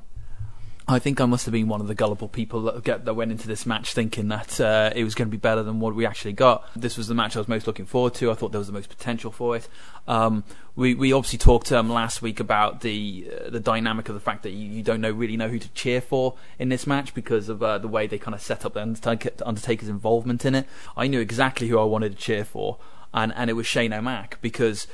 I 0.88 1.00
think 1.00 1.20
I 1.20 1.26
must 1.26 1.46
have 1.46 1.52
been 1.52 1.68
one 1.68 1.82
of 1.82 1.88
the 1.88 1.96
gullible 1.96 2.28
people 2.28 2.62
that, 2.64 2.84
get, 2.84 3.06
that 3.06 3.16
went 3.16 3.32
into 3.32 3.48
this 3.48 3.66
match 3.66 3.94
thinking 3.94 4.28
that 4.28 4.62
uh, 4.62 4.92
it 4.96 5.04
was 5.04 5.16
going 5.16 5.28
to 5.28 5.32
be 5.32 5.38
better 5.38 5.64
than 5.64 5.80
what 5.80 5.96
we 5.96 6.06
actually 6.06 6.34
got. 6.34 6.64
This 6.76 6.96
was 6.96 7.08
the 7.08 7.16
match 7.16 7.36
I 7.36 7.40
was 7.40 7.48
most 7.48 7.66
looking 7.66 7.88
forward 7.88 8.14
to. 8.16 8.30
I 8.30 8.36
thought 8.36 8.52
there 8.52 8.60
was 8.60 8.68
the 8.68 8.74
most 8.74 8.90
potential 8.90 9.32
for 9.32 9.56
it. 9.56 9.68
Um, 10.08 10.44
we 10.76 10.94
we 10.94 11.12
obviously 11.12 11.40
talked 11.40 11.72
um, 11.72 11.90
last 11.90 12.22
week 12.22 12.40
about 12.40 12.82
the 12.82 13.28
uh, 13.32 13.50
the 13.50 13.60
dynamic 13.60 14.10
of 14.10 14.14
the 14.14 14.22
fact 14.22 14.44
that 14.44 14.52
you, 14.52 14.70
you 14.70 14.84
don't 14.84 15.02
know 15.02 15.10
really 15.10 15.38
know 15.38 15.50
who 15.50 15.58
to 15.58 15.70
cheer 15.70 16.02
for 16.02 16.36
in 16.60 16.70
this 16.70 16.86
match 16.86 17.16
because 17.16 17.50
of 17.50 17.64
uh, 17.64 17.80
the 17.80 17.88
way 17.88 18.06
they 18.06 18.20
kind 18.20 18.36
of 18.36 18.42
set 18.42 18.64
up 18.64 18.76
the 18.76 18.82
Undertaker, 18.82 19.32
Undertaker's 19.44 19.90
involvement 19.90 20.46
in 20.46 20.54
it. 20.54 20.68
I 20.96 21.08
knew 21.08 21.20
exactly 21.20 21.68
who 21.68 21.80
I 21.80 21.86
wanted 21.86 22.12
to 22.12 22.18
cheer 22.18 22.46
for, 22.46 22.78
and 23.16 23.34
and 23.36 23.50
it 23.50 23.54
was 23.54 23.66
Shane 23.66 23.94
O'Mac 23.94 24.38
because 24.42 24.86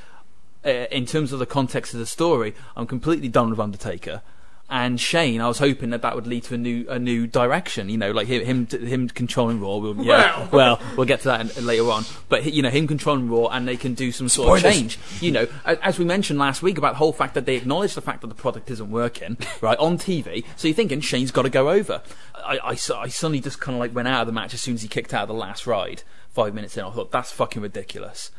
uh, 0.64 0.70
in 0.90 1.04
terms 1.04 1.32
of 1.32 1.40
the 1.40 1.46
context 1.46 1.92
of 1.92 2.00
the 2.00 2.06
story, 2.06 2.54
I'm 2.76 2.86
completely 2.86 3.28
done 3.28 3.50
with 3.50 3.60
Undertaker. 3.60 4.22
and 4.70 4.98
Shane, 4.98 5.40
I 5.40 5.48
was 5.48 5.58
hoping 5.58 5.90
that 5.90 6.00
that 6.02 6.14
would 6.14 6.26
lead 6.26 6.44
to 6.44 6.54
a 6.54 6.56
new 6.56 6.86
a 6.88 6.98
new 6.98 7.26
direction. 7.26 7.88
You 7.88 7.98
know, 7.98 8.12
like 8.12 8.28
him 8.28 8.66
him, 8.66 8.66
him 8.86 9.08
controlling 9.08 9.60
Raw. 9.60 9.76
We'll, 9.76 10.02
yeah, 10.04 10.48
well, 10.52 10.80
we'll 10.96 11.04
get 11.04 11.20
to 11.22 11.28
that 11.28 11.58
in, 11.58 11.66
later 11.66 11.90
on. 11.90 12.04
But 12.28 12.52
you 12.52 12.62
know, 12.62 12.70
him 12.70 12.86
controlling 12.86 13.28
Raw, 13.28 13.48
and 13.48 13.66
they 13.66 13.76
can 13.76 13.94
do 13.94 14.12
some 14.12 14.28
sort 14.28 14.56
of 14.56 14.62
change. 14.62 14.98
You 15.20 15.32
know, 15.32 15.46
as 15.64 15.98
we 15.98 16.04
mentioned 16.04 16.38
last 16.38 16.62
week 16.62 16.78
about 16.78 16.92
the 16.92 16.98
whole 16.98 17.12
fact 17.12 17.34
that 17.34 17.44
they 17.44 17.56
acknowledge 17.56 17.94
the 17.94 18.00
fact 18.00 18.20
that 18.20 18.28
the 18.28 18.34
product 18.34 18.70
isn't 18.70 18.90
working 18.90 19.36
right 19.60 19.78
on 19.78 19.98
TV. 19.98 20.44
So 20.56 20.68
you're 20.68 20.76
thinking 20.76 21.00
Shane's 21.00 21.32
got 21.32 21.42
to 21.42 21.50
go 21.50 21.68
over. 21.70 22.02
I, 22.36 22.58
I, 22.58 22.70
I 22.70 22.76
suddenly 23.08 23.40
just 23.40 23.60
kind 23.60 23.74
of 23.74 23.80
like 23.80 23.94
went 23.94 24.08
out 24.08 24.22
of 24.22 24.26
the 24.26 24.32
match 24.32 24.54
as 24.54 24.60
soon 24.60 24.74
as 24.74 24.82
he 24.82 24.88
kicked 24.88 25.12
out 25.12 25.22
of 25.22 25.28
the 25.28 25.34
last 25.34 25.66
ride. 25.66 26.02
Five 26.32 26.54
minutes 26.54 26.76
in, 26.76 26.84
I 26.84 26.90
thought 26.90 27.10
that's 27.10 27.30
fucking 27.30 27.62
ridiculous. 27.62 28.30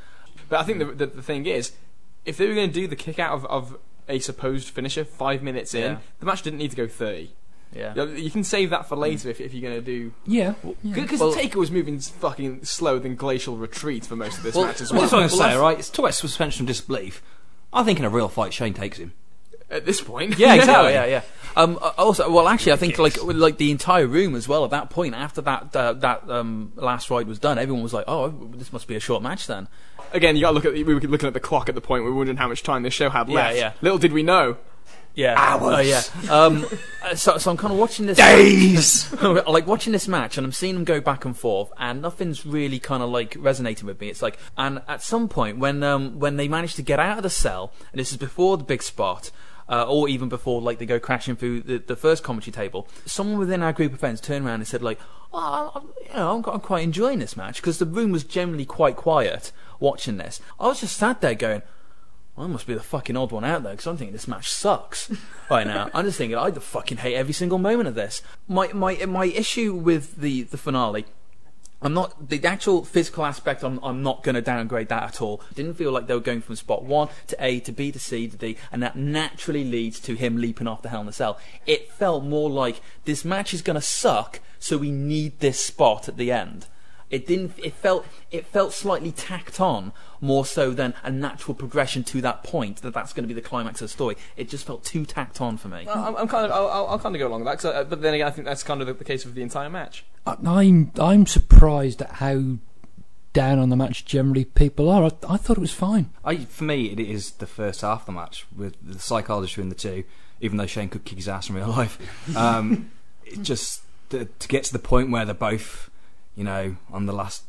But 0.49 0.59
I 0.59 0.63
think 0.63 0.79
the, 0.79 0.85
the, 0.85 1.05
the 1.07 1.21
thing 1.21 1.45
is, 1.45 1.73
if 2.25 2.37
they 2.37 2.47
were 2.47 2.55
going 2.55 2.69
to 2.69 2.73
do 2.73 2.87
the 2.87 2.95
kick 2.95 3.19
out 3.19 3.33
of, 3.33 3.45
of 3.45 3.77
a 4.09 4.19
supposed 4.19 4.69
finisher 4.69 5.05
five 5.05 5.43
minutes 5.43 5.73
in, 5.73 5.93
Yeah. 5.93 5.97
the 6.19 6.25
match 6.25 6.41
didn't 6.41 6.59
need 6.59 6.71
to 6.71 6.77
go 6.77 6.87
30. 6.87 7.31
Yeah. 7.75 7.95
You 8.05 8.29
can 8.29 8.43
save 8.43 8.69
that 8.69 8.87
for 8.87 8.95
later 8.95 9.29
if, 9.29 9.41
if 9.41 9.53
you're 9.53 9.67
going 9.67 9.81
to 9.83 9.85
do. 9.85 10.13
Yeah. 10.25 10.53
Because 10.83 11.19
Well- 11.19 11.33
Taker 11.33 11.57
was 11.59 11.71
moving 11.71 11.99
fucking 11.99 12.65
slower 12.65 12.99
than 12.99 13.15
glacial 13.15 13.57
retreat 13.57 14.05
for 14.05 14.15
most 14.15 14.37
of 14.37 14.43
this 14.43 14.55
Well, 14.55 14.65
match 14.65 14.81
as 14.81 14.91
Well, 14.91 15.01
well. 15.01 15.09
that's 15.09 15.13
what 15.13 15.23
I'm 15.23 15.29
going 15.29 15.49
to 15.49 15.55
say, 15.55 15.59
right? 15.59 15.79
It's 15.79 15.89
talk 15.89 15.99
about 16.05 16.13
suspension 16.13 16.63
of 16.63 16.67
disbelief. 16.67 17.23
I 17.71 17.83
think 17.83 17.97
in 17.99 18.05
a 18.05 18.09
real 18.09 18.29
fight, 18.29 18.53
Shane 18.53 18.73
takes 18.75 18.97
him. 18.99 19.13
At 19.69 19.85
this 19.85 20.01
point. 20.01 20.37
Yeah, 20.37 20.53
exactly. 20.55 20.93
yeah, 20.93 21.05
yeah. 21.05 21.21
Um, 21.55 21.77
uh, 21.81 21.91
also, 21.97 22.29
well, 22.31 22.47
actually, 22.47 22.71
I 22.73 22.77
think 22.77 22.97
like 22.97 23.21
like 23.23 23.57
the 23.57 23.71
entire 23.71 24.07
room 24.07 24.35
as 24.35 24.47
well. 24.47 24.63
At 24.65 24.71
that 24.71 24.89
point, 24.89 25.13
after 25.15 25.41
that 25.41 25.75
uh, 25.75 25.93
that 25.93 26.29
um, 26.29 26.73
last 26.75 27.09
ride 27.09 27.27
was 27.27 27.39
done, 27.39 27.57
everyone 27.59 27.83
was 27.83 27.93
like, 27.93 28.05
"Oh, 28.07 28.29
this 28.55 28.73
must 28.73 28.87
be 28.87 28.95
a 28.95 28.99
short 28.99 29.21
match 29.21 29.47
then." 29.47 29.67
Again, 30.13 30.35
you 30.35 30.41
got 30.41 30.49
to 30.49 30.53
look 30.55 30.65
at. 30.65 30.73
We 30.73 30.83
were 30.83 30.99
looking 30.99 31.27
at 31.27 31.33
the 31.33 31.39
clock 31.39 31.69
at 31.69 31.75
the 31.75 31.81
point. 31.81 32.03
We 32.03 32.09
were 32.09 32.15
wondering 32.15 32.37
how 32.37 32.47
much 32.47 32.63
time 32.63 32.83
this 32.83 32.93
show 32.93 33.09
had 33.09 33.29
Yeah, 33.29 33.35
left. 33.35 33.57
yeah. 33.57 33.73
Little 33.81 33.97
did 33.97 34.13
we 34.13 34.23
know. 34.23 34.57
Yeah, 35.15 35.35
hours. 35.37 35.75
Oh, 35.75 35.79
yeah. 35.79 36.01
Um, 36.31 36.65
uh, 37.03 37.13
so, 37.13 37.37
so 37.37 37.51
I'm 37.51 37.57
kind 37.57 37.71
of 37.71 37.77
watching 37.77 38.07
this 38.07 38.17
Days! 38.17 39.13
like 39.21 39.67
watching 39.67 39.93
this 39.93 40.07
match, 40.07 40.37
and 40.39 40.45
I'm 40.45 40.51
seeing 40.51 40.73
them 40.73 40.85
go 40.85 40.99
back 41.01 41.23
and 41.23 41.37
forth, 41.37 41.71
and 41.77 42.01
nothing's 42.01 42.47
really 42.47 42.79
kind 42.79 43.03
of 43.03 43.09
like 43.11 43.35
resonating 43.37 43.85
with 43.85 44.01
me. 44.01 44.09
It's 44.09 44.23
like, 44.23 44.39
and 44.57 44.81
at 44.87 45.03
some 45.03 45.29
point 45.29 45.59
when 45.59 45.83
um, 45.83 46.19
when 46.19 46.37
they 46.37 46.47
manage 46.47 46.73
to 46.75 46.81
get 46.81 46.99
out 46.99 47.17
of 47.17 47.23
the 47.23 47.29
cell, 47.29 47.71
and 47.91 47.99
this 47.99 48.11
is 48.11 48.17
before 48.17 48.57
the 48.57 48.63
big 48.63 48.81
spot. 48.81 49.29
Uh, 49.69 49.85
or 49.87 50.09
even 50.09 50.27
before, 50.27 50.61
like 50.61 50.77
they 50.77 50.85
go 50.85 50.99
crashing 50.99 51.35
through 51.37 51.61
the, 51.61 51.77
the 51.77 51.95
first 51.95 52.21
commentary 52.23 52.51
table, 52.51 52.85
someone 53.05 53.37
within 53.39 53.61
our 53.63 53.71
group 53.71 53.93
of 53.93 53.99
friends 53.99 54.19
turned 54.19 54.45
around 54.45 54.55
and 54.55 54.67
said, 54.67 54.81
like, 54.83 54.99
"Oh, 55.33 55.71
I- 55.73 56.03
you 56.11 56.13
know, 56.17 56.35
I'm, 56.45 56.53
I'm 56.53 56.59
quite 56.59 56.83
enjoying 56.83 57.19
this 57.19 57.37
match 57.37 57.57
because 57.61 57.79
the 57.79 57.85
room 57.85 58.11
was 58.11 58.23
generally 58.25 58.65
quite 58.65 58.97
quiet 58.97 59.51
watching 59.79 60.17
this." 60.17 60.41
I 60.59 60.67
was 60.67 60.81
just 60.81 60.97
sat 60.97 61.21
there 61.21 61.33
going, 61.33 61.61
I 62.37 62.47
must 62.47 62.67
be 62.67 62.73
the 62.73 62.81
fucking 62.81 63.15
odd 63.15 63.31
one 63.31 63.45
out 63.45 63.63
there 63.63 63.71
because 63.73 63.87
I'm 63.87 63.95
thinking 63.95 64.11
this 64.13 64.27
match 64.27 64.49
sucks 64.49 65.09
right 65.49 65.65
now. 65.65 65.89
I'm 65.93 66.03
just 66.05 66.17
thinking 66.17 66.37
I 66.37 66.51
fucking 66.51 66.97
hate 66.97 67.15
every 67.15 67.33
single 67.33 67.57
moment 67.59 67.87
of 67.87 67.95
this. 67.95 68.21
My 68.47 68.67
my 68.73 68.95
my 69.05 69.25
issue 69.25 69.73
with 69.73 70.17
the 70.17 70.43
the 70.43 70.57
finale. 70.57 71.05
I'm 71.83 71.93
not 71.93 72.29
the 72.29 72.43
actual 72.45 72.85
physical 72.85 73.25
aspect. 73.25 73.61
I'm 73.61 73.79
I'm 73.83 74.01
not 74.01 74.23
going 74.23 74.35
to 74.35 74.41
downgrade 74.41 74.87
that 74.87 75.03
at 75.03 75.21
all. 75.21 75.41
Didn't 75.53 75.73
feel 75.73 75.91
like 75.91 76.07
they 76.07 76.13
were 76.13 76.21
going 76.21 76.41
from 76.41 76.55
spot 76.55 76.83
one 76.83 77.09
to 77.27 77.35
A 77.43 77.59
to 77.59 77.71
B 77.73 77.91
to 77.91 77.99
C 77.99 78.27
to 78.27 78.37
D, 78.37 78.57
and 78.71 78.81
that 78.81 78.95
naturally 78.95 79.65
leads 79.65 79.99
to 80.01 80.15
him 80.15 80.37
leaping 80.37 80.67
off 80.67 80.81
the 80.81 80.89
Hell 80.89 81.01
in 81.01 81.07
a 81.09 81.11
Cell. 81.11 81.37
It 81.65 81.91
felt 81.91 82.23
more 82.23 82.49
like 82.49 82.81
this 83.03 83.25
match 83.25 83.53
is 83.53 83.61
going 83.61 83.75
to 83.75 83.81
suck, 83.81 84.39
so 84.59 84.77
we 84.77 84.91
need 84.91 85.39
this 85.39 85.59
spot 85.63 86.07
at 86.07 86.15
the 86.15 86.31
end. 86.31 86.67
It 87.09 87.27
didn't. 87.27 87.59
It 87.59 87.73
felt. 87.73 88.05
It 88.31 88.47
felt 88.47 88.71
slightly 88.73 89.11
tacked 89.11 89.59
on 89.59 89.91
more 90.23 90.45
so 90.45 90.71
than 90.71 90.93
a 91.03 91.11
natural 91.11 91.53
progression 91.53 92.03
to 92.05 92.21
that 92.21 92.43
point. 92.43 92.77
That 92.81 92.93
that's 92.93 93.11
going 93.11 93.25
to 93.25 93.27
be 93.27 93.33
the 93.33 93.45
climax 93.47 93.81
of 93.81 93.85
the 93.85 93.93
story. 93.93 94.15
It 94.37 94.47
just 94.49 94.65
felt 94.65 94.85
too 94.85 95.05
tacked 95.05 95.41
on 95.41 95.57
for 95.57 95.67
me. 95.67 95.85
I'm, 95.87 96.15
I'm 96.15 96.27
kind 96.29 96.45
of. 96.45 96.51
I'll, 96.51 96.69
I'll, 96.69 96.87
I'll 96.87 96.99
kind 96.99 97.13
of 97.15 97.19
go 97.19 97.27
along 97.27 97.41
with 97.41 97.47
that. 97.47 97.59
'cause 97.59 97.65
I- 97.75 97.83
but 97.83 98.01
then 98.01 98.13
again, 98.13 98.27
I 98.27 98.31
think 98.31 98.47
that's 98.47 98.63
kind 98.63 98.79
of 98.81 98.87
the, 98.87 98.93
the 98.93 99.03
case 99.03 99.25
of 99.25 99.35
the 99.35 99.41
entire 99.41 99.69
match. 99.69 100.05
I- 100.25 100.37
I'm 100.45 100.91
I'm 100.99 101.25
surprised 101.25 102.01
at 102.01 102.11
how 102.13 102.57
down 103.33 103.57
on 103.59 103.69
the 103.69 103.75
match 103.75 104.05
generally 104.05 104.45
people 104.45 104.89
are. 104.89 105.03
I, 105.05 105.11
I 105.33 105.37
thought 105.37 105.57
it 105.57 105.61
was 105.61 105.73
fine. 105.73 106.11
I, 106.23 106.37
for 106.37 106.63
me, 106.63 106.85
it 106.91 106.99
is 106.99 107.31
the 107.31 107.47
first 107.47 107.81
half 107.81 108.01
of 108.01 108.05
the 108.05 108.11
match 108.13 108.45
with 108.55 108.75
the 108.81 108.99
psychology 108.99 109.51
between 109.51 109.69
the 109.69 109.75
two. 109.75 110.03
Even 110.39 110.57
though 110.57 110.65
Shane 110.67 110.89
could 110.89 111.03
kick 111.05 111.17
his 111.17 111.27
ass 111.27 111.49
in 111.49 111.55
real 111.55 111.67
life, 111.67 111.97
um, 112.37 112.91
it 113.25 113.41
just 113.41 113.81
the, 114.09 114.25
to 114.25 114.47
get 114.47 114.63
to 114.65 114.73
the 114.73 114.79
point 114.79 115.09
where 115.09 115.25
they're 115.25 115.33
both, 115.33 115.89
you 116.35 116.43
know, 116.43 116.75
on 116.91 117.05
the 117.07 117.13
last 117.13 117.43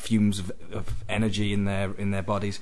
fumes 0.00 0.38
of, 0.38 0.52
of 0.72 1.04
energy 1.08 1.52
in 1.52 1.64
their 1.64 1.92
in 1.94 2.10
their 2.10 2.22
bodies. 2.22 2.58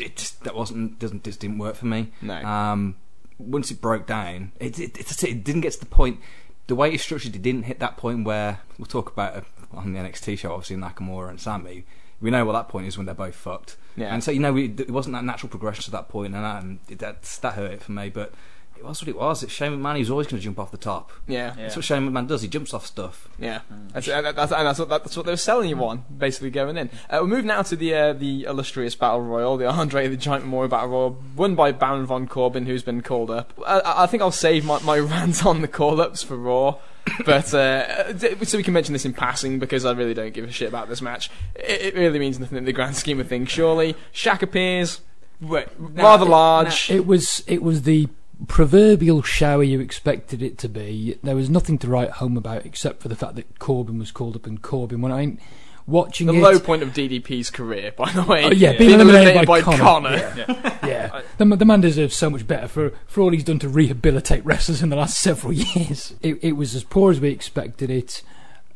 It 0.00 0.16
just, 0.16 0.44
that 0.44 0.54
wasn't 0.54 0.98
doesn't 0.98 1.24
just 1.24 1.40
didn't 1.40 1.58
work 1.58 1.74
for 1.74 1.86
me. 1.86 2.12
No. 2.22 2.36
Um, 2.44 2.96
once 3.38 3.70
it 3.70 3.80
broke 3.80 4.06
down, 4.06 4.52
it, 4.58 4.78
it, 4.78 4.98
it, 4.98 5.24
it 5.24 5.44
didn't 5.44 5.62
get 5.62 5.72
to 5.72 5.80
the 5.80 5.86
point. 5.86 6.20
The 6.66 6.74
way 6.74 6.92
it's 6.92 7.02
structured, 7.02 7.34
it 7.34 7.42
didn't 7.42 7.64
hit 7.64 7.78
that 7.80 7.96
point 7.96 8.24
where 8.24 8.60
we'll 8.78 8.86
talk 8.86 9.10
about 9.10 9.36
it 9.36 9.44
on 9.72 9.92
the 9.92 9.98
NXT 9.98 10.38
show. 10.38 10.52
Obviously, 10.52 10.76
Nakamura 10.76 11.30
and 11.30 11.40
Sami. 11.40 11.84
We 12.20 12.30
know 12.30 12.44
what 12.44 12.52
that 12.52 12.68
point 12.68 12.86
is 12.86 12.96
when 12.96 13.06
they're 13.06 13.14
both 13.14 13.36
fucked. 13.36 13.76
Yeah. 13.96 14.12
And 14.12 14.22
so 14.22 14.30
you 14.30 14.40
know, 14.40 14.52
we, 14.52 14.66
it 14.66 14.90
wasn't 14.90 15.14
that 15.14 15.24
natural 15.24 15.50
progression 15.50 15.84
to 15.84 15.90
that 15.92 16.08
point, 16.08 16.34
and 16.34 16.44
that 16.44 16.62
and 16.62 16.78
it, 16.88 16.98
that, 17.00 17.22
that 17.22 17.54
hurt 17.54 17.72
it 17.72 17.82
for 17.82 17.92
me. 17.92 18.08
But 18.08 18.32
it 18.78 18.84
was 18.84 19.02
what 19.02 19.08
it 19.08 19.16
was. 19.16 19.42
It's 19.42 19.52
Shane 19.52 19.72
McMahon. 19.72 19.96
He's 19.96 20.10
always 20.10 20.28
going 20.28 20.38
to 20.38 20.44
jump 20.44 20.58
off 20.58 20.70
the 20.70 20.76
top. 20.76 21.10
Yeah. 21.26 21.54
That's 21.56 21.74
what 21.74 21.84
Shane 21.84 22.08
McMahon 22.08 22.28
does. 22.28 22.42
He 22.42 22.48
jumps 22.48 22.72
off 22.72 22.86
stuff. 22.86 23.28
Yeah, 23.38 23.60
that's, 23.92 24.08
and 24.08 24.26
that's, 24.26 24.52
and 24.52 24.66
that's, 24.66 24.78
what, 24.78 24.88
that's 24.88 25.16
what 25.16 25.26
they 25.26 25.32
were 25.32 25.36
selling 25.36 25.68
you 25.68 25.84
on, 25.84 26.04
basically 26.16 26.50
going 26.50 26.76
in. 26.76 26.90
Uh, 27.10 27.20
we 27.22 27.28
move 27.28 27.44
now 27.44 27.62
to 27.62 27.74
the 27.76 27.94
uh, 27.94 28.12
the 28.12 28.44
illustrious 28.44 28.94
battle 28.94 29.22
royal, 29.22 29.56
the 29.56 29.68
Andre 29.68 30.06
the 30.06 30.16
Giant 30.16 30.44
Memorial 30.44 30.68
Battle 30.68 30.88
Royal, 30.88 31.22
won 31.34 31.54
by 31.54 31.72
Baron 31.72 32.06
von 32.06 32.26
Corbin, 32.28 32.66
who's 32.66 32.82
been 32.82 33.02
called 33.02 33.30
up. 33.30 33.52
I, 33.66 33.82
I 33.84 34.06
think 34.06 34.22
I'll 34.22 34.30
save 34.30 34.64
my, 34.64 34.80
my 34.80 34.98
rant 34.98 35.44
on 35.44 35.60
the 35.60 35.68
call 35.68 36.00
ups 36.00 36.22
for 36.22 36.36
Raw, 36.36 36.78
but 37.24 37.52
uh, 37.52 38.16
so 38.44 38.58
we 38.58 38.62
can 38.62 38.74
mention 38.74 38.92
this 38.92 39.04
in 39.04 39.12
passing 39.12 39.58
because 39.58 39.84
I 39.84 39.92
really 39.92 40.14
don't 40.14 40.32
give 40.32 40.44
a 40.44 40.52
shit 40.52 40.68
about 40.68 40.88
this 40.88 41.02
match. 41.02 41.30
It, 41.56 41.82
it 41.82 41.94
really 41.94 42.18
means 42.18 42.38
nothing 42.38 42.58
in 42.58 42.64
the 42.64 42.72
grand 42.72 42.96
scheme 42.96 43.18
of 43.18 43.28
things. 43.28 43.50
Surely, 43.50 43.96
Shaq 44.12 44.42
appears, 44.42 45.00
rather 45.40 46.24
large. 46.24 46.90
It 46.90 47.06
was 47.06 47.42
it 47.46 47.62
was 47.62 47.82
the 47.82 48.08
proverbial 48.46 49.22
shower 49.22 49.62
you 49.62 49.80
expected 49.80 50.42
it 50.42 50.58
to 50.58 50.68
be. 50.68 51.18
There 51.22 51.34
was 51.34 51.50
nothing 51.50 51.78
to 51.78 51.88
write 51.88 52.10
home 52.12 52.36
about 52.36 52.64
except 52.64 53.02
for 53.02 53.08
the 53.08 53.16
fact 53.16 53.34
that 53.36 53.58
Corbin 53.58 53.98
was 53.98 54.10
called 54.10 54.36
up 54.36 54.46
and 54.46 54.62
Corbin. 54.62 55.00
When 55.00 55.12
I'm 55.12 55.38
watching 55.86 56.26
the 56.28 56.34
it, 56.34 56.40
low 56.40 56.60
point 56.60 56.82
of 56.82 56.90
DDP's 56.90 57.50
career, 57.50 57.92
by 57.92 58.12
the 58.12 58.22
way. 58.22 58.44
Oh, 58.44 58.50
yeah, 58.50 58.72
being, 58.72 58.90
being 58.90 59.00
eliminated, 59.00 59.36
eliminated 59.36 59.46
by, 59.48 59.60
by 59.60 59.76
Konnor. 59.76 60.20
Konnor. 60.36 60.78
yeah, 60.86 61.22
the, 61.38 61.56
the 61.56 61.64
man 61.64 61.80
deserves 61.80 62.16
so 62.16 62.30
much 62.30 62.46
better 62.46 62.68
for, 62.68 62.92
for 63.06 63.22
all 63.22 63.30
he's 63.30 63.44
done 63.44 63.58
to 63.60 63.68
rehabilitate 63.68 64.44
wrestlers 64.44 64.82
in 64.82 64.90
the 64.90 64.96
last 64.96 65.18
several 65.18 65.52
years. 65.54 66.14
It, 66.22 66.38
it 66.42 66.52
was 66.52 66.74
as 66.74 66.84
poor 66.84 67.10
as 67.10 67.20
we 67.20 67.30
expected 67.30 67.90
it. 67.90 68.22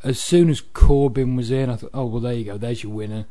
As 0.02 0.18
soon 0.18 0.50
as 0.50 0.60
Corbin 0.60 1.36
was 1.36 1.52
in, 1.52 1.70
I 1.70 1.76
thought, 1.76 1.90
oh 1.94 2.06
well, 2.06 2.20
there 2.20 2.34
you 2.34 2.44
go, 2.44 2.58
there's 2.58 2.82
your 2.82 2.92
winner. 2.92 3.26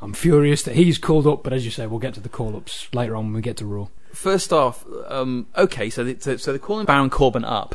I'm 0.00 0.12
furious 0.12 0.62
that 0.64 0.76
he's 0.76 0.98
called 0.98 1.26
up, 1.26 1.42
but 1.42 1.52
as 1.52 1.64
you 1.64 1.70
say, 1.70 1.86
we'll 1.86 1.98
get 1.98 2.14
to 2.14 2.20
the 2.20 2.28
call 2.28 2.54
ups 2.54 2.88
later 2.92 3.16
on 3.16 3.24
when 3.24 3.34
we 3.34 3.40
get 3.40 3.56
to 3.56 3.66
Raw. 3.66 3.88
First 4.14 4.52
off, 4.52 4.84
um, 5.08 5.48
okay, 5.56 5.90
so, 5.90 6.04
they, 6.04 6.18
so 6.18 6.36
so 6.36 6.52
they're 6.52 6.58
calling 6.58 6.86
Baron 6.86 7.10
Corbin 7.10 7.44
up. 7.44 7.74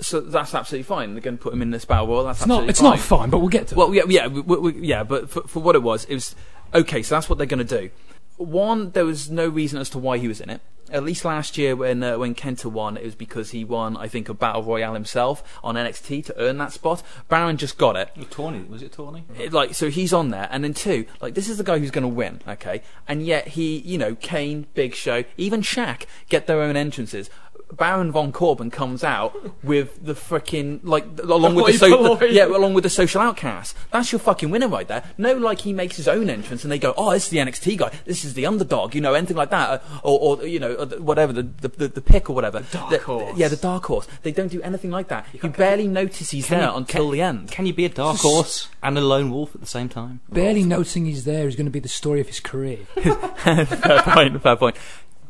So 0.00 0.20
that's 0.20 0.54
absolutely 0.54 0.84
fine. 0.84 1.14
They're 1.14 1.20
going 1.20 1.38
to 1.38 1.42
put 1.42 1.52
him 1.52 1.62
in 1.62 1.70
this 1.70 1.84
battle 1.84 2.08
royal. 2.08 2.24
That's 2.24 2.40
It's 2.40 2.46
not, 2.48 2.68
it's 2.68 2.80
fine. 2.80 2.90
not 2.90 2.98
fine, 2.98 3.30
but 3.30 3.38
we'll 3.38 3.48
get 3.48 3.68
to. 3.68 3.74
It. 3.74 3.78
Well, 3.78 3.94
yeah, 3.94 4.02
yeah, 4.08 4.26
we, 4.26 4.40
we, 4.40 4.72
yeah, 4.80 5.04
but 5.04 5.30
for, 5.30 5.42
for 5.42 5.60
what 5.60 5.76
it 5.76 5.82
was, 5.82 6.04
it 6.06 6.14
was 6.14 6.34
okay. 6.74 7.02
So 7.02 7.14
that's 7.14 7.28
what 7.28 7.38
they're 7.38 7.46
going 7.46 7.64
to 7.64 7.78
do. 7.80 7.90
One, 8.36 8.90
there 8.92 9.04
was 9.04 9.30
no 9.30 9.48
reason 9.48 9.78
as 9.78 9.90
to 9.90 9.98
why 9.98 10.18
he 10.18 10.26
was 10.26 10.40
in 10.40 10.50
it. 10.50 10.60
At 10.92 11.04
least 11.04 11.24
last 11.24 11.58
year, 11.58 11.74
when 11.74 12.02
uh, 12.02 12.18
when 12.18 12.34
Kenta 12.34 12.66
won, 12.66 12.96
it 12.96 13.04
was 13.04 13.14
because 13.14 13.50
he 13.50 13.64
won, 13.64 13.96
I 13.96 14.08
think, 14.08 14.28
a 14.28 14.34
battle 14.34 14.62
royale 14.62 14.94
himself 14.94 15.42
on 15.64 15.74
NXT 15.74 16.26
to 16.26 16.38
earn 16.38 16.58
that 16.58 16.72
spot. 16.72 17.02
Baron 17.28 17.56
just 17.56 17.78
got 17.78 17.96
it. 17.96 18.10
Tawny, 18.30 18.62
was 18.64 18.82
it 18.82 18.92
Tawny? 18.92 19.24
It, 19.38 19.52
like 19.52 19.74
so 19.74 19.90
he's 19.90 20.12
on 20.12 20.30
there 20.30 20.48
and 20.50 20.62
then 20.62 20.74
two 20.74 21.06
like 21.20 21.34
this 21.34 21.48
is 21.48 21.58
the 21.58 21.64
guy 21.64 21.78
who's 21.78 21.90
going 21.90 22.02
to 22.02 22.08
win 22.08 22.40
okay 22.46 22.82
and 23.08 23.24
yet 23.24 23.48
he 23.48 23.78
you 23.78 23.98
know 23.98 24.14
Kane 24.14 24.66
Big 24.74 24.94
Show 24.94 25.24
even 25.36 25.62
Shaq 25.62 26.04
get 26.28 26.46
their 26.46 26.60
own 26.60 26.76
entrances 26.76 27.30
Baron 27.76 28.12
von 28.12 28.32
Corbin 28.32 28.70
comes 28.70 29.02
out 29.02 29.34
with 29.64 30.04
the 30.04 30.14
freaking 30.14 30.80
like 30.82 31.04
along 31.22 31.54
with 31.54 31.66
the, 31.66 31.72
so, 31.78 31.88
hoi 31.90 32.16
polloi. 32.16 32.32
yeah 32.32 32.46
along 32.46 32.74
with 32.74 32.84
the 32.84 32.90
social 32.90 33.20
outcast 33.20 33.74
that's 33.90 34.12
your 34.12 34.18
fucking 34.18 34.50
winner 34.50 34.68
right 34.68 34.86
there 34.88 35.02
no 35.18 35.34
like 35.34 35.60
he 35.60 35.72
makes 35.72 35.96
his 35.96 36.06
own 36.06 36.28
entrance 36.28 36.64
and 36.64 36.70
they 36.72 36.78
go 36.78 36.92
oh 36.96 37.12
this 37.12 37.24
is 37.24 37.30
the 37.30 37.38
NXT 37.38 37.78
guy 37.78 37.90
this 38.04 38.24
is 38.24 38.34
the 38.34 38.46
underdog 38.46 38.94
you 38.94 39.00
know 39.00 39.14
anything 39.14 39.36
like 39.36 39.50
that 39.50 39.68
uh, 39.70 39.78
or, 40.02 40.38
or 40.38 40.46
you 40.46 40.58
know 40.60 40.74
uh, 40.74 40.86
whatever 40.98 41.32
the, 41.32 41.42
the 41.42 41.68
the 41.68 41.88
the 41.88 42.00
pick 42.02 42.28
or 42.28 42.34
whatever 42.34 42.60
the 42.60 42.72
dark 42.76 43.00
horse. 43.02 43.36
yeah 43.36 43.48
the 43.48 43.56
dark 43.56 43.84
horse 43.86 44.06
they 44.22 44.32
don't 44.32 44.48
do 44.52 44.60
anything 44.62 44.90
like 44.90 45.08
that 45.08 45.26
you 45.32 45.48
barely 45.48 45.88
notice 45.88 46.30
he's 46.30 46.48
there 46.48 46.68
you- 46.68 46.76
until 46.76 47.10
the 47.10 47.20
end 47.20 47.50
Can 47.50 47.66
you 47.66 47.72
be 47.74 47.84
a 47.84 47.88
dark 47.88 48.18
horse 48.18 48.68
and 48.82 48.96
a 48.98 49.00
lone 49.00 49.30
wolf 49.30 49.54
at 49.54 49.60
the 49.60 49.66
same 49.66 49.88
time? 49.88 50.20
Barely 50.28 50.62
noticing 50.64 51.06
he's 51.06 51.24
there 51.24 51.46
is 51.48 51.56
going 51.56 51.66
to 51.66 51.70
be 51.70 51.80
the 51.80 51.88
story 51.88 52.20
of 52.20 52.26
his 52.26 52.40
career. 52.40 52.78
fair 52.96 53.64
point, 53.66 54.42
fair 54.42 54.56
point. 54.56 54.76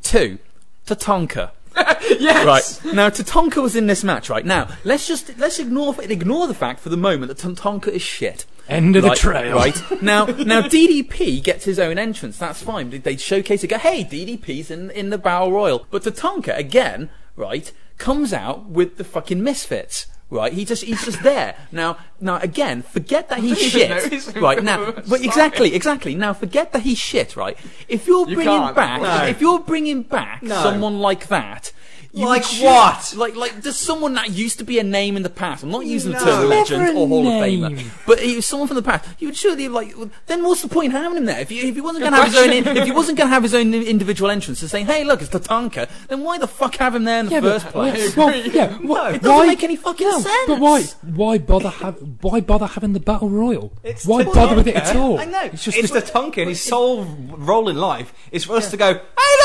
Two, 0.03 0.39
Tatanka. 0.87 1.51
Yes! 2.19 2.85
Right 2.85 2.95
now, 2.95 3.09
Tatanka 3.09 3.63
was 3.63 3.77
in 3.77 3.87
this 3.87 4.03
match. 4.05 4.29
Right 4.29 4.45
now, 4.45 4.69
let's 4.85 5.07
just 5.07 5.39
let's 5.39 5.59
ignore 5.59 5.95
ignore 6.03 6.47
the 6.47 6.55
fact 6.55 6.81
for 6.81 6.89
the 6.89 6.97
moment 6.97 7.29
that 7.29 7.39
Tatanka 7.39 7.89
is 7.89 8.03
shit. 8.03 8.45
End 8.69 8.97
of 8.97 9.05
Right, 9.05 9.15
the 9.15 9.21
trail. 9.21 9.55
Right 9.57 9.81
now, 10.03 10.27
now 10.27 10.63
DDP 10.63 11.43
gets 11.43 11.65
his 11.65 11.79
own 11.79 11.99
entrance. 11.99 12.39
That's 12.39 12.63
fine. 12.63 12.91
They, 12.91 12.99
they 12.99 13.17
showcase 13.17 13.63
it. 13.65 13.69
Go, 13.69 13.79
hey, 13.79 14.05
DDP's 14.05 14.71
in 14.71 14.91
in 14.91 15.11
the 15.11 15.19
Battle 15.19 15.53
Royal. 15.53 15.87
But 15.91 16.03
Tatanka 16.03 16.57
again, 16.57 17.09
right, 17.37 17.73
comes 17.99 18.33
out 18.33 18.67
with 18.67 18.97
the 18.97 19.05
fucking 19.05 19.43
misfits. 19.43 20.07
Right, 20.33 20.51
he 20.55 20.65
just 20.65 20.83
he's 20.85 21.05
just 21.05 21.23
there 21.23 21.55
now. 21.73 21.99
Now 22.19 22.39
again, 22.39 22.81
forget 22.81 23.29
that 23.29 23.41
he's 23.41 23.59
shit. 23.73 24.35
Right 24.37 24.65
now, 24.65 24.93
but 25.07 25.21
exactly, 25.23 25.75
exactly. 25.75 26.15
Now 26.15 26.33
forget 26.33 26.73
that 26.73 26.83
he's 26.83 26.97
shit. 26.97 27.37
Right, 27.37 27.55
if 27.87 28.07
you're 28.07 28.27
You 28.27 28.37
bringing 28.37 28.59
can't. 28.63 28.75
back, 28.75 29.03
No. 29.03 29.27
if 29.27 29.43
you're 29.43 29.59
bringing 29.59 30.03
back 30.03 30.43
No. 30.43 30.55
someone 30.63 31.01
like 31.01 31.27
that, 31.29 31.73
you 32.13 32.27
Like 32.27 32.45
should- 32.45 32.65
what? 32.65 33.15
Like, 33.17 33.37
like 33.37 33.63
there's 33.63 33.79
someone 33.79 34.15
that 34.15 34.31
used 34.31 34.59
to 34.59 34.65
be 34.65 34.79
a 34.79 34.83
name 34.85 35.17
in 35.17 35.23
the 35.23 35.31
past. 35.31 35.63
I'm 35.63 35.71
not 35.71 35.87
using 35.87 36.13
the 36.13 36.19
No. 36.19 36.25
term 36.25 36.49
Never 36.49 36.55
legend 36.77 36.99
or 36.99 37.09
Hall 37.09 37.19
of 37.27 37.41
name. 37.41 37.61
Famer, 37.63 37.85
but 38.07 38.19
he 38.21 38.37
was 38.37 38.47
someone 38.47 38.69
from 38.69 38.77
the 38.77 38.83
past. 38.83 39.09
You 39.19 39.29
would 39.29 39.37
surely 39.37 39.69
like. 39.69 39.95
Then 40.27 40.43
what's 40.45 40.63
the 40.63 40.69
point 40.69 40.93
having 40.93 41.17
him 41.19 41.25
there? 41.25 41.41
If, 41.41 41.51
you, 41.51 41.63
if 41.69 41.75
he 41.75 41.81
wasn't 41.81 42.01
going 42.03 42.13
to 42.13 42.19
have 42.19 42.33
his 42.33 42.37
own, 42.37 42.77
if 42.77 42.85
he 42.85 42.93
wasn't 42.93 43.17
going 43.19 43.29
to 43.29 43.35
have 43.35 43.43
his 43.43 43.55
own 43.55 43.73
individual 43.75 44.31
entrance 44.31 44.61
to 44.61 44.69
say, 44.69 44.83
"Hey, 44.83 45.05
look, 45.05 45.23
it's 45.23 45.31
Tatanka," 45.31 45.89
then 46.09 46.23
why 46.23 46.39
the 46.39 46.47
fuck 46.47 46.77
have 46.77 46.95
him 46.95 47.05
there 47.05 47.21
in 47.21 47.27
the 47.27 47.33
Yeah, 47.33 47.41
first 47.41 47.65
but, 47.67 47.73
place? 47.73 48.17
well, 48.17 48.35
yeah, 48.47 48.77
why, 48.79 49.13
it 49.15 49.23
doesn't 49.23 49.37
why- 49.37 49.47
make 49.47 49.63
any 49.65 49.77
fucking 49.77 50.07
no, 50.09 50.21
sense. 50.21 50.47
But 50.49 50.61
why? 50.61 50.83
Why 51.15 51.39
bother? 51.39 51.71
Have, 51.71 51.97
why 52.21 52.41
bother 52.41 52.67
having 52.67 52.93
the 52.93 53.01
battle 53.01 53.31
royal? 53.31 53.73
It's 53.83 54.05
why 54.05 54.23
Tatanka. 54.25 54.35
bother 54.35 54.57
with 54.57 54.69
it 54.69 54.77
at 54.77 54.95
all? 54.97 55.19
I 55.19 55.25
know. 55.25 55.45
It's 55.45 55.65
just 55.65 55.79
it's 55.79 55.91
the- 55.91 56.01
the 56.01 56.07
Tonkin. 56.07 56.49
His 56.49 56.61
sole 56.63 57.05
role 57.05 57.69
in 57.71 57.77
life 57.79 58.13
is 58.33 58.45
for 58.45 58.57
us 58.57 58.71
to 58.71 58.77
go, 58.77 58.93
hey, 58.93 59.01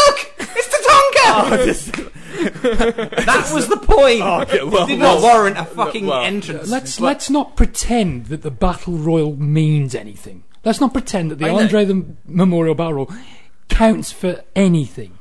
look! 0.07 0.34
It's 0.39 0.66
Oh, 1.30 1.49
the 1.65 1.73
Tonka! 1.73 3.25
that 3.25 3.51
was 3.53 3.67
the 3.67 3.78
point. 3.78 4.21
Oh, 4.21 4.41
okay, 4.41 4.63
well, 4.63 4.84
it 4.84 4.88
did 4.88 4.99
not 4.99 5.21
well, 5.21 5.36
warrant 5.36 5.57
a 5.57 5.65
fucking 5.65 6.05
well, 6.05 6.23
entrance. 6.23 6.69
Let's 6.69 6.99
let's 6.99 7.30
not 7.30 7.55
pretend 7.55 8.28
that 8.28 8.41
the 8.41 8.51
battle 8.51 8.97
royal 8.97 9.36
means 9.36 9.95
anything. 9.95 10.43
Let's 10.63 10.82
not 10.82 10.93
pretend 10.93 11.32
that 11.32 11.39
the 11.39 11.45
I 11.45 11.49
know. 11.49 11.59
Andre 11.59 11.86
the 11.86 12.05
Memorial 12.25 12.75
Battle 12.75 12.93
Royal 12.93 13.13
counts 13.69 14.11
for 14.11 14.43
anything. 14.55 15.17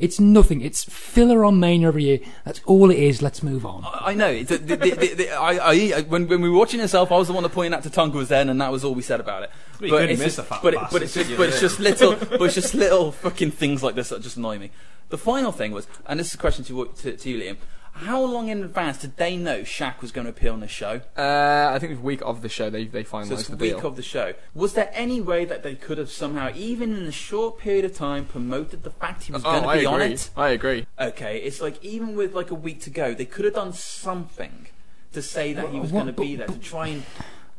It's 0.00 0.18
nothing. 0.18 0.62
It's 0.62 0.82
filler 0.84 1.44
on 1.44 1.60
Mania 1.60 1.88
every 1.88 2.04
year. 2.04 2.20
That's 2.44 2.60
all 2.64 2.90
it 2.90 2.98
is. 2.98 3.20
Let's 3.20 3.42
move 3.42 3.66
on. 3.66 3.86
I 3.86 4.14
know. 4.14 4.42
The, 4.42 4.56
the, 4.56 4.76
the, 4.76 4.90
the, 4.90 5.14
the, 5.14 5.30
I, 5.32 5.98
I, 5.98 6.00
when, 6.02 6.26
when 6.26 6.40
we 6.40 6.48
were 6.48 6.56
watching 6.56 6.80
itself, 6.80 7.12
I 7.12 7.16
was 7.18 7.28
the 7.28 7.34
one 7.34 7.42
that 7.42 7.50
pointed 7.50 7.74
out 7.74 7.84
Tatanka 7.84 8.14
was 8.14 8.30
there, 8.30 8.40
and 8.40 8.60
that 8.60 8.72
was 8.72 8.82
all 8.82 8.94
we 8.94 9.02
said 9.02 9.20
about 9.20 9.42
it. 9.42 9.50
you 9.78 9.90
couldn't 9.90 10.10
it's 10.10 10.36
just, 10.36 10.48
but, 10.62 10.72
it, 10.72 10.80
but 10.90 11.02
it's 11.02 11.12
just, 11.12 11.36
but 11.36 11.48
it's 11.50 11.60
just 11.60 11.78
little, 11.78 12.16
but 12.16 12.42
it's 12.42 12.54
just 12.54 12.74
little 12.74 13.12
fucking 13.12 13.50
things 13.50 13.82
like 13.82 13.94
this 13.94 14.08
that 14.08 14.22
just 14.22 14.38
annoy 14.38 14.58
me. 14.58 14.70
The 15.10 15.18
final 15.18 15.52
thing 15.52 15.72
was, 15.72 15.86
and 16.06 16.18
this 16.18 16.28
is 16.28 16.34
a 16.34 16.38
question 16.38 16.64
to, 16.64 16.90
to, 17.02 17.16
to 17.16 17.30
you, 17.30 17.38
Liam. 17.38 17.56
How 18.00 18.22
long 18.24 18.48
in 18.48 18.64
advance 18.64 18.96
did 18.98 19.18
they 19.18 19.36
know 19.36 19.60
Shaq 19.60 20.00
was 20.00 20.10
going 20.10 20.24
to 20.24 20.30
appear 20.30 20.52
on 20.52 20.60
this 20.60 20.70
show? 20.70 21.02
Uh, 21.18 21.70
I 21.74 21.78
think 21.78 21.94
the 21.96 22.00
week 22.00 22.22
of 22.22 22.40
the 22.40 22.48
show 22.48 22.70
they 22.70 22.86
they 22.86 23.04
So 23.04 23.18
it's 23.20 23.46
the 23.48 23.56
the 23.56 23.62
week 23.62 23.76
deal. 23.76 23.86
of 23.86 23.96
the 23.96 24.02
show. 24.02 24.32
Was 24.54 24.72
there 24.72 24.90
any 24.94 25.20
way 25.20 25.44
that 25.44 25.62
they 25.62 25.74
could 25.74 25.98
have 25.98 26.10
somehow, 26.10 26.50
even 26.54 26.96
in 26.96 27.04
a 27.04 27.12
short 27.12 27.58
period 27.58 27.84
of 27.84 27.94
time, 27.94 28.24
promoted 28.24 28.84
the 28.84 28.90
fact 28.90 29.24
he 29.24 29.32
was 29.32 29.42
oh, 29.44 29.50
going 29.50 29.62
to 29.64 29.68
I 29.68 29.78
be 29.80 29.86
on 29.86 30.00
it? 30.00 30.30
I 30.34 30.48
agree. 30.48 30.86
Okay, 30.98 31.38
it's 31.38 31.60
like 31.60 31.82
even 31.84 32.16
with 32.16 32.34
like 32.34 32.50
a 32.50 32.54
week 32.54 32.80
to 32.82 32.90
go, 32.90 33.12
they 33.12 33.26
could 33.26 33.44
have 33.44 33.54
done 33.54 33.74
something 33.74 34.68
to 35.12 35.20
say 35.20 35.52
that 35.52 35.68
he 35.68 35.78
was 35.78 35.92
What- 35.92 36.04
going 36.04 36.14
to 36.14 36.20
be 36.20 36.36
there 36.36 36.46
to 36.46 36.58
try 36.58 36.86
and. 36.88 37.02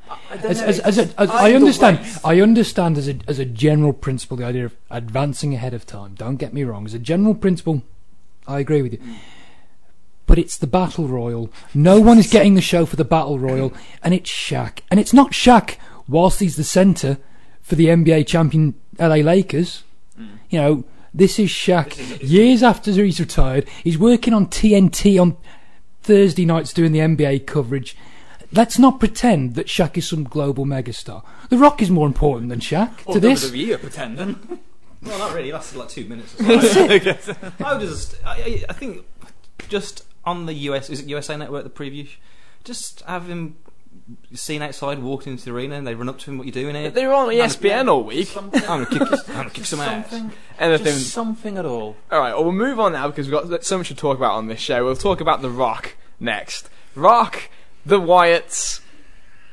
I, 0.09 0.17
I 0.31 0.35
As, 0.37 0.61
as, 0.61 0.79
as, 0.79 0.97
a, 0.97 1.01
as 1.01 1.29
just 1.29 1.31
I 1.31 1.53
understand. 1.53 1.99
I 2.25 2.41
understand 2.41 2.97
as 2.97 3.07
a 3.07 3.19
as 3.27 3.37
a 3.37 3.45
general 3.45 3.93
principle 3.93 4.37
the 4.37 4.45
idea 4.45 4.65
of 4.65 4.75
advancing 4.89 5.53
ahead 5.53 5.75
of 5.75 5.85
time. 5.85 6.15
Don't 6.15 6.37
get 6.37 6.51
me 6.51 6.63
wrong. 6.63 6.85
As 6.85 6.95
a 6.95 6.99
general 6.99 7.35
principle, 7.35 7.83
I 8.47 8.59
agree 8.59 8.81
with 8.81 8.93
you. 8.93 8.99
But 10.31 10.39
it's 10.39 10.55
the 10.57 10.65
battle 10.65 11.09
royal. 11.09 11.51
No 11.73 11.99
one 11.99 12.17
is 12.17 12.27
getting 12.31 12.53
the 12.53 12.61
show 12.61 12.85
for 12.85 12.95
the 12.95 13.03
battle 13.03 13.37
royal, 13.37 13.73
and 14.01 14.13
it's 14.13 14.31
Shaq. 14.31 14.79
And 14.89 14.97
it's 14.97 15.11
not 15.11 15.31
Shaq 15.33 15.75
whilst 16.07 16.39
he's 16.39 16.55
the 16.55 16.63
centre 16.63 17.17
for 17.61 17.75
the 17.75 17.87
NBA 17.87 18.27
champion 18.27 18.75
LA 18.97 19.15
Lakers. 19.15 19.83
You 20.49 20.57
know, 20.61 20.83
this 21.13 21.37
is 21.37 21.49
Shaq. 21.49 22.21
Years 22.25 22.63
after 22.63 22.91
he's 22.93 23.19
retired, 23.19 23.67
he's 23.83 23.97
working 23.97 24.33
on 24.33 24.47
TNT 24.47 25.21
on 25.21 25.35
Thursday 26.01 26.45
nights 26.45 26.71
doing 26.71 26.93
the 26.93 26.99
NBA 26.99 27.45
coverage. 27.45 27.97
Let's 28.53 28.79
not 28.79 29.01
pretend 29.01 29.55
that 29.55 29.67
Shaq 29.67 29.97
is 29.97 30.07
some 30.07 30.23
global 30.23 30.65
megastar. 30.65 31.23
The 31.49 31.57
Rock 31.57 31.81
is 31.81 31.89
more 31.91 32.07
important 32.07 32.47
than 32.47 32.61
Shaq 32.61 32.91
Or 33.05 33.15
to 33.15 33.19
this. 33.19 33.51
WWE 33.51 33.75
are 33.75 33.77
pretending. 33.79 34.59
Well, 35.03 35.19
not 35.19 35.33
really. 35.33 35.49
It 35.49 35.53
lasted 35.55 35.77
like 35.77 35.89
two 35.89 36.05
minutes. 36.05 36.39
Or 36.39 36.61
so. 36.61 36.85
I 37.65 37.73
would 37.73 37.81
just. 37.81 38.15
I, 38.25 38.31
I- 38.31 38.65
I 38.69 38.73
think 38.73 39.05
just 39.67 40.05
on 40.25 40.45
the 40.45 40.53
US, 40.53 40.89
is 40.89 40.99
it 41.01 41.07
USA 41.07 41.35
Network 41.37 41.63
the 41.63 41.69
preview? 41.69 42.07
Just 42.63 43.01
have 43.01 43.27
him 43.27 43.57
seen 44.33 44.61
outside, 44.61 44.99
walking 44.99 45.33
into 45.33 45.45
the 45.45 45.51
arena, 45.51 45.75
and 45.75 45.85
they 45.85 45.95
run 45.95 46.07
up 46.09 46.19
to 46.19 46.31
him. 46.31 46.37
What 46.37 46.43
are 46.43 46.47
you 46.47 46.51
doing 46.51 46.75
here? 46.75 46.89
They 46.89 47.05
were 47.05 47.13
on 47.13 47.27
ESPN 47.29 47.87
all 47.89 48.03
week. 48.03 48.27
Something, 48.29 48.61
I'm 48.63 48.83
gonna 48.83 48.85
kick. 48.85 49.29
I'm 49.29 49.35
gonna 49.35 49.49
kick 49.49 49.65
some 49.65 49.79
ass. 49.79 50.09
something, 50.09 50.31
Anything. 50.59 50.85
just 50.85 51.09
something 51.09 51.57
at 51.57 51.65
all. 51.65 51.95
All 52.11 52.19
right, 52.19 52.33
well, 52.33 52.43
we'll 52.43 52.53
move 52.53 52.79
on 52.79 52.93
now 52.93 53.07
because 53.07 53.27
we've 53.29 53.49
got 53.49 53.63
so 53.63 53.77
much 53.77 53.87
to 53.89 53.95
talk 53.95 54.17
about 54.17 54.33
on 54.33 54.47
this 54.47 54.59
show. 54.59 54.83
We'll 54.85 54.95
talk 54.95 55.21
about 55.21 55.41
The 55.41 55.49
Rock 55.49 55.95
next. 56.19 56.69
Rock, 56.95 57.49
The 57.85 57.99
Wyatts, 57.99 58.81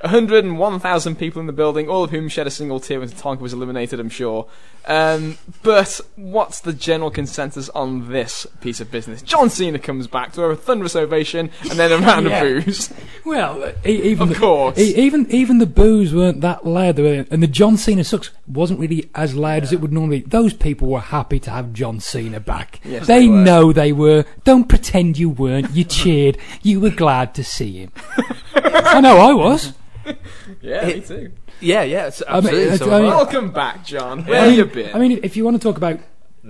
101,000 0.01 1.17
people 1.17 1.41
in 1.41 1.47
the 1.47 1.53
building, 1.53 1.89
all 1.89 2.05
of 2.05 2.11
whom 2.11 2.29
shed 2.29 2.47
a 2.47 2.51
single 2.51 2.81
tear 2.81 3.01
when 3.01 3.09
Tonka 3.09 3.41
was 3.41 3.53
eliminated, 3.53 3.99
I'm 4.01 4.09
sure. 4.09 4.47
Um, 4.87 5.37
but 5.63 6.01
what's 6.17 6.61
the 6.61 6.73
general 6.73 7.11
consensus 7.11 7.69
on 7.71 8.11
this 8.11 8.47
piece 8.61 8.81
of 8.81 8.91
business? 8.91 9.21
John 9.21 9.51
Cena 9.51 9.79
comes 9.79 10.07
back 10.07 10.33
to 10.33 10.41
have 10.43 10.51
a 10.53 10.57
thunderous 10.57 10.97
ovation 10.97 11.51
and 11.63 11.73
then 11.73 11.93
a 11.93 11.99
round 11.99 12.27
Yeah. 12.27 12.43
of 12.43 12.65
boos. 12.65 12.91
Well, 13.25 13.73
even 13.85 14.23
Of 14.23 14.29
the, 14.31 14.35
course. 14.37 14.79
even 14.79 15.27
even 15.31 15.59
the 15.59 15.67
boos 15.67 16.15
weren't 16.15 16.41
that 16.41 16.65
loud, 16.67 16.99
and 16.99 17.43
the 17.43 17.47
John 17.47 17.77
Cena 17.77 18.03
sucks 18.05 18.31
wasn't 18.47 18.81
really 18.81 19.11
as 19.15 19.35
loud 19.35 19.63
as 19.65 19.73
it 19.73 19.81
would 19.83 19.93
normally. 19.93 20.21
be. 20.21 20.29
Those 20.29 20.55
people 20.55 20.89
were 20.89 21.01
happy 21.01 21.39
to 21.41 21.51
have 21.51 21.75
John 21.75 22.01
Cena 22.01 22.41
back. 22.41 22.81
Yes, 22.85 23.07
they, 23.07 23.21
they 23.21 23.29
know 23.29 23.73
they 23.73 23.93
were. 23.93 24.25
Don't 24.45 24.69
pretend 24.69 25.19
you 25.19 25.29
weren't. 25.29 25.73
You 25.73 25.85
cheered. 25.85 26.39
You 26.63 26.81
were 26.81 26.89
glad 26.91 27.35
to 27.35 27.45
see 27.45 27.81
him. 27.81 27.93
I 28.55 29.03
know 29.03 29.19
I 29.19 29.35
was. 29.35 29.75
Yeah, 30.61 30.87
me 30.87 31.01
too. 31.01 31.33
Yeah, 31.61 31.83
yeah, 31.83 32.07
it's 32.07 32.23
I 32.29 32.41
mean, 32.41 32.77
so 32.77 32.91
I 32.91 32.99
mean- 33.01 33.07
Welcome 33.09 33.51
back, 33.53 33.85
John. 33.85 34.25
Where 34.25 34.37
I 34.41 34.45
have 34.45 34.49
mean, 34.51 34.59
you 34.59 34.65
been? 34.67 34.95
I 34.95 34.99
mean, 34.99 35.21
if 35.23 35.37
you 35.37 35.45
want 35.45 35.61
to 35.61 35.63
talk 35.63 35.77
about 35.77 36.01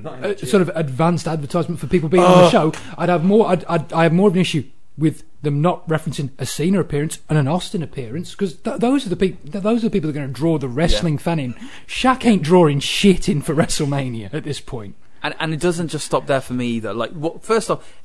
uh, 0.04 0.36
sort 0.36 0.62
of 0.62 0.70
advanced 0.74 1.26
advertisement 1.26 1.80
for 1.80 1.86
people 1.86 2.09
being 2.09 2.22
on 2.22 2.32
Oh. 2.32 2.42
the 2.42 2.50
show, 2.50 2.72
I'd 2.96 3.09
have 3.09 3.24
more. 3.24 3.48
I'd, 3.48 3.64
I'd 3.64 3.92
I 3.92 4.02
have 4.04 4.12
more 4.12 4.28
of 4.28 4.34
an 4.34 4.40
issue 4.40 4.64
with 4.96 5.22
them 5.42 5.61
not 5.62 5.86
referencing 5.88 6.30
a 6.38 6.44
Cena 6.46 6.80
appearance 6.80 7.20
and 7.28 7.38
an 7.38 7.46
Austin 7.48 7.82
appearance 7.82 8.32
because 8.32 8.54
th- 8.56 8.78
those 8.80 9.06
are 9.06 9.09
the 9.09 9.16
people. 9.16 9.50
Th- 9.50 9.62
those 9.62 9.82
are 9.84 9.88
the 9.88 9.90
people 9.90 10.09
that 10.11 10.16
are 10.16 10.20
going 10.20 10.32
to 10.32 10.38
draw 10.40 10.59
the 10.59 10.68
wrestling 10.68 11.18
fan 11.18 11.38
in. 11.38 11.54
Shaq 11.86 12.24
ain't 12.26 12.42
drawing 12.42 12.80
shit 12.80 13.28
in 13.28 13.40
for 13.42 13.54
WrestleMania 13.54 14.32
at 14.34 14.44
this 14.44 14.61
point. 14.61 14.94
and 15.22 15.34
and 15.40 15.52
it 15.54 15.61
doesn't 15.61 15.88
just 15.88 16.04
stop 16.06 16.26
there 16.26 16.40
for 16.40 16.52
me 16.54 16.66
either. 16.68 16.92
Like, 16.92 17.12
what, 17.12 17.42
first 17.42 17.70
off, 17.70 18.00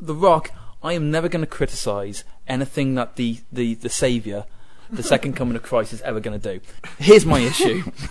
The 0.00 0.14
Rock. 0.14 0.50
I 0.82 0.92
am 0.92 1.10
never 1.10 1.28
going 1.28 1.40
to 1.44 1.46
criticise 1.50 2.22
anything 2.46 2.94
that 2.94 3.16
the 3.16 3.38
the 3.52 3.74
the 3.74 3.88
Savior, 3.88 4.44
the 4.90 5.02
Second 5.02 5.34
Coming 5.34 5.56
of 5.56 5.62
Christ, 5.62 5.92
is 5.92 6.02
ever 6.02 6.20
going 6.20 6.38
to 6.38 6.54
do. 6.54 6.60
Here's 6.98 7.26
my 7.26 7.40
issue. 7.40 7.84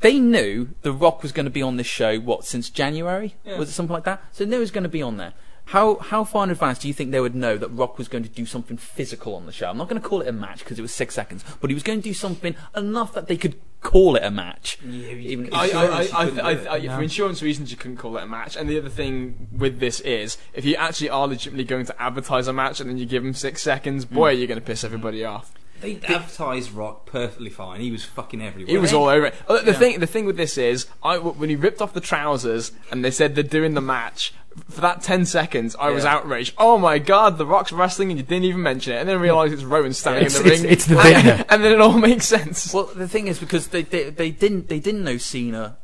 They 0.00 0.20
knew 0.20 0.68
The 0.82 0.92
Rock 0.92 1.22
was 1.22 1.32
going 1.32 1.46
to 1.46 1.50
be 1.50 1.62
on 1.62 1.76
this 1.76 1.86
show. 1.86 2.18
What 2.20 2.44
since 2.44 2.70
January? 2.70 3.34
Was 3.44 3.68
it 3.68 3.72
something 3.72 3.92
like 3.92 4.04
that? 4.04 4.22
So 4.32 4.44
they 4.44 4.50
knew 4.50 4.56
he 4.56 4.60
was 4.60 4.70
going 4.70 4.84
to 4.84 4.88
be 4.88 5.02
on 5.02 5.16
there. 5.16 5.32
How 5.66 5.96
how 5.96 6.24
far 6.24 6.44
in 6.44 6.50
advance 6.50 6.78
do 6.78 6.88
you 6.88 6.94
think 6.94 7.10
they 7.10 7.20
would 7.20 7.34
know 7.34 7.58
that 7.58 7.68
Rock 7.68 7.98
was 7.98 8.08
going 8.08 8.22
to 8.22 8.30
do 8.30 8.46
something 8.46 8.78
physical 8.78 9.34
on 9.34 9.44
the 9.44 9.52
show? 9.52 9.68
I'm 9.68 9.76
not 9.76 9.88
going 9.88 10.00
to 10.00 10.08
call 10.08 10.22
it 10.22 10.28
a 10.28 10.32
match 10.32 10.60
because 10.60 10.78
it 10.78 10.82
was 10.82 10.94
six 10.94 11.14
seconds, 11.14 11.44
but 11.60 11.68
he 11.68 11.74
was 11.74 11.82
going 11.82 12.00
to 12.00 12.02
do 12.02 12.14
something 12.14 12.54
enough 12.74 13.12
that 13.12 13.26
they 13.26 13.36
could 13.36 13.56
call 13.82 14.16
it 14.16 14.24
a 14.24 14.30
match. 14.30 14.78
Even 14.82 15.50
I, 15.52 15.70
I, 15.70 15.84
I, 15.84 16.28
I, 16.40 16.72
I, 16.74 16.80
do 16.80 16.88
for 16.88 17.02
insurance 17.02 17.42
reasons, 17.42 17.70
you 17.70 17.76
couldn't 17.76 17.98
call 17.98 18.16
it 18.16 18.22
a 18.22 18.26
match. 18.26 18.56
And 18.56 18.68
the 18.68 18.78
other 18.78 18.88
thing 18.88 19.48
with 19.52 19.78
this 19.78 20.00
is, 20.00 20.38
if 20.54 20.64
you 20.64 20.74
actually 20.76 21.10
are 21.10 21.26
legitimately 21.26 21.64
going 21.64 21.84
to 21.84 22.02
advertise 22.02 22.48
a 22.48 22.52
match 22.54 22.80
and 22.80 22.88
then 22.88 22.96
you 22.96 23.04
give 23.04 23.22
them 23.22 23.34
six 23.34 23.60
seconds, 23.60 24.06
mm. 24.06 24.14
boy, 24.14 24.30
you're 24.30 24.46
going 24.46 24.60
to 24.60 24.64
piss 24.64 24.84
everybody 24.84 25.22
off. 25.22 25.52
They 25.80 25.96
advertised 26.08 26.72
Rock 26.72 27.06
perfectly 27.06 27.50
fine. 27.50 27.80
He 27.80 27.90
was 27.90 28.04
fucking 28.04 28.42
everywhere. 28.42 28.70
He 28.70 28.78
was 28.78 28.92
all 28.92 29.08
over 29.08 29.26
it. 29.26 29.34
Oh, 29.48 29.58
the 29.62 29.72
Yeah. 29.72 29.78
thing, 29.78 30.00
the 30.00 30.06
thing 30.06 30.24
with 30.24 30.36
this 30.36 30.58
is, 30.58 30.86
I 31.02 31.18
when 31.18 31.48
he 31.50 31.56
ripped 31.56 31.80
off 31.80 31.92
the 31.94 32.00
trousers 32.00 32.72
and 32.90 33.04
they 33.04 33.10
said 33.10 33.34
they're 33.34 33.44
doing 33.44 33.74
the 33.74 33.80
match 33.80 34.32
for 34.68 34.80
that 34.80 35.02
ten 35.02 35.24
seconds, 35.24 35.76
I 35.78 35.90
was 35.90 36.04
Yeah. 36.04 36.14
outraged. 36.16 36.54
Oh 36.58 36.78
my 36.78 36.98
god, 36.98 37.38
the 37.38 37.46
Rock's 37.46 37.70
wrestling 37.72 38.10
and 38.10 38.18
you 38.18 38.24
didn't 38.26 38.44
even 38.44 38.62
mention 38.62 38.92
it, 38.94 38.96
and 38.98 39.08
then 39.08 39.20
realised 39.20 39.52
it's 39.54 39.62
Rowan 39.64 39.92
standing 39.94 40.26
It's- 40.26 40.38
in 40.40 40.44
the 40.46 40.52
it's- 40.52 40.62
ring. 40.62 40.72
it's 40.72 40.86
the 40.86 40.98
and, 40.98 41.26
thing. 41.38 41.46
and 41.50 41.64
then 41.64 41.72
it 41.72 41.80
all 41.80 41.92
makes 41.98 42.26
sense. 42.26 42.74
Well, 42.74 42.90
the 42.94 43.06
thing 43.08 43.28
is 43.28 43.38
because 43.38 43.68
they 43.68 43.82
they, 43.82 44.10
they 44.10 44.30
didn't 44.30 44.68
they 44.68 44.80
didn't 44.80 45.04
know 45.04 45.16
Cena 45.18 45.76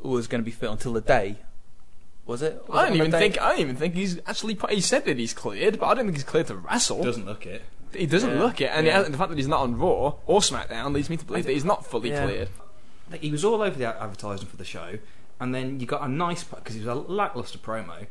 was 0.00 0.26
going 0.26 0.40
to 0.40 0.44
be 0.44 0.50
fit 0.50 0.70
until 0.70 0.92
the 0.94 1.00
day. 1.00 1.36
Was 2.24 2.40
it? 2.40 2.62
Was 2.68 2.78
I 2.78 2.82
don't 2.84 2.90
on 2.92 2.96
even 2.98 3.10
day? 3.10 3.18
think 3.18 3.40
I 3.40 3.50
don't 3.50 3.60
even 3.60 3.76
think 3.76 3.94
he's 3.94 4.18
actually. 4.26 4.56
He 4.70 4.80
said 4.80 5.04
that 5.06 5.18
he's 5.18 5.34
cleared, 5.34 5.78
but 5.80 5.86
I 5.86 5.94
don't 5.94 6.04
think 6.06 6.16
he's 6.16 6.24
cleared 6.24 6.46
to 6.46 6.56
wrestle. 6.56 7.02
Doesn't 7.02 7.26
look 7.26 7.44
it. 7.46 7.62
He 7.94 8.06
doesn't 8.06 8.30
Yeah. 8.34 8.40
look 8.42 8.60
it, 8.60 8.70
and 8.74 8.86
Yeah. 8.86 9.02
the- 9.02 9.10
the 9.10 9.18
fact 9.18 9.30
that 9.30 9.38
he's 9.38 9.48
not 9.48 9.60
on 9.60 9.76
Raw 9.78 10.14
or 10.26 10.40
SmackDown 10.40 10.92
leads 10.92 11.10
me 11.10 11.16
to 11.16 11.24
believe 11.24 11.44
that 11.44 11.52
he's 11.52 11.64
not 11.64 11.86
fully 11.86 12.10
Yeah. 12.10 12.24
cleared. 12.26 12.48
Like, 13.10 13.20
he 13.20 13.30
was 13.30 13.44
all 13.44 13.60
over 13.62 13.76
the 13.78 13.84
advertising 13.86 14.46
for 14.46 14.56
the 14.56 14.64
show, 14.64 14.98
and 15.40 15.54
then 15.54 15.80
you 15.80 15.86
got 15.86 16.02
a 16.02 16.08
nice 16.08 16.44
because 16.44 16.74
he 16.74 16.80
was 16.80 16.88
a 16.88 16.94
lackluster 16.94 17.58
promo, 17.58 18.06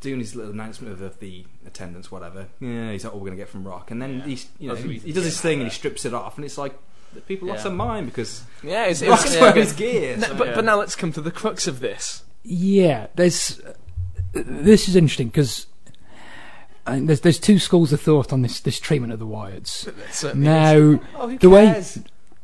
doing 0.00 0.18
his 0.18 0.34
little 0.34 0.50
announcement 0.52 0.92
of, 0.92 1.00
of 1.00 1.20
the 1.20 1.44
attendance, 1.66 2.10
whatever. 2.10 2.48
Yeah, 2.60 2.90
he's 2.90 3.04
not 3.04 3.12
all 3.12 3.20
we're 3.20 3.26
gonna 3.26 3.36
get 3.36 3.48
from 3.48 3.62
Rock, 3.64 3.90
and 3.92 4.02
then 4.02 4.18
Yeah. 4.18 4.24
he's 4.26 4.46
you 4.58 4.68
know 4.68 4.74
he, 4.74 4.98
he 4.98 5.12
does 5.12 5.24
his 5.24 5.40
thing 5.40 5.60
and 5.60 5.70
he 5.70 5.74
strips 5.74 6.04
it 6.04 6.12
off, 6.12 6.36
and 6.36 6.44
it's 6.44 6.58
like 6.58 6.76
the 7.14 7.20
people 7.20 7.46
lost 7.48 7.62
their 7.64 7.72
mind 7.72 8.06
because 8.06 8.42
Yeah, 8.62 8.86
it's, 8.86 9.02
Rock's 9.02 9.26
it's 9.26 9.36
wearing 9.40 9.56
yeah. 9.58 9.62
his 9.62 9.72
gear. 9.74 10.16
No, 10.16 10.34
but 10.34 10.48
yeah. 10.48 10.54
but 10.56 10.64
now 10.64 10.76
let's 10.78 10.96
come 10.96 11.12
to 11.12 11.20
the 11.20 11.30
crux 11.30 11.66
of 11.68 11.78
this. 11.80 12.22
Yeah, 12.42 13.06
there's. 13.14 13.60
This 14.32 14.88
is 14.88 14.96
interesting 14.96 15.28
because 15.28 15.66
And 16.86 17.08
there's 17.08 17.20
there's 17.20 17.38
two 17.38 17.58
schools 17.58 17.92
of 17.92 18.00
thought 18.00 18.32
on 18.32 18.42
this 18.42 18.58
this 18.60 18.80
treatment 18.80 19.12
of 19.12 19.18
the 19.18 19.26
Wyatts. 19.26 19.92
Certainly 20.12 20.44
Now, 20.46 21.00
Oh, 21.16 21.28
who 21.28 21.38
the 21.38 21.50
way? 21.50 21.82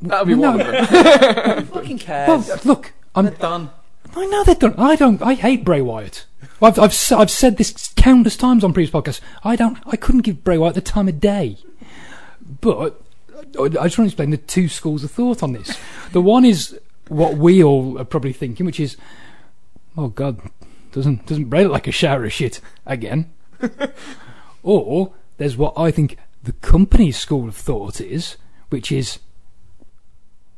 That'll 0.00 0.26
be 0.26 0.34
No. 0.36 0.52
one 0.52 0.60
of 0.60 0.66
them. 0.68 0.84
Who 0.84 1.64
fucking 1.74 1.96
well, 2.08 2.42
cares? 2.42 2.64
look, 2.64 2.92
I'm 3.16 3.24
They're 3.26 3.34
done. 3.34 3.70
I 4.14 4.26
know 4.26 4.44
they 4.44 4.54
don't. 4.54 4.78
I 4.78 4.94
don't. 4.96 5.20
I 5.22 5.34
hate 5.34 5.64
Bray 5.64 5.80
Wyatt. 5.82 6.24
I've 6.62 6.78
I've 6.78 6.90
s- 6.90 7.12
I've 7.12 7.30
said 7.30 7.56
this 7.56 7.92
countless 7.96 8.36
times 8.36 8.62
on 8.64 8.72
previous 8.72 8.92
podcasts. 8.92 9.20
I 9.44 9.56
don't. 9.56 9.78
I 9.86 9.96
couldn't 9.96 10.22
give 10.22 10.44
Bray 10.44 10.56
Wyatt 10.56 10.74
the 10.76 10.80
time 10.80 11.08
of 11.08 11.18
day. 11.20 11.58
But 12.60 13.00
I 13.58 13.62
I 13.64 13.68
just 13.68 13.80
want 13.80 13.90
to 13.96 14.02
explain 14.04 14.30
the 14.30 14.36
two 14.36 14.68
schools 14.68 15.02
of 15.04 15.10
thought 15.10 15.42
on 15.42 15.52
this. 15.52 15.76
The 16.12 16.22
one 16.22 16.44
is 16.44 16.78
what 17.08 17.36
we 17.36 17.62
all 17.62 17.98
are 17.98 18.04
probably 18.04 18.32
thinking, 18.32 18.66
which 18.66 18.80
is, 18.80 18.96
oh 19.96 20.08
God, 20.08 20.40
doesn't 20.92 21.26
doesn't 21.26 21.46
Bray 21.46 21.64
look 21.64 21.72
like 21.72 21.88
a 21.88 21.92
shower 21.92 22.24
of 22.24 22.32
shit 22.32 22.60
again? 22.86 23.30
or 24.62 25.12
there's 25.38 25.56
what 25.56 25.74
I 25.76 25.90
think 25.90 26.16
the 26.42 26.52
company's 26.52 27.16
school 27.16 27.48
of 27.48 27.56
thought 27.56 28.00
is, 28.00 28.36
which 28.70 28.92
is. 28.92 29.18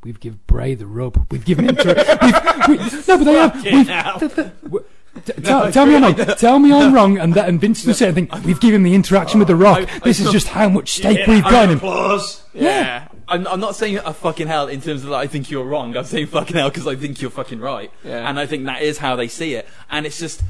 We've 0.03 0.19
given 0.19 0.41
Bray 0.47 0.75
the 0.75 0.87
rub. 0.87 1.27
We've 1.31 1.45
given 1.45 1.69
him 1.69 1.77
to. 1.77 2.47
We, 2.69 2.77
no, 2.77 3.19
but 3.19 3.25
they 3.25 3.33
have. 3.33 3.55
We've, 3.65 3.87
th- 3.87 4.35
th- 4.35 4.51
w- 4.65 4.85
t- 5.25 5.33
tell, 5.43 5.73
tell 5.73 5.87
me 5.87 5.97
I'm 5.97 6.03
wrong. 6.03 6.15
Tell 6.37 6.59
me 6.59 6.73
I'm 6.73 6.95
wrong. 6.95 7.19
And 7.19 7.35
that, 7.35 7.49
and 7.49 7.61
Vince 7.61 7.85
was 7.85 7.99
saying, 7.99 8.15
"Think 8.15 8.45
we've 8.45 8.61
given 8.61 8.83
the 8.83 8.95
interaction 8.95 9.39
with 9.39 9.49
the 9.49 9.55
oh, 9.55 9.59
Rock. 9.59 9.89
this 10.05 10.21
is 10.21 10.31
just 10.31 10.49
how 10.49 10.69
much 10.69 10.93
stake 10.93 11.27
we've 11.27 11.43
got 11.43 11.65
in 11.65 11.71
him." 11.71 11.77
Applause. 11.79 12.43
Yeah. 12.53 13.09
I'm, 13.29 13.47
I'm 13.47 13.61
not 13.61 13.77
saying 13.77 13.99
a 13.99 14.13
fucking 14.13 14.49
hell 14.49 14.67
in 14.67 14.81
terms 14.81 15.05
of 15.05 15.11
that 15.11 15.17
I 15.17 15.27
think 15.27 15.51
you're 15.51 15.65
wrong. 15.65 15.97
I'm 15.97 16.05
saying 16.05 16.27
fucking 16.27 16.57
hell 16.57 16.69
because 16.69 16.87
I 16.87 16.97
think 16.97 17.23
you're 17.23 17.31
fucking 17.31 17.61
right. 17.61 17.91
Yeah. 18.05 18.29
And 18.29 18.39
I 18.41 18.47
think 18.47 18.65
that 18.67 18.83
is 18.83 18.99
how 18.99 19.17
they 19.17 19.29
see 19.29 19.55
it. 19.55 19.69
And 19.89 20.05
it's 20.05 20.19
just, 20.19 20.43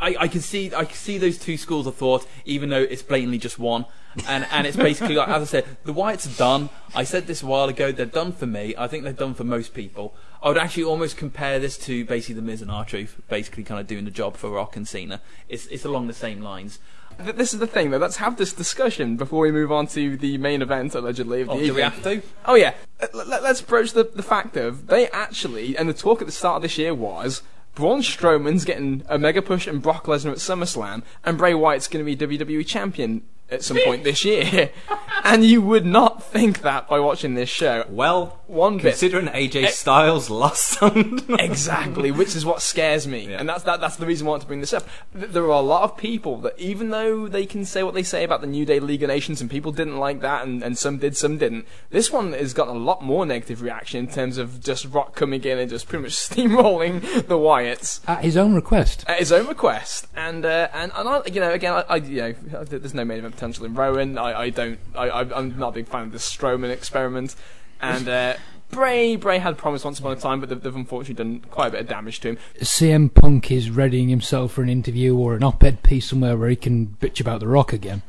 I, 0.00 0.16
I 0.20 0.28
can 0.28 0.40
see 0.40 0.74
I 0.74 0.84
can 0.84 0.96
see 0.96 1.18
those 1.18 1.38
two 1.38 1.56
schools 1.56 1.86
of 1.86 1.94
thought, 1.96 2.26
even 2.44 2.70
though 2.70 2.82
it's 2.82 3.02
blatantly 3.02 3.38
just 3.38 3.58
one. 3.58 3.84
And 4.26 4.44
and 4.50 4.66
it's 4.66 4.76
basically 4.76 5.14
like 5.14 5.28
as 5.28 5.42
I 5.42 5.44
said, 5.44 5.76
the 5.84 5.94
Wyatts 5.94 6.26
are 6.32 6.36
done. 6.38 6.70
I 6.94 7.04
said 7.04 7.26
this 7.26 7.42
a 7.42 7.46
while 7.46 7.68
ago. 7.68 7.92
They're 7.92 8.06
done 8.06 8.32
for 8.32 8.46
me. 8.46 8.74
I 8.76 8.88
think 8.88 9.04
they're 9.04 9.12
done 9.12 9.34
for 9.34 9.44
most 9.44 9.72
people. 9.74 10.14
I 10.42 10.48
would 10.48 10.58
actually 10.58 10.84
almost 10.84 11.16
compare 11.16 11.58
this 11.60 11.76
to 11.78 12.04
basically 12.06 12.34
the 12.36 12.42
Miz 12.42 12.60
and 12.62 12.70
R 12.70 12.84
Truth, 12.84 13.20
basically 13.28 13.62
kind 13.62 13.78
of 13.80 13.86
doing 13.86 14.04
the 14.06 14.10
job 14.10 14.36
for 14.36 14.50
Rock 14.50 14.74
and 14.74 14.88
Cena. 14.88 15.20
It's 15.48 15.66
it's 15.66 15.84
along 15.84 16.08
the 16.08 16.12
same 16.14 16.40
lines. 16.40 16.78
Th- 17.22 17.36
This 17.36 17.52
is 17.52 17.60
the 17.60 17.66
thing, 17.66 17.90
though. 17.90 17.98
Let's 17.98 18.16
have 18.16 18.36
this 18.36 18.52
discussion 18.52 19.16
before 19.16 19.40
we 19.42 19.52
move 19.52 19.70
on 19.70 19.86
to 19.88 20.16
the 20.16 20.38
main 20.38 20.62
event, 20.62 20.94
allegedly, 20.94 21.42
of 21.42 21.50
oh, 21.50 21.52
the 21.52 21.58
Oh, 21.58 21.60
do 21.60 21.64
evening. 21.66 21.76
we 21.76 21.82
have 21.82 22.02
to? 22.04 22.22
Oh 22.46 22.54
yeah, 22.54 22.72
Let- 23.12 23.42
let's 23.42 23.60
broach 23.60 23.92
the, 23.92 24.04
the 24.04 24.22
fact 24.22 24.56
of 24.56 24.86
they 24.88 25.08
actually, 25.10 25.76
and 25.76 25.88
the 25.88 25.92
talk 25.94 26.20
at 26.20 26.26
the 26.26 26.32
start 26.32 26.56
of 26.56 26.62
this 26.62 26.78
year 26.78 26.94
was 26.94 27.42
Braun 27.80 28.02
Strowman's 28.02 28.66
getting 28.66 29.02
a 29.08 29.18
mega 29.18 29.40
push 29.40 29.66
and 29.66 29.80
Brock 29.80 30.04
Lesnar 30.04 30.32
at 30.32 30.36
SummerSlam, 30.36 31.02
and 31.24 31.38
Bray 31.38 31.54
Wyatt's 31.54 31.88
going 31.88 32.04
to 32.04 32.26
be 32.26 32.38
WWE 32.38 32.66
champion 32.66 33.22
at 33.50 33.62
some 33.64 33.78
point 33.84 34.04
this 34.04 34.24
year. 34.24 34.70
and 35.24 35.44
you 35.44 35.60
would 35.62 35.84
not 35.86 36.22
think 36.22 36.62
that 36.62 36.88
by 36.88 36.98
watching 37.00 37.34
this 37.34 37.48
show. 37.48 37.84
Well, 37.88 38.38
One 38.46 38.76
bit. 38.76 38.82
considering 38.92 39.26
AJ 39.26 39.68
Styles 39.68 40.30
last 40.30 40.82
on 40.82 41.20
Exactly, 41.38 42.10
which 42.10 42.34
is 42.36 42.44
what 42.46 42.62
scares 42.62 43.06
me, 43.06 43.28
Yeah. 43.28 43.38
and 43.40 43.48
that's 43.48 43.62
that, 43.64 43.80
that's 43.80 43.96
the 43.96 44.06
reason 44.06 44.26
I 44.26 44.30
want 44.30 44.42
to 44.42 44.48
bring 44.48 44.60
this 44.60 44.72
up. 44.72 44.84
There 45.12 45.44
are 45.44 45.48
a 45.50 45.60
lot 45.60 45.82
of 45.82 45.96
people 45.96 46.38
that, 46.38 46.58
even 46.58 46.90
though 46.90 47.28
they 47.28 47.46
can 47.46 47.64
say 47.64 47.82
what 47.82 47.94
they 47.94 48.02
say 48.02 48.24
about 48.24 48.40
the 48.40 48.46
New 48.46 48.64
Day 48.64 48.80
League 48.80 49.02
of 49.02 49.08
Nations, 49.08 49.40
and 49.40 49.50
people 49.50 49.72
didn't 49.72 49.98
like 49.98 50.20
that, 50.20 50.46
and, 50.46 50.62
and 50.62 50.76
some 50.78 50.98
did, 50.98 51.16
some 51.16 51.38
didn't. 51.38 51.66
This 51.90 52.10
one 52.10 52.32
has 52.32 52.54
got 52.54 52.68
a 52.68 52.72
lot 52.72 53.02
more 53.02 53.26
negative 53.26 53.62
reaction 53.62 54.00
in 54.00 54.06
terms 54.08 54.38
of 54.38 54.60
just 54.62 54.84
Rock 54.86 55.14
coming 55.14 55.42
in 55.44 55.58
and 55.58 55.68
just 55.70 55.88
pretty 55.88 56.02
much 56.02 56.12
steamrolling 56.28 57.00
the 57.26 57.36
Wyatts 57.38 58.00
At 58.08 58.24
his 58.24 58.36
own 58.36 58.54
request. 58.54 59.04
at 59.08 59.18
his 59.18 59.32
own 59.32 59.46
request, 59.46 60.06
and 60.16 60.44
uh, 60.44 60.68
and 60.72 60.92
and 60.96 61.08
I, 61.08 61.22
you 61.26 61.40
know, 61.40 61.50
again, 61.52 61.74
I, 61.74 61.80
I 61.88 61.96
you 61.96 62.20
know, 62.22 62.64
there's 62.64 62.94
no 62.94 63.04
main 63.04 63.18
event 63.18 63.36
potential 63.40 63.64
in 63.64 63.74
Rowan. 63.74 64.18
I, 64.18 64.40
I 64.42 64.50
don't, 64.50 64.78
I, 64.94 65.08
I- 65.08 65.38
I'm 65.38 65.58
not 65.58 65.68
a 65.68 65.72
big 65.72 65.88
fan 65.88 66.02
of 66.02 66.12
the 66.12 66.18
Strowman 66.18 66.70
experiment, 66.70 67.34
and 67.80 68.06
uh, 68.08 68.34
Bray, 68.70 69.16
Bray 69.16 69.38
had 69.38 69.58
promised 69.58 69.84
once 69.84 69.98
upon 69.98 70.12
a 70.12 70.16
time, 70.20 70.38
but 70.38 70.48
they've, 70.48 70.62
they've 70.62 70.76
unfortunately 70.76 71.24
done 71.24 71.40
quite 71.50 71.68
a 71.68 71.70
bit 71.72 71.80
of 71.80 71.88
damage 71.88 72.20
to 72.20 72.28
him. 72.30 72.38
CM 72.60 73.12
Punk 73.12 73.50
is 73.50 73.68
readying 73.70 74.08
himself 74.08 74.52
for 74.52 74.62
an 74.62 74.68
interview 74.68 75.16
or 75.16 75.34
an 75.34 75.42
op-ed 75.42 75.82
piece 75.82 76.06
somewhere 76.10 76.36
where 76.36 76.50
he 76.50 76.54
can 76.56 76.86
bitch 77.00 77.20
about 77.20 77.40
The 77.40 77.48
Rock 77.48 77.72
again. 77.72 78.02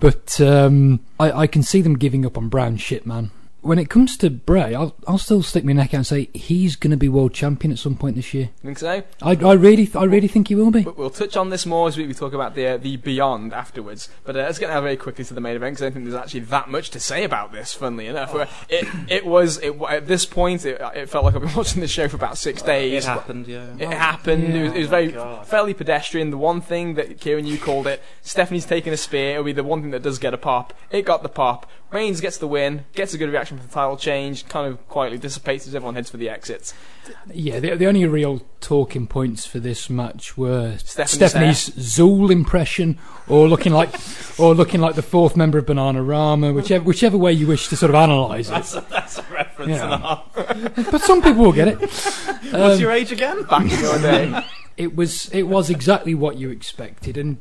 But 0.00 0.40
um, 0.40 1.00
I, 1.20 1.30
I 1.32 1.46
can 1.46 1.62
see 1.62 1.82
them 1.82 1.94
giving 1.98 2.26
up 2.26 2.36
on 2.36 2.48
Braun 2.48 2.78
Strowman. 2.78 3.30
When 3.62 3.78
it 3.78 3.88
comes 3.88 4.16
to 4.18 4.28
Bray, 4.28 4.74
I'll, 4.74 4.94
I'll 5.06 5.18
still 5.18 5.42
stick 5.42 5.64
my 5.64 5.72
neck 5.72 5.94
out 5.94 5.98
and 5.98 6.06
say 6.06 6.28
he's 6.34 6.74
going 6.74 6.90
to 6.90 6.96
be 6.96 7.08
world 7.08 7.32
champion 7.32 7.70
at 7.70 7.78
some 7.78 7.94
point 7.94 8.16
this 8.16 8.34
year. 8.34 8.50
Think 8.60 8.78
so? 8.78 9.04
I, 9.22 9.30
I 9.36 9.52
really, 9.52 9.88
I 9.94 10.02
really 10.04 10.26
think 10.26 10.48
he 10.48 10.56
will 10.56 10.72
be. 10.72 10.82
But 10.82 10.98
we'll 10.98 11.10
touch 11.10 11.36
on 11.36 11.50
this 11.50 11.64
more 11.64 11.86
as 11.86 11.96
we, 11.96 12.06
we 12.06 12.12
talk 12.12 12.32
about 12.32 12.56
the 12.56 12.66
uh, 12.66 12.76
the 12.76 12.96
beyond 12.96 13.52
afterwards. 13.52 14.08
But 14.24 14.36
uh, 14.36 14.40
let's 14.40 14.58
get 14.58 14.68
now 14.68 14.80
very 14.80 14.96
quickly 14.96 15.24
to 15.24 15.32
the 15.34 15.40
main 15.40 15.54
event 15.54 15.74
because 15.74 15.82
I 15.82 15.86
don't 15.86 15.92
think 15.94 16.04
there's 16.06 16.20
actually 16.20 16.40
that 16.40 16.70
much 16.70 16.90
to 16.90 17.00
say 17.00 17.22
about 17.22 17.52
this. 17.52 17.72
Funnily 17.72 18.08
enough, 18.08 18.34
Where 18.34 18.48
it 18.68 18.86
it 19.08 19.24
was 19.24 19.58
it, 19.58 19.80
at 19.88 20.08
this 20.08 20.26
point 20.26 20.66
it, 20.66 20.80
it 20.96 21.08
felt 21.08 21.24
like 21.24 21.36
I've 21.36 21.42
been 21.42 21.54
watching 21.56 21.80
this 21.80 21.90
show 21.92 22.08
for 22.08 22.16
about 22.16 22.38
six 22.38 22.62
days. 22.62 23.04
it 23.04 23.08
happened, 23.08 23.46
yeah. 23.46 23.74
It 23.78 23.90
happened. 23.90 24.56
It 24.56 24.62
was, 24.64 24.72
it 24.72 24.78
was 24.80 24.88
very 24.88 25.12
God. 25.12 25.46
fairly 25.46 25.72
pedestrian. 25.74 26.30
The 26.30 26.38
one 26.38 26.60
thing 26.60 26.94
that 26.94 27.20
Kieran 27.20 27.46
you 27.46 27.58
called 27.58 27.86
it, 27.86 28.02
Stephanie's 28.22 28.66
taking 28.66 28.92
a 28.92 28.96
spear. 28.96 29.32
It'll 29.32 29.44
be 29.44 29.52
the 29.52 29.62
one 29.62 29.82
thing 29.82 29.92
that 29.92 30.02
does 30.02 30.18
get 30.18 30.34
a 30.34 30.38
pop. 30.38 30.74
It 30.90 31.02
got 31.02 31.22
the 31.22 31.28
pop. 31.28 31.70
Reigns 31.92 32.22
gets 32.22 32.38
the 32.38 32.48
win, 32.48 32.86
gets 32.94 33.12
a 33.12 33.18
good 33.18 33.28
reaction 33.28 33.51
the 33.60 33.68
title 33.68 33.96
change. 33.96 34.48
Kind 34.48 34.66
of 34.72 34.88
quietly 34.88 35.18
dissipates 35.18 35.66
as 35.66 35.74
everyone 35.74 35.94
heads 35.94 36.10
for 36.10 36.16
the 36.16 36.28
exits. 36.28 36.74
Yeah, 37.32 37.58
the, 37.58 37.74
the 37.74 37.86
only 37.86 38.06
real 38.06 38.42
talking 38.60 39.08
points 39.08 39.44
for 39.44 39.58
this 39.58 39.90
match 39.90 40.36
were 40.36 40.76
Stephanie's 40.78 41.10
Stephanie's 41.10 41.70
Zuul 41.70 42.30
impression, 42.30 42.98
or 43.28 43.48
looking 43.48 43.72
like, 43.72 43.90
or 44.38 44.54
looking 44.54 44.80
like 44.80 44.94
the 44.94 45.02
fourth 45.02 45.36
member 45.36 45.58
of 45.58 45.66
Bananarama, 45.66 46.54
whichever 46.54 46.84
whichever 46.84 47.16
way 47.18 47.32
you 47.32 47.46
wish 47.48 47.66
to 47.68 47.76
sort 47.76 47.90
of 47.90 47.96
analyse 47.96 48.48
it. 48.48 48.52
That's 48.52 48.74
a, 48.74 48.80
that's 48.88 49.18
a 49.18 49.22
reference 49.32 49.70
Yeah. 49.70 49.84
and 49.84 49.92
a 49.94 49.98
half. 49.98 50.90
But 50.92 51.00
some 51.02 51.22
people 51.22 51.44
will 51.44 51.52
get 51.52 51.68
it. 51.68 51.80
What's 52.52 52.54
Um, 52.54 52.80
your 52.80 52.92
age 52.92 53.10
again? 53.10 53.42
Back 53.44 53.62
in 53.72 53.80
your 53.80 53.98
day, 53.98 54.44
it 54.76 54.94
was 54.94 55.28
it 55.30 55.44
was 55.48 55.70
exactly 55.70 56.14
what 56.14 56.36
you 56.38 56.50
expected, 56.50 57.16
and 57.18 57.38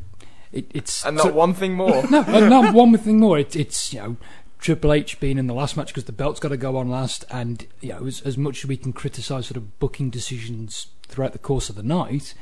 it, 0.51 0.71
it's 0.73 1.05
and 1.05 1.17
not 1.17 1.27
so- 1.27 1.33
one 1.33 1.53
thing 1.53 1.75
more. 1.75 2.03
no, 2.09 2.21
not 2.49 2.73
one 2.73 2.97
thing 2.97 3.19
more. 3.19 3.37
It, 3.37 3.55
it's 3.55 3.93
you 3.93 3.99
know 3.99 4.17
Triple 4.61 4.93
H 4.93 5.19
being 5.19 5.37
in 5.39 5.47
the 5.47 5.53
last 5.53 5.75
match 5.75 5.87
because 5.87 6.03
the 6.05 6.11
belt's 6.11 6.39
got 6.39 6.49
to 6.49 6.57
go 6.57 6.77
on 6.77 6.89
last, 6.89 7.25
and 7.31 7.65
you 7.81 7.89
know 7.89 8.05
as, 8.05 8.21
as 8.21 8.37
much 8.37 8.59
as 8.63 8.67
we 8.67 8.77
can 8.77 8.93
criticise 8.93 9.47
sort 9.47 9.57
of 9.57 9.79
booking 9.79 10.09
decisions 10.11 10.87
throughout 11.07 11.33
the 11.33 11.39
course 11.39 11.69
of 11.69 11.75
the 11.75 11.83
night, 11.83 12.33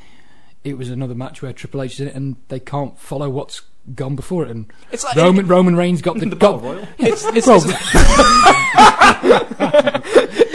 it 0.62 0.76
was 0.78 0.90
another 0.90 1.14
match 1.14 1.40
where 1.42 1.52
Triple 1.52 1.82
H 1.82 1.96
did 1.96 2.08
it, 2.08 2.14
and 2.14 2.36
they 2.48 2.60
can't 2.60 2.98
follow 2.98 3.28
what's 3.30 3.62
gone 3.94 4.14
before 4.16 4.44
it. 4.44 4.50
And 4.50 4.70
It's 4.92 5.02
like 5.02 5.16
Roman 5.16 5.46
Roman 5.48 5.74
Reigns 5.76 6.02
got 6.02 6.18
the, 6.18 6.26
The 6.26 6.36
got, 6.36 6.60
Battle 6.62 6.74
Royal. 6.74 6.88
It's 6.98 7.24
it's, 7.24 7.46
Well- 7.46 7.56
it's, 7.56 7.64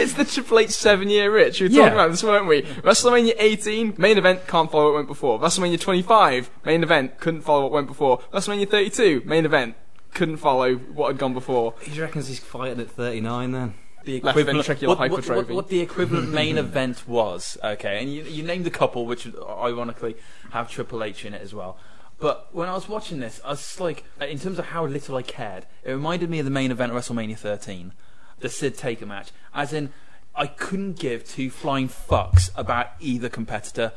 it's 0.00 0.12
the 0.14 0.24
Triple 0.24 0.60
H 0.60 0.70
seven 0.70 1.10
year 1.10 1.32
rich. 1.32 1.60
We 1.60 1.66
were 1.66 1.70
talking 1.70 1.84
Yeah. 1.84 1.92
about 1.92 2.10
this, 2.12 2.22
weren't 2.22 2.46
we? 2.46 2.62
WrestleMania 2.62 3.34
18 3.38 3.94
main 3.98 4.16
event 4.18 4.46
can't 4.46 4.70
follow 4.70 4.84
what 4.86 4.94
went 4.94 5.08
before. 5.08 5.40
WrestleMania 5.40 5.80
25 5.80 6.48
main 6.64 6.82
event 6.84 7.18
couldn't 7.18 7.40
follow 7.42 7.62
what 7.64 7.72
went 7.72 7.88
before. 7.88 8.20
WrestleMania 8.32 8.68
32 8.70 9.22
main 9.24 9.44
event 9.44 9.74
couldn't 10.16 10.38
follow 10.38 10.74
what 10.74 11.08
had 11.08 11.18
gone 11.18 11.34
before. 11.34 11.74
He 11.82 12.00
reckons 12.00 12.28
he's 12.28 12.38
fighting 12.38 12.80
at 12.80 12.90
39 12.90 13.52
then. 13.52 13.74
the 14.04 14.20
Left 14.20 14.38
ventricular 14.38 14.88
what, 14.88 14.98
what, 14.98 15.10
hypertrophy. 15.10 15.36
what, 15.36 15.48
what 15.48 15.68
the 15.68 15.80
equivalent 15.80 16.30
main 16.30 16.56
event 16.66 17.06
was. 17.06 17.58
Okay, 17.62 18.00
and 18.00 18.12
you, 18.12 18.24
you 18.24 18.42
named 18.42 18.66
a 18.66 18.70
couple, 18.70 19.04
which 19.06 19.28
ironically 19.36 20.16
have 20.50 20.70
Triple 20.70 21.04
H 21.04 21.24
in 21.24 21.34
it 21.34 21.42
as 21.42 21.54
well. 21.54 21.78
But 22.18 22.48
when 22.52 22.68
I 22.68 22.72
was 22.72 22.88
watching 22.88 23.20
this, 23.20 23.42
I 23.44 23.50
was 23.50 23.78
like, 23.78 24.04
in 24.20 24.38
terms 24.38 24.58
of 24.58 24.66
how 24.66 24.86
little 24.86 25.16
I 25.16 25.22
cared, 25.22 25.66
it 25.84 25.92
reminded 25.92 26.30
me 26.30 26.38
of 26.38 26.46
the 26.46 26.50
main 26.50 26.70
event 26.70 26.90
of 26.90 26.98
WrestleMania 26.98 27.36
13, 27.36 27.92
the 28.40 28.48
Sid 28.48 28.78
Taker 28.78 29.04
match. 29.04 29.32
As 29.54 29.74
in, 29.74 29.92
I 30.34 30.46
couldn't 30.46 30.98
give 30.98 31.28
two 31.28 31.50
flying 31.50 31.88
fucks 31.88 32.50
about 32.56 32.88
either 33.00 33.28
competitor. 33.28 33.92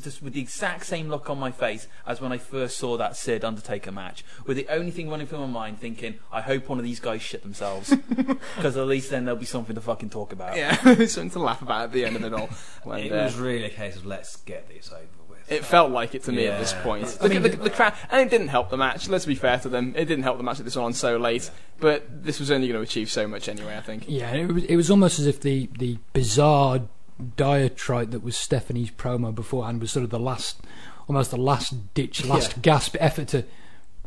Just 0.00 0.22
with 0.22 0.32
the 0.32 0.40
exact 0.40 0.86
same 0.86 1.08
look 1.08 1.28
on 1.28 1.38
my 1.38 1.50
face 1.50 1.86
as 2.06 2.20
when 2.20 2.32
I 2.32 2.38
first 2.38 2.78
saw 2.78 2.96
that 2.96 3.16
Sid 3.16 3.44
Undertaker 3.44 3.92
match, 3.92 4.24
with 4.46 4.56
the 4.56 4.66
only 4.68 4.90
thing 4.90 5.08
running 5.10 5.26
through 5.26 5.40
my 5.40 5.46
mind 5.46 5.80
thinking, 5.80 6.18
I 6.32 6.40
hope 6.40 6.68
one 6.68 6.78
of 6.78 6.84
these 6.84 7.00
guys 7.00 7.22
shit 7.22 7.42
themselves, 7.42 7.94
because 8.56 8.76
at 8.76 8.86
least 8.86 9.10
then 9.10 9.24
there'll 9.24 9.38
be 9.40 9.46
something 9.46 9.74
to 9.74 9.80
fucking 9.80 10.10
talk 10.10 10.32
about. 10.32 10.56
Yeah, 10.56 10.74
something 11.06 11.30
to 11.30 11.38
laugh 11.40 11.62
about 11.62 11.84
at 11.84 11.92
the 11.92 12.04
end 12.04 12.16
of 12.16 12.24
it 12.24 12.32
all. 12.32 12.48
When, 12.84 12.98
It 13.00 13.12
uh, 13.12 13.24
was 13.24 13.36
really 13.36 13.64
a 13.64 13.70
case 13.70 13.94
of 13.96 14.04
let's 14.06 14.36
get 14.38 14.68
this 14.68 14.90
over 14.92 15.02
with. 15.28 15.52
It 15.52 15.64
felt 15.64 15.90
like 15.92 16.14
it 16.14 16.22
to 16.24 16.32
me 16.32 16.46
at 16.46 16.58
this 16.58 16.72
point. 16.72 17.04
I 17.20 17.28
The, 17.28 17.34
mean- 17.34 17.42
the, 17.42 17.48
the 17.50 17.70
crowd, 17.70 17.92
and 18.10 18.20
it 18.20 18.30
didn't 18.30 18.48
help 18.48 18.70
the 18.70 18.76
match. 18.76 19.08
Let's 19.08 19.26
be 19.26 19.34
fair 19.34 19.58
to 19.60 19.68
them. 19.68 19.92
It 19.96 20.06
didn't 20.06 20.24
help 20.24 20.38
the 20.38 20.42
match 20.44 20.56
that 20.58 20.64
this 20.64 20.74
went 20.76 20.86
on 20.86 20.92
so 20.94 21.16
late. 21.16 21.50
But 21.78 22.24
this 22.24 22.40
was 22.40 22.50
only 22.50 22.68
going 22.68 22.78
to 22.78 22.82
achieve 22.82 23.10
so 23.10 23.26
much 23.28 23.48
anyway. 23.48 23.76
I 23.76 23.80
think. 23.80 24.04
Yeah, 24.08 24.32
it 24.32 24.52
was, 24.52 24.64
it 24.64 24.76
was 24.76 24.90
almost 24.90 25.18
as 25.18 25.26
if 25.26 25.40
the, 25.40 25.68
the 25.78 25.98
bizarre 26.12 26.80
diatribe 27.22 28.10
that 28.10 28.22
was 28.22 28.36
Stephanie's 28.36 28.90
promo 28.90 29.34
beforehand 29.34 29.80
was 29.80 29.90
sort 29.92 30.04
of 30.04 30.10
the 30.10 30.18
last, 30.18 30.60
almost 31.08 31.30
the 31.30 31.36
last 31.36 31.94
ditch, 31.94 32.24
last 32.24 32.60
gasp 32.62 32.96
effort 33.00 33.28
to 33.28 33.44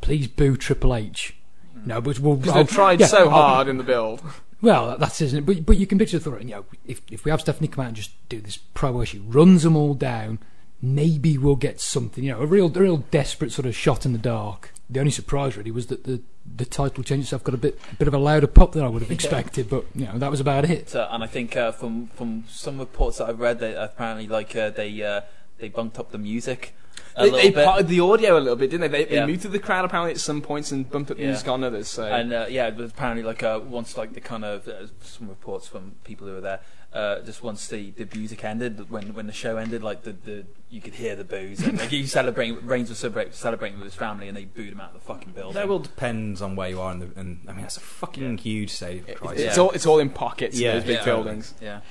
please 0.02 0.28
boo 0.28 0.56
Triple 0.58 0.96
H. 0.96 1.36
Mm. 1.78 1.88
No, 1.88 2.02
but 2.02 2.20
we'll. 2.20 2.34
I'll- 2.50 2.64
they 2.64 2.64
tried 2.66 3.00
yeah, 3.00 3.08
so 3.08 3.24
I'll- 3.24 3.30
hard 3.30 3.68
in 3.68 3.78
the 3.78 3.84
build. 3.84 4.22
Well, 4.62 4.98
that's 4.98 5.22
isn't 5.22 5.40
it. 5.40 5.46
But, 5.46 5.66
but 5.66 5.78
you 5.78 5.86
can 5.86 6.00
picture 6.00 6.18
the 6.18 6.32
thought, 6.32 6.42
you 6.42 6.52
know, 6.56 6.66
if, 6.88 7.02
if 7.12 7.24
we 7.26 7.30
have 7.30 7.42
Stephanie 7.42 7.68
come 7.68 7.84
out 7.84 7.88
and 7.90 7.96
just 7.96 8.12
do 8.30 8.40
this 8.42 8.58
promo 8.74 8.96
where 8.96 9.06
she 9.06 9.20
runs 9.20 9.64
them 9.64 9.76
all 9.76 9.94
down, 9.94 10.40
maybe 10.82 11.38
we'll 11.38 11.56
get 11.56 11.80
something. 11.82 12.24
You 12.24 12.32
know, 12.32 12.42
a 12.42 12.46
real, 12.46 12.68
a 12.68 12.80
real 12.80 12.98
desperate 12.98 13.52
sort 13.52 13.66
of 13.68 13.76
shot 13.76 14.06
in 14.06 14.14
the 14.14 14.18
dark. 14.18 14.72
The 14.90 15.00
only 15.00 15.12
surprise 15.12 15.58
really 15.58 15.72
was 15.72 15.88
that 15.88 16.04
the 16.04 16.22
the 16.56 16.66
title 16.66 17.04
change 17.04 17.24
itself 17.24 17.44
got 17.44 17.56
a 17.56 17.58
bit 17.58 17.80
a 17.92 17.96
bit 17.96 18.08
of 18.08 18.14
a 18.14 18.20
louder 18.20 18.48
pop 18.48 18.74
than 18.74 18.84
I 18.84 18.88
would 18.88 19.02
have 19.02 19.12
expected, 19.12 19.70
but 19.70 19.86
you 19.96 20.06
know 20.06 20.18
that 20.20 20.30
was 20.30 20.40
about 20.40 20.66
it. 20.70 20.90
So, 20.90 21.08
and 21.10 21.24
I 21.24 21.28
think 21.28 21.58
uh, 21.58 21.72
from 21.72 22.08
from 22.08 22.44
some 22.48 22.78
reports 22.78 23.18
that 23.18 23.28
I've 23.30 23.40
read, 23.40 23.60
that 23.60 23.82
apparently 23.82 24.28
like 24.28 24.56
uh, 24.56 24.70
they 24.70 25.02
uh, 25.02 25.22
they 25.58 25.70
bumped 25.70 25.98
up 25.98 26.12
the 26.12 26.18
music 26.20 26.76
a 27.18 27.24
They, 27.24 27.32
little 27.32 27.52
they 27.52 27.66
parted 27.66 27.88
the 27.88 28.00
audio 28.02 28.38
a 28.38 28.40
little 28.40 28.56
bit, 28.58 28.70
didn't 28.70 28.92
they? 28.92 29.06
They, 29.06 29.14
Yeah. 29.14 29.22
they 29.22 29.26
muted 29.26 29.52
the 29.54 29.60
crowd 29.60 29.86
apparently 29.86 30.12
at 30.12 30.20
some 30.20 30.42
points 30.42 30.72
and 30.72 30.90
bumped 30.90 31.12
up 31.12 31.18
the 31.18 31.24
Yeah. 31.24 31.30
music 31.30 31.48
on 31.48 31.64
others. 31.64 31.88
So 31.88 32.04
And 32.04 32.32
uh, 32.34 32.46
yeah, 32.50 32.70
but 32.70 32.86
apparently, 32.86 33.24
like 33.24 33.42
uh, 33.42 33.60
once 33.66 33.98
like 33.98 34.14
the 34.14 34.22
kind 34.22 34.46
of 34.46 34.68
uh, 34.68 34.88
some 35.02 35.30
reports 35.30 35.68
from 35.68 35.94
people 36.04 36.28
who 36.28 36.34
were 36.34 36.42
there, 36.42 36.60
uh, 36.96 37.20
just 37.22 37.44
once 37.44 37.68
the, 37.68 37.92
the 37.92 38.08
music 38.18 38.44
ended, 38.44 38.90
when 38.90 39.14
when 39.14 39.28
the 39.28 39.34
show 39.34 39.58
ended, 39.58 39.84
like 39.84 40.04
the, 40.04 40.14
the 40.14 40.46
you 40.70 40.82
could 40.82 40.96
hear 40.96 41.16
the 41.16 41.24
boos 41.24 41.60
and 41.62 41.78
like 41.78 41.92
you 41.92 42.08
celebrating. 42.08 42.66
Reigns 42.66 42.90
was 42.90 42.98
celebrating 43.00 43.78
with 43.80 43.86
his 43.86 43.96
family, 43.96 44.28
and 44.28 44.36
they 44.38 44.46
booed 44.46 44.72
him 44.72 44.80
out 44.80 44.94
of 44.96 45.02
the 45.02 45.06
fucking 45.06 45.34
building. 45.34 45.54
That 45.56 45.68
will 45.68 45.80
depend 45.80 46.42
on 46.42 46.56
where 46.56 46.70
you 46.70 46.80
are, 46.82 46.92
in 46.94 47.00
the, 47.00 47.10
and 47.16 47.42
I 47.48 47.52
mean 47.52 47.62
that's 47.62 47.78
a 47.78 47.82
fucking 47.82 48.38
huge 48.40 48.72
save. 48.72 49.08
It's, 49.10 49.20
Christ. 49.20 49.40
it's 49.42 49.58
Yeah. 49.58 49.64
all 49.64 49.72
it's 49.72 49.86
all 49.86 50.00
in 50.00 50.10
pockets. 50.10 50.58
Yeah. 50.60 50.74
those 50.76 50.84
big 50.86 50.98
Yeah. 50.98 51.06
buildings. 51.06 51.54
Yeah. 51.62 51.82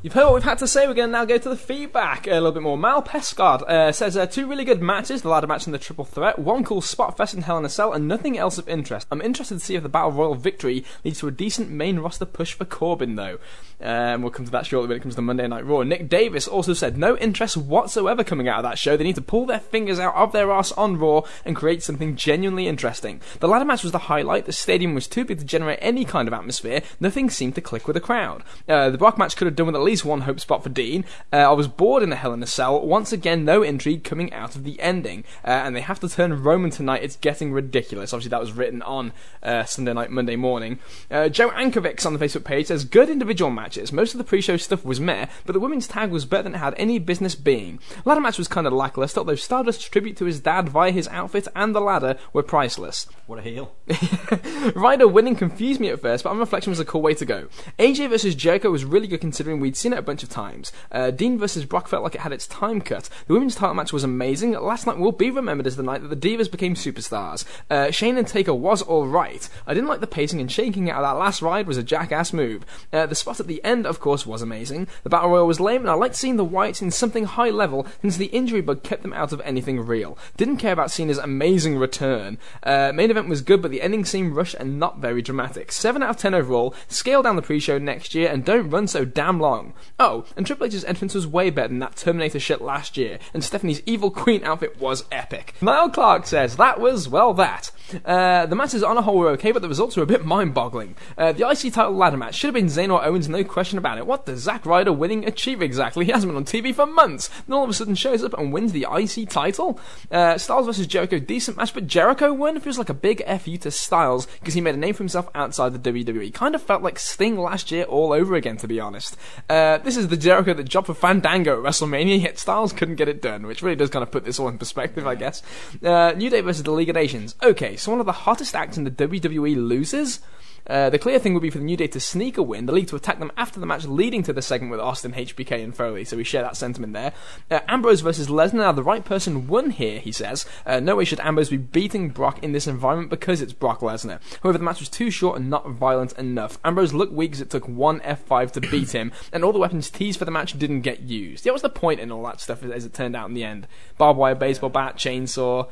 You've 0.00 0.12
heard 0.12 0.26
what 0.26 0.34
we've 0.34 0.44
had 0.44 0.58
to 0.58 0.68
say. 0.68 0.86
We're 0.86 0.94
going 0.94 1.08
to 1.08 1.12
now 1.12 1.24
go 1.24 1.38
to 1.38 1.48
the 1.48 1.56
feedback 1.56 2.28
a 2.28 2.34
little 2.34 2.52
bit 2.52 2.62
more. 2.62 2.78
Mal 2.78 3.02
Pescard 3.02 3.62
uh, 3.62 3.90
says 3.90 4.16
uh, 4.16 4.26
two 4.26 4.46
really 4.46 4.64
good 4.64 4.80
matches: 4.80 5.22
the 5.22 5.28
ladder 5.28 5.48
match 5.48 5.66
and 5.66 5.74
the 5.74 5.78
triple 5.78 6.04
threat. 6.04 6.38
One 6.38 6.62
cool 6.62 6.80
spot 6.80 7.16
fest 7.16 7.34
in 7.34 7.42
Hell 7.42 7.58
in 7.58 7.64
a 7.64 7.68
Cell, 7.68 7.92
and 7.92 8.06
nothing 8.06 8.38
else 8.38 8.58
of 8.58 8.68
interest. 8.68 9.08
I'm 9.10 9.20
interested 9.20 9.58
to 9.58 9.64
see 9.64 9.74
if 9.74 9.82
the 9.82 9.88
Battle 9.88 10.12
Royal 10.12 10.36
victory 10.36 10.84
leads 11.02 11.18
to 11.18 11.26
a 11.26 11.32
decent 11.32 11.70
main 11.70 11.98
roster 11.98 12.26
push 12.26 12.52
for 12.52 12.64
Corbin, 12.64 13.16
though. 13.16 13.38
Um, 13.80 14.22
we'll 14.22 14.30
come 14.30 14.44
to 14.44 14.52
that 14.52 14.66
shortly 14.66 14.88
when 14.88 14.98
it 14.98 15.02
comes 15.02 15.16
to 15.16 15.22
Monday 15.22 15.48
Night 15.48 15.66
Raw. 15.66 15.82
Nick 15.82 16.08
Davis 16.08 16.46
also 16.46 16.74
said 16.74 16.96
no 16.96 17.16
interest 17.16 17.56
whatsoever 17.56 18.22
coming 18.22 18.48
out 18.48 18.58
of 18.58 18.70
that 18.70 18.78
show. 18.78 18.96
They 18.96 19.04
need 19.04 19.16
to 19.16 19.20
pull 19.20 19.46
their 19.46 19.60
fingers 19.60 19.98
out 19.98 20.14
of 20.14 20.30
their 20.30 20.52
ass 20.52 20.70
on 20.72 20.96
Raw 20.96 21.22
and 21.44 21.56
create 21.56 21.82
something 21.82 22.14
genuinely 22.14 22.68
interesting. 22.68 23.20
The 23.40 23.48
ladder 23.48 23.64
match 23.64 23.82
was 23.82 23.92
the 23.92 23.98
highlight. 23.98 24.46
The 24.46 24.52
stadium 24.52 24.94
was 24.94 25.08
too 25.08 25.24
big 25.24 25.40
to 25.40 25.44
generate 25.44 25.78
any 25.82 26.04
kind 26.04 26.28
of 26.28 26.34
atmosphere. 26.34 26.82
Nothing 27.00 27.30
seemed 27.30 27.56
to 27.56 27.60
click 27.60 27.88
with 27.88 27.94
the 27.94 28.00
crowd. 28.00 28.44
Uh, 28.68 28.90
the 28.90 28.98
Brock 28.98 29.18
match 29.18 29.36
could 29.36 29.46
have 29.46 29.56
done 29.56 29.66
with 29.66 29.74
at 29.74 29.87
least 29.88 30.04
one 30.04 30.22
hope 30.22 30.38
spot 30.38 30.62
for 30.62 30.68
Dean. 30.68 31.04
Uh, 31.32 31.36
I 31.36 31.52
was 31.52 31.66
bored 31.66 32.02
in 32.02 32.10
the 32.10 32.16
Hell 32.16 32.34
in 32.34 32.42
a 32.42 32.46
Cell. 32.46 32.84
Once 32.84 33.10
again, 33.10 33.44
no 33.44 33.62
intrigue 33.62 34.04
coming 34.04 34.32
out 34.34 34.54
of 34.54 34.64
the 34.64 34.78
ending. 34.80 35.24
Uh, 35.44 35.48
and 35.48 35.74
they 35.74 35.80
have 35.80 35.98
to 36.00 36.08
turn 36.08 36.42
Roman 36.42 36.70
tonight. 36.70 37.02
It's 37.02 37.16
getting 37.16 37.52
ridiculous. 37.52 38.12
Obviously, 38.12 38.30
that 38.30 38.40
was 38.40 38.52
written 38.52 38.82
on 38.82 39.12
uh, 39.42 39.64
Sunday 39.64 39.94
night, 39.94 40.10
Monday 40.10 40.36
morning. 40.36 40.78
Uh, 41.10 41.30
Joe 41.30 41.48
Ankovics 41.50 42.04
on 42.04 42.12
the 42.12 42.18
Facebook 42.18 42.44
page 42.44 42.66
says 42.66 42.84
good 42.84 43.08
individual 43.08 43.50
matches. 43.50 43.90
Most 43.90 44.12
of 44.12 44.18
the 44.18 44.24
pre-show 44.24 44.58
stuff 44.58 44.84
was 44.84 45.00
meh, 45.00 45.26
but 45.46 45.54
the 45.54 45.60
women's 45.60 45.88
tag 45.88 46.10
was 46.10 46.26
better 46.26 46.42
than 46.42 46.54
it 46.54 46.58
had 46.58 46.74
any 46.76 46.98
business 46.98 47.34
being. 47.34 47.78
Ladder 48.04 48.20
match 48.20 48.36
was 48.36 48.46
kind 48.46 48.66
of 48.66 48.74
lackluster, 48.74 49.20
although 49.20 49.36
Stardust's 49.36 49.88
tribute 49.88 50.18
to 50.18 50.26
his 50.26 50.40
dad 50.40 50.68
via 50.68 50.90
his 50.90 51.08
outfit 51.08 51.48
and 51.56 51.74
the 51.74 51.80
ladder 51.80 52.18
were 52.34 52.42
priceless. 52.42 53.06
What 53.26 53.38
a 53.38 53.42
heel! 53.42 53.74
Ryder 54.74 55.08
winning 55.08 55.36
confused 55.36 55.80
me 55.80 55.88
at 55.88 56.00
first, 56.00 56.24
but 56.24 56.30
on 56.30 56.38
reflection 56.38 56.70
was 56.70 56.80
a 56.80 56.84
cool 56.84 57.00
way 57.00 57.14
to 57.14 57.24
go. 57.24 57.48
AJ 57.78 58.10
versus 58.10 58.34
Jericho 58.34 58.70
was 58.70 58.84
really 58.84 59.06
good 59.06 59.20
considering 59.20 59.60
we'd 59.60 59.76
seen 59.78 59.92
it 59.92 59.98
a 59.98 60.02
bunch 60.02 60.22
of 60.22 60.28
times. 60.28 60.72
Uh, 60.90 61.10
Dean 61.10 61.38
versus 61.38 61.64
Brock 61.64 61.88
felt 61.88 62.02
like 62.02 62.14
it 62.14 62.20
had 62.20 62.32
its 62.32 62.46
time 62.46 62.80
cut. 62.80 63.08
The 63.26 63.34
women's 63.34 63.54
title 63.54 63.74
match 63.74 63.92
was 63.92 64.04
amazing. 64.04 64.52
Last 64.52 64.86
night 64.86 64.98
will 64.98 65.12
be 65.12 65.30
remembered 65.30 65.66
as 65.66 65.76
the 65.76 65.82
night 65.82 66.02
that 66.02 66.08
the 66.08 66.16
Divas 66.16 66.50
became 66.50 66.74
superstars. 66.74 67.44
Uh, 67.70 67.90
Shane 67.90 68.16
and 68.16 68.26
Taker 68.26 68.54
was 68.54 68.82
alright. 68.82 69.48
I 69.66 69.74
didn't 69.74 69.88
like 69.88 70.00
the 70.00 70.06
pacing 70.06 70.40
and 70.40 70.50
shaking 70.50 70.90
out 70.90 71.02
of 71.02 71.08
that 71.08 71.18
last 71.18 71.42
ride 71.42 71.66
was 71.66 71.76
a 71.76 71.82
jackass 71.82 72.32
move. 72.32 72.64
Uh, 72.92 73.06
the 73.06 73.14
spot 73.14 73.40
at 73.40 73.46
the 73.46 73.62
end, 73.64 73.86
of 73.86 74.00
course, 74.00 74.26
was 74.26 74.42
amazing. 74.42 74.88
The 75.02 75.10
Battle 75.10 75.30
Royal 75.30 75.46
was 75.46 75.60
lame, 75.60 75.82
and 75.82 75.90
I 75.90 75.94
liked 75.94 76.16
seeing 76.16 76.36
the 76.36 76.44
Wyatts 76.44 76.82
in 76.82 76.90
something 76.90 77.24
high 77.24 77.50
level 77.50 77.86
since 78.00 78.16
the 78.16 78.26
injury 78.26 78.60
bug 78.60 78.82
kept 78.82 79.02
them 79.02 79.12
out 79.12 79.32
of 79.32 79.40
anything 79.42 79.80
real. 79.80 80.18
Didn't 80.36 80.58
care 80.58 80.72
about 80.72 80.90
Cena's 80.90 81.18
amazing 81.18 81.76
return. 81.76 82.38
Uh, 82.62 82.92
main 82.94 83.10
event 83.10 83.28
was 83.28 83.42
good, 83.42 83.62
but 83.62 83.70
the 83.70 83.82
ending 83.82 84.04
seemed 84.04 84.34
rushed 84.34 84.54
and 84.54 84.78
not 84.78 84.98
very 84.98 85.22
dramatic. 85.22 85.72
7 85.72 86.02
out 86.02 86.10
of 86.10 86.16
10 86.16 86.34
overall. 86.34 86.74
Scale 86.88 87.22
down 87.22 87.36
the 87.36 87.42
pre-show 87.42 87.78
next 87.78 88.14
year 88.14 88.28
and 88.28 88.44
don't 88.44 88.70
run 88.70 88.86
so 88.86 89.04
damn 89.04 89.40
long. 89.40 89.67
Oh, 89.98 90.24
and 90.36 90.46
Triple 90.46 90.66
H's 90.66 90.84
entrance 90.84 91.14
was 91.14 91.26
way 91.26 91.50
better 91.50 91.68
than 91.68 91.78
that 91.80 91.96
Terminator 91.96 92.40
shit 92.40 92.60
last 92.60 92.96
year, 92.96 93.18
and 93.34 93.44
Stephanie's 93.44 93.82
Evil 93.86 94.10
Queen 94.10 94.44
outfit 94.44 94.80
was 94.80 95.04
epic. 95.12 95.54
Niall 95.60 95.90
Clark 95.90 96.26
says, 96.26 96.56
that 96.56 96.80
was, 96.80 97.08
well, 97.08 97.34
that. 97.34 97.70
Uh, 98.04 98.46
the 98.46 98.56
matches 98.56 98.82
on 98.82 98.96
a 98.96 99.02
whole 99.02 99.18
were 99.18 99.28
okay, 99.30 99.52
but 99.52 99.62
the 99.62 99.68
results 99.68 99.96
were 99.96 100.02
a 100.02 100.06
bit 100.06 100.24
mind-boggling. 100.24 100.96
Uh, 101.16 101.32
the 101.32 101.48
IC 101.48 101.72
title 101.72 101.94
ladder 101.94 102.16
match 102.16 102.34
should 102.34 102.48
have 102.48 102.54
been 102.54 102.66
Zayn 102.66 102.92
or 102.92 103.04
Owens, 103.04 103.28
no 103.28 103.44
question 103.44 103.78
about 103.78 103.98
it. 103.98 104.06
What 104.06 104.26
does 104.26 104.40
Zack 104.40 104.66
Ryder 104.66 104.92
winning 104.92 105.24
achieve 105.26 105.62
exactly? 105.62 106.04
He 106.08 106.12
hasn't 106.12 106.30
been 106.32 106.38
on 106.38 106.46
TV 106.46 106.74
for 106.74 106.86
months. 106.86 107.28
Then 107.46 107.54
all 107.54 107.64
of 107.64 107.68
a 107.68 107.74
sudden 107.74 107.94
shows 107.94 108.24
up 108.24 108.32
and 108.38 108.50
wins 108.50 108.72
the 108.72 108.86
IC 108.90 109.28
title. 109.28 109.78
Uh, 110.10 110.38
Styles 110.38 110.64
versus 110.64 110.86
Jericho, 110.86 111.18
decent 111.18 111.58
match, 111.58 111.74
but 111.74 111.86
Jericho 111.86 112.32
won 112.32 112.58
feels 112.60 112.78
like 112.78 112.88
a 112.88 112.94
big 112.94 113.22
fu 113.40 113.58
to 113.58 113.70
Styles 113.70 114.26
because 114.40 114.54
he 114.54 114.62
made 114.62 114.74
a 114.74 114.78
name 114.78 114.94
for 114.94 115.02
himself 115.02 115.28
outside 115.34 115.74
the 115.74 115.92
WWE. 115.92 116.32
Kind 116.32 116.54
of 116.54 116.62
felt 116.62 116.82
like 116.82 116.98
Sting 116.98 117.36
last 117.36 117.70
year 117.70 117.84
all 117.84 118.12
over 118.12 118.34
again, 118.34 118.56
to 118.58 118.68
be 118.68 118.80
honest. 118.80 119.16
Uh, 119.50 119.78
this 119.78 119.96
is 119.96 120.08
the 120.08 120.16
Jericho 120.16 120.54
that 120.54 120.64
jobbed 120.64 120.86
for 120.86 120.94
Fandango 120.94 121.58
at 121.58 121.64
WrestleMania, 121.64 122.22
yet 122.22 122.38
Styles 122.38 122.72
couldn't 122.72 122.96
get 122.96 123.08
it 123.08 123.20
done, 123.20 123.46
which 123.46 123.62
really 123.62 123.76
does 123.76 123.90
kind 123.90 124.02
of 124.02 124.10
put 124.10 124.24
this 124.24 124.38
all 124.38 124.48
in 124.48 124.58
perspective, 124.58 125.06
I 125.06 125.14
guess. 125.14 125.42
Uh, 125.82 126.12
New 126.16 126.30
Day 126.30 126.40
versus 126.40 126.62
the 126.62 126.70
League 126.70 126.88
of 126.88 126.94
Nations. 126.94 127.34
Okay, 127.42 127.76
so 127.78 127.90
one 127.90 128.00
of 128.00 128.06
the 128.06 128.12
hottest 128.12 128.54
acts 128.54 128.76
in 128.76 128.84
the 128.84 128.90
WWE 128.90 129.56
loses. 129.56 130.20
Uh, 130.68 130.90
the 130.90 130.98
clear 130.98 131.18
thing 131.18 131.32
would 131.32 131.42
be 131.42 131.50
for 131.50 131.58
the 131.58 131.64
New 131.64 131.76
Day 131.76 131.86
to 131.86 132.00
sneak 132.00 132.36
a 132.36 132.42
win, 132.42 132.66
the 132.66 132.72
League 132.72 132.88
to 132.88 132.96
attack 132.96 133.18
them 133.18 133.32
after 133.36 133.58
the 133.58 133.66
match, 133.66 133.86
leading 133.86 134.22
to 134.24 134.32
the 134.32 134.42
segment 134.42 134.70
with 134.70 134.80
Austin, 134.80 135.12
HBK, 135.12 135.64
and 135.64 135.74
Foley. 135.74 136.04
So 136.04 136.16
we 136.16 136.24
share 136.24 136.42
that 136.42 136.56
sentiment 136.56 136.92
there. 136.92 137.12
Uh, 137.50 137.60
Ambrose 137.68 138.02
versus 138.02 138.28
Lesnar. 138.28 138.58
Now 138.58 138.72
the 138.72 138.82
right 138.82 139.04
person 139.04 139.46
won 139.46 139.70
here, 139.70 139.98
he 139.98 140.12
says. 140.12 140.44
Uh, 140.66 140.80
no 140.80 140.96
way 140.96 141.04
should 141.04 141.20
Ambrose 141.20 141.48
be 141.48 141.56
beating 141.56 142.10
Brock 142.10 142.42
in 142.42 142.52
this 142.52 142.66
environment 142.66 143.08
because 143.08 143.40
it's 143.40 143.54
Brock 143.54 143.80
Lesnar. 143.80 144.20
However, 144.42 144.58
the 144.58 144.64
match 144.64 144.80
was 144.80 144.90
too 144.90 145.10
short 145.10 145.38
and 145.38 145.48
not 145.48 145.68
violent 145.70 146.12
enough. 146.18 146.58
Ambrose 146.64 146.92
looked 146.92 147.12
weak 147.12 147.32
as 147.32 147.40
it 147.40 147.50
took 147.50 147.66
one 147.66 148.00
F5 148.00 148.52
to 148.52 148.60
beat 148.60 148.94
him, 148.94 149.12
and 149.32 149.44
all 149.44 149.52
the 149.52 149.58
weapons 149.58 149.90
teased 149.90 150.18
for 150.18 150.26
the 150.26 150.30
match 150.30 150.58
didn't 150.58 150.82
get 150.82 151.00
used. 151.00 151.46
Yeah, 151.46 151.52
what's 151.52 151.62
the 151.62 151.70
point 151.70 152.00
in 152.00 152.12
all 152.12 152.24
that 152.24 152.40
stuff 152.40 152.62
as 152.62 152.84
it 152.84 152.92
turned 152.92 153.16
out 153.16 153.28
in 153.28 153.34
the 153.34 153.44
end? 153.44 153.66
Barbed 153.96 154.18
wire, 154.18 154.34
baseball 154.34 154.70
bat, 154.70 154.96
chainsaw. 154.96 155.68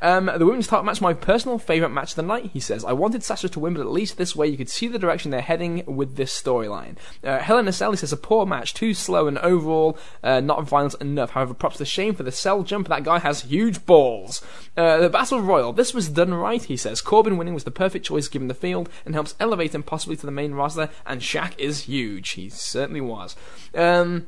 Um, 0.00 0.30
the 0.36 0.46
women's 0.46 0.66
title 0.66 0.84
match, 0.84 1.00
my 1.00 1.14
personal 1.14 1.58
favourite 1.58 1.92
match 1.92 2.10
of 2.10 2.16
the 2.16 2.22
night, 2.22 2.50
he 2.52 2.60
says. 2.60 2.84
I 2.84 2.92
wanted 2.92 3.22
Sasha 3.22 3.48
to 3.48 3.60
win, 3.60 3.74
but 3.74 3.80
at 3.80 3.90
least 3.90 4.16
this 4.16 4.36
way 4.36 4.46
you 4.46 4.56
could 4.56 4.68
see 4.68 4.88
the 4.88 4.98
direction 4.98 5.30
they're 5.30 5.40
heading 5.40 5.82
with 5.86 6.16
this 6.16 6.38
storyline. 6.38 6.96
Uh, 7.22 7.38
Hell 7.38 7.58
in 7.58 7.68
a 7.68 7.72
Cell 7.72 7.96
says, 7.96 8.12
a 8.12 8.16
poor 8.16 8.46
match, 8.46 8.74
too 8.74 8.94
slow 8.94 9.26
and 9.26 9.38
overall 9.38 9.98
uh, 10.22 10.40
not 10.40 10.64
violent 10.64 10.94
enough. 11.00 11.30
However, 11.30 11.54
props 11.54 11.78
to 11.78 11.84
Shane 11.84 12.14
for 12.14 12.22
the 12.22 12.32
cell 12.32 12.62
jump. 12.62 12.88
That 12.88 13.04
guy 13.04 13.18
has 13.18 13.42
huge 13.42 13.86
balls. 13.86 14.42
Uh, 14.76 14.98
the 14.98 15.08
Battle 15.08 15.40
Royal, 15.40 15.72
this 15.72 15.94
was 15.94 16.08
done 16.08 16.34
right, 16.34 16.62
he 16.62 16.76
says. 16.76 17.00
Corbin 17.00 17.36
winning 17.36 17.54
was 17.54 17.64
the 17.64 17.70
perfect 17.70 18.06
choice 18.06 18.28
given 18.28 18.48
the 18.48 18.54
field 18.54 18.88
and 19.04 19.14
helps 19.14 19.34
elevate 19.38 19.74
him 19.74 19.82
possibly 19.82 20.16
to 20.16 20.26
the 20.26 20.32
main 20.32 20.52
roster, 20.54 20.90
and 21.06 21.20
Shaq 21.20 21.58
is 21.58 21.82
huge. 21.82 22.30
He 22.30 22.48
certainly 22.48 23.00
was. 23.00 23.36
Um, 23.74 24.26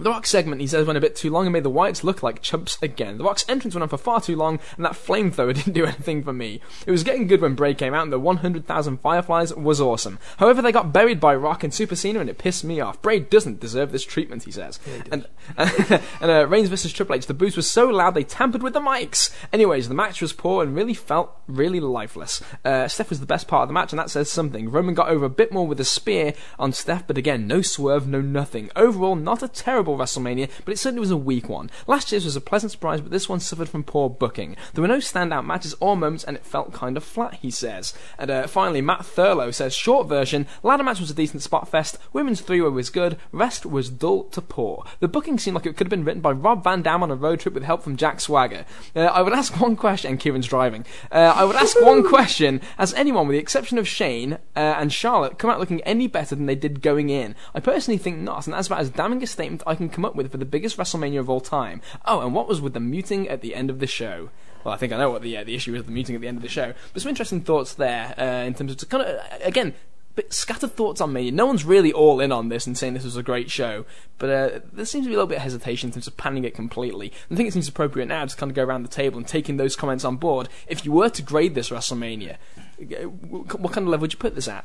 the 0.00 0.10
Rock 0.10 0.26
segment, 0.26 0.60
he 0.60 0.66
says, 0.66 0.86
went 0.86 0.96
a 0.96 1.00
bit 1.00 1.14
too 1.14 1.30
long 1.30 1.46
and 1.46 1.52
made 1.52 1.62
the 1.62 1.70
Wyatts 1.70 2.02
look 2.02 2.22
like 2.22 2.42
chumps 2.42 2.78
again. 2.82 3.18
The 3.18 3.24
Rock's 3.24 3.44
entrance 3.48 3.74
went 3.74 3.82
on 3.82 3.88
for 3.88 3.98
far 3.98 4.20
too 4.20 4.36
long, 4.36 4.58
and 4.76 4.84
that 4.84 4.92
flamethrower 4.92 5.54
didn't 5.54 5.74
do 5.74 5.84
anything 5.84 6.22
for 6.22 6.32
me. 6.32 6.60
It 6.86 6.90
was 6.90 7.04
getting 7.04 7.26
good 7.26 7.40
when 7.40 7.54
Bray 7.54 7.74
came 7.74 7.94
out, 7.94 8.04
and 8.04 8.12
the 8.12 8.18
100,000 8.18 8.98
Fireflies 8.98 9.54
was 9.54 9.80
awesome. 9.80 10.18
However, 10.38 10.62
they 10.62 10.72
got 10.72 10.92
buried 10.92 11.20
by 11.20 11.34
Rock 11.34 11.62
and 11.62 11.72
Super 11.72 11.96
Cena, 11.96 12.20
and 12.20 12.30
it 12.30 12.38
pissed 12.38 12.64
me 12.64 12.80
off. 12.80 13.00
Bray 13.02 13.20
doesn't 13.20 13.60
deserve 13.60 13.92
this 13.92 14.04
treatment, 14.04 14.44
he 14.44 14.50
says. 14.50 14.78
and 15.10 15.26
and 15.56 16.30
uh, 16.30 16.46
Reigns 16.46 16.68
versus 16.68 16.92
Triple 16.92 17.16
H, 17.16 17.26
the 17.26 17.34
boost 17.34 17.56
was 17.56 17.68
so 17.68 17.86
loud 17.86 18.14
they 18.14 18.24
tampered 18.24 18.62
with 18.62 18.72
the 18.72 18.80
mics. 18.80 19.34
Anyways, 19.52 19.88
the 19.88 19.94
match 19.94 20.22
was 20.22 20.32
poor 20.32 20.62
and 20.62 20.74
really 20.74 20.94
felt 20.94 21.36
really 21.46 21.80
lifeless. 21.80 22.42
Uh, 22.64 22.88
Steph 22.88 23.10
was 23.10 23.20
the 23.20 23.26
best 23.26 23.48
part 23.48 23.62
of 23.62 23.68
the 23.68 23.74
match, 23.74 23.92
and 23.92 23.98
that 23.98 24.10
says 24.10 24.30
something. 24.30 24.70
Roman 24.70 24.94
got 24.94 25.08
over 25.08 25.24
a 25.24 25.30
bit 25.30 25.52
more 25.52 25.66
with 25.66 25.80
a 25.80 25.84
spear 25.84 26.34
on 26.58 26.72
Steph, 26.72 27.06
but 27.06 27.18
again, 27.18 27.46
no 27.46 27.62
swerve, 27.62 28.06
no 28.06 28.20
nothing. 28.20 28.70
Overall, 28.76 29.16
not 29.16 29.42
a 29.42 29.48
terrible 29.48 29.89
WrestleMania, 29.98 30.50
but 30.64 30.72
it 30.72 30.78
certainly 30.78 31.00
was 31.00 31.10
a 31.10 31.16
weak 31.16 31.48
one. 31.48 31.70
Last 31.86 32.12
year's 32.12 32.24
was 32.24 32.36
a 32.36 32.40
pleasant 32.40 32.72
surprise, 32.72 33.00
but 33.00 33.10
this 33.10 33.28
one 33.28 33.40
suffered 33.40 33.68
from 33.68 33.84
poor 33.84 34.10
booking. 34.10 34.56
There 34.74 34.82
were 34.82 34.88
no 34.88 34.98
standout 34.98 35.46
matches 35.46 35.74
or 35.80 35.96
moments, 35.96 36.24
and 36.24 36.36
it 36.36 36.44
felt 36.44 36.72
kind 36.72 36.96
of 36.96 37.04
flat, 37.04 37.34
he 37.34 37.50
says. 37.50 37.94
And 38.18 38.30
uh, 38.30 38.46
finally, 38.46 38.80
Matt 38.80 39.04
Thurlow 39.04 39.52
says, 39.52 39.74
short 39.74 40.08
version, 40.08 40.46
ladder 40.62 40.82
match 40.82 41.00
was 41.00 41.10
a 41.10 41.14
decent 41.14 41.42
spot 41.42 41.68
fest, 41.68 41.98
women's 42.12 42.40
three-way 42.40 42.68
was 42.68 42.90
good, 42.90 43.16
rest 43.32 43.66
was 43.66 43.90
dull 43.90 44.24
to 44.24 44.40
poor. 44.40 44.84
The 45.00 45.08
booking 45.08 45.38
seemed 45.38 45.54
like 45.54 45.66
it 45.66 45.76
could 45.76 45.86
have 45.86 45.90
been 45.90 46.04
written 46.04 46.22
by 46.22 46.32
Rob 46.32 46.64
Van 46.64 46.82
Dam 46.82 47.02
on 47.02 47.10
a 47.10 47.16
road 47.16 47.40
trip 47.40 47.54
with 47.54 47.62
help 47.62 47.82
from 47.82 47.96
Jack 47.96 48.20
Swagger. 48.20 48.64
Uh, 48.94 49.00
I 49.00 49.22
would 49.22 49.32
ask 49.32 49.60
one 49.60 49.76
question, 49.76 50.10
and 50.10 50.20
Kieran's 50.20 50.46
driving. 50.46 50.84
Uh, 51.10 51.32
I 51.36 51.44
would 51.44 51.56
ask 51.56 51.80
one 51.82 52.06
question, 52.06 52.60
has 52.78 52.94
anyone, 52.94 53.26
with 53.26 53.34
the 53.34 53.40
exception 53.40 53.78
of 53.78 53.88
Shane 53.88 54.34
uh, 54.34 54.38
and 54.78 54.92
Charlotte, 54.92 55.38
come 55.38 55.50
out 55.50 55.60
looking 55.60 55.80
any 55.82 56.06
better 56.06 56.34
than 56.34 56.46
they 56.46 56.54
did 56.54 56.82
going 56.82 57.10
in? 57.10 57.34
I 57.54 57.60
personally 57.60 57.98
think 57.98 58.18
not, 58.18 58.46
and 58.46 58.54
that's 58.54 58.66
about 58.66 58.80
as 58.80 58.90
damning 58.90 59.22
a 59.22 59.26
statement 59.26 59.62
I 59.66 59.74
can 59.86 59.94
come 59.94 60.04
up 60.04 60.14
with 60.14 60.30
for 60.30 60.38
the 60.38 60.44
biggest 60.44 60.76
WrestleMania 60.76 61.20
of 61.20 61.30
all 61.30 61.40
time. 61.40 61.80
Oh, 62.04 62.20
and 62.20 62.34
what 62.34 62.48
was 62.48 62.60
with 62.60 62.74
the 62.74 62.80
muting 62.80 63.28
at 63.28 63.40
the 63.40 63.54
end 63.54 63.70
of 63.70 63.80
the 63.80 63.86
show? 63.86 64.30
Well, 64.64 64.74
I 64.74 64.76
think 64.76 64.92
I 64.92 64.98
know 64.98 65.10
what 65.10 65.22
the 65.22 65.36
uh, 65.36 65.44
the 65.44 65.54
issue 65.54 65.74
is. 65.74 65.84
The 65.84 65.90
muting 65.90 66.14
at 66.14 66.20
the 66.20 66.28
end 66.28 66.36
of 66.36 66.42
the 66.42 66.48
show, 66.48 66.74
but 66.92 67.02
some 67.02 67.08
interesting 67.08 67.40
thoughts 67.40 67.74
there 67.74 68.14
uh, 68.18 68.44
in 68.44 68.54
terms 68.54 68.82
of 68.82 68.88
kind 68.88 69.04
of 69.04 69.20
again 69.42 69.74
bit 70.16 70.32
scattered 70.32 70.72
thoughts 70.72 71.00
on 71.00 71.12
me. 71.12 71.30
No 71.30 71.46
one's 71.46 71.64
really 71.64 71.92
all 71.92 72.20
in 72.20 72.32
on 72.32 72.48
this 72.48 72.66
and 72.66 72.76
saying 72.76 72.94
this 72.94 73.04
was 73.04 73.16
a 73.16 73.22
great 73.22 73.50
show, 73.50 73.86
but 74.18 74.28
uh, 74.28 74.60
there 74.72 74.84
seems 74.84 75.06
to 75.06 75.08
be 75.08 75.14
a 75.14 75.16
little 75.16 75.28
bit 75.28 75.36
of 75.36 75.42
hesitation 75.42 75.88
in 75.88 75.92
terms 75.92 76.06
of 76.06 76.16
panning 76.16 76.44
it 76.44 76.54
completely. 76.54 77.12
I 77.30 77.36
think 77.36 77.48
it 77.48 77.52
seems 77.52 77.68
appropriate 77.68 78.06
now 78.06 78.24
to 78.26 78.36
kind 78.36 78.50
of 78.50 78.56
go 78.56 78.64
around 78.64 78.82
the 78.82 78.88
table 78.88 79.18
and 79.18 79.26
taking 79.26 79.56
those 79.56 79.76
comments 79.76 80.04
on 80.04 80.16
board. 80.16 80.48
If 80.66 80.84
you 80.84 80.92
were 80.92 81.08
to 81.10 81.22
grade 81.22 81.54
this 81.54 81.70
WrestleMania, 81.70 82.36
uh, 82.80 83.04
what 83.04 83.72
kind 83.72 83.86
of 83.86 83.90
level 83.90 84.02
would 84.02 84.12
you 84.12 84.18
put 84.18 84.34
this 84.34 84.48
at? 84.48 84.64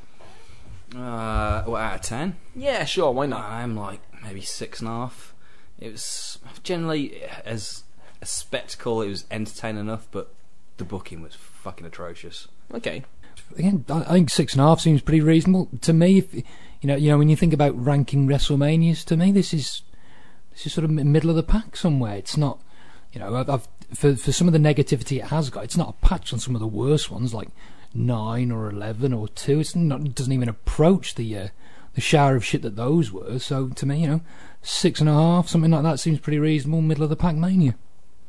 Uh, 0.95 1.63
what, 1.63 1.81
out 1.81 1.95
of 1.95 2.01
ten? 2.01 2.37
Yeah, 2.55 2.83
sure, 2.85 3.11
why 3.11 3.25
not? 3.27 3.43
I'm 3.43 3.75
like 3.75 4.01
maybe 4.25 4.41
six 4.41 4.79
and 4.79 4.89
a 4.89 4.91
half. 4.91 5.33
It 5.79 5.91
was 5.91 6.39
generally 6.63 7.23
as 7.45 7.83
a 8.21 8.25
spectacle. 8.25 9.01
It 9.01 9.09
was 9.09 9.25
entertaining 9.29 9.81
enough, 9.81 10.07
but 10.11 10.33
the 10.77 10.83
booking 10.83 11.21
was 11.21 11.35
fucking 11.35 11.85
atrocious. 11.85 12.47
Okay. 12.73 13.03
Again, 13.57 13.85
I 13.89 14.01
I 14.01 14.13
think 14.13 14.29
six 14.29 14.53
and 14.53 14.61
a 14.61 14.65
half 14.65 14.79
seems 14.79 15.01
pretty 15.01 15.21
reasonable 15.21 15.69
to 15.81 15.93
me. 15.93 16.17
If, 16.17 16.33
you 16.33 16.43
know, 16.83 16.95
you 16.95 17.09
know, 17.09 17.17
when 17.17 17.29
you 17.29 17.35
think 17.35 17.53
about 17.53 17.81
ranking 17.83 18.27
WrestleManias, 18.27 19.03
to 19.05 19.17
me 19.17 19.31
this 19.31 19.53
is 19.53 19.81
this 20.51 20.65
is 20.65 20.73
sort 20.73 20.85
of 20.85 20.91
middle 20.91 21.29
of 21.29 21.35
the 21.35 21.43
pack 21.43 21.75
somewhere. 21.75 22.15
It's 22.15 22.37
not, 22.37 22.61
you 23.11 23.19
know, 23.19 23.35
I've, 23.35 23.49
I've 23.49 23.67
for 23.93 24.15
for 24.15 24.31
some 24.31 24.47
of 24.47 24.53
the 24.53 24.59
negativity 24.59 25.17
it 25.17 25.25
has 25.25 25.49
got, 25.49 25.63
it's 25.63 25.77
not 25.77 25.89
a 25.89 26.05
patch 26.05 26.33
on 26.33 26.39
some 26.39 26.55
of 26.55 26.61
the 26.61 26.67
worst 26.67 27.11
ones 27.11 27.33
like 27.33 27.49
nine 27.93 28.51
or 28.51 28.69
eleven 28.69 29.13
or 29.13 29.27
two. 29.27 29.59
It's 29.59 29.75
not 29.75 30.01
it 30.01 30.15
doesn't 30.15 30.33
even 30.33 30.49
approach 30.49 31.15
the 31.15 31.37
uh, 31.37 31.47
the 31.95 32.01
shower 32.01 32.35
of 32.35 32.45
shit 32.45 32.61
that 32.61 32.75
those 32.75 33.11
were. 33.11 33.39
So 33.39 33.69
to 33.69 33.85
me, 33.85 34.01
you 34.01 34.07
know, 34.07 34.21
six 34.61 34.99
and 34.99 35.09
a 35.09 35.13
half, 35.13 35.47
something 35.47 35.71
like 35.71 35.83
that 35.83 35.99
seems 35.99 36.19
pretty 36.19 36.39
reasonable. 36.39 36.81
Middle 36.81 37.05
of 37.05 37.09
the 37.09 37.15
pack 37.15 37.35
mania. 37.35 37.75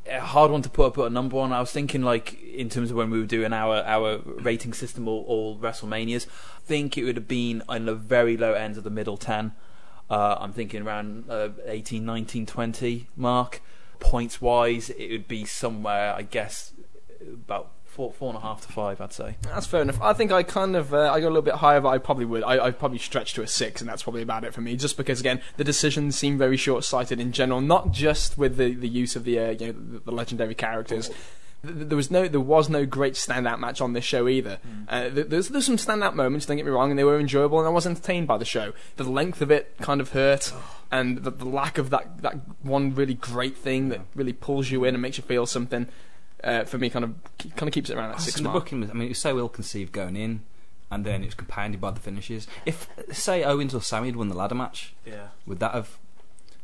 a 0.09 0.21
hard 0.21 0.51
one 0.51 0.63
to 0.63 0.69
put 0.69 0.97
a 0.99 1.11
number 1.11 1.37
on. 1.39 1.53
I 1.53 1.61
was 1.61 1.73
thinking 1.73 2.03
like 2.03 2.41
in 2.43 2.69
terms 2.69 2.91
of 2.91 2.97
when 2.97 3.11
we 3.11 3.21
were 3.21 3.27
doing 3.27 3.53
our 3.53 3.83
our 3.85 4.19
rating 4.25 4.73
system 4.73 5.09
all, 5.09 5.25
all 5.27 5.59
WrestleManias. 5.59 6.27
I 6.29 6.61
think 6.63 6.97
it 6.97 7.05
would 7.05 7.17
have 7.17 7.29
been 7.29 7.63
on 7.69 7.87
the 7.87 7.95
very 7.95 8.37
low 8.37 8.55
end 8.55 8.77
of 8.77 8.85
the 8.85 8.91
middle 8.91 9.17
ten. 9.17 9.53
Uh, 10.09 10.37
I'm 10.39 10.53
thinking 10.53 10.83
around 10.83 11.29
uh, 11.29 11.49
18, 11.67 12.05
19, 12.05 12.47
20 12.47 13.09
mark. 13.17 13.61
Points 13.99 14.41
wise, 14.41 14.91
it 14.91 15.11
would 15.11 15.27
be 15.27 15.45
somewhere 15.45 16.15
I 16.15 16.23
guess 16.23 16.73
about 17.21 17.73
four 17.97 18.13
four 18.13 18.29
and 18.29 18.37
a 18.39 18.41
half 18.41 18.65
to 18.67 18.73
five. 18.73 19.01
I'd 19.01 19.13
say. 19.13 19.37
That's 19.43 19.67
fair 19.67 19.83
enough. 19.83 20.01
I 20.01 20.13
think 20.13 20.31
I 20.31 20.43
kind 20.43 20.77
of 20.77 20.93
uh, 20.93 21.11
I 21.13 21.21
got 21.21 21.29
a 21.29 21.35
little 21.35 21.43
bit 21.43 21.55
higher, 21.55 21.81
but 21.81 21.89
I 21.89 21.99
probably 21.99 22.27
would. 22.27 22.45
I 22.45 22.67
I 22.67 22.71
probably 22.71 22.99
stretch 22.99 23.35
to 23.35 23.43
a 23.43 23.47
six, 23.47 23.81
and 23.81 23.89
that's 23.89 24.03
probably 24.03 24.23
about 24.23 24.45
it 24.45 24.53
for 24.55 24.61
me. 24.61 24.77
Just 24.77 24.97
because 24.97 25.19
again, 25.19 25.41
the 25.57 25.65
decisions 25.65 26.17
seem 26.17 26.39
very 26.39 26.57
short-sighted 26.57 27.19
in 27.19 27.33
general, 27.33 27.61
not 27.61 27.91
just 27.91 28.37
with 28.39 28.57
the, 28.57 28.75
the 28.75 28.89
use 28.89 29.17
of 29.17 29.25
the 29.25 29.39
uh, 29.39 29.51
you 29.51 29.67
know 29.67 29.73
the, 29.73 29.99
the 30.05 30.13
legendary 30.13 30.55
characters. 30.55 31.09
Th- 31.09 31.89
There 31.89 31.97
was 31.97 32.11
no, 32.11 32.29
there 32.29 32.39
was 32.39 32.69
no 32.69 32.85
great 32.87 33.15
standout 33.15 33.59
match 33.59 33.81
on 33.81 33.93
this 33.95 34.05
show 34.05 34.29
either. 34.29 34.59
Uh, 34.89 35.09
there's, 35.11 35.49
there's 35.49 35.65
some 35.67 35.79
standout 35.79 36.15
moments. 36.15 36.47
Don't 36.47 36.59
get 36.59 36.67
me 36.67 36.71
wrong, 36.71 36.91
and 36.91 36.99
they 36.99 37.03
were 37.03 37.19
enjoyable, 37.19 37.59
and 37.59 37.67
I 37.67 37.71
was 37.71 37.87
entertained 37.87 38.29
by 38.29 38.37
the 38.39 38.45
show. 38.45 38.73
The 38.97 39.05
length 39.05 39.41
of 39.41 39.51
it 39.51 39.75
kind 39.81 40.01
of 40.01 40.11
hurt, 40.13 40.53
and 40.93 41.25
the, 41.25 41.31
the 41.31 41.47
lack 41.47 41.79
of 41.79 41.91
that, 41.91 42.23
that 42.23 42.37
one 42.63 42.95
really 42.95 43.15
great 43.15 43.57
thing 43.57 43.89
that 43.89 44.03
really 44.15 44.35
pulls 44.35 44.71
you 44.71 44.85
in 44.85 44.95
and 44.95 45.03
makes 45.03 45.17
you 45.17 45.25
feel 45.25 45.47
something. 45.47 45.89
Uh, 46.45 46.65
for 46.65 46.79
me, 46.79 46.91
kind 46.91 47.05
of 47.05 47.15
kind 47.57 47.69
of 47.69 47.73
keeps 47.73 47.91
it 47.91 47.97
around 47.97 48.11
that 48.11 48.21
six 48.21 48.37
And 48.37 48.47
the 48.47 48.51
mark. 48.51 48.65
booking 48.65 48.81
was, 48.81 48.91
I 48.91 48.93
mean, 48.93 49.05
it 49.07 49.11
was 49.11 49.19
so 49.19 49.39
ill 49.39 49.49
conceived 49.49 49.93
going 49.93 50.17
in, 50.17 50.43
and 50.91 51.05
then 51.05 51.23
it 51.23 51.27
was 51.27 51.35
compounded 51.35 51.81
by 51.81 51.91
the 51.91 52.01
finishes. 52.01 52.47
If, 52.67 52.89
say, 53.13 53.43
Owens 53.43 53.75
or 53.75 53.81
Sami 53.81 54.09
had 54.09 54.17
won 54.17 54.29
the 54.29 54.35
ladder 54.37 54.55
match, 54.55 54.95
Yeah. 55.05 55.29
would 55.47 55.59
that 55.61 55.73
have. 55.73 55.99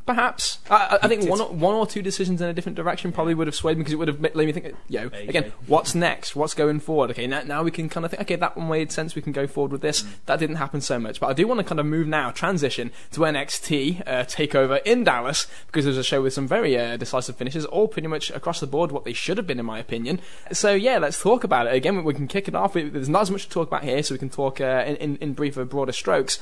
Perhaps 0.05 0.59
I, 0.69 0.99
I- 1.01 1.07
think 1.07 1.29
one 1.29 1.39
or, 1.39 1.47
one 1.47 1.75
or 1.75 1.87
two 1.87 2.01
decisions 2.01 2.41
in 2.41 2.49
a 2.49 2.53
different 2.53 2.75
direction 2.75 3.11
probably 3.13 3.33
would 3.33 3.47
have 3.47 3.55
swayed 3.55 3.77
me 3.77 3.81
because 3.83 3.93
it 3.93 3.97
would 3.97 4.09
have 4.09 4.19
ma- 4.19 4.29
made 4.35 4.47
me 4.47 4.51
think. 4.51 4.75
You 4.89 4.99
know, 4.99 5.09
AJ. 5.09 5.29
again, 5.29 5.53
what's 5.67 5.95
next? 5.95 6.35
What's 6.35 6.53
going 6.53 6.81
forward? 6.81 7.11
Okay, 7.11 7.25
now, 7.25 7.43
now 7.43 7.63
we 7.63 7.71
can 7.71 7.87
kind 7.87 8.03
of 8.05 8.11
think. 8.11 8.21
Okay, 8.23 8.35
that 8.35 8.57
one 8.57 8.67
made 8.67 8.91
sense. 8.91 9.15
We 9.15 9.21
can 9.21 9.31
go 9.31 9.47
forward 9.47 9.71
with 9.71 9.81
this. 9.81 10.03
That 10.25 10.39
didn't 10.39 10.57
happen 10.57 10.81
so 10.81 10.99
much, 10.99 11.19
but 11.21 11.27
I 11.27 11.33
do 11.33 11.47
want 11.47 11.59
to 11.59 11.63
kind 11.63 11.79
of 11.79 11.85
move 11.85 12.07
now, 12.07 12.31
transition 12.31 12.91
to 13.11 13.21
NXT 13.21 14.01
uh, 14.05 14.11
Takeover 14.25 14.81
in 14.83 15.03
Dallas 15.05 15.47
because 15.67 15.85
there's 15.85 15.97
a 15.97 16.03
show 16.03 16.21
with 16.21 16.33
some 16.33 16.47
very 16.47 16.77
uh, 16.77 16.97
decisive 16.97 17.37
finishes, 17.37 17.65
all 17.65 17.87
pretty 17.87 18.07
much 18.09 18.29
across 18.31 18.59
the 18.59 18.67
board 18.67 18.91
what 18.91 19.05
they 19.05 19.13
should 19.13 19.37
have 19.37 19.47
been, 19.47 19.59
in 19.59 19.65
my 19.65 19.79
opinion. 19.79 20.19
So 20.51 20.73
yeah, 20.73 20.97
let's 20.97 21.21
talk 21.21 21.43
about 21.45 21.67
it 21.67 21.73
again. 21.73 22.03
We 22.03 22.13
can 22.13 22.27
kick 22.27 22.47
it 22.49 22.55
off. 22.55 22.73
There's 22.73 23.07
not 23.09 23.21
as 23.21 23.31
much 23.31 23.43
to 23.43 23.49
talk 23.49 23.69
about 23.69 23.83
here, 23.83 24.03
so 24.03 24.15
we 24.15 24.19
can 24.19 24.29
talk 24.29 24.59
uh, 24.59 24.83
in, 24.85 24.95
in 24.97 25.15
in 25.17 25.33
briefer, 25.33 25.63
broader 25.63 25.93
strokes. 25.93 26.39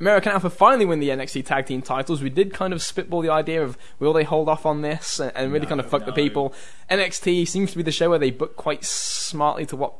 American 0.00 0.32
Alpha 0.32 0.50
finally 0.50 0.84
win 0.84 0.98
the 0.98 1.10
NXT 1.10 1.46
Tag 1.46 1.66
Team 1.66 1.80
titles. 1.80 2.22
We 2.22 2.30
did 2.30 2.52
kind 2.52 2.72
of 2.72 2.82
spitball 2.82 3.20
the 3.20 3.30
idea 3.30 3.62
of 3.62 3.78
will 3.98 4.12
they 4.12 4.24
hold 4.24 4.48
off 4.48 4.66
on 4.66 4.82
this 4.82 5.20
and, 5.20 5.32
and 5.36 5.52
really 5.52 5.66
kind 5.66 5.80
of 5.80 5.88
fuck 5.88 6.04
the 6.04 6.12
people. 6.12 6.52
NXT 6.90 7.46
seems 7.46 7.70
to 7.70 7.76
be 7.76 7.82
the 7.82 7.92
show 7.92 8.10
where 8.10 8.18
they 8.18 8.30
book 8.30 8.56
quite 8.56 8.84
smartly 8.84 9.66
to 9.66 9.76
what 9.76 9.94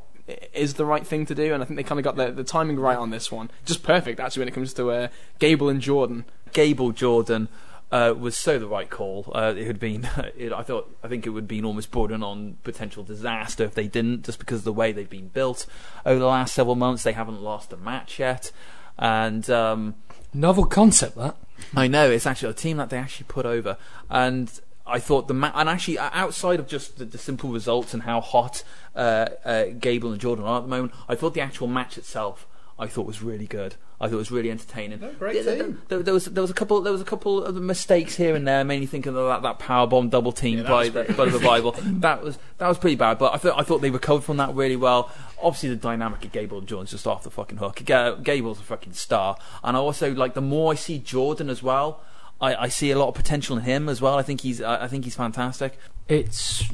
is 0.53 0.73
the 0.73 0.85
right 0.85 1.05
thing 1.05 1.25
to 1.27 1.35
do, 1.35 1.53
and 1.53 1.61
I 1.61 1.65
think 1.65 1.77
they 1.77 1.83
kind 1.83 1.99
of 1.99 2.03
got 2.03 2.15
the, 2.15 2.31
the 2.31 2.43
timing 2.43 2.79
right 2.79 2.97
on 2.97 3.11
this 3.11 3.31
one. 3.31 3.51
Just 3.63 3.83
perfect, 3.83 4.19
actually, 4.19 4.41
when 4.41 4.47
it 4.47 4.53
comes 4.53 4.73
to 4.73 4.89
uh, 4.89 5.07
Gable 5.39 5.69
and 5.69 5.79
Jordan. 5.79 6.25
Gable 6.51 6.91
Jordan 6.91 7.47
uh, 7.91 8.13
was 8.17 8.35
so 8.35 8.57
the 8.57 8.67
right 8.67 8.89
call. 8.89 9.31
Uh, 9.33 9.53
it 9.55 9.67
had 9.67 9.79
been, 9.79 10.09
it, 10.37 10.51
I 10.51 10.63
thought, 10.63 10.95
I 11.03 11.07
think 11.07 11.25
it 11.25 11.29
would 11.29 11.43
have 11.43 11.47
been 11.47 11.65
almost 11.65 11.91
bordering 11.91 12.23
on 12.23 12.57
potential 12.63 13.03
disaster 13.03 13.63
if 13.63 13.75
they 13.75 13.87
didn't, 13.87 14.25
just 14.25 14.39
because 14.39 14.59
of 14.59 14.65
the 14.65 14.73
way 14.73 14.91
they've 14.91 15.09
been 15.09 15.27
built 15.27 15.67
over 16.05 16.19
the 16.19 16.25
last 16.25 16.55
several 16.55 16.75
months. 16.75 17.03
They 17.03 17.13
haven't 17.13 17.41
lost 17.41 17.71
a 17.71 17.77
match 17.77 18.19
yet, 18.19 18.51
and 18.97 19.49
um, 19.49 19.95
Novel 20.33 20.65
concept 20.65 21.15
that. 21.15 21.35
I 21.75 21.87
know 21.87 22.09
it's 22.09 22.25
actually 22.25 22.49
a 22.51 22.53
team 22.53 22.77
that 22.77 22.89
they 22.89 22.97
actually 22.97 23.27
put 23.27 23.45
over, 23.45 23.77
and 24.09 24.51
I 24.85 24.99
thought 24.99 25.27
the 25.27 25.33
ma- 25.33 25.51
and 25.55 25.69
actually 25.69 25.97
outside 25.97 26.59
of 26.59 26.67
just 26.67 26.97
the, 26.97 27.05
the 27.05 27.17
simple 27.17 27.49
results 27.49 27.93
and 27.93 28.03
how 28.03 28.21
hot 28.21 28.63
uh, 28.95 29.29
uh, 29.43 29.65
Gable 29.79 30.11
and 30.11 30.19
Jordan 30.19 30.45
are 30.45 30.57
at 30.57 30.63
the 30.63 30.67
moment, 30.67 30.93
I 31.07 31.15
thought 31.15 31.33
the 31.33 31.41
actual 31.41 31.67
match 31.67 31.97
itself 31.97 32.47
I 32.77 32.87
thought 32.87 33.05
was 33.07 33.21
really 33.21 33.47
good. 33.47 33.75
I 34.01 34.07
thought 34.07 34.15
it 34.15 34.17
was 34.17 34.31
really 34.31 34.51
entertaining. 34.51 34.99
great 35.17 35.45
There- 35.45 35.63
team. 35.63 35.81
There, 35.87 36.03
there 36.03 36.13
was 36.13 36.25
there 36.25 36.41
was 36.41 36.51
a 36.51 36.53
couple 36.53 36.81
there 36.81 36.91
was 36.91 37.01
a 37.01 37.05
couple 37.05 37.41
of 37.43 37.55
mistakes 37.55 38.15
here 38.17 38.35
and 38.35 38.45
there, 38.45 38.65
mainly 38.65 38.85
thinking 38.85 39.15
of 39.15 39.27
that, 39.27 39.41
that 39.43 39.59
power 39.59 39.87
bomb 39.87 40.09
double 40.09 40.33
team 40.33 40.57
that 40.57 40.67
by 40.67 40.81
was 40.81 40.89
pretty 40.89 41.13
by 41.13 41.25
the 41.29 41.39
Bible. 41.39 41.71
that 41.81 42.21
was 42.21 42.37
that 42.57 42.67
was 42.67 42.77
pretty 42.77 42.97
bad, 42.97 43.17
but 43.17 43.33
I 43.33 43.37
thought 43.37 43.57
I 43.57 43.63
thought 43.63 43.79
they 43.81 43.91
recovered 43.91 44.23
from 44.25 44.37
that 44.37 44.53
really 44.53 44.75
well. 44.75 45.09
Obviously, 45.41 45.69
the 45.69 45.75
dynamic 45.77 46.25
of 46.25 46.31
Gable 46.33 46.57
and 46.57 46.67
Jordan's 46.67 46.91
just 46.91 47.07
off 47.07 47.23
the 47.23 47.31
fucking 47.31 47.57
hook. 47.59 47.81
Ga- 47.85 48.15
Gable's 48.17 48.59
a 48.59 48.63
fucking 48.63 48.93
star, 48.93 49.37
and 49.63 49.77
I 49.77 49.79
also 49.79 50.13
like 50.13 50.33
the 50.33 50.41
more 50.41 50.73
I 50.73 50.75
see 50.75 50.99
Jordan 50.99 51.49
as 51.49 51.63
well. 51.63 52.01
I, 52.41 52.55
I 52.63 52.67
see 52.67 52.91
a 52.91 52.99
lot 52.99 53.07
of 53.07 53.15
potential 53.15 53.55
in 53.57 53.63
him 53.63 53.87
as 53.87 54.01
well. 54.01 54.17
I 54.17 54.21
think 54.21 54.41
he's 54.41 54.61
I 54.61 54.83
I 54.83 54.87
think 54.89 55.05
he's 55.05 55.15
fantastic. 55.15 55.77
It's 56.09 56.65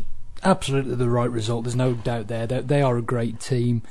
absolutely 0.44 0.96
the 0.96 1.10
right 1.10 1.30
result. 1.30 1.66
There's 1.66 1.76
no 1.76 1.94
doubt 1.94 2.28
there. 2.28 2.48
They, 2.48 2.62
they 2.62 2.82
are 2.82 2.98
a 2.98 3.02
great 3.04 3.40
team. 3.40 3.84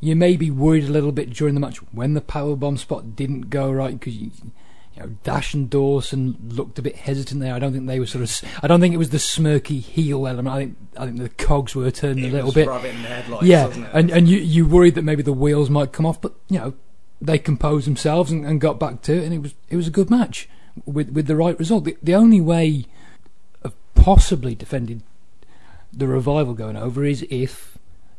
You 0.00 0.14
may 0.14 0.36
be 0.36 0.50
worried 0.50 0.84
a 0.84 0.92
little 0.92 1.12
bit 1.12 1.30
during 1.30 1.54
the 1.54 1.60
match 1.60 1.78
when 1.92 2.14
the 2.14 2.20
power 2.20 2.54
bomb 2.54 2.76
spot 2.76 3.16
didn't 3.16 3.50
go 3.50 3.70
right 3.70 3.98
because 3.98 4.16
you, 4.16 4.30
you 4.94 5.02
know 5.02 5.08
Dash 5.24 5.54
and 5.54 5.68
Dawson 5.68 6.36
looked 6.48 6.78
a 6.78 6.82
bit 6.82 6.96
hesitant 6.96 7.40
there. 7.40 7.54
I 7.54 7.58
don't 7.58 7.72
think 7.72 7.86
they 7.86 7.98
were 7.98 8.06
sort 8.06 8.22
of. 8.22 8.48
I 8.62 8.68
don't 8.68 8.80
think 8.80 8.94
it 8.94 8.98
was 8.98 9.10
the 9.10 9.18
smirky 9.18 9.80
heel 9.80 10.26
element. 10.26 10.54
I 10.54 10.58
think 10.58 10.76
I 10.96 11.06
think 11.06 11.18
the 11.18 11.28
cogs 11.30 11.74
were 11.74 11.90
turning 11.90 12.26
a 12.26 12.28
little 12.28 12.52
bit. 12.52 12.68
Rabbit 12.68 12.92
the 12.92 13.08
headlights, 13.08 13.44
yeah, 13.44 13.68
it? 13.68 13.90
and 13.92 14.10
and 14.10 14.28
you 14.28 14.38
you 14.38 14.66
worried 14.66 14.94
that 14.94 15.02
maybe 15.02 15.22
the 15.22 15.32
wheels 15.32 15.68
might 15.68 15.92
come 15.92 16.06
off, 16.06 16.20
but 16.20 16.34
you 16.48 16.58
know 16.58 16.74
they 17.20 17.38
composed 17.38 17.86
themselves 17.86 18.30
and, 18.30 18.46
and 18.46 18.60
got 18.60 18.78
back 18.78 19.02
to 19.02 19.14
it, 19.14 19.24
and 19.24 19.34
it 19.34 19.38
was 19.38 19.54
it 19.68 19.76
was 19.76 19.88
a 19.88 19.92
good 19.92 20.10
match 20.10 20.48
with 20.84 21.10
with 21.10 21.26
the 21.26 21.36
right 21.36 21.58
result. 21.58 21.84
The, 21.84 21.96
the 22.02 22.14
only 22.14 22.40
way 22.40 22.84
of 23.62 23.74
possibly 23.94 24.54
defending 24.54 25.02
the 25.92 26.06
revival 26.06 26.54
going 26.54 26.76
over 26.76 27.04
is 27.04 27.26
if 27.30 27.77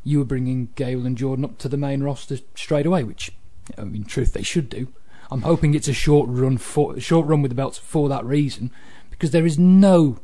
you 0.10 0.20
were 0.20 0.26
bringing 0.26 0.70
Gable 0.76 1.06
and 1.06 1.18
Jordan 1.18 1.46
up 1.46 1.58
to 1.60 1.70
the 1.70 1.78
main 1.78 2.02
roster 2.02 2.38
straight 2.56 2.86
away, 2.86 3.04
which 3.04 3.32
you 3.70 3.84
know, 3.84 3.94
in 3.94 4.04
truth 4.04 4.34
they 4.34 4.44
should 4.44 4.70
do. 4.70 4.88
I'm 5.32 5.44
hoping 5.44 5.76
it's 5.76 5.88
a 5.88 5.94
short 5.94 6.28
run 6.30 6.58
for 6.58 7.00
short 7.00 7.28
run 7.28 7.42
with 7.44 7.52
the 7.52 7.56
belts 7.56 7.78
for 7.78 8.10
that 8.10 8.26
reason, 8.26 8.72
because 9.12 9.32
there 9.32 9.46
is 9.46 9.60
no 9.60 10.18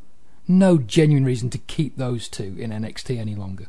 no 0.48 0.78
genuine 0.78 1.24
reason 1.24 1.50
to 1.50 1.58
keep 1.58 1.96
those 1.96 2.28
two 2.28 2.56
in 2.58 2.70
NXT 2.70 3.18
any 3.18 3.34
longer. 3.34 3.68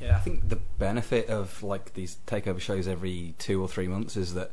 Yeah, 0.00 0.16
I 0.16 0.20
think 0.20 0.48
the 0.48 0.56
benefit 0.56 1.28
of 1.28 1.62
like 1.62 1.94
these 1.94 2.18
takeover 2.26 2.60
shows 2.60 2.86
every 2.86 3.34
two 3.38 3.62
or 3.62 3.68
three 3.68 3.88
months 3.88 4.16
is 4.16 4.34
that 4.34 4.50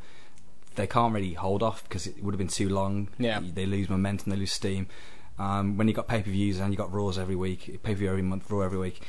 they 0.76 0.88
can't 0.88 1.14
really 1.14 1.34
hold 1.34 1.64
off 1.64 1.84
because 1.84 2.08
it 2.08 2.24
would 2.24 2.34
have 2.34 2.40
been 2.40 2.48
too 2.48 2.70
long. 2.70 3.10
Yeah. 3.18 3.42
they 3.42 3.66
lose 3.66 3.90
momentum, 3.90 4.30
they 4.30 4.38
lose 4.38 4.54
steam. 4.54 4.88
Um, 5.40 5.78
when 5.78 5.88
you've 5.88 5.96
got 5.96 6.08
pay 6.08 6.22
per 6.22 6.32
views 6.32 6.60
and 6.60 6.72
you've 6.72 6.80
got 6.80 6.92
Raws 6.92 7.18
every 7.18 7.36
week, 7.36 7.80
pay 7.84 7.94
per 7.94 8.00
view 8.00 8.10
every 8.10 8.22
month, 8.22 8.50
Raw 8.50 8.62
every 8.62 8.78
week, 8.78 9.02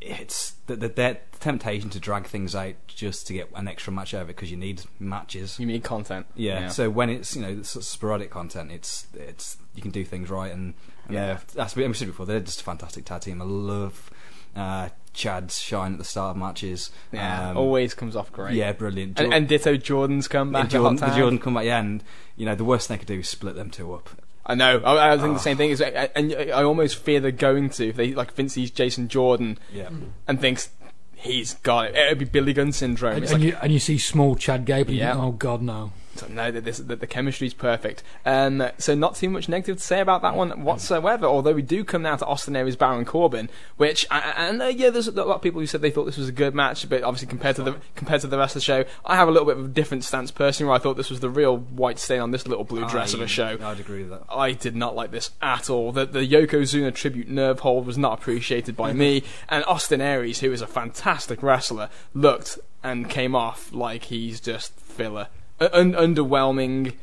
it's 0.00 0.52
the, 0.66 0.76
the, 0.76 0.88
the 0.88 1.16
temptation 1.40 1.90
to 1.90 1.98
drag 2.00 2.26
things 2.26 2.54
out 2.54 2.74
just 2.86 3.26
to 3.26 3.32
get 3.32 3.50
an 3.54 3.66
extra 3.68 3.92
match 3.92 4.14
over 4.14 4.26
because 4.26 4.50
you 4.50 4.56
need 4.56 4.82
matches. 5.00 5.58
You 5.58 5.66
need 5.66 5.82
content? 5.84 6.26
Yeah. 6.36 6.68
So 6.68 6.88
when 6.90 7.10
it's 7.10 7.34
you 7.34 7.42
know 7.42 7.48
it's 7.48 7.70
sporadic 7.86 8.30
content, 8.30 8.70
it's 8.70 9.06
it's 9.14 9.56
you 9.74 9.82
can 9.82 9.90
do 9.90 10.04
things 10.04 10.30
right 10.30 10.52
and, 10.52 10.74
and 11.06 11.14
Yeah. 11.14 11.26
yeah. 11.26 11.38
That's 11.54 11.74
what 11.76 11.84
I 11.84 11.92
said 11.92 12.08
before. 12.08 12.26
They're 12.26 12.40
just 12.40 12.60
a 12.60 12.64
fantastic 12.64 13.04
tag 13.04 13.22
team. 13.22 13.42
I 13.42 13.44
love 13.44 14.10
uh, 14.54 14.88
Chad's 15.12 15.58
shine 15.58 15.92
at 15.92 15.98
the 15.98 16.04
start 16.04 16.32
of 16.32 16.36
matches. 16.36 16.90
yeah, 17.12 17.50
Um, 17.50 17.56
always 17.56 17.94
comes 17.94 18.14
off 18.16 18.32
great. 18.32 18.54
Yeah, 18.54 18.72
brilliant. 18.72 19.18
and, 19.20 19.34
and 19.34 19.48
ditto 19.48 19.76
Jordan's 19.76 20.28
come 20.28 20.52
back. 20.52 20.62
and 20.62 20.70
Jordan, 20.70 20.96
the 20.96 21.14
Jordan 21.16 21.38
come 21.38 21.54
back, 21.54 21.64
yeah, 21.64 21.80
and 21.80 22.02
you 22.36 22.46
know 22.46 22.54
the 22.54 22.64
worst 22.64 22.88
thing 22.88 22.96
they 22.96 22.98
could 23.00 23.08
do 23.08 23.18
is 23.20 23.28
split 23.28 23.56
them 23.56 23.70
two 23.70 23.92
up. 23.92 24.10
I 24.48 24.54
know. 24.54 24.78
I, 24.78 25.12
I 25.12 25.18
think 25.18 25.34
the 25.34 25.40
ah. 25.40 25.42
same 25.42 25.56
thing 25.58 25.70
is, 25.70 25.80
and 25.82 26.34
I 26.34 26.62
almost 26.62 26.96
fear 26.96 27.20
they're 27.20 27.30
going 27.30 27.68
to 27.70 27.88
if 27.88 27.96
they 27.96 28.14
like 28.14 28.32
Vince 28.32 28.54
sees 28.54 28.70
Jason 28.70 29.08
Jordan 29.08 29.58
Yeah, 29.72 29.90
and 30.26 30.40
thinks 30.40 30.70
he's 31.14 31.54
got 31.54 31.86
it. 31.86 31.96
It'd 31.96 32.18
be 32.18 32.24
Billy 32.24 32.54
Gunn 32.54 32.72
syndrome. 32.72 33.16
And, 33.16 33.24
and 33.24 33.32
like, 33.32 33.42
you, 33.42 33.56
and 33.60 33.72
you 33.72 33.78
see 33.78 33.98
small 33.98 34.36
Chad 34.36 34.64
Gable, 34.64 34.88
and 34.90 34.96
you 34.96 35.04
Yeah. 35.04 35.12
think, 35.12 35.24
oh 35.24 35.32
god, 35.32 35.62
no. 35.62 35.92
No, 36.28 36.50
that 36.50 36.64
this 36.64 36.78
that 36.78 37.00
the 37.00 37.06
chemistry's 37.06 37.54
perfect. 37.54 38.02
Um, 38.24 38.68
so 38.78 38.94
not 38.94 39.14
too 39.16 39.28
much 39.30 39.48
negative 39.48 39.76
to 39.76 39.82
say 39.82 40.00
about 40.00 40.22
that 40.22 40.34
one 40.34 40.64
whatsoever. 40.64 41.26
Although 41.26 41.52
we 41.52 41.62
do 41.62 41.84
come 41.84 42.02
now 42.02 42.16
to 42.16 42.26
Austin 42.26 42.56
Aries 42.56 42.76
Baron 42.76 43.04
Corbin, 43.04 43.48
which 43.76 44.06
I- 44.10 44.20
I- 44.36 44.46
and 44.48 44.62
uh, 44.62 44.66
yeah, 44.66 44.90
there's 44.90 45.08
a 45.08 45.12
lot 45.12 45.26
of 45.36 45.42
people 45.42 45.60
who 45.60 45.66
said 45.66 45.80
they 45.82 45.90
thought 45.90 46.04
this 46.04 46.16
was 46.18 46.28
a 46.28 46.32
good 46.32 46.54
match, 46.54 46.88
but 46.88 47.02
obviously 47.02 47.28
compared 47.28 47.56
to 47.56 47.62
the 47.62 47.76
compared 47.96 48.20
to 48.22 48.26
the 48.26 48.38
rest 48.38 48.56
of 48.56 48.60
the 48.60 48.64
show, 48.64 48.84
I 49.04 49.16
have 49.16 49.28
a 49.28 49.30
little 49.30 49.46
bit 49.46 49.56
of 49.58 49.64
a 49.64 49.68
different 49.68 50.04
stance 50.04 50.30
personally. 50.30 50.68
Where 50.68 50.76
I 50.76 50.78
thought 50.80 50.96
this 50.96 51.10
was 51.10 51.20
the 51.20 51.30
real 51.30 51.56
white 51.58 51.98
stain 51.98 52.20
on 52.20 52.30
this 52.30 52.46
little 52.46 52.64
blue 52.64 52.88
dress 52.88 53.14
of 53.14 53.20
a 53.20 53.26
show. 53.26 53.58
I'd 53.62 53.80
agree 53.80 54.00
with 54.04 54.10
that. 54.10 54.22
I 54.30 54.52
did 54.52 54.74
not 54.76 54.96
like 54.96 55.10
this 55.10 55.30
at 55.42 55.68
all. 55.70 55.92
The, 55.92 56.06
the 56.06 56.26
Yokozuna 56.26 56.94
tribute 56.94 57.28
nerve 57.28 57.60
hold 57.60 57.86
was 57.86 57.98
not 57.98 58.18
appreciated 58.18 58.76
by 58.76 58.92
me. 58.92 59.22
And 59.50 59.64
Austin 59.66 60.00
Aries, 60.00 60.40
who 60.40 60.52
is 60.52 60.60
a 60.62 60.66
fantastic 60.66 61.42
wrestler, 61.42 61.88
looked 62.14 62.58
and 62.82 63.08
came 63.08 63.34
off 63.34 63.72
like 63.72 64.04
he's 64.04 64.40
just 64.40 64.72
filler. 64.78 65.28
A- 65.60 65.76
un- 65.78 65.92
underwhelming 65.94 66.94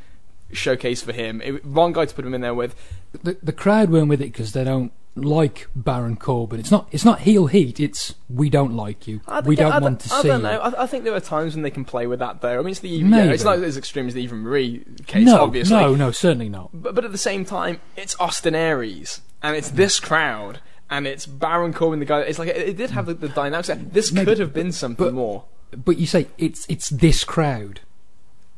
showcase 0.52 1.02
for 1.02 1.12
him. 1.14 1.42
It, 1.42 1.62
wrong 1.66 1.94
guy 1.94 2.06
to 2.06 2.14
put 2.16 2.26
him 2.26 2.34
in 2.34 2.42
there 2.42 2.54
with. 2.54 2.76
The, 3.24 3.38
the 3.42 3.54
crowd 3.54 3.90
weren't 3.90 4.10
with 4.10 4.22
it 4.22 4.32
because 4.32 4.54
they 4.54 4.64
don't 4.64 4.92
like 5.18 5.68
Baron 5.76 6.18
Corbin. 6.18 6.60
It's 6.60 6.72
not. 6.72 6.88
It's 6.92 7.06
not 7.06 7.22
heel 7.22 7.48
heat. 7.48 7.80
It's 7.80 8.16
we 8.30 8.50
don't 8.50 8.74
like 8.76 9.08
you. 9.08 9.22
I 9.28 9.40
we 9.42 9.56
don't 9.56 9.72
I 9.72 9.80
want 9.80 10.02
to 10.02 10.14
I 10.14 10.22
see 10.22 10.28
don't 10.28 10.42
you. 10.42 10.48
know. 10.48 10.60
I, 10.60 10.84
I 10.84 10.88
think 10.88 11.04
there 11.06 11.14
are 11.16 11.20
times 11.22 11.56
when 11.56 11.64
they 11.64 11.72
can 11.72 11.86
play 11.86 12.06
with 12.08 12.20
that, 12.20 12.42
though. 12.42 12.56
I 12.60 12.62
mean, 12.62 12.72
it's 12.72 12.80
the 12.82 12.90
yeah, 12.90 13.24
it's 13.32 13.44
not 13.44 13.60
as 13.60 13.78
extreme 13.78 14.08
as 14.08 14.14
the 14.14 14.24
Eva 14.24 14.36
Marie 14.36 14.84
case, 15.08 15.26
no, 15.26 15.42
obviously. 15.42 15.78
no, 15.78 15.96
no, 15.96 16.12
certainly 16.12 16.50
not. 16.50 16.70
But, 16.74 16.96
but 16.96 17.06
at 17.06 17.12
the 17.12 17.18
same 17.18 17.46
time, 17.46 17.80
it's 17.96 18.16
Austin 18.20 18.56
Aries, 18.56 19.22
and 19.42 19.56
it's 19.56 19.70
this 19.70 20.00
crowd, 20.02 20.60
and 20.90 21.08
it's 21.08 21.26
Baron 21.26 21.74
Corbin, 21.74 22.00
the 22.00 22.06
guy. 22.06 22.20
It's 22.22 22.38
like 22.40 22.50
it, 22.50 22.58
it 22.70 22.78
did 22.78 22.92
have 22.92 23.06
the, 23.06 23.14
the 23.14 23.30
dynamics. 23.30 23.70
This 23.92 24.12
Maybe. 24.12 24.26
could 24.26 24.40
have 24.40 24.54
been 24.54 24.72
something 24.74 25.06
But- 25.06 25.14
more. 25.14 25.46
But 25.72 25.98
you 25.98 26.06
say 26.08 26.28
it's 26.38 26.66
it's 26.70 26.90
this 26.90 27.24
crowd, 27.26 27.80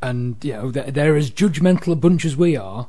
and 0.01 0.35
you 0.43 0.53
know 0.53 0.71
they're, 0.71 0.91
they're 0.91 1.15
as 1.15 1.31
judgmental 1.31 1.93
a 1.93 1.95
bunch 1.95 2.25
as 2.25 2.35
we 2.37 2.55
are, 2.55 2.87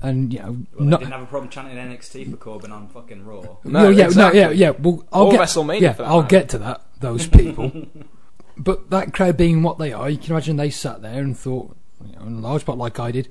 and 0.00 0.32
you 0.32 0.38
know 0.40 0.56
Well, 0.74 0.84
not. 0.88 1.00
they 1.00 1.04
didn't 1.06 1.12
have 1.18 1.22
a 1.22 1.26
problem 1.26 1.50
chanting 1.50 1.76
NXT 1.76 2.30
for 2.30 2.36
Corbin 2.36 2.72
on 2.72 2.88
fucking 2.88 3.24
Raw. 3.24 3.42
No, 3.64 3.82
Well, 3.84 3.92
yeah, 3.92 4.04
exactly. 4.06 4.40
no, 4.40 4.50
yeah, 4.50 4.52
yeah. 4.52 4.70
Well, 4.78 5.04
I'll 5.12 5.24
Or 5.24 5.32
get 5.32 5.40
WrestleMania 5.40 5.80
Yeah, 5.80 5.92
for 5.92 6.02
that 6.02 6.08
I'll 6.08 6.22
matter. 6.22 6.28
get 6.38 6.48
to 6.50 6.58
that. 6.58 6.82
Those 7.00 7.26
people, 7.26 7.72
but 8.56 8.90
that 8.90 9.12
crowd 9.12 9.36
being 9.36 9.62
what 9.62 9.78
they 9.78 9.92
are, 9.92 10.08
you 10.08 10.18
can 10.18 10.30
imagine 10.32 10.56
they 10.56 10.70
sat 10.70 11.02
there 11.02 11.20
and 11.20 11.36
thought, 11.36 11.76
you 12.06 12.14
know, 12.16 12.22
in 12.22 12.40
large 12.42 12.64
part 12.64 12.78
like 12.78 13.00
I 13.00 13.10
did, 13.10 13.28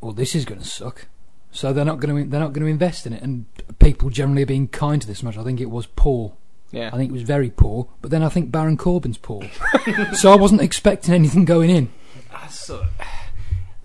well, 0.00 0.12
this 0.12 0.34
is 0.34 0.44
going 0.46 0.60
to 0.60 0.66
suck. 0.66 1.06
So 1.52 1.72
they're 1.72 1.84
not 1.84 1.98
going 2.00 2.24
to 2.24 2.30
they're 2.30 2.40
not 2.40 2.52
going 2.52 2.64
to 2.64 2.70
invest 2.70 3.06
in 3.06 3.12
it, 3.12 3.22
and 3.22 3.44
people 3.78 4.08
generally 4.08 4.42
are 4.44 4.46
being 4.46 4.68
kind 4.68 5.02
to 5.02 5.06
this 5.08 5.22
match. 5.22 5.36
I 5.36 5.42
think 5.44 5.60
it 5.60 5.68
was 5.70 5.86
poor. 5.86 6.32
Yeah. 6.70 6.90
I 6.92 6.96
think 6.96 7.10
it 7.10 7.12
was 7.12 7.22
very 7.22 7.50
poor. 7.50 7.88
But 8.00 8.12
then 8.12 8.22
I 8.22 8.28
think 8.28 8.52
Baron 8.52 8.76
Corbin's 8.76 9.18
poor. 9.18 9.42
so 10.14 10.32
I 10.32 10.36
wasn't 10.36 10.60
expecting 10.60 11.12
anything 11.12 11.44
going 11.44 11.68
in. 11.68 11.90
That's 12.50 12.66
sort 12.66 12.82
of- 12.82 12.90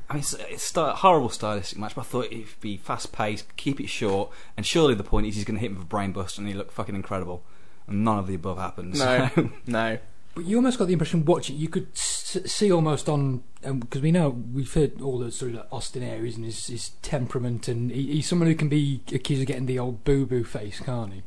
I 0.09 0.13
mean, 0.13 0.19
it's, 0.21 0.33
it's 0.33 0.77
a 0.77 0.95
horrible 0.95 1.29
stylistic 1.29 1.77
match, 1.77 1.95
but 1.95 2.01
I 2.01 2.05
thought 2.05 2.25
it'd 2.25 2.59
be 2.61 2.77
fast 2.77 3.11
paced, 3.11 3.55
keep 3.57 3.79
it 3.79 3.89
short, 3.89 4.31
and 4.57 4.65
surely 4.65 4.95
the 4.95 5.03
point 5.03 5.27
is 5.27 5.35
he's 5.35 5.45
going 5.45 5.55
to 5.55 5.61
hit 5.61 5.71
him 5.71 5.75
with 5.75 5.83
a 5.83 5.87
brain 5.87 6.11
buster 6.11 6.41
and 6.41 6.47
he 6.47 6.53
looked 6.53 6.71
fucking 6.71 6.95
incredible. 6.95 7.43
And 7.87 8.03
none 8.03 8.19
of 8.19 8.27
the 8.27 8.35
above 8.35 8.57
happens. 8.57 8.99
No, 8.99 9.29
so- 9.33 9.51
no. 9.67 9.99
But 10.33 10.45
you 10.45 10.57
almost 10.57 10.77
got 10.77 10.87
the 10.87 10.93
impression 10.93 11.23
watching, 11.25 11.57
you 11.57 11.69
could 11.69 11.95
see 11.95 12.71
almost 12.71 13.07
on 13.07 13.43
um, 13.63 13.79
because 13.79 14.01
we 14.01 14.11
know 14.11 14.29
we've 14.29 14.73
heard 14.73 14.99
all 15.01 15.17
the 15.17 15.31
sort 15.31 15.55
of 15.55 15.65
Austin 15.71 16.03
Aries 16.03 16.35
and 16.35 16.43
his, 16.43 16.67
his 16.67 16.89
temperament, 17.01 17.67
and 17.69 17.89
he, 17.89 18.13
he's 18.13 18.27
someone 18.27 18.49
who 18.49 18.55
can 18.55 18.67
be 18.67 19.01
accused 19.13 19.41
of 19.41 19.47
getting 19.47 19.65
the 19.65 19.79
old 19.79 20.03
boo 20.03 20.25
boo 20.25 20.43
face, 20.43 20.81
can't 20.81 21.13
he? 21.13 21.23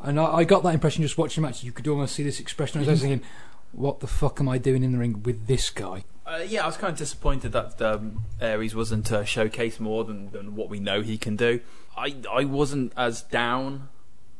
And 0.00 0.18
I, 0.18 0.36
I 0.36 0.44
got 0.44 0.62
that 0.62 0.72
impression 0.72 1.02
just 1.02 1.18
watching 1.18 1.42
the 1.42 1.48
match. 1.48 1.62
You 1.62 1.72
could 1.72 1.86
almost 1.86 2.14
see 2.14 2.22
this 2.22 2.40
expression. 2.40 2.80
I 2.80 2.86
was 2.86 3.00
mm-hmm. 3.00 3.08
thinking, 3.08 3.28
"What 3.72 4.00
the 4.00 4.06
fuck 4.06 4.40
am 4.40 4.48
I 4.48 4.56
doing 4.56 4.82
in 4.82 4.92
the 4.92 4.98
ring 4.98 5.22
with 5.22 5.46
this 5.46 5.68
guy?" 5.68 6.04
Uh, 6.26 6.44
yeah, 6.46 6.62
I 6.62 6.66
was 6.66 6.76
kind 6.76 6.92
of 6.92 6.98
disappointed 6.98 7.52
that 7.52 7.82
um, 7.82 8.24
Aries 8.40 8.74
wasn't 8.74 9.10
uh, 9.10 9.22
showcased 9.22 9.80
more 9.80 10.04
than, 10.04 10.30
than 10.30 10.54
what 10.54 10.68
we 10.68 10.78
know 10.78 11.02
he 11.02 11.18
can 11.18 11.34
do. 11.36 11.60
I 11.96 12.14
I 12.30 12.44
wasn't 12.44 12.92
as 12.96 13.22
down 13.22 13.88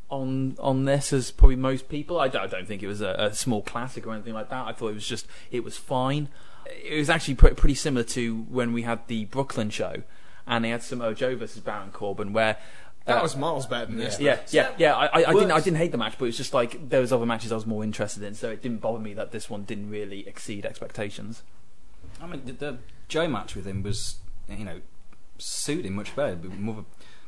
on 0.09 0.55
on 0.59 0.85
this 0.85 1.11
as 1.11 1.31
probably 1.31 1.55
most 1.57 1.89
people. 1.89 2.19
I, 2.19 2.27
don't- 2.29 2.43
I 2.43 2.47
don't 2.47 2.67
think 2.67 2.83
it 2.83 2.87
was 2.87 3.01
a, 3.01 3.15
a 3.19 3.33
small 3.33 3.61
classic 3.61 4.07
or 4.07 4.13
anything 4.13 4.33
like 4.33 4.49
that. 4.49 4.65
I 4.65 4.71
thought 4.71 4.89
it 4.89 4.93
was 4.95 5.07
just 5.07 5.27
it 5.51 5.63
was 5.63 5.77
fine. 5.77 6.29
It 6.83 6.97
was 6.97 7.09
actually 7.09 7.35
pre- 7.35 7.53
pretty 7.53 7.75
similar 7.75 8.03
to 8.05 8.43
when 8.49 8.71
we 8.71 8.83
had 8.83 9.05
the 9.07 9.25
Brooklyn 9.25 9.69
show, 9.69 10.03
and 10.47 10.63
they 10.63 10.69
had 10.69 10.81
Samoa 10.83 11.13
Joe 11.13 11.35
versus 11.35 11.61
Baron 11.61 11.91
Corbin, 11.91 12.31
where 12.31 12.57
That 13.05 13.19
uh, 13.19 13.21
was 13.23 13.35
miles 13.35 13.67
better 13.67 13.87
than 13.87 13.97
this. 13.97 14.17
yeah, 14.21 14.39
yeah, 14.51 14.69
yeah. 14.77 14.95
I, 14.95 15.05
I, 15.07 15.09
I 15.29 15.33
didn't, 15.33 15.51
I 15.51 15.59
didn't 15.59 15.77
hate 15.77 15.91
the 15.91 15.97
match, 15.97 16.15
but 16.17 16.25
it 16.25 16.29
was 16.29 16.37
just 16.37 16.53
like 16.53 16.87
there 16.89 17.01
was 17.01 17.11
other 17.11 17.25
matches 17.25 17.51
I 17.51 17.55
was 17.55 17.65
more 17.67 17.83
interested 17.83 18.23
in, 18.23 18.33
so 18.33 18.49
it 18.49 18.61
didn't 18.61 18.79
bother 18.79 18.99
me 18.99 19.13
that 19.15 19.31
this 19.33 19.49
one 19.49 19.63
didn't 19.65 19.89
really 19.89 20.25
exceed 20.25 20.65
expectations. 20.65 21.43
I 22.23 22.27
mean, 22.27 22.45
the, 22.45 22.51
the 22.53 22.77
Joe 23.09 23.27
match 23.27 23.55
with 23.55 23.65
him 23.65 23.83
was, 23.83 24.15
you 24.49 24.63
know, 24.65 24.79
suited 25.37 25.85
him 25.85 25.93
much 25.95 26.15
better. 26.15 26.35
but 26.35 26.51
More 26.57 26.75
of 26.79 26.85
a 26.85 26.85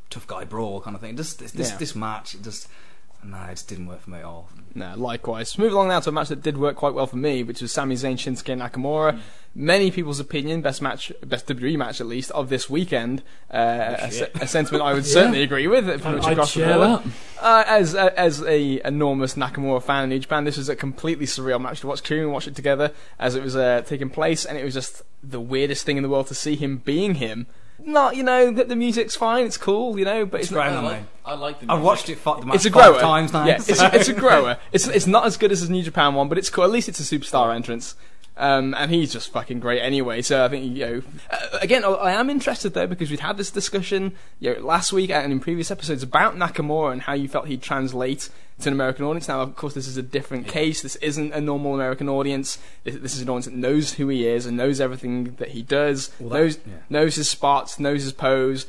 tough 0.10 0.26
guy 0.26 0.46
brawl 0.46 0.80
kind 0.82 0.96
of 0.96 1.02
thing. 1.02 1.18
Just 1.18 1.40
this, 1.40 1.52
this, 1.52 1.72
Yeah. 1.72 1.78
this 1.78 1.96
match, 1.96 2.34
it 2.36 2.44
just, 2.44 2.68
no, 3.26 3.44
it 3.44 3.52
just 3.52 3.68
didn't 3.68 3.88
work 3.88 4.02
for 4.02 4.12
me 4.12 4.20
at 4.20 4.26
all. 4.26 4.50
No, 4.74 4.94
likewise. 4.96 5.58
Move 5.58 5.74
along 5.74 5.88
now 5.88 6.00
to 6.00 6.10
a 6.10 6.12
match 6.12 6.30
that 6.30 6.42
did 6.42 6.58
work 6.58 6.76
quite 6.76 6.94
well 6.94 7.08
for 7.08 7.16
me, 7.18 7.44
which 7.44 7.62
was 7.62 7.72
Sami 7.72 7.96
Zayn 7.96 8.16
Shinsuke 8.16 8.58
Nakamura. 8.58 9.20
Many 9.58 9.90
people's 9.90 10.20
opinion, 10.20 10.62
best 10.62 10.82
match, 10.82 11.14
best 11.26 11.48
WWE 11.48 11.78
match 11.78 12.02
at 12.02 12.08
least 12.08 12.30
of 12.32 12.50
this 12.50 12.70
weekend. 12.70 13.24
Uh, 13.50 13.96
a, 14.00 14.30
a 14.42 14.48
sentiment 14.48 14.84
I 14.84 14.94
would 14.94 15.06
certainly 15.18 15.44
agree 15.44 15.68
with. 15.68 15.86
Pretty 15.86 16.18
much 16.18 16.26
I'd 16.26 16.38
the 16.38 16.46
share 16.46 16.78
board. 16.78 17.04
that. 17.04 17.44
Uh, 17.44 17.64
as 17.68 17.96
uh, 17.96 18.12
as 18.18 18.42
a 18.44 18.86
enormous 18.86 19.36
Nakamura 19.36 19.82
fan 19.82 20.04
in 20.04 20.10
New 20.10 20.20
Japan, 20.20 20.44
this 20.44 20.58
was 20.58 20.68
a 20.68 20.76
completely 20.76 21.26
surreal 21.26 21.62
match 21.62 21.80
to 21.82 21.88
watch. 21.88 22.04
Kieran 22.04 22.32
watched 22.32 22.50
it 22.50 22.56
together 22.56 22.92
as 23.18 23.36
it 23.36 23.44
was 23.44 23.56
uh, 23.56 23.82
taking 23.86 24.10
place, 24.10 24.44
and 24.44 24.58
it 24.58 24.66
was 24.66 24.74
just 24.74 25.04
the 25.24 25.40
weirdest 25.40 25.86
thing 25.86 25.96
in 25.98 26.04
the 26.04 26.10
world 26.10 26.28
to 26.28 26.36
see 26.36 26.56
him 26.56 26.78
being 26.78 27.16
him. 27.16 27.48
Not, 27.86 28.16
you 28.16 28.24
know, 28.24 28.52
that 28.52 28.68
the 28.68 28.76
music's 28.76 29.16
fine, 29.16 29.46
it's 29.46 29.58
cool, 29.58 29.98
you 30.00 30.06
know, 30.06 30.26
but 30.26 30.40
it's, 30.42 30.48
It's 30.50 30.54
great, 30.54 30.72
not. 30.72 30.84
I 30.84 30.88
like- 30.88 31.04
I 31.28 31.34
like 31.36 31.60
the 31.60 31.72
I've 31.72 31.82
watched 31.82 32.10
it 32.10 32.18
fi- 32.20 32.40
the 32.40 32.46
match 32.46 32.56
It's 32.58 32.66
a 32.66 32.72
five 32.72 32.92
grower. 32.92 33.00
times 33.02 33.34
now. 33.34 33.46
Yeah, 33.46 33.56
it's, 33.56 33.70
it's 33.82 34.08
a 34.10 34.14
grower. 34.26 34.58
It's 34.72 34.88
it's 34.88 35.08
not 35.08 35.26
as 35.26 35.38
good 35.38 35.52
as 35.52 35.62
his 35.62 35.70
New 35.72 35.82
Japan 35.82 36.14
one, 36.14 36.30
but 36.30 36.38
it's 36.38 36.52
cool. 36.52 36.64
At 36.64 36.70
least 36.70 36.88
it's 36.88 37.00
a 37.00 37.04
superstar 37.20 37.54
entrance. 37.56 37.96
Um, 38.38 38.76
and 38.78 38.92
he's 38.92 39.12
just 39.14 39.32
fucking 39.32 39.60
great 39.60 39.82
anyway. 39.82 40.22
So 40.22 40.46
I 40.46 40.50
think 40.50 40.76
you 40.76 40.86
know. 40.86 41.02
Uh, 41.32 41.58
again, 41.62 41.84
I- 41.84 41.90
I 41.90 42.12
am 42.12 42.30
interested 42.30 42.74
though 42.76 42.86
because 42.86 43.10
we'd 43.10 43.22
had 43.22 43.38
this 43.38 43.50
discussion 43.50 44.14
you 44.40 44.54
know, 44.54 44.60
last 44.62 44.94
week 44.94 45.10
and 45.10 45.32
in 45.32 45.40
previous 45.40 45.72
episodes 45.72 46.04
about 46.04 46.36
Nakamura 46.36 46.92
and 46.92 47.02
how 47.04 47.14
you 47.14 47.28
felt 47.28 47.48
he'd 47.48 47.62
translate 47.64 48.30
to 48.60 48.70
an 48.70 48.74
American 48.74 49.06
audience. 49.06 49.28
Now, 49.28 49.42
of 49.42 49.56
course, 49.56 49.74
this 49.74 49.88
is 49.88 49.98
a 49.98 50.02
different 50.02 50.48
case. 50.48 50.82
This 50.82 50.96
isn't 50.98 51.34
a 51.34 51.42
normal 51.42 51.74
American 51.76 52.08
audience. 52.08 52.58
This, 52.84 52.96
this 52.96 53.16
is 53.16 53.22
an 53.22 53.30
audience 53.30 53.46
that 53.46 53.54
knows 53.56 53.94
who 53.96 54.08
he 54.08 54.26
is 54.28 54.46
and 54.46 54.56
knows 54.56 54.80
everything 54.80 55.36
that 55.36 55.50
he 55.50 55.62
does. 55.62 56.12
Well, 56.20 56.30
that- 56.30 56.40
knows 56.40 56.58
yeah. 56.66 56.74
knows 56.90 57.16
his 57.16 57.30
spots, 57.30 57.80
knows 57.80 58.04
his 58.04 58.14
pose. 58.14 58.66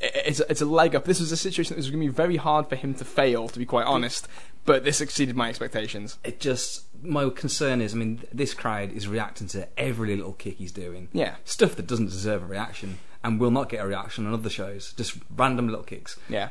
It's 0.00 0.40
a, 0.40 0.50
it's 0.50 0.62
a 0.62 0.66
leg 0.66 0.96
up. 0.96 1.04
This 1.04 1.20
was 1.20 1.30
a 1.32 1.36
situation 1.36 1.74
that 1.74 1.78
was 1.78 1.90
going 1.90 2.00
to 2.02 2.06
be 2.08 2.12
very 2.12 2.36
hard 2.38 2.68
for 2.68 2.76
him 2.76 2.94
to 2.94 3.04
fail, 3.04 3.48
to 3.48 3.58
be 3.58 3.66
quite 3.66 3.86
honest. 3.86 4.26
But 4.64 4.82
this 4.84 5.00
exceeded 5.00 5.36
my 5.36 5.48
expectations. 5.48 6.18
it 6.24 6.40
just 6.40 6.86
my 7.02 7.28
concern 7.28 7.80
is, 7.80 7.94
I 7.94 7.98
mean, 7.98 8.22
this 8.32 8.52
crowd 8.52 8.90
is 8.90 9.06
reacting 9.06 9.46
to 9.48 9.68
every 9.78 10.16
little 10.16 10.32
kick 10.32 10.56
he's 10.56 10.72
doing. 10.72 11.08
Yeah, 11.12 11.36
Stuff 11.44 11.76
that 11.76 11.86
doesn't 11.86 12.06
deserve 12.06 12.42
a 12.42 12.46
reaction 12.46 12.98
and 13.22 13.38
will 13.38 13.52
not 13.52 13.68
get 13.68 13.84
a 13.84 13.86
reaction 13.86 14.26
on 14.26 14.32
other 14.32 14.50
shows. 14.50 14.92
Just 14.94 15.18
random 15.36 15.68
little 15.68 15.84
kicks. 15.84 16.16
yeah. 16.28 16.48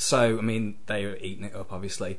So, 0.00 0.38
I 0.38 0.42
mean, 0.42 0.76
they 0.86 1.04
are 1.04 1.16
eating 1.16 1.44
it 1.44 1.54
up, 1.54 1.72
obviously. 1.72 2.18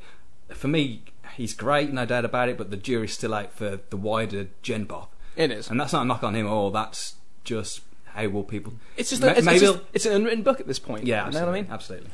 For 0.49 0.67
me, 0.67 1.03
he's 1.35 1.53
great, 1.53 1.91
no 1.91 2.05
doubt 2.05 2.25
about 2.25 2.49
it, 2.49 2.57
but 2.57 2.71
the 2.71 2.77
jury's 2.77 3.13
still 3.13 3.33
out 3.33 3.53
for 3.53 3.79
the 3.89 3.97
wider 3.97 4.47
Gen 4.61 4.85
Pop. 4.85 5.13
It 5.35 5.51
is. 5.51 5.69
And 5.69 5.79
that's 5.79 5.93
not 5.93 6.03
a 6.03 6.05
knock 6.05 6.23
on 6.23 6.35
him 6.35 6.45
at 6.45 6.51
all, 6.51 6.71
that's 6.71 7.15
just 7.43 7.81
how 8.05 8.27
will 8.27 8.43
people. 8.43 8.73
It's 8.97 9.09
just, 9.09 9.21
Ma- 9.21 9.29
a, 9.29 9.31
it's, 9.31 9.45
maybe 9.45 9.65
it's, 9.65 9.73
just 9.73 9.83
it's 9.93 10.05
an 10.05 10.13
unwritten 10.13 10.43
book 10.43 10.59
at 10.59 10.67
this 10.67 10.79
point. 10.79 11.05
Yeah, 11.05 11.25
you 11.27 11.33
know 11.33 11.45
what 11.45 11.49
I 11.49 11.61
mean. 11.61 11.67
absolutely. 11.71 12.09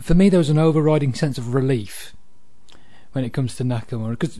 For 0.00 0.14
me, 0.14 0.28
there 0.28 0.38
was 0.38 0.50
an 0.50 0.58
overriding 0.58 1.14
sense 1.14 1.38
of 1.38 1.54
relief 1.54 2.14
when 3.12 3.24
it 3.24 3.32
comes 3.32 3.56
to 3.56 3.64
Nakamura 3.64 4.10
because 4.10 4.38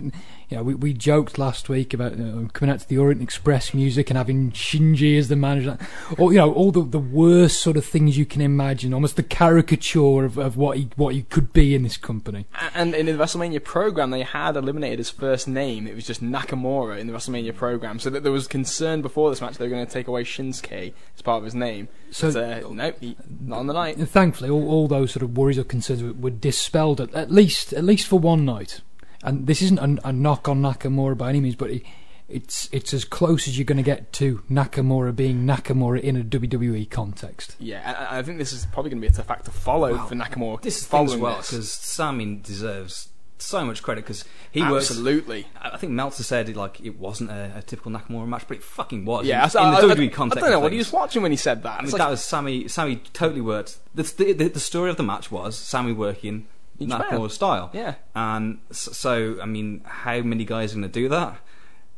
you 0.48 0.56
know 0.56 0.62
we, 0.62 0.74
we 0.74 0.92
joked 0.92 1.38
last 1.38 1.68
week 1.68 1.92
about 1.92 2.16
you 2.16 2.24
know, 2.24 2.48
coming 2.52 2.72
out 2.72 2.80
to 2.80 2.88
the 2.88 2.98
Orient 2.98 3.22
Express 3.22 3.74
music 3.74 4.10
and 4.10 4.16
having 4.16 4.50
Shinji 4.52 5.18
as 5.18 5.28
the 5.28 5.36
manager, 5.36 5.76
or 6.16 6.32
you 6.32 6.38
know 6.38 6.52
all 6.52 6.70
the 6.72 6.82
the 6.82 6.98
worst 6.98 7.60
sort 7.60 7.76
of 7.76 7.84
things 7.84 8.16
you 8.16 8.24
can 8.26 8.40
imagine, 8.40 8.94
almost 8.94 9.16
the 9.16 9.22
caricature 9.22 10.24
of, 10.24 10.38
of 10.38 10.56
what 10.56 10.76
he 10.78 10.88
what 10.96 11.14
he 11.14 11.22
could 11.22 11.52
be 11.52 11.74
in 11.74 11.82
this 11.82 11.96
company. 11.96 12.46
And 12.74 12.94
in 12.94 13.06
the 13.06 13.12
WrestleMania 13.12 13.62
program, 13.62 14.10
they 14.10 14.22
had 14.22 14.56
eliminated 14.56 14.98
his 14.98 15.10
first 15.10 15.48
name. 15.48 15.86
It 15.86 15.94
was 15.94 16.06
just 16.06 16.22
Nakamura 16.22 16.98
in 16.98 17.06
the 17.06 17.12
WrestleMania 17.12 17.54
program. 17.54 17.98
So 17.98 18.10
that 18.10 18.22
there 18.22 18.32
was 18.32 18.46
concern 18.46 19.02
before 19.02 19.30
this 19.30 19.40
match 19.40 19.58
they 19.58 19.64
were 19.66 19.70
going 19.70 19.86
to 19.86 19.92
take 19.92 20.06
away 20.08 20.24
Shinsuke 20.24 20.92
as 21.14 21.22
part 21.22 21.38
of 21.38 21.44
his 21.44 21.54
name. 21.54 21.88
So- 22.10 22.32
But, 22.32 22.64
uh, 22.64 22.70
nope, 22.70 22.96
he, 23.00 23.16
not 23.40 23.58
on 23.58 23.66
the 23.66 23.72
night. 23.74 23.98
Thankfully, 23.98 24.48
all, 24.50 24.68
all 24.68 24.88
those 24.88 25.12
sort 25.12 25.22
of 25.22 25.36
worries 25.36 25.58
or 25.58 25.64
concerns 25.64 26.02
were, 26.02 26.12
were 26.12 26.30
dispelled 26.30 27.00
at, 27.00 27.12
at 27.14 27.30
least 27.30 27.72
at 27.72 27.84
least 27.84 28.06
for 28.06 28.18
one 28.18 28.44
night. 28.44 28.80
And 29.22 29.46
this 29.46 29.62
isn't 29.62 29.78
a, 29.78 30.08
a 30.08 30.12
knock 30.12 30.48
on 30.48 30.62
Nakamura 30.62 31.16
by 31.18 31.30
any 31.30 31.40
means, 31.40 31.56
but 31.56 31.70
it, 31.70 31.82
it's 32.28 32.68
it's 32.72 32.92
as 32.94 33.04
close 33.04 33.48
as 33.48 33.58
you're 33.58 33.64
going 33.64 33.78
to 33.78 33.82
get 33.82 34.12
to 34.14 34.42
Nakamura 34.50 35.14
being 35.16 35.44
Nakamura 35.46 36.00
in 36.00 36.16
a 36.16 36.22
WWE 36.22 36.88
context. 36.90 37.56
Yeah, 37.58 38.06
I 38.10 38.18
I 38.18 38.22
think 38.22 38.38
this 38.38 38.52
is 38.52 38.66
probably 38.66 38.90
going 38.90 39.00
to 39.02 39.08
be 39.08 39.12
a 39.12 39.16
tough 39.16 39.30
act 39.30 39.46
to 39.46 39.50
follow 39.50 39.94
Wow. 39.96 40.06
for 40.06 40.14
Nakamura. 40.14 40.60
This 40.62 40.76
is 40.76 40.82
as 40.82 40.88
following 40.88 41.20
well, 41.20 41.36
because 41.38 41.70
Sami 41.72 42.36
deserves 42.36 43.08
so 43.40 43.64
much 43.64 43.82
credit 43.82 44.02
because 44.04 44.24
he. 44.50 44.60
Absolutely. 44.60 45.46
I 45.60 45.70
I 45.70 45.76
think 45.78 45.92
Meltzer 45.92 46.22
said 46.22 46.48
it, 46.48 46.56
like 46.56 46.80
it 46.80 46.98
wasn't 46.98 47.30
a, 47.30 47.52
a 47.56 47.62
typical 47.62 47.90
Nakamura 47.92 48.28
match, 48.28 48.44
but 48.46 48.58
it 48.58 48.62
fucking 48.62 49.04
was. 49.04 49.26
Yeah, 49.26 49.44
in, 49.44 49.50
so 49.50 49.64
in 49.64 49.70
the 49.70 49.76
I, 49.78 49.80
WWE 49.80 50.18
I, 50.18 50.24
I 50.24 50.28
don't 50.40 50.50
know 50.50 50.60
what 50.60 50.72
he 50.72 50.78
was 50.78 50.92
watching 50.92 51.22
when 51.22 51.30
he 51.30 51.36
said 51.36 51.62
that. 51.62 51.80
I 51.80 51.82
mean, 51.82 51.90
like- 51.92 51.98
that 51.98 52.10
was 52.10 52.22
Sami. 52.22 52.68
Sami 52.68 52.96
totally 53.14 53.40
worked. 53.40 53.78
The, 53.94 54.02
the, 54.02 54.48
the 54.48 54.60
story 54.60 54.90
of 54.90 54.96
the 54.96 55.02
match 55.02 55.30
was 55.32 55.56
Sami 55.56 55.92
working 55.92 56.46
Each 56.78 56.88
Nakamura's 56.88 57.20
man. 57.20 57.28
style. 57.30 57.70
Yeah. 57.72 57.94
And 58.14 58.58
so, 58.70 59.38
I 59.42 59.46
mean, 59.46 59.82
how 59.84 60.20
many 60.20 60.44
guys 60.44 60.72
are 60.72 60.76
going 60.76 60.82
to 60.82 60.88
do 60.88 61.08
that 61.08 61.38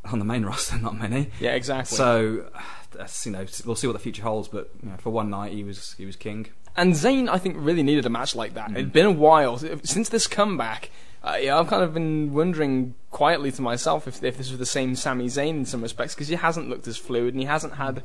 on 0.04 0.18
the 0.18 0.24
main 0.24 0.44
roster? 0.46 0.78
Not 0.78 0.98
many. 0.98 1.30
yeah, 1.38 1.52
exactly. 1.52 1.96
So, 1.96 2.50
that's, 2.92 3.26
you 3.26 3.32
know, 3.32 3.44
we'll 3.64 3.76
see 3.76 3.86
what 3.86 3.94
the 3.94 3.98
future 3.98 4.22
holds. 4.22 4.48
But 4.48 4.70
you 4.82 4.90
know, 4.90 4.96
for 4.98 5.10
one 5.10 5.30
night, 5.30 5.52
he 5.52 5.64
was 5.64 5.94
he 5.94 6.06
was 6.06 6.16
king. 6.16 6.48
And 6.76 6.94
Zayn, 6.94 7.28
I 7.28 7.38
think, 7.38 7.56
really 7.58 7.82
needed 7.82 8.06
a 8.06 8.10
match 8.10 8.34
like 8.34 8.54
that. 8.54 8.68
Mm-hmm. 8.68 8.76
It'd 8.76 8.92
been 8.92 9.06
a 9.06 9.10
while 9.10 9.58
since 9.58 10.08
this 10.08 10.26
comeback. 10.26 10.90
Uh, 11.22 11.36
yeah, 11.38 11.58
I've 11.58 11.66
kind 11.66 11.82
of 11.82 11.92
been 11.92 12.32
wondering 12.32 12.94
quietly 13.10 13.52
to 13.52 13.60
myself 13.60 14.08
if, 14.08 14.22
if 14.24 14.38
this 14.38 14.48
was 14.48 14.58
the 14.58 14.64
same 14.64 14.94
Sami 14.94 15.26
Zayn 15.26 15.50
in 15.50 15.66
some 15.66 15.82
respects 15.82 16.14
because 16.14 16.28
he 16.28 16.36
hasn't 16.36 16.70
looked 16.70 16.88
as 16.88 16.96
fluid 16.96 17.34
and 17.34 17.40
he 17.40 17.46
hasn't 17.46 17.74
had 17.74 18.02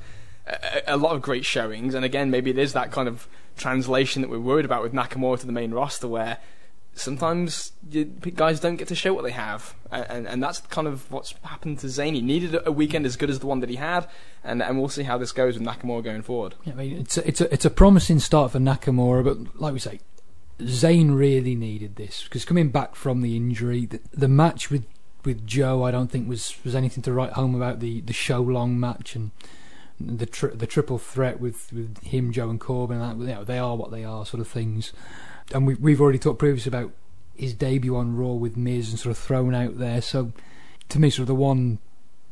a, 0.48 0.96
a 0.96 0.98
lot 0.98 1.16
of 1.16 1.22
great 1.22 1.46
showings. 1.46 1.94
And 1.94 2.04
again, 2.04 2.30
maybe 2.30 2.50
it 2.52 2.58
is 2.58 2.74
that 2.74 2.92
kind 2.92 3.08
of 3.08 3.28
translation 3.56 4.22
that 4.22 4.30
we're 4.30 4.40
worried 4.40 4.66
about 4.66 4.84
with 4.84 4.92
Nakamura 4.94 5.40
to 5.40 5.46
the 5.46 5.54
main 5.54 5.72
roster, 5.72 6.08
where 6.08 6.40
sometimes 6.96 7.74
you, 7.90 8.06
guys 8.06 8.60
don't 8.60 8.78
get 8.78 8.88
to 8.88 8.96
show 8.96 9.14
what 9.14 9.24
they 9.24 9.32
have, 9.32 9.76
and, 9.92 10.06
and, 10.10 10.28
and 10.28 10.44
that's 10.44 10.60
kind 10.62 10.88
of 10.88 11.12
what's 11.12 11.34
happened 11.44 11.80
to 11.80 11.88
Zayn. 11.88 12.14
He 12.14 12.22
needed 12.22 12.58
a, 12.66 12.72
weekend 12.72 13.06
as 13.06 13.16
good 13.16 13.30
as 13.30 13.40
the 13.40 13.48
one 13.48 13.60
that 13.60 13.70
he 13.70 13.76
had, 13.76 14.08
and, 14.44 14.62
and 14.62 14.80
we'll 14.80 14.90
see 14.90 15.04
how 15.04 15.18
this 15.18 15.32
goes 15.32 15.58
with 15.58 15.68
Nakamura 15.68 16.04
going 16.04 16.22
forward. 16.22 16.56
Yeah, 16.64 16.74
I 16.74 16.76
mean, 16.76 16.98
it's 16.98 17.18
a, 17.18 17.28
it's 17.28 17.42
a 17.42 17.54
it's 17.54 17.66
a 17.66 17.70
promising 17.70 18.20
start 18.20 18.52
for 18.52 18.60
Nakamura, 18.60 19.24
but 19.24 19.60
like 19.60 19.74
we 19.74 19.80
say, 19.80 20.00
Zayn 20.60 21.16
really 21.16 21.56
needed 21.56 21.96
this 21.96 22.24
because 22.24 22.46
coming 22.46 22.70
back 22.70 22.96
from 22.96 23.22
the 23.22 23.36
injury, 23.36 23.86
the, 23.86 24.00
the 24.14 24.28
match 24.28 24.72
with 24.72 24.86
with 25.24 25.46
Joe, 25.46 25.84
I 25.84 25.92
don't 25.92 26.10
think 26.10 26.30
was 26.30 26.56
was 26.64 26.76
anything 26.76 27.04
to 27.04 27.14
write 27.14 27.34
home 27.34 27.56
about. 27.56 27.80
The 27.80 28.02
the 28.02 28.14
show 28.14 28.42
long 28.42 28.80
match 28.80 29.16
and 29.16 29.32
the 30.00 30.26
tri- 30.26 30.54
the 30.54 30.68
triple 30.68 30.98
threat 30.98 31.40
with, 31.40 31.72
with 31.72 32.04
him, 32.04 32.32
Joe, 32.32 32.50
and 32.50 32.60
Corbin. 32.60 33.00
That 33.00 33.18
you 33.18 33.36
know, 33.36 33.44
they 33.44 33.58
are 33.58 33.76
what 33.76 33.92
they 33.92 34.04
are, 34.04 34.26
sort 34.26 34.42
of 34.42 34.48
things. 34.48 34.94
And 35.54 35.68
we 35.68 35.76
we've 35.76 36.02
already 36.02 36.20
talked 36.20 36.40
previously 36.40 36.70
about 36.70 36.92
his 37.36 37.54
debut 37.54 37.96
on 37.96 38.16
Raw 38.16 38.34
with 38.34 38.58
Miz 38.58 38.90
and 38.90 39.00
sort 39.00 39.12
of 39.12 39.18
thrown 39.18 39.54
out 39.54 39.78
there. 39.78 40.02
So 40.02 40.32
to 40.90 41.00
me, 41.00 41.10
sort 41.10 41.24
of 41.24 41.28
the 41.28 41.36
one 41.36 41.80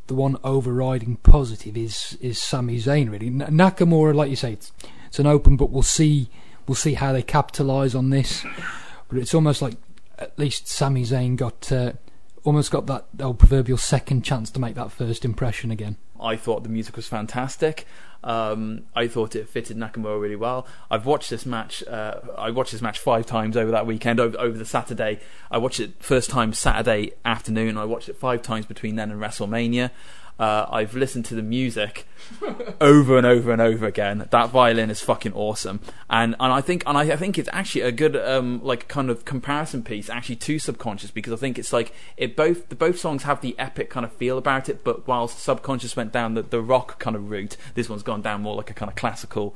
the 0.07 0.15
one 0.15 0.37
overriding 0.43 1.17
positive 1.17 1.77
is 1.77 2.17
is 2.21 2.41
Sami 2.41 2.77
Zayn. 2.77 3.11
Really, 3.11 3.29
Nakamura, 3.29 4.13
like 4.13 4.29
you 4.29 4.35
say, 4.35 4.53
it's, 4.53 4.71
it's 5.07 5.19
an 5.19 5.27
open, 5.27 5.55
but 5.55 5.69
we'll 5.69 5.83
see 5.83 6.29
we'll 6.67 6.75
see 6.75 6.93
how 6.93 7.13
they 7.13 7.21
capitalise 7.21 7.95
on 7.95 8.09
this. 8.09 8.45
But 9.07 9.17
it's 9.17 9.33
almost 9.33 9.61
like 9.61 9.75
at 10.17 10.37
least 10.37 10.67
Sami 10.67 11.03
Zayn 11.03 11.35
got 11.35 11.71
uh, 11.71 11.93
almost 12.43 12.71
got 12.71 12.87
that 12.87 13.05
old 13.19 13.39
proverbial 13.39 13.77
second 13.77 14.23
chance 14.23 14.49
to 14.51 14.59
make 14.59 14.75
that 14.75 14.91
first 14.91 15.25
impression 15.25 15.71
again. 15.71 15.97
I 16.19 16.35
thought 16.35 16.63
the 16.63 16.69
music 16.69 16.95
was 16.95 17.07
fantastic. 17.07 17.85
Um, 18.23 18.83
I 18.95 19.07
thought 19.07 19.35
it 19.35 19.49
fitted 19.49 19.77
Nakamura 19.77 20.19
really 20.21 20.35
well. 20.35 20.65
I've 20.89 21.05
watched 21.05 21.29
this 21.29 21.45
match. 21.45 21.83
Uh, 21.85 22.19
I 22.37 22.51
watched 22.51 22.71
this 22.71 22.81
match 22.81 22.99
five 22.99 23.25
times 23.25 23.57
over 23.57 23.71
that 23.71 23.85
weekend. 23.85 24.19
Over, 24.19 24.39
over 24.39 24.57
the 24.57 24.65
Saturday, 24.65 25.19
I 25.51 25.57
watched 25.57 25.79
it 25.79 25.93
first 25.99 26.29
time 26.29 26.53
Saturday 26.53 27.11
afternoon. 27.25 27.77
I 27.77 27.85
watched 27.85 28.09
it 28.09 28.15
five 28.15 28.41
times 28.41 28.65
between 28.65 28.95
then 28.95 29.11
and 29.11 29.21
WrestleMania. 29.21 29.91
Uh, 30.39 30.65
I've 30.69 30.95
listened 30.95 31.25
to 31.25 31.35
the 31.35 31.43
music 31.43 32.07
over 32.81 33.17
and 33.17 33.25
over 33.25 33.51
and 33.51 33.61
over 33.61 33.85
again. 33.85 34.27
That 34.31 34.49
violin 34.49 34.89
is 34.89 35.01
fucking 35.01 35.33
awesome, 35.33 35.79
and 36.09 36.35
and 36.39 36.51
I 36.51 36.61
think 36.61 36.83
and 36.85 36.97
I, 36.97 37.01
I 37.01 37.15
think 37.15 37.37
it's 37.37 37.49
actually 37.53 37.81
a 37.81 37.91
good 37.91 38.15
um 38.15 38.59
like 38.63 38.87
kind 38.87 39.09
of 39.09 39.25
comparison 39.25 39.83
piece 39.83 40.09
actually 40.09 40.37
to 40.37 40.59
Subconscious 40.59 41.11
because 41.11 41.33
I 41.33 41.35
think 41.35 41.59
it's 41.59 41.71
like 41.71 41.93
it 42.17 42.35
both 42.35 42.69
the 42.69 42.75
both 42.75 42.99
songs 42.99 43.23
have 43.23 43.41
the 43.41 43.57
epic 43.59 43.89
kind 43.89 44.05
of 44.05 44.13
feel 44.13 44.37
about 44.37 44.69
it, 44.69 44.83
but 44.83 45.07
whilst 45.07 45.39
Subconscious 45.39 45.95
went 45.95 46.11
down 46.11 46.33
the, 46.33 46.41
the 46.41 46.61
rock 46.61 46.99
kind 46.99 47.15
of 47.15 47.29
route, 47.29 47.55
this 47.75 47.89
one's 47.89 48.03
gone 48.03 48.21
down 48.21 48.41
more 48.41 48.55
like 48.55 48.69
a 48.69 48.73
kind 48.73 48.89
of 48.89 48.95
classical. 48.95 49.55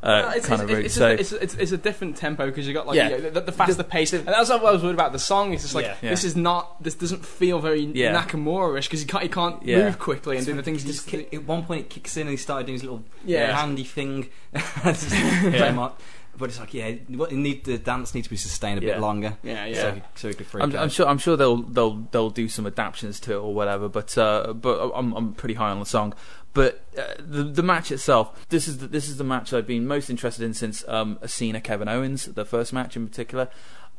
Uh, 0.00 0.32
it's, 0.36 0.46
kind 0.46 0.62
it's, 0.62 0.70
of 0.70 0.76
route. 0.76 0.84
it's, 0.86 0.94
so 0.94 1.08
a, 1.08 1.12
it's, 1.14 1.32
it's, 1.32 1.54
it's 1.54 1.72
a 1.72 1.76
different 1.76 2.16
tempo 2.16 2.46
because 2.46 2.68
you 2.68 2.72
got 2.74 2.86
like 2.86 2.96
Yeah. 2.96 3.08
you 3.16 3.22
know, 3.22 3.30
the, 3.30 3.40
the 3.40 3.52
faster 3.52 3.82
pace, 3.82 4.12
and 4.12 4.26
that's 4.26 4.48
what 4.48 4.64
I 4.64 4.70
was 4.70 4.82
worried 4.82 4.94
about. 4.94 5.12
The 5.12 5.18
song 5.18 5.52
It's 5.52 5.62
just 5.62 5.74
like 5.74 5.86
Yeah. 5.86 5.96
Yeah. 6.02 6.10
this 6.10 6.22
is 6.22 6.36
not, 6.36 6.80
this 6.82 6.94
doesn't 6.94 7.26
feel 7.26 7.58
very 7.58 7.80
Yeah. 7.80 8.14
Nakamura-ish 8.22 8.86
because 8.86 9.00
you 9.00 9.08
can't, 9.08 9.22
he 9.24 9.28
can't 9.28 9.60
Yeah. 9.64 9.84
move 9.86 9.98
quickly 9.98 10.36
and 10.36 10.46
do 10.46 10.54
the 10.54 10.62
things 10.62 10.82
He 10.82 10.86
he 10.88 10.92
just 10.92 11.08
just. 11.08 11.30
kick, 11.30 11.34
at 11.34 11.44
one 11.44 11.64
point 11.64 11.80
it 11.86 11.90
kicks 11.90 12.16
in 12.16 12.22
and 12.22 12.30
he 12.30 12.36
started 12.36 12.66
doing 12.66 12.74
his 12.74 12.84
little 12.84 13.04
Yeah. 13.24 13.56
handy 13.56 13.84
thing. 13.84 14.28
It's 14.54 15.08
just 15.10 15.14
very 15.42 15.72
much- 15.72 15.94
But 16.38 16.50
it's 16.50 16.60
like, 16.60 16.72
yeah, 16.72 16.92
what 17.08 17.32
need 17.32 17.64
the 17.64 17.78
dance 17.78 18.14
needs 18.14 18.26
to 18.26 18.30
be 18.30 18.36
sustained 18.36 18.82
a 18.82 18.86
Yeah. 18.86 18.94
bit 18.94 19.00
longer. 19.00 19.36
Yeah, 19.42 19.66
yeah. 19.66 19.74
So, 19.74 20.00
so 20.14 20.32
could 20.32 20.46
freak 20.46 20.62
I'm, 20.64 20.74
out. 20.74 20.82
I'm 20.82 20.88
sure. 20.88 21.06
I'm 21.06 21.18
sure 21.18 21.36
they'll 21.36 21.62
they'll 21.62 22.06
they'll 22.12 22.30
do 22.30 22.48
some 22.48 22.66
adaptations 22.66 23.18
to 23.20 23.32
it 23.32 23.36
or 23.36 23.52
whatever. 23.52 23.88
But 23.88 24.16
uh, 24.16 24.52
but 24.52 24.92
I'm 24.94 25.12
I'm 25.14 25.34
pretty 25.34 25.54
high 25.54 25.70
on 25.70 25.80
the 25.80 25.86
song. 25.86 26.14
But 26.54 26.82
uh, 26.96 27.02
the 27.18 27.42
the 27.42 27.62
match 27.62 27.90
itself, 27.92 28.46
this 28.48 28.68
is 28.68 28.78
the, 28.78 28.86
this 28.88 29.08
is 29.08 29.16
the 29.16 29.24
match 29.24 29.52
I've 29.52 29.66
been 29.66 29.86
most 29.86 30.08
interested 30.10 30.44
in 30.44 30.54
since 30.54 30.86
um, 30.88 31.18
Cena 31.26 31.60
Kevin 31.60 31.88
Owens, 31.88 32.26
the 32.26 32.44
first 32.44 32.72
match 32.72 32.96
in 32.96 33.06
particular. 33.06 33.48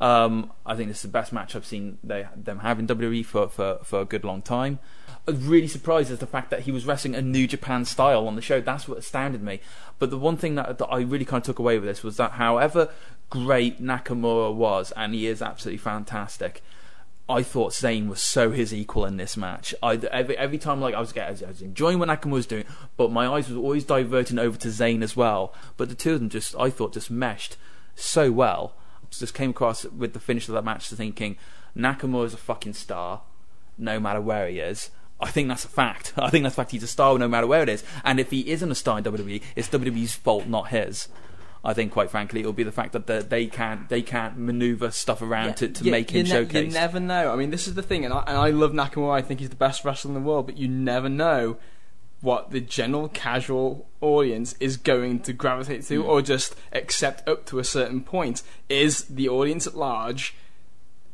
Um, 0.00 0.50
I 0.64 0.76
think 0.76 0.88
this 0.88 0.98
is 0.98 1.02
the 1.02 1.08
best 1.08 1.32
match 1.32 1.54
I've 1.54 1.66
seen 1.66 1.98
they 2.02 2.26
them 2.34 2.60
have 2.60 2.78
in 2.78 2.86
WWE 2.86 3.24
for, 3.24 3.48
for, 3.48 3.80
for 3.84 4.00
a 4.00 4.04
good 4.06 4.24
long 4.24 4.40
time. 4.40 4.78
I 5.28 5.32
was 5.32 5.42
really 5.42 5.68
surprised 5.68 6.10
is 6.10 6.18
the 6.18 6.26
fact 6.26 6.50
that 6.50 6.60
he 6.60 6.72
was 6.72 6.86
wrestling 6.86 7.14
a 7.14 7.20
New 7.20 7.46
Japan 7.46 7.84
style 7.84 8.26
on 8.26 8.34
the 8.34 8.42
show. 8.42 8.60
That's 8.60 8.88
what 8.88 8.98
astounded 8.98 9.42
me. 9.42 9.60
But 9.98 10.08
the 10.08 10.18
one 10.18 10.38
thing 10.38 10.54
that, 10.54 10.78
that 10.78 10.86
I 10.86 11.00
really 11.00 11.26
kind 11.26 11.42
of 11.42 11.46
took 11.46 11.58
away 11.58 11.78
with 11.78 11.86
this 11.86 12.02
was 12.02 12.16
that 12.16 12.32
however 12.32 12.88
great 13.28 13.82
Nakamura 13.82 14.54
was, 14.54 14.92
and 14.96 15.14
he 15.14 15.26
is 15.26 15.42
absolutely 15.42 15.78
fantastic, 15.78 16.62
I 17.28 17.42
thought 17.42 17.72
Zayn 17.72 18.08
was 18.08 18.22
so 18.22 18.50
his 18.50 18.72
equal 18.72 19.04
in 19.04 19.18
this 19.18 19.36
match. 19.36 19.74
I, 19.82 19.96
every, 19.96 20.36
every 20.36 20.58
time, 20.58 20.80
like 20.80 20.94
I 20.94 21.00
was, 21.00 21.16
I 21.16 21.30
was 21.30 21.62
enjoying 21.62 21.98
what 21.98 22.08
Nakamura 22.08 22.32
was 22.32 22.46
doing, 22.46 22.64
but 22.96 23.12
my 23.12 23.28
eyes 23.28 23.50
were 23.50 23.60
always 23.60 23.84
diverting 23.84 24.38
over 24.38 24.56
to 24.58 24.68
Zayn 24.68 25.02
as 25.02 25.14
well. 25.14 25.54
But 25.76 25.90
the 25.90 25.94
two 25.94 26.14
of 26.14 26.20
them 26.20 26.30
just, 26.30 26.56
I 26.56 26.70
thought, 26.70 26.94
just 26.94 27.10
meshed 27.10 27.58
so 27.94 28.32
well. 28.32 28.74
Just 29.10 29.34
came 29.34 29.50
across 29.50 29.84
with 29.84 30.12
the 30.12 30.20
finish 30.20 30.48
of 30.48 30.54
that 30.54 30.64
match 30.64 30.88
thinking 30.88 31.36
Nakamura 31.76 32.26
is 32.26 32.34
a 32.34 32.38
fucking 32.38 32.74
star, 32.74 33.22
no 33.76 33.98
matter 33.98 34.20
where 34.20 34.48
he 34.48 34.60
is. 34.60 34.90
I 35.20 35.30
think 35.30 35.48
that's 35.48 35.64
a 35.64 35.68
fact. 35.68 36.12
I 36.16 36.30
think 36.30 36.44
that's 36.44 36.54
a 36.54 36.56
fact. 36.56 36.70
He's 36.70 36.82
a 36.82 36.88
star 36.88 37.18
no 37.18 37.28
matter 37.28 37.46
where 37.46 37.62
it 37.62 37.68
is. 37.68 37.84
And 38.04 38.18
if 38.20 38.30
he 38.30 38.50
isn't 38.50 38.70
a 38.70 38.74
star 38.74 38.98
in 38.98 39.04
WWE, 39.04 39.42
it's 39.56 39.68
WWE's 39.68 40.14
fault, 40.14 40.46
not 40.46 40.68
his. 40.68 41.08
I 41.62 41.74
think, 41.74 41.92
quite 41.92 42.10
frankly, 42.10 42.40
it'll 42.40 42.54
be 42.54 42.62
the 42.62 42.72
fact 42.72 42.92
that 42.92 43.06
the, 43.06 43.20
they 43.20 43.46
can't 43.46 43.86
they 43.90 44.00
can't 44.00 44.38
maneuver 44.38 44.90
stuff 44.90 45.20
around 45.20 45.56
to, 45.56 45.68
to 45.68 45.84
you- 45.84 45.90
make 45.90 46.10
him 46.10 46.22
ne- 46.24 46.30
showcase. 46.30 46.68
You 46.68 46.72
never 46.72 46.98
know. 46.98 47.30
I 47.30 47.36
mean, 47.36 47.50
this 47.50 47.68
is 47.68 47.74
the 47.74 47.82
thing, 47.82 48.04
and 48.06 48.14
I, 48.14 48.24
and 48.26 48.38
I 48.38 48.48
love 48.48 48.72
Nakamura. 48.72 49.12
I 49.12 49.20
think 49.20 49.40
he's 49.40 49.50
the 49.50 49.56
best 49.56 49.84
wrestler 49.84 50.10
in 50.10 50.14
the 50.14 50.20
world, 50.26 50.46
but 50.46 50.56
you 50.56 50.68
never 50.68 51.10
know 51.10 51.58
what 52.20 52.50
the 52.50 52.60
general 52.60 53.08
casual 53.08 53.88
audience 54.00 54.54
is 54.60 54.76
going 54.76 55.20
to 55.20 55.32
gravitate 55.32 55.84
to 55.84 56.04
or 56.04 56.22
just 56.22 56.54
accept 56.72 57.26
up 57.28 57.46
to 57.46 57.58
a 57.58 57.64
certain 57.64 58.02
point. 58.02 58.42
Is 58.68 59.04
the 59.04 59.28
audience 59.28 59.66
at 59.66 59.76
large 59.76 60.34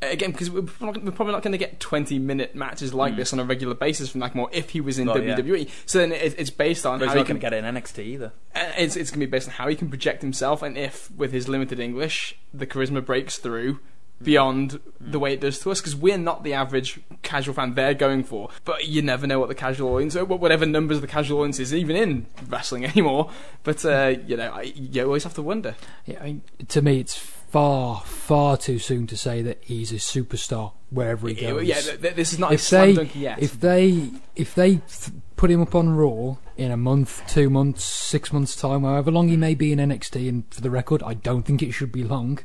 again 0.03 0.31
because 0.31 0.51
we're 0.51 0.63
probably 0.63 1.33
not 1.33 1.43
going 1.43 1.53
to 1.53 1.59
get 1.59 1.81
20 1.81 2.19
minute 2.19 2.55
matches 2.55 2.93
like 2.93 3.17
this 3.17 3.33
on 3.33 3.39
a 3.39 3.45
regular 3.45 3.75
basis 3.75 4.11
from 4.11 4.21
Nakamura 4.21 4.49
if 4.53 4.71
he 4.71 4.81
was 4.81 4.99
in. 4.99 5.09
Oh, 5.09 5.17
yeah. 5.17 5.37
WWE. 5.37 5.71
So 5.87 5.99
then 5.99 6.13
it, 6.13 6.35
it's 6.39 6.51
based 6.51 6.85
on 6.85 6.99
But 6.99 7.09
how 7.09 7.15
he 7.15 7.21
not 7.21 7.27
can 7.27 7.39
going 7.39 7.53
to 7.53 7.59
get 7.59 7.65
in 7.65 7.75
NXT 7.75 7.99
either. 8.01 8.33
uh, 8.55 8.73
it's, 8.77 8.97
it's 8.97 9.11
going 9.11 9.21
to 9.21 9.27
be 9.27 9.31
based 9.31 9.49
on 9.49 9.55
how 9.55 9.69
he 9.69 9.75
can 9.75 9.89
project 9.89 10.23
himself 10.23 10.63
and 10.63 10.77
if, 10.77 11.11
with 11.13 11.33
his 11.33 11.49
limited 11.49 11.81
English, 11.81 12.37
the 12.53 12.67
charisma 12.67 13.05
breaks 13.05 13.39
through 13.39 13.81
beyond 14.23 14.81
the 15.01 15.19
way 15.19 15.33
it 15.35 15.41
does 15.41 15.59
to 15.61 15.71
us 15.71 15.81
because 15.81 15.95
we're 15.95 16.19
not 16.19 16.43
the 16.43 16.55
average 16.55 17.01
casual 17.23 17.55
fan 17.55 17.75
they're 17.75 17.95
going 17.95 18.25
for. 18.25 18.49
But 18.65 18.87
you 18.87 19.03
never 19.03 19.27
know 19.27 19.39
what 19.39 19.49
the 19.49 19.55
casual 19.55 19.95
audience, 19.95 20.17
or 20.17 20.25
whatever 20.25 20.67
numbers 20.67 21.01
the 21.01 21.07
casual 21.07 21.41
audience 21.41 21.59
is, 21.61 21.75
even 21.75 21.97
in 21.97 22.27
wrestling 22.49 22.85
anymore. 22.87 23.31
But 23.63 23.85
uh, 23.85 24.15
you 24.27 24.37
know, 24.37 24.51
I, 24.51 24.63
you 24.63 25.05
always 25.05 25.25
have 25.25 25.35
to 25.35 25.43
wonder. 25.43 25.75
Yeah, 26.07 26.21
I 26.21 26.25
mean, 26.25 26.43
to 26.69 26.83
me, 26.83 27.01
it's 27.01 27.17
far, 27.17 28.01
far 28.03 28.57
too 28.57 28.79
soon 28.79 29.07
to 29.07 29.17
say 29.17 29.43
that 29.43 29.59
he's 29.63 29.93
a 29.93 29.97
superstar 29.97 30.73
wherever 30.91 31.29
he 31.29 31.35
goes. 31.35 31.65
Yeah, 31.65 31.81
th- 31.81 32.01
th- 32.01 32.15
this 32.15 32.33
is 32.33 32.39
not 32.39 32.51
a 32.51 32.55
if 32.55 32.69
they, 32.69 32.95
dunk 32.95 33.17
yet. 33.17 33.43
if 33.43 33.61
they, 33.61 34.11
if 34.35 34.55
they 34.55 34.77
th- 34.77 35.13
put 35.37 35.51
him 35.51 35.63
up 35.63 35.75
on 35.75 35.91
Raw 35.91 36.37
in 36.57 36.71
a 36.71 36.77
month, 36.77 37.23
two 37.27 37.49
months, 37.51 37.85
six 37.85 38.33
months 38.33 38.57
time, 38.57 38.83
however 38.83 39.11
long 39.11 39.29
he 39.29 39.37
may 39.37 39.55
be 39.55 39.73
in 39.73 39.79
NXT, 39.79 40.29
and 40.29 40.45
for 40.51 40.61
the 40.61 40.71
record, 40.71 41.03
I 41.03 41.15
don't 41.15 41.45
think 41.45 41.63
it 41.63 41.73
should 41.73 41.93
be 41.93 42.05
long. 42.05 42.41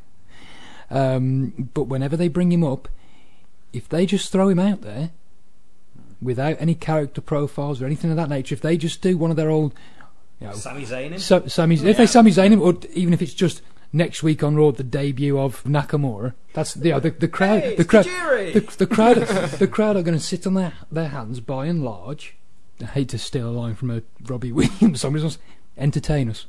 Um, 0.92 1.70
but 1.74 1.84
whenever 1.84 2.18
they 2.18 2.28
bring 2.28 2.52
him 2.52 2.64
up, 2.64 2.90
if 3.74 3.88
they 3.88 4.06
just 4.06 4.32
throw 4.32 4.50
him 4.50 4.60
out 4.60 4.82
there 4.82 5.12
without 6.22 6.58
any 6.60 6.76
character 6.76 7.22
profiles 7.22 7.82
or 7.82 7.86
anything 7.86 8.12
of 8.12 8.18
that 8.18 8.30
nature, 8.30 8.54
if 8.54 8.62
they 8.62 8.78
just 8.78 9.02
do 9.02 9.18
one 9.18 9.32
of 9.32 9.38
their 9.38 9.50
old, 9.50 9.74
you 10.40 10.48
know, 10.48 10.54
Sami 10.54 10.86
Zayn. 10.86 11.12
him? 11.14 11.20
so, 11.20 11.48
Sami, 11.48 11.76
if 11.76 11.98
they 11.98 12.06
Sami 12.06 12.32
Zayn 12.32 12.52
him, 12.52 12.62
or 12.62 12.76
even 12.94 13.14
if 13.14 13.22
it's 13.22 13.34
just 13.34 13.62
next 13.94 14.22
week 14.22 14.44
on 14.44 14.56
Raw, 14.56 14.72
the 14.72 14.84
debut 14.84 15.40
of 15.40 15.64
Nakamura, 15.64 16.34
that's 16.54 16.76
you 16.76 16.92
know, 16.92 17.00
the 17.00 17.12
the 17.12 17.28
crowd, 17.28 17.62
Hey, 17.62 17.76
the 17.76 17.82
it's 17.82 17.90
crowd, 17.90 18.06
Tajiri! 18.06 18.54
the, 18.54 18.78
the 18.78 18.88
crowd, 18.88 19.18
the 19.18 19.68
crowd 19.68 19.96
are 19.96 20.04
going 20.04 20.18
to 20.18 20.24
sit 20.24 20.46
on 20.46 20.56
their 20.56 20.74
their 20.92 21.10
hands 21.10 21.40
by 21.40 21.68
and 21.68 21.84
large. 21.84 22.36
I 22.82 22.86
hate 22.86 23.10
to 23.10 23.18
steal 23.18 23.48
a 23.48 23.52
line 23.52 23.76
from 23.76 23.92
a 23.92 24.02
Robbie 24.26 24.52
Williams 24.52 25.02
song, 25.02 25.14
but 25.14 25.22
it's 25.24 25.38
entertain 25.78 26.30
us, 26.30 26.48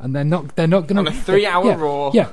and 0.00 0.14
they're 0.16 0.24
not 0.24 0.56
they're 0.56 0.66
not 0.66 0.86
going 0.88 1.04
to 1.04 1.10
On 1.10 1.14
to 1.14 1.20
a 1.20 1.22
three-hour 1.22 1.66
yeah, 1.66 1.76
Raw. 1.76 2.10
Yeah, 2.12 2.32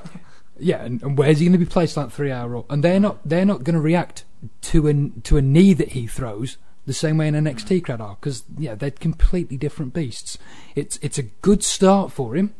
Yeah, 0.58 0.84
and, 0.84 1.02
and 1.02 1.18
where's 1.18 1.40
he 1.40 1.46
going 1.46 1.52
to 1.52 1.58
be 1.58 1.66
placed 1.66 1.98
on 1.98 2.04
that 2.04 2.12
three 2.12 2.30
hour 2.30 2.48
roll? 2.48 2.66
And 2.70 2.82
they're 2.82 3.00
not 3.00 3.18
they're 3.28 3.44
not 3.44 3.64
going 3.64 3.74
to 3.74 3.80
react 3.80 4.24
to 4.62 4.88
a 4.88 5.20
to 5.22 5.36
a 5.36 5.42
knee 5.42 5.74
that 5.74 5.90
he 5.90 6.06
throws 6.06 6.58
the 6.86 6.92
same 6.92 7.16
way 7.16 7.28
an 7.28 7.34
NXT 7.34 7.80
mm. 7.80 7.84
crowd 7.84 8.00
are 8.00 8.16
because 8.20 8.44
yeah 8.58 8.74
they're 8.74 8.90
completely 8.90 9.56
different 9.56 9.94
beasts. 9.94 10.38
It's 10.74 10.98
it's 11.02 11.18
a 11.18 11.22
good 11.22 11.64
start 11.64 12.12
for 12.12 12.36
him, 12.36 12.54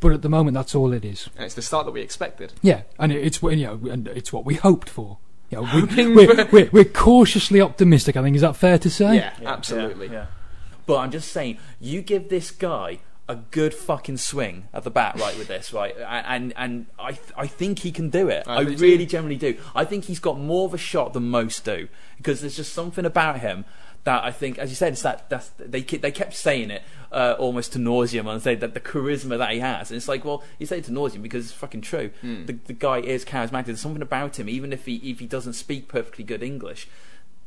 but 0.00 0.12
at 0.12 0.22
the 0.22 0.28
moment 0.28 0.54
that's 0.54 0.74
all 0.74 0.92
it 0.92 1.04
is. 1.04 1.28
And 1.36 1.44
it's 1.44 1.54
the 1.54 1.62
start 1.62 1.86
that 1.86 1.92
we 1.92 2.02
expected. 2.02 2.52
Yeah, 2.62 2.82
and 2.98 3.12
it, 3.12 3.24
it's 3.24 3.42
what 3.42 3.56
you 3.56 3.66
know, 3.66 3.90
and 3.90 4.08
it's 4.08 4.32
what 4.32 4.44
we 4.44 4.54
hoped 4.54 4.88
for. 4.88 5.18
You 5.50 5.58
know, 5.58 5.62
we, 5.62 5.80
Hoping 5.80 6.14
we're, 6.14 6.48
we're, 6.50 6.70
we're 6.72 6.84
cautiously 6.84 7.60
optimistic. 7.60 8.16
I 8.16 8.22
think 8.22 8.34
is 8.34 8.42
that 8.42 8.56
fair 8.56 8.78
to 8.78 8.90
say? 8.90 9.16
Yeah, 9.16 9.32
absolutely. 9.44 10.08
Yeah, 10.08 10.12
yeah. 10.12 10.26
But 10.86 10.98
I'm 10.98 11.10
just 11.10 11.32
saying, 11.32 11.58
you 11.80 12.02
give 12.02 12.28
this 12.28 12.50
guy 12.50 13.00
a 13.28 13.36
good 13.36 13.74
fucking 13.74 14.18
swing 14.18 14.68
at 14.72 14.84
the 14.84 14.90
bat, 14.90 15.18
right, 15.18 15.36
with 15.36 15.48
this, 15.48 15.72
right, 15.72 15.94
and 15.98 16.52
and 16.56 16.86
I 16.98 17.12
th- 17.12 17.32
I 17.36 17.46
think 17.46 17.80
he 17.80 17.90
can 17.90 18.08
do 18.08 18.28
it. 18.28 18.44
I 18.46 18.58
I, 18.58 18.64
do 18.64 18.76
too. 18.76 18.82
really 18.82 19.06
generally 19.06 19.36
do. 19.36 19.56
I 19.74 19.84
think 19.84 20.04
he's 20.04 20.20
got 20.20 20.38
more 20.38 20.66
of 20.66 20.74
a 20.74 20.78
shot 20.78 21.12
than 21.12 21.28
most 21.28 21.64
do 21.64 21.88
because 22.16 22.40
there's 22.40 22.56
just 22.56 22.72
something 22.72 23.04
about 23.04 23.40
him 23.40 23.64
that 24.04 24.22
I 24.22 24.30
think, 24.30 24.58
as 24.58 24.70
you 24.70 24.76
said, 24.76 24.92
it's 24.92 25.02
that 25.02 25.28
that's, 25.28 25.48
they 25.58 25.82
they 25.82 26.12
kept 26.12 26.34
saying 26.34 26.70
it 26.70 26.82
uh, 27.10 27.34
almost 27.38 27.72
to 27.72 27.78
nauseum 27.80 28.30
and 28.30 28.40
say 28.40 28.54
that 28.54 28.74
the 28.74 28.80
charisma 28.80 29.36
that 29.38 29.50
he 29.50 29.58
has, 29.58 29.90
and 29.90 29.96
it's 29.96 30.06
like, 30.06 30.24
well, 30.24 30.44
you 30.60 30.66
say 30.66 30.78
it 30.78 30.84
to 30.84 30.92
nauseum 30.92 31.22
because 31.22 31.46
it's 31.46 31.54
fucking 31.54 31.80
true. 31.80 32.10
Hmm. 32.20 32.46
The 32.46 32.52
the 32.52 32.72
guy 32.72 32.98
is 32.98 33.24
charismatic. 33.24 33.66
There's 33.66 33.80
something 33.80 34.02
about 34.02 34.38
him, 34.38 34.48
even 34.48 34.72
if 34.72 34.86
he 34.86 34.96
if 34.96 35.18
he 35.18 35.26
doesn't 35.26 35.54
speak 35.54 35.88
perfectly 35.88 36.24
good 36.24 36.42
English. 36.42 36.88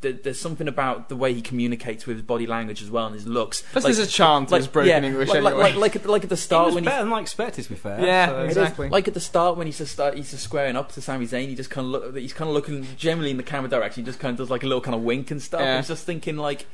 There- 0.01 0.13
There's 0.13 0.39
something 0.39 0.67
about 0.67 1.09
the 1.09 1.15
way 1.15 1.33
he 1.33 1.41
communicates 1.41 2.05
with 2.05 2.17
his 2.17 2.25
body 2.25 2.47
language 2.47 2.81
as 2.81 2.89
well 2.89 3.05
and 3.07 3.15
his 3.15 3.27
looks. 3.27 3.63
Plus 3.71 3.83
there's 3.83 3.99
a 3.99 4.07
charm 4.07 4.45
to 4.47 4.55
his 4.55 4.67
broken 4.67 5.03
English 5.03 5.29
like, 5.29 5.43
like- 5.43 5.53
anyway. 5.53 5.63
Like, 5.71 5.75
like, 5.75 5.95
at, 5.97 6.05
like 6.05 6.23
at 6.23 6.29
the 6.29 6.35
It 6.35 6.37
start 6.37 6.65
was 6.67 6.75
when 6.75 6.83
better 6.85 6.97
he's 6.97 7.05
than 7.05 7.13
I 7.13 7.19
expected, 7.21 7.63
to 7.63 7.69
be 7.69 7.75
fair. 7.75 7.99
Yeah, 8.05 8.27
so- 8.27 8.43
exactly. 8.43 8.89
Like 8.89 9.07
at 9.07 9.13
the 9.13 9.19
start 9.19 9.57
when 9.57 9.67
he's 9.67 9.77
just 9.77 9.91
start, 9.91 10.15
he's 10.15 10.31
just 10.31 10.43
squaring 10.43 10.75
up 10.75 10.91
to 10.93 11.01
Sami 11.01 11.25
Zayn, 11.27 11.47
he 11.49 11.55
just 11.55 11.69
kind 11.69 11.85
of 11.85 11.91
look. 11.91 12.15
He's 12.17 12.33
kind 12.33 12.47
of 12.49 12.53
looking 12.53 12.87
generally 12.97 13.31
in 13.31 13.37
the 13.37 13.43
camera 13.43 13.69
direction. 13.69 14.03
He 14.03 14.05
just 14.05 14.19
kind 14.19 14.31
of 14.31 14.37
does 14.37 14.49
like 14.49 14.63
a 14.63 14.67
little 14.67 14.81
kind 14.81 14.95
of 14.95 15.01
wink 15.01 15.31
and 15.31 15.41
stuff. 15.41 15.61
Yeah. 15.61 15.73
I 15.75 15.77
was 15.77 15.87
just 15.87 16.05
thinking 16.05 16.37
like. 16.37 16.65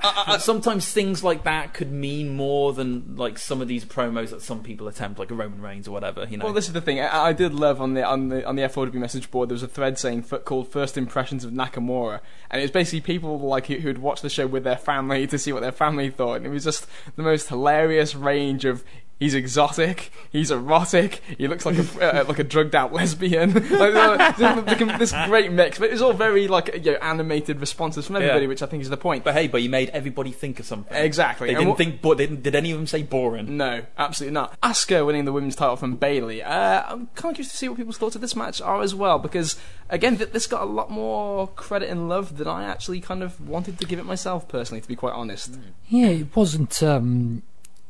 Uh, 0.00 0.38
sometimes 0.38 0.92
things 0.92 1.24
like 1.24 1.42
that 1.44 1.74
could 1.74 1.90
mean 1.90 2.36
more 2.36 2.72
than 2.72 3.16
like 3.16 3.36
some 3.36 3.60
of 3.60 3.66
these 3.66 3.84
promos 3.84 4.30
that 4.30 4.42
some 4.42 4.62
people 4.62 4.86
attempt, 4.86 5.18
like 5.18 5.30
a 5.30 5.34
Roman 5.34 5.60
Reigns 5.60 5.88
or 5.88 5.90
whatever. 5.90 6.24
You 6.28 6.36
know, 6.36 6.44
Well, 6.44 6.54
this 6.54 6.68
is 6.68 6.72
the 6.72 6.80
thing. 6.80 7.00
I, 7.00 7.26
I 7.26 7.32
did 7.32 7.52
love 7.52 7.80
on 7.80 7.94
the 7.94 8.04
on 8.04 8.28
the 8.28 8.46
on 8.46 8.56
the 8.56 8.68
FOW 8.68 8.86
message 8.92 9.30
board. 9.30 9.48
There 9.48 9.54
was 9.54 9.62
a 9.62 9.68
thread 9.68 9.98
saying 9.98 10.22
called 10.22 10.68
"First 10.68 10.96
Impressions 10.96 11.44
of 11.44 11.50
Nakamura," 11.50 12.20
and 12.50 12.60
it 12.60 12.64
was 12.64 12.70
basically 12.70 13.00
people 13.00 13.40
like 13.40 13.66
who 13.66 13.76
who'd 13.76 13.98
watched 13.98 14.22
the 14.22 14.30
show 14.30 14.46
with 14.46 14.64
their 14.64 14.76
family 14.76 15.26
to 15.28 15.38
see 15.38 15.52
what 15.52 15.62
their 15.62 15.72
family 15.72 16.10
thought, 16.10 16.34
and 16.34 16.46
it 16.46 16.50
was 16.50 16.64
just 16.64 16.86
the 17.16 17.22
most 17.22 17.48
hilarious 17.48 18.14
range 18.14 18.64
of. 18.64 18.84
He's 19.18 19.34
exotic. 19.34 20.12
He's 20.30 20.52
erotic. 20.52 21.22
He 21.38 21.48
looks 21.48 21.66
like 21.66 21.76
a 21.76 22.20
uh, 22.20 22.24
like 22.28 22.38
a 22.38 22.44
drugged 22.44 22.76
out 22.76 22.92
lesbian. 22.92 23.52
like, 23.70 23.94
uh, 23.94 24.32
this, 24.60 24.98
this 24.98 25.12
great 25.26 25.50
mix, 25.50 25.78
but 25.78 25.86
it 25.88 25.92
was 25.92 26.02
all 26.02 26.12
very 26.12 26.46
like 26.46 26.70
you 26.84 26.92
know, 26.92 26.98
animated 27.02 27.58
responses 27.58 28.06
from 28.06 28.14
everybody, 28.16 28.42
Yeah. 28.42 28.48
which 28.48 28.62
I 28.62 28.66
think 28.66 28.82
is 28.82 28.90
the 28.90 28.96
point. 28.96 29.24
but 29.24 29.34
hey, 29.34 29.48
but 29.48 29.60
you 29.62 29.70
made 29.70 29.88
everybody 29.90 30.30
think 30.30 30.60
of 30.60 30.66
something. 30.66 30.96
Exactly. 30.96 31.48
They 31.48 31.54
And 31.54 31.58
didn't 31.62 31.68
what- 31.70 31.78
think. 31.78 32.00
But 32.00 32.18
did, 32.18 32.42
did 32.44 32.54
any 32.54 32.70
of 32.70 32.78
them 32.78 32.86
say 32.86 33.02
boring? 33.02 33.56
No, 33.56 33.82
absolutely 33.98 34.34
not. 34.34 34.58
Asuka 34.60 35.04
winning 35.04 35.24
the 35.24 35.32
women's 35.32 35.56
title 35.56 35.74
from 35.76 35.96
Bayley. 35.96 36.40
Uh, 36.42 36.82
I'm 36.86 37.06
kind 37.16 37.32
of 37.32 37.34
curious 37.36 37.50
to 37.50 37.56
see 37.56 37.68
what 37.68 37.76
people's 37.76 37.98
thoughts 37.98 38.14
of 38.14 38.20
this 38.20 38.36
match 38.36 38.60
are 38.60 38.82
as 38.82 38.94
well, 38.94 39.18
because 39.18 39.56
again, 39.90 40.16
th- 40.18 40.30
this 40.30 40.46
got 40.46 40.62
a 40.62 40.66
lot 40.66 40.92
more 40.92 41.48
credit 41.48 41.90
and 41.90 42.08
love 42.08 42.36
than 42.38 42.46
I 42.46 42.64
actually 42.64 43.00
kind 43.00 43.24
of 43.24 43.40
wanted 43.48 43.80
to 43.80 43.84
give 43.86 43.98
it 43.98 44.04
myself 44.06 44.46
personally, 44.46 44.80
to 44.80 44.86
be 44.86 44.94
quite 44.94 45.14
honest. 45.14 45.58
Yeah, 45.88 46.06
it 46.08 46.36
wasn't 46.36 46.80
um, 46.84 47.42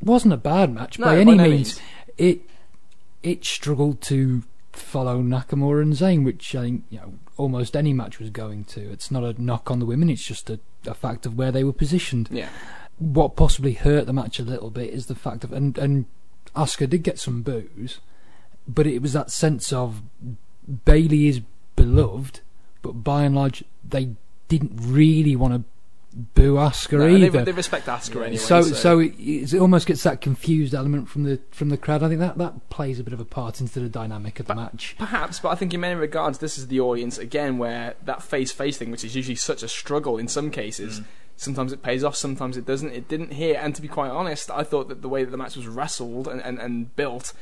wasn't 0.02 0.34
a 0.34 0.38
bad 0.38 0.72
match 0.72 0.98
No, 0.98 1.06
by 1.06 1.18
any 1.18 1.36
means. 1.36 1.80
It 2.16 2.42
it 3.22 3.44
struggled 3.44 4.00
to 4.02 4.42
follow 4.72 5.22
Nakamura 5.22 5.82
and 5.82 5.92
Zayn, 5.92 6.24
which 6.24 6.54
I 6.54 6.62
think 6.62 6.84
you 6.90 6.98
know 6.98 7.14
almost 7.36 7.76
any 7.76 7.92
match 7.92 8.18
was 8.18 8.30
going 8.30 8.64
to. 8.64 8.90
It's 8.90 9.10
not 9.10 9.24
a 9.24 9.40
knock 9.40 9.70
on 9.70 9.78
the 9.78 9.86
women; 9.86 10.10
it's 10.10 10.24
just 10.24 10.50
a, 10.50 10.60
a 10.86 10.94
fact 10.94 11.26
of 11.26 11.36
where 11.36 11.52
they 11.52 11.64
were 11.64 11.72
positioned. 11.72 12.28
Yeah, 12.30 12.48
What 12.98 13.36
possibly 13.36 13.74
hurt 13.74 14.06
the 14.06 14.12
match 14.12 14.38
a 14.38 14.44
little 14.44 14.70
bit 14.70 14.90
is 14.90 15.06
the 15.06 15.14
fact 15.14 15.44
of 15.44 15.52
and 15.52 15.76
and 15.78 16.06
Asuka 16.54 16.88
did 16.88 17.02
get 17.02 17.18
some 17.18 17.42
boos, 17.42 18.00
but 18.66 18.86
it 18.86 19.02
was 19.02 19.12
that 19.12 19.30
sense 19.30 19.72
of 19.72 20.02
Bayley 20.84 21.28
is 21.28 21.40
beloved, 21.76 22.40
but 22.82 23.04
by 23.04 23.24
and 23.24 23.34
large 23.34 23.64
they 23.88 24.10
didn't 24.48 24.72
really 24.76 25.36
want 25.36 25.54
to 25.54 25.64
boo 26.12 26.54
Asuka 26.54 26.98
No, 26.98 27.08
either. 27.08 27.44
they 27.44 27.52
respect 27.52 27.86
Asuka 27.86 28.22
anyway. 28.22 28.36
so, 28.36 28.62
so, 28.62 28.74
so 28.74 28.98
it, 28.98 29.14
it 29.18 29.54
almost 29.54 29.86
gets 29.86 30.02
that 30.02 30.20
confused 30.20 30.74
element 30.74 31.08
from 31.08 31.24
the 31.24 31.40
from 31.50 31.68
the 31.68 31.76
crowd. 31.76 32.02
I 32.02 32.08
think 32.08 32.20
that 32.20 32.38
that 32.38 32.70
plays 32.70 32.98
a 32.98 33.04
bit 33.04 33.12
of 33.12 33.20
a 33.20 33.24
part 33.24 33.60
into 33.60 33.80
the 33.80 33.88
dynamic 33.88 34.40
of 34.40 34.46
the 34.46 34.54
match. 34.54 34.96
Perhaps, 34.98 35.40
but 35.40 35.50
I 35.50 35.54
think 35.54 35.74
in 35.74 35.80
many 35.80 35.94
regards, 35.94 36.38
this 36.38 36.58
is 36.58 36.68
the 36.68 36.80
audience 36.80 37.18
again 37.18 37.58
where 37.58 37.94
that 38.04 38.22
face-face 38.22 38.78
thing, 38.78 38.90
which 38.90 39.04
is 39.04 39.14
usually 39.14 39.36
such 39.36 39.62
a 39.62 39.68
struggle 39.68 40.18
in 40.18 40.28
some 40.28 40.50
cases, 40.50 41.00
mm. 41.00 41.04
sometimes 41.36 41.72
it 41.72 41.82
pays 41.82 42.02
off, 42.02 42.16
sometimes 42.16 42.56
it 42.56 42.64
doesn't. 42.64 42.92
It 42.92 43.08
didn't 43.08 43.34
here, 43.34 43.58
and 43.60 43.74
to 43.74 43.82
be 43.82 43.88
quite 43.88 44.10
honest, 44.10 44.50
I 44.50 44.64
thought 44.64 44.88
that 44.88 45.02
the 45.02 45.08
way 45.08 45.24
that 45.24 45.30
the 45.30 45.36
match 45.36 45.56
was 45.56 45.66
wrestled 45.66 46.26
and, 46.26 46.40
and, 46.40 46.58
and 46.58 46.94
built 46.96 47.32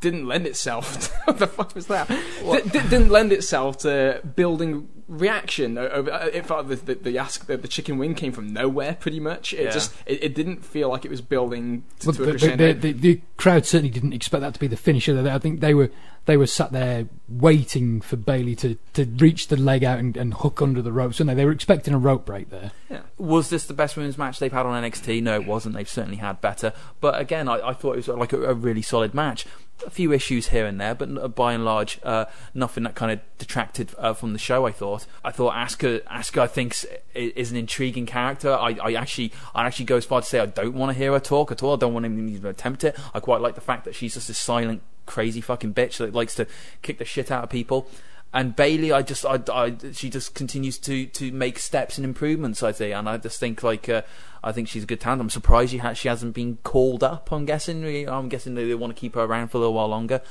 didn't 0.00 0.26
lend 0.26 0.46
itself. 0.46 1.08
To, 1.26 1.32
what 1.32 1.38
the 1.38 1.46
fuck 1.46 1.74
was 1.74 1.86
that? 1.86 2.08
D- 2.08 2.60
d- 2.64 2.88
didn't 2.88 3.08
lend 3.10 3.32
itself 3.32 3.78
to 3.78 4.20
building 4.36 4.88
reaction. 5.06 5.76
Over, 5.78 6.10
uh, 6.12 6.26
it 6.32 6.46
felt 6.46 6.68
the 6.68 6.76
the, 6.76 6.94
the, 6.94 7.18
ask, 7.18 7.46
the 7.46 7.56
the 7.56 7.68
chicken 7.68 7.98
wing 7.98 8.14
came 8.14 8.32
from 8.32 8.52
nowhere, 8.52 8.96
pretty 8.98 9.20
much. 9.20 9.52
It 9.52 9.64
Yeah. 9.64 9.70
just 9.70 9.94
it, 10.06 10.24
it 10.24 10.34
didn't 10.34 10.64
feel 10.64 10.88
like 10.88 11.04
it 11.04 11.10
was 11.10 11.20
building 11.20 11.84
to, 12.00 12.08
Well, 12.08 12.14
to 12.16 12.22
a 12.22 12.26
the, 12.26 12.32
the, 12.32 12.38
crescendo. 12.38 12.72
the, 12.72 12.92
the, 12.92 12.92
the 12.92 13.20
crowd 13.36 13.66
certainly 13.66 13.90
didn't 13.90 14.12
expect 14.12 14.40
that 14.40 14.54
to 14.54 14.60
be 14.60 14.66
the 14.66 14.76
finisher. 14.76 15.16
I 15.28 15.38
think 15.38 15.60
they 15.60 15.74
were 15.74 15.90
they 16.26 16.36
were 16.36 16.46
sat 16.46 16.72
there 16.72 17.06
waiting 17.28 18.00
for 18.00 18.16
Bayley 18.16 18.54
to, 18.56 18.76
to 18.94 19.04
reach 19.04 19.48
the 19.48 19.56
leg 19.56 19.82
out 19.82 19.98
and, 19.98 20.16
and 20.16 20.34
hook 20.34 20.60
under 20.60 20.82
the 20.82 20.92
ropes. 20.92 21.18
And 21.20 21.28
they 21.28 21.34
they 21.34 21.44
were 21.44 21.52
expecting 21.52 21.94
a 21.94 21.98
rope 21.98 22.24
break 22.26 22.50
there. 22.50 22.72
Was 23.18 23.50
this 23.50 23.64
the 23.66 23.74
best 23.74 23.96
women's 23.96 24.18
match 24.18 24.38
they've 24.38 24.52
had 24.52 24.66
on 24.66 24.82
NXT? 24.82 25.22
No, 25.22 25.34
it 25.34 25.46
wasn't. 25.46 25.74
They've 25.74 25.88
certainly 25.88 26.18
had 26.18 26.40
better. 26.40 26.72
But 27.00 27.18
again, 27.20 27.48
I, 27.48 27.68
I 27.68 27.72
thought 27.72 27.92
it 27.92 28.06
was 28.06 28.08
like 28.08 28.32
a, 28.32 28.42
a 28.50 28.54
really 28.54 28.82
solid 28.82 29.14
match. 29.14 29.46
A 29.86 29.90
few 29.90 30.12
issues 30.12 30.48
here 30.48 30.66
and 30.66 30.80
there, 30.80 30.94
but 30.94 31.34
by 31.34 31.52
and 31.52 31.64
large, 31.64 31.98
uh, 32.02 32.26
nothing 32.54 32.84
that 32.84 32.94
kind 32.94 33.12
of 33.12 33.20
detracted 33.38 33.94
uh, 33.98 34.12
from 34.12 34.32
the 34.32 34.38
show. 34.38 34.66
I 34.66 34.72
thought. 34.72 35.06
I 35.24 35.30
thought 35.30 35.54
Asuka, 35.54 36.02
Asuka, 36.02 36.42
I 36.42 36.46
think, 36.46 36.76
is 37.14 37.50
an 37.50 37.56
intriguing 37.56 38.06
character. 38.06 38.52
I, 38.52 38.76
I 38.82 38.92
actually, 38.92 39.32
I 39.54 39.66
actually 39.66 39.86
go 39.86 39.96
as 39.96 40.04
far 40.04 40.20
to 40.20 40.26
say 40.26 40.38
I 40.38 40.46
don't 40.46 40.74
want 40.74 40.92
to 40.92 40.98
hear 40.98 41.12
her 41.12 41.20
talk 41.20 41.50
at 41.50 41.62
all. 41.62 41.74
I 41.74 41.78
don't 41.78 41.94
want 41.94 42.06
him 42.06 42.16
to 42.16 42.32
even 42.32 42.50
attempt 42.50 42.84
it. 42.84 42.96
I 43.14 43.20
quite 43.20 43.40
like 43.40 43.54
the 43.54 43.60
fact 43.60 43.84
that 43.84 43.94
she's 43.94 44.14
just 44.14 44.28
a 44.28 44.34
silent, 44.34 44.82
crazy 45.06 45.40
fucking 45.40 45.74
bitch 45.74 45.96
that 45.96 46.14
likes 46.14 46.34
to 46.36 46.46
kick 46.82 46.98
the 46.98 47.04
shit 47.04 47.30
out 47.30 47.44
of 47.44 47.50
people. 47.50 47.88
And 48.32 48.54
Bayley, 48.54 48.92
I 48.92 49.02
just, 49.02 49.26
I, 49.26 49.40
I, 49.52 49.74
she 49.92 50.08
just 50.08 50.34
continues 50.34 50.78
to, 50.78 51.06
to 51.06 51.32
make 51.32 51.58
steps 51.58 51.98
and 51.98 52.04
improvements. 52.04 52.62
I 52.62 52.70
think, 52.70 52.94
and 52.94 53.08
I 53.08 53.16
just 53.16 53.40
think 53.40 53.62
like, 53.62 53.88
uh, 53.88 54.02
I 54.42 54.52
think 54.52 54.68
she's 54.68 54.84
a 54.84 54.86
good 54.86 55.00
talent. 55.00 55.20
I'm 55.20 55.30
surprised 55.30 55.72
she, 55.72 55.78
ha- 55.78 55.94
she 55.94 56.08
hasn't 56.08 56.34
been 56.34 56.58
called 56.62 57.02
up. 57.02 57.32
I'm 57.32 57.44
guessing. 57.44 58.08
I'm 58.08 58.28
guessing 58.28 58.54
they 58.54 58.74
want 58.74 58.94
to 58.94 59.00
keep 59.00 59.14
her 59.16 59.22
around 59.22 59.48
for 59.48 59.58
a 59.58 59.60
little 59.60 59.74
while 59.74 59.88
longer. 59.88 60.22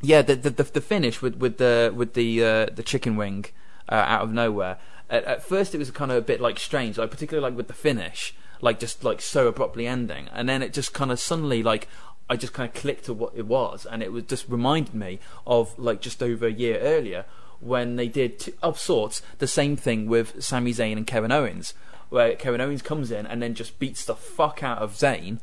Yeah, 0.00 0.22
the 0.22 0.36
the, 0.36 0.50
the, 0.50 0.62
the 0.62 0.80
finish 0.80 1.20
with 1.20 1.36
with 1.36 1.58
the 1.58 1.92
with 1.94 2.14
the 2.14 2.44
uh, 2.44 2.66
the 2.66 2.84
chicken 2.84 3.16
wing 3.16 3.46
uh, 3.88 3.94
out 4.06 4.22
of 4.22 4.32
nowhere. 4.32 4.78
At, 5.10 5.24
at 5.24 5.42
first, 5.42 5.74
it 5.74 5.78
was 5.78 5.90
kind 5.90 6.12
of 6.12 6.16
a 6.16 6.22
bit 6.22 6.40
like 6.40 6.60
strange, 6.60 6.96
like 6.98 7.10
particularly 7.10 7.50
like 7.50 7.56
with 7.56 7.66
the 7.66 7.74
finish, 7.74 8.34
like 8.60 8.78
just 8.78 9.02
like 9.02 9.20
so 9.20 9.48
abruptly 9.48 9.88
ending, 9.88 10.28
and 10.32 10.48
then 10.48 10.62
it 10.62 10.72
just 10.72 10.94
kind 10.94 11.10
of 11.10 11.18
suddenly 11.18 11.64
like 11.64 11.88
I 12.30 12.36
just 12.36 12.52
kind 12.52 12.68
of 12.68 12.74
clicked 12.74 13.06
to 13.06 13.14
what 13.14 13.32
it 13.34 13.46
was, 13.46 13.86
and 13.86 14.02
it 14.02 14.12
was 14.12 14.24
just 14.24 14.48
reminded 14.48 14.94
me 14.94 15.18
of 15.46 15.76
like 15.78 16.00
just 16.00 16.22
over 16.22 16.46
a 16.46 16.52
year 16.52 16.78
earlier 16.78 17.24
when 17.60 17.96
they 17.96 18.08
did 18.08 18.38
t- 18.38 18.52
of 18.62 18.78
sorts 18.78 19.22
the 19.38 19.46
same 19.46 19.76
thing 19.76 20.06
with 20.06 20.42
Sami 20.42 20.72
Zayn 20.72 20.96
and 20.96 21.06
Kevin 21.06 21.32
Owens, 21.32 21.74
where 22.08 22.34
Kevin 22.34 22.60
Owens 22.60 22.82
comes 22.82 23.10
in 23.10 23.26
and 23.26 23.42
then 23.42 23.54
just 23.54 23.78
beats 23.78 24.04
the 24.04 24.14
fuck 24.14 24.62
out 24.62 24.78
of 24.78 24.94
Zayn. 24.94 25.40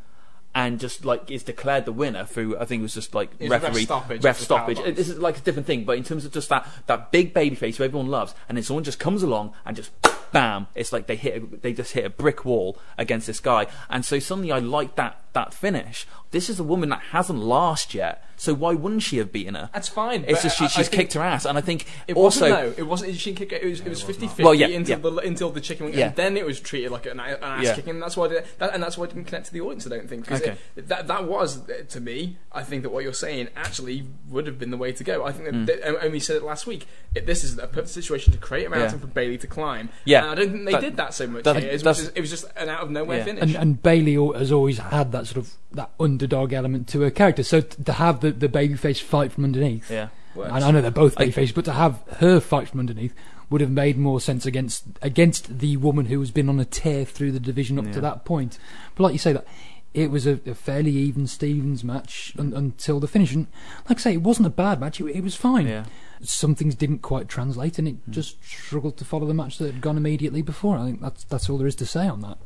And 0.57 0.80
just 0.80 1.03
like 1.03 1.30
is 1.30 1.43
declared 1.43 1.84
the 1.84 1.91
winner 1.91 2.24
through, 2.24 2.57
I 2.57 2.63
think 2.63 2.80
it 2.80 2.84
was 2.84 2.93
just 2.93 3.13
like 3.13 3.30
It 3.39 3.43
was 3.43 3.49
ref 3.49 3.63
referee 3.63 3.84
stoppage 3.84 4.24
ref 4.24 4.39
stoppage. 4.39 4.78
This 4.95 5.09
is 5.09 5.20
like 5.20 5.38
a 5.38 5.41
different 5.41 5.68
thing, 5.68 5.84
but 5.84 5.97
in 5.97 6.05
terms 6.05 6.24
of 6.24 6.32
just 6.32 6.47
that 6.47 6.66
that 6.88 7.11
big 7.11 7.34
baby 7.34 7.58
face 7.58 7.75
who 7.75 7.83
everyone 7.83 8.08
loves, 8.08 8.33
and 8.47 8.58
then 8.58 8.63
someone 8.63 8.86
just 8.86 8.97
comes 8.97 9.21
along 9.21 9.54
and 9.66 9.75
just 9.75 9.92
bam, 10.32 10.67
it's 10.74 10.93
like 10.93 11.08
they 11.08 11.17
hit 11.17 11.43
a, 11.43 11.46
they 11.58 11.74
just 11.74 11.92
hit 11.92 12.05
a 12.05 12.09
brick 12.09 12.46
wall 12.46 12.78
against 12.97 13.28
this 13.28 13.42
guy, 13.42 13.67
and 13.89 14.05
so 14.05 14.17
suddenly 14.17 14.50
I 14.50 14.59
like 14.59 14.96
that 14.96 15.20
that 15.33 15.54
finish. 15.54 16.08
This 16.36 16.49
is 16.49 16.59
a 16.59 16.66
woman 16.66 16.89
that 16.89 16.99
hasn't 17.12 17.39
lost 17.39 17.93
yet, 17.93 18.21
so 18.36 18.53
why 18.53 18.74
wouldn't 18.74 19.03
she 19.03 19.20
have 19.20 19.32
beaten 19.32 19.55
her? 19.55 19.70
That's 19.74 19.87
fine. 19.87 20.25
It's 20.28 20.43
just 20.43 20.57
she, 20.57 20.66
I- 20.66 20.67
I 20.67 20.70
she's 20.70 20.89
think- 20.89 21.01
kicked 21.03 21.13
her 21.13 21.21
ass, 21.21 21.45
and 21.45 21.57
I 21.57 21.62
think 21.62 21.86
It 22.09 22.17
also 22.17 22.41
wasn't, 22.49 22.78
no, 22.78 22.83
it 22.83 22.86
wasn't. 22.86 23.16
She 23.16 23.29
didn't 23.32 23.37
kick 23.49 23.53
it. 23.53 23.63
It 23.63 23.70
was, 23.70 23.79
it 23.79 23.87
was 23.87 24.03
50-50 24.03 24.43
Well, 24.43 24.53
yeah, 24.53 24.67
until 24.67 24.97
yeah. 24.97 25.01
the 25.09 25.16
until 25.29 25.49
the 25.51 25.62
chicken 25.62 25.86
wing, 25.86 25.95
Yeah. 25.97 26.07
and 26.07 26.16
then 26.17 26.36
it 26.36 26.45
was 26.45 26.59
treated 26.59 26.91
like 26.91 27.05
an, 27.05 27.20
an 27.21 27.37
ass 27.41 27.63
Yeah. 27.63 27.75
kicking. 27.75 27.91
And 27.91 28.01
that's 28.01 28.17
why, 28.17 28.25
it, 28.28 28.45
that, 28.59 28.74
and 28.74 28.83
that's 28.83 28.97
why 28.97 29.05
it 29.05 29.12
didn't 29.13 29.28
connect 29.28 29.45
to 29.47 29.53
the 29.53 29.62
audience. 29.62 29.86
I 29.87 29.89
don't 29.91 30.09
think 30.09 30.24
because 30.25 30.41
Okay. 30.41 30.57
that 30.75 31.07
that 31.07 31.24
was 31.25 31.62
to 31.89 31.99
me. 32.01 32.37
I 32.51 32.63
think 32.63 32.83
that 32.83 32.89
what 32.89 33.03
you're 33.05 33.13
saying 33.13 33.47
actually 33.55 34.05
would 34.29 34.45
have 34.47 34.59
been 34.59 34.71
the 34.71 34.78
way 34.78 34.91
to 34.91 35.03
go. 35.05 35.24
I 35.25 35.32
think 35.32 35.45
that, 35.45 35.53
Hmm. 35.55 35.66
that 35.66 36.03
and 36.03 36.12
we 36.12 36.20
said 36.20 36.36
it 36.37 36.43
last 36.43 36.67
week. 36.67 36.87
It, 37.16 37.25
this 37.25 37.43
is 37.45 37.57
a 37.57 37.67
perfect 37.67 37.89
situation 37.89 38.33
to 38.33 38.39
create 38.39 38.66
a 38.66 38.70
mountain 38.70 38.91
Yeah. 38.91 38.97
for 38.99 39.07
Bayley 39.07 39.37
to 39.37 39.47
climb. 39.47 39.87
Yeah. 40.03 40.24
and 40.24 40.32
I 40.32 40.36
don't 40.36 40.51
think 40.51 40.66
they 40.66 40.71
That- 40.74 40.82
did 40.82 40.97
that 40.97 41.13
so 41.13 41.28
much. 41.28 41.43
that- 41.45 41.55
here. 41.55 41.70
It 41.70 41.83
was, 41.83 41.97
just, 41.99 42.12
it 42.17 42.20
was 42.20 42.29
just 42.29 42.45
an 42.57 42.67
out 42.67 42.82
of 42.82 42.91
nowhere 42.91 43.20
Yeah. 43.20 43.24
finish. 43.24 43.43
And, 43.43 43.55
and 43.55 43.82
Bayley 43.82 44.16
has 44.37 44.51
always 44.51 44.78
had 44.79 45.12
that 45.13 45.16
that 45.16 45.28
sort 45.28 45.37
of 45.45 45.53
that 45.76 45.92
underdog 46.00 46.54
element 46.54 46.88
to 46.89 47.02
her 47.02 47.12
character. 47.12 47.43
So 47.43 47.62
t- 47.62 47.84
to 47.84 47.93
have 47.93 48.22
the 48.22 48.32
the 48.32 48.50
babyface 48.50 49.02
fight 49.02 49.32
from 49.32 49.43
underneath, 49.43 49.89
Yeah. 49.92 50.10
and 50.36 50.64
I 50.64 50.72
know 50.72 50.82
they're 50.82 50.92
both 50.92 51.20
I- 51.20 51.28
babyface, 51.28 51.54
but 51.54 51.66
to 51.66 51.74
have 51.74 52.00
her 52.18 52.39
fight 52.39 52.68
from 52.70 52.80
underneath 52.80 53.14
would 53.50 53.62
have 53.62 53.72
made 53.72 53.97
more 53.97 54.20
sense 54.20 54.46
against 54.46 54.84
against 55.02 55.60
the 55.60 55.78
woman 55.78 56.06
who 56.06 56.20
has 56.20 56.32
been 56.32 56.50
on 56.50 56.60
a 56.60 56.66
tear 56.66 57.06
through 57.06 57.32
the 57.32 57.39
division 57.39 57.78
up 57.78 57.86
Yeah. 57.86 57.92
to 57.93 58.02
that 58.02 58.26
point. 58.26 58.58
But 58.96 59.04
like 59.04 59.14
you 59.14 59.20
say, 59.20 59.34
that 59.34 59.46
it 59.93 60.12
was 60.12 60.26
a, 60.28 60.39
a 60.46 60.54
fairly 60.56 60.92
even 60.92 61.26
Stevens 61.26 61.82
match 61.84 62.34
un, 62.38 62.52
until 62.54 63.00
the 63.00 63.08
finish, 63.08 63.34
and 63.34 63.47
like 63.88 64.00
I 64.00 64.02
say, 64.02 64.14
it 64.14 64.22
wasn't 64.24 64.47
a 64.47 64.50
bad 64.52 64.80
match. 64.80 65.00
It, 65.00 65.06
it 65.16 65.24
was 65.24 65.36
fine. 65.36 65.68
Yeah. 65.68 65.86
Some 66.22 66.56
things 66.56 66.76
didn't 66.76 67.00
quite 67.00 67.30
translate, 67.30 67.78
and 67.80 67.88
it 67.88 67.96
Hmm. 68.06 68.12
just 68.12 68.43
struggled 68.43 68.97
to 68.97 69.06
follow 69.06 69.26
the 69.28 69.34
match 69.34 69.58
that 69.60 69.72
had 69.72 69.82
gone 69.82 69.96
immediately 69.97 70.42
before. 70.42 70.78
I 70.78 70.86
think 70.86 71.02
that's 71.02 71.24
that's 71.26 71.50
all 71.50 71.58
there 71.58 71.68
is 71.68 71.76
to 71.76 71.86
say 71.86 72.08
on 72.08 72.22
that. 72.22 72.38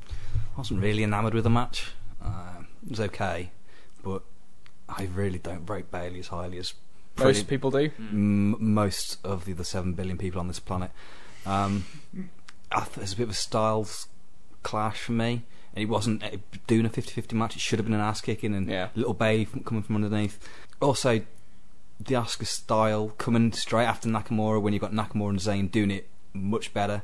I 0.55 0.57
wasn't 0.59 0.81
really 0.81 1.01
enamoured 1.03 1.33
with 1.33 1.45
the 1.45 1.49
match. 1.49 1.91
Uh, 2.21 2.57
it 2.58 2.58
was 2.87 2.99
okay, 2.99 3.51
but 4.03 4.21
I 4.87 5.05
really 5.13 5.39
don't 5.39 5.69
rate 5.69 5.89
Bayley 5.91 6.19
as 6.19 6.27
highly 6.27 6.57
as 6.57 6.73
pretty- 7.15 7.39
Most 7.39 7.47
people 7.47 7.71
do. 7.71 7.91
m- 7.99 8.73
most 8.73 9.17
of 9.25 9.45
the 9.45 9.53
other 9.53 9.63
seven 9.63 9.93
billion 9.93 10.17
people 10.17 10.39
on 10.39 10.47
this 10.47 10.59
planet. 10.59 10.91
Um, 11.45 11.85
I 12.71 12.81
th- 12.81 12.95
there's 12.95 13.13
a 13.13 13.17
bit 13.17 13.23
of 13.23 13.29
a 13.31 13.33
styles 13.33 14.07
clash 14.63 14.99
for 15.01 15.11
me, 15.13 15.43
and 15.75 15.83
it 15.83 15.87
wasn't 15.89 16.23
uh, 16.23 16.29
doing 16.67 16.85
a 16.85 16.89
50-50 16.89 17.33
match. 17.33 17.55
It 17.55 17.61
should 17.61 17.79
have 17.79 17.85
been 17.85 17.93
an 17.95 18.01
ass 18.01 18.21
kicking 18.21 18.53
and 18.53 18.67
Yeah. 18.67 18.89
little 18.95 19.13
Bay 19.13 19.43
f- 19.43 19.63
coming 19.65 19.83
from 19.83 19.95
underneath. 19.95 20.39
Also, 20.81 21.21
the 21.99 22.15
Asuka 22.15 22.45
style 22.45 23.09
coming 23.17 23.51
straight 23.51 23.85
after 23.85 24.07
Nakamura 24.07 24.61
when 24.61 24.73
you've 24.73 24.81
got 24.81 24.93
Nakamura 24.93 25.29
and 25.31 25.39
Zayn 25.39 25.69
doing 25.71 25.91
it 25.91 26.07
much 26.33 26.73
better. 26.73 27.01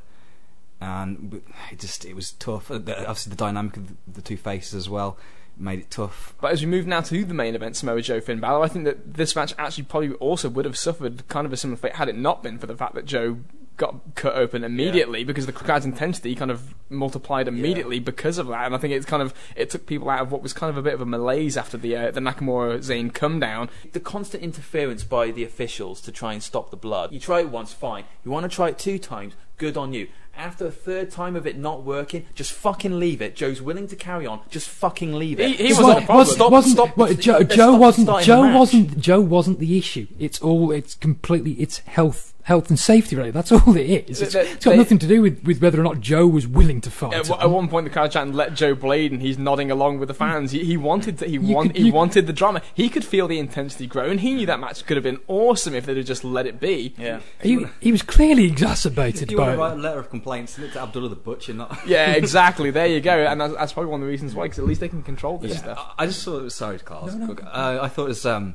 And 0.81 1.41
it 1.71 1.79
just 1.79 2.05
it 2.05 2.15
was 2.15 2.31
tough. 2.33 2.69
Uh, 2.69 2.75
Obviously, 2.75 3.29
the 3.29 3.35
dynamic 3.35 3.77
of 3.77 3.87
the, 3.87 3.95
the 4.13 4.21
two 4.21 4.37
faces 4.37 4.73
as 4.73 4.89
well 4.89 5.17
made 5.57 5.79
it 5.79 5.91
tough. 5.91 6.33
But 6.41 6.51
as 6.51 6.61
we 6.61 6.67
move 6.67 6.87
now 6.87 7.01
to 7.01 7.25
the 7.25 7.33
main 7.33 7.55
event, 7.55 7.75
Samoa 7.75 8.01
Joe 8.01 8.21
Finn 8.21 8.39
Balor, 8.39 8.63
I 8.63 8.67
think 8.67 8.85
that 8.85 9.15
this 9.15 9.35
match 9.35 9.53
actually 9.57 9.85
probably 9.85 10.13
also 10.13 10.49
would 10.49 10.65
have 10.65 10.77
suffered 10.77 11.27
kind 11.27 11.45
of 11.45 11.53
a 11.53 11.57
similar 11.57 11.77
fate 11.77 11.95
had 11.95 12.09
it 12.09 12.17
not 12.17 12.43
been 12.43 12.57
for 12.59 12.67
the 12.67 12.75
fact 12.75 12.95
that 12.95 13.05
Joe 13.05 13.37
got 13.77 14.15
cut 14.15 14.35
open 14.35 14.63
immediately 14.63 15.23
because 15.23 15.45
the 15.45 15.51
crowd's 15.51 15.85
intensity 15.85 16.33
kind 16.33 16.49
of 16.49 16.73
multiplied 16.89 17.47
immediately 17.47 17.99
because 17.99 18.37
of 18.37 18.47
that. 18.47 18.65
And 18.65 18.75
I 18.75 18.77
think 18.77 18.93
it's 18.93 19.05
kind 19.05 19.21
of 19.21 19.33
it 19.55 19.69
took 19.69 19.85
people 19.85 20.09
out 20.09 20.21
of 20.21 20.31
what 20.31 20.41
was 20.41 20.53
kind 20.53 20.69
of 20.69 20.77
a 20.77 20.81
bit 20.81 20.93
of 20.93 21.01
a 21.01 21.05
malaise 21.05 21.57
after 21.57 21.77
the 21.77 21.95
uh, 21.95 22.11
the 22.11 22.19
Nakamura 22.19 22.77
Zayn 22.77 23.13
come 23.13 23.39
down. 23.39 23.69
The 23.91 23.99
constant 23.99 24.43
interference 24.43 25.03
by 25.03 25.31
the 25.31 25.43
officials 25.43 26.01
to 26.01 26.11
try 26.11 26.33
and 26.33 26.41
stop 26.41 26.69
the 26.69 26.77
blood. 26.77 27.11
You 27.11 27.19
try 27.19 27.41
it 27.41 27.49
once, 27.49 27.73
fine. 27.73 28.05
You 28.23 28.31
want 28.31 28.49
to 28.49 28.55
try 28.55 28.69
it 28.69 28.79
two 28.79 28.97
times, 28.97 29.33
good 29.57 29.77
on 29.77 29.93
you. 29.93 30.07
After 30.37 30.67
a 30.67 30.71
third 30.71 31.09
time 31.11 31.35
of 31.35 31.47
it 31.47 31.57
not 31.57 31.83
working, 31.83 32.25
just 32.35 32.51
fucking 32.51 32.99
leave 32.99 33.21
it. 33.21 33.35
Joe's 33.35 33.61
willing 33.61 33.87
to 33.87 33.95
carry 33.95 34.27
on. 34.27 34.41
Just 34.49 34.69
fucking 34.69 35.13
leave 35.13 35.39
it. 35.39 35.51
He- 35.57 35.67
he 35.67 35.73
wasn't 35.73 35.87
wa- 35.87 35.99
the 35.99 36.05
problem. 36.05 36.25
Stop- 36.27 36.51
wasn't, 36.51 36.73
stop- 36.73 36.97
well, 36.97 37.13
Joe, 37.13 37.43
Joe 37.43 37.55
stop 37.55 37.79
wasn't. 37.79 38.21
Joe 38.23 38.53
wasn't. 38.53 38.99
Joe 38.99 39.21
wasn't 39.21 39.59
the 39.59 39.77
issue. 39.77 40.07
It's 40.19 40.39
all. 40.41 40.71
It's 40.71 40.93
completely. 40.95 41.53
It's 41.53 41.79
health, 41.79 42.33
health 42.45 42.69
and 42.69 42.79
safety. 42.79 43.15
Really, 43.15 43.31
that's 43.31 43.51
all 43.51 43.75
it 43.75 43.89
is. 44.09 44.21
It's, 44.21 44.33
They- 44.33 44.41
it's 44.47 44.63
got 44.65 44.71
they- 44.71 44.77
nothing 44.77 44.99
to 44.99 45.07
do 45.07 45.21
with, 45.21 45.43
with 45.43 45.61
whether 45.61 45.79
or 45.79 45.83
not 45.83 45.99
Joe 45.99 46.25
was 46.27 46.47
willing 46.47 46.79
to 46.81 46.89
fight. 46.91 47.13
At, 47.13 47.29
at 47.29 47.49
one 47.49 47.67
point, 47.67 47.83
the 47.85 47.89
crowd 47.89 48.11
chanting 48.11 48.35
"Let 48.35 48.53
Joe 48.53 48.73
bleed," 48.75 49.11
and 49.11 49.21
he's 49.21 49.37
nodding 49.37 49.69
along 49.71 49.99
with 49.99 50.07
the 50.07 50.13
fans. 50.13 50.51
He, 50.51 50.63
he 50.63 50.77
wanted 50.77 51.17
to, 51.19 51.25
he, 51.25 51.33
You 51.33 51.41
want, 51.53 51.69
could- 51.69 51.77
he 51.81 51.87
you- 51.87 51.93
wanted 51.93 52.27
the 52.27 52.33
drama. 52.33 52.61
He 52.73 52.87
could 52.89 53.03
feel 53.05 53.27
the 53.27 53.39
intensity 53.39 53.87
grow, 53.87 54.05
and 54.09 54.19
he 54.19 54.33
knew 54.33 54.45
that 54.45 54.59
match 54.59 54.85
could 54.85 54.97
have 54.97 55.03
been 55.03 55.19
awesome 55.27 55.73
if 55.75 55.85
they'd 55.85 55.97
have 55.97 56.05
just 56.05 56.23
let 56.23 56.45
it 56.45 56.59
be. 56.59 56.93
Yeah. 56.97 57.19
he, 57.41 57.65
he 57.81 57.91
was 57.91 58.01
clearly 58.01 58.45
exacerbated 58.45 59.31
You 59.31 59.37
by 59.37 59.43
want 59.47 59.55
to 59.55 59.61
write 59.61 59.73
a 59.73 59.81
letter 59.81 59.99
of 59.99 60.09
complaint, 60.09 60.49
send 60.49 60.67
it 60.67 60.73
to 60.73 60.81
Abdullah 60.81 61.09
the 61.09 61.15
Butcher, 61.15 61.53
not. 61.53 61.77
Yeah, 61.87 62.11
exactly. 62.23 62.71
There 62.71 62.87
you 62.87 63.01
go, 63.01 63.11
and 63.25 63.41
that's, 63.41 63.53
that's 63.55 63.73
probably 63.73 63.91
one 63.91 64.01
of 64.01 64.05
the 64.05 64.11
reasons 64.11 64.35
why, 64.35 64.43
because 64.45 64.59
at 64.59 64.65
least 64.65 64.81
they 64.81 64.89
can 64.89 65.01
control 65.03 65.37
this 65.37 65.57
stuff. 65.57 65.93
I 65.97 66.03
I 66.03 66.07
just 66.07 66.23
thought 66.23 66.39
it 66.39 66.43
was 66.43 66.55
sorry, 66.55 66.77
Carl. 66.79 67.07
No, 67.15 67.33
Uh, 67.33 67.79
I 67.81 67.87
thought 67.87 68.05
it 68.05 68.09
was 68.09 68.25
um, 68.25 68.53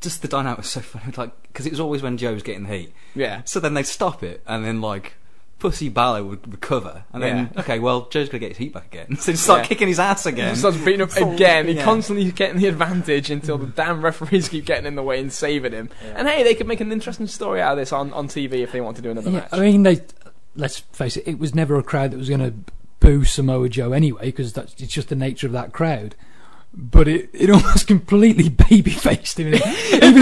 just 0.00 0.22
the 0.22 0.28
dynamic 0.28 0.58
was 0.58 0.70
so 0.70 0.80
funny, 0.80 1.12
like 1.16 1.30
because 1.44 1.66
it 1.66 1.70
was 1.70 1.80
always 1.80 2.02
when 2.02 2.16
Joe 2.16 2.32
was 2.34 2.42
getting 2.42 2.64
the 2.64 2.76
heat. 2.76 2.92
Yeah. 3.14 3.42
So 3.44 3.60
then 3.60 3.74
they'd 3.74 3.86
stop 3.86 4.22
it, 4.22 4.42
and 4.46 4.64
then 4.64 4.80
like 4.80 5.14
Pussy 5.58 5.88
Balor 5.90 6.24
would 6.24 6.50
recover, 6.50 7.04
and 7.12 7.22
then 7.22 7.50
Yeah. 7.54 7.60
okay, 7.60 7.78
well 7.78 8.08
Joe's 8.08 8.28
gonna 8.28 8.38
get 8.38 8.48
his 8.50 8.56
heat 8.58 8.72
back 8.72 8.86
again, 8.86 9.16
so 9.20 9.32
he'd 9.32 9.36
start 9.38 9.60
Yeah. 9.60 9.66
kicking 9.66 9.88
his 9.88 9.98
ass 9.98 10.24
again. 10.26 10.54
He 10.54 10.58
starts 10.58 10.78
beating 10.78 11.02
up 11.02 11.14
again. 11.16 11.66
He 11.68 11.74
yeah. 11.74 11.84
constantly 11.84 12.30
getting 12.32 12.58
the 12.60 12.66
advantage 12.68 13.30
until 13.30 13.58
the 13.58 13.66
damn 13.66 14.00
referees 14.02 14.48
keep 14.48 14.64
getting 14.64 14.86
in 14.86 14.94
the 14.94 15.02
way 15.02 15.20
and 15.20 15.30
saving 15.32 15.72
him. 15.72 15.90
And 16.14 16.26
hey, 16.28 16.42
they 16.44 16.54
could 16.54 16.66
make 16.66 16.80
an 16.80 16.92
interesting 16.92 17.26
story 17.26 17.60
out 17.60 17.72
of 17.72 17.78
this 17.78 17.92
on, 17.92 18.12
on 18.14 18.28
TV 18.28 18.54
if 18.62 18.72
they 18.72 18.80
want 18.80 18.96
to 18.96 19.02
do 19.02 19.10
another 19.10 19.30
Yeah, 19.30 19.40
match. 19.40 19.48
I 19.52 19.60
mean, 19.60 19.82
they. 19.82 20.00
Let's 20.56 20.78
face 20.80 21.16
it. 21.16 21.28
It 21.28 21.38
was 21.38 21.54
never 21.54 21.76
a 21.78 21.82
crowd 21.82 22.10
that 22.10 22.16
was 22.16 22.28
going 22.28 22.40
to 22.40 22.52
boo 22.98 23.24
Samoa 23.24 23.68
Joe 23.68 23.92
anyway, 23.92 24.26
because 24.26 24.52
that's 24.52 24.74
it's 24.82 24.92
just 24.92 25.08
the 25.08 25.14
nature 25.14 25.46
of 25.46 25.52
that 25.52 25.72
crowd. 25.72 26.16
But 26.72 27.08
it, 27.08 27.30
it 27.32 27.50
almost 27.50 27.86
completely 27.88 28.48
baby 28.48 28.90
faced 28.92 29.38
him. 29.40 29.48
even 29.54 29.62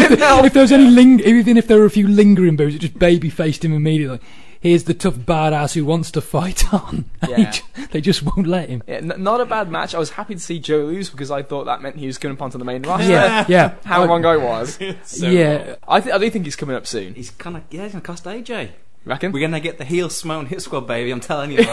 if, 0.01 0.19
there- 0.19 0.45
if 0.47 0.53
there 0.55 0.63
was 0.63 0.73
any 0.73 0.89
ling- 0.91 1.21
even 1.21 1.57
if 1.57 1.67
there 1.67 1.79
were 1.79 1.85
a 1.85 1.91
few 1.91 2.09
lingering 2.09 2.57
boos, 2.57 2.75
it 2.75 2.79
just 2.79 2.99
baby 2.99 3.29
faced 3.31 3.65
him 3.65 3.73
immediately. 3.75 4.19
Here's 4.61 4.85
the 4.85 4.95
tough 4.95 5.15
badass 5.15 5.75
who 5.75 5.85
wants 5.85 6.11
to 6.13 6.21
fight 6.21 6.73
on. 6.75 7.05
Yeah. 7.29 7.51
ju- 7.51 7.63
they 7.93 8.01
just 8.01 8.23
won't 8.25 8.47
let 8.49 8.69
him. 8.71 8.83
Yeah, 8.89 8.97
n- 8.97 9.13
not 9.19 9.41
a 9.41 9.45
bad 9.45 9.71
match. 9.71 9.95
I 9.95 9.99
was 9.99 10.11
happy 10.11 10.35
to 10.35 10.41
see 10.41 10.59
Joe 10.59 10.79
lose 10.87 11.11
because 11.11 11.31
I 11.31 11.43
thought 11.43 11.65
that 11.67 11.81
meant 11.83 11.97
he 11.97 12.07
was 12.07 12.17
coming 12.19 12.37
up 12.37 12.43
onto 12.43 12.59
the 12.59 12.65
main 12.65 12.83
roster. 12.83 13.09
Yeah, 13.09 13.45
yeah. 13.49 13.75
How 13.85 14.03
I- 14.03 14.07
wrong 14.07 14.25
I 14.25 14.37
was. 14.39 14.81
yeah, 14.81 15.77
I, 15.87 16.01
th- 16.01 16.13
I 16.15 16.19
do 16.19 16.29
think 16.31 16.45
he's 16.47 16.57
coming 16.57 16.75
up 16.75 16.87
soon. 16.87 17.15
He's 17.15 17.31
kind 17.31 17.57
of 17.57 17.63
yeah, 17.71 17.83
he's 17.85 17.93
gonna 17.93 18.03
cost 18.03 18.25
AJ. 18.25 18.71
Reckon? 19.09 19.33
We're 19.33 19.41
gonna 19.41 19.59
get 19.59 19.79
the 19.79 19.85
heel 19.85 20.11
Samoan 20.11 20.47
Hit 20.47 20.61
Squad, 20.61 20.87
baby. 20.87 21.11
I'm 21.11 21.21
telling 21.21 21.53
you. 21.53 21.67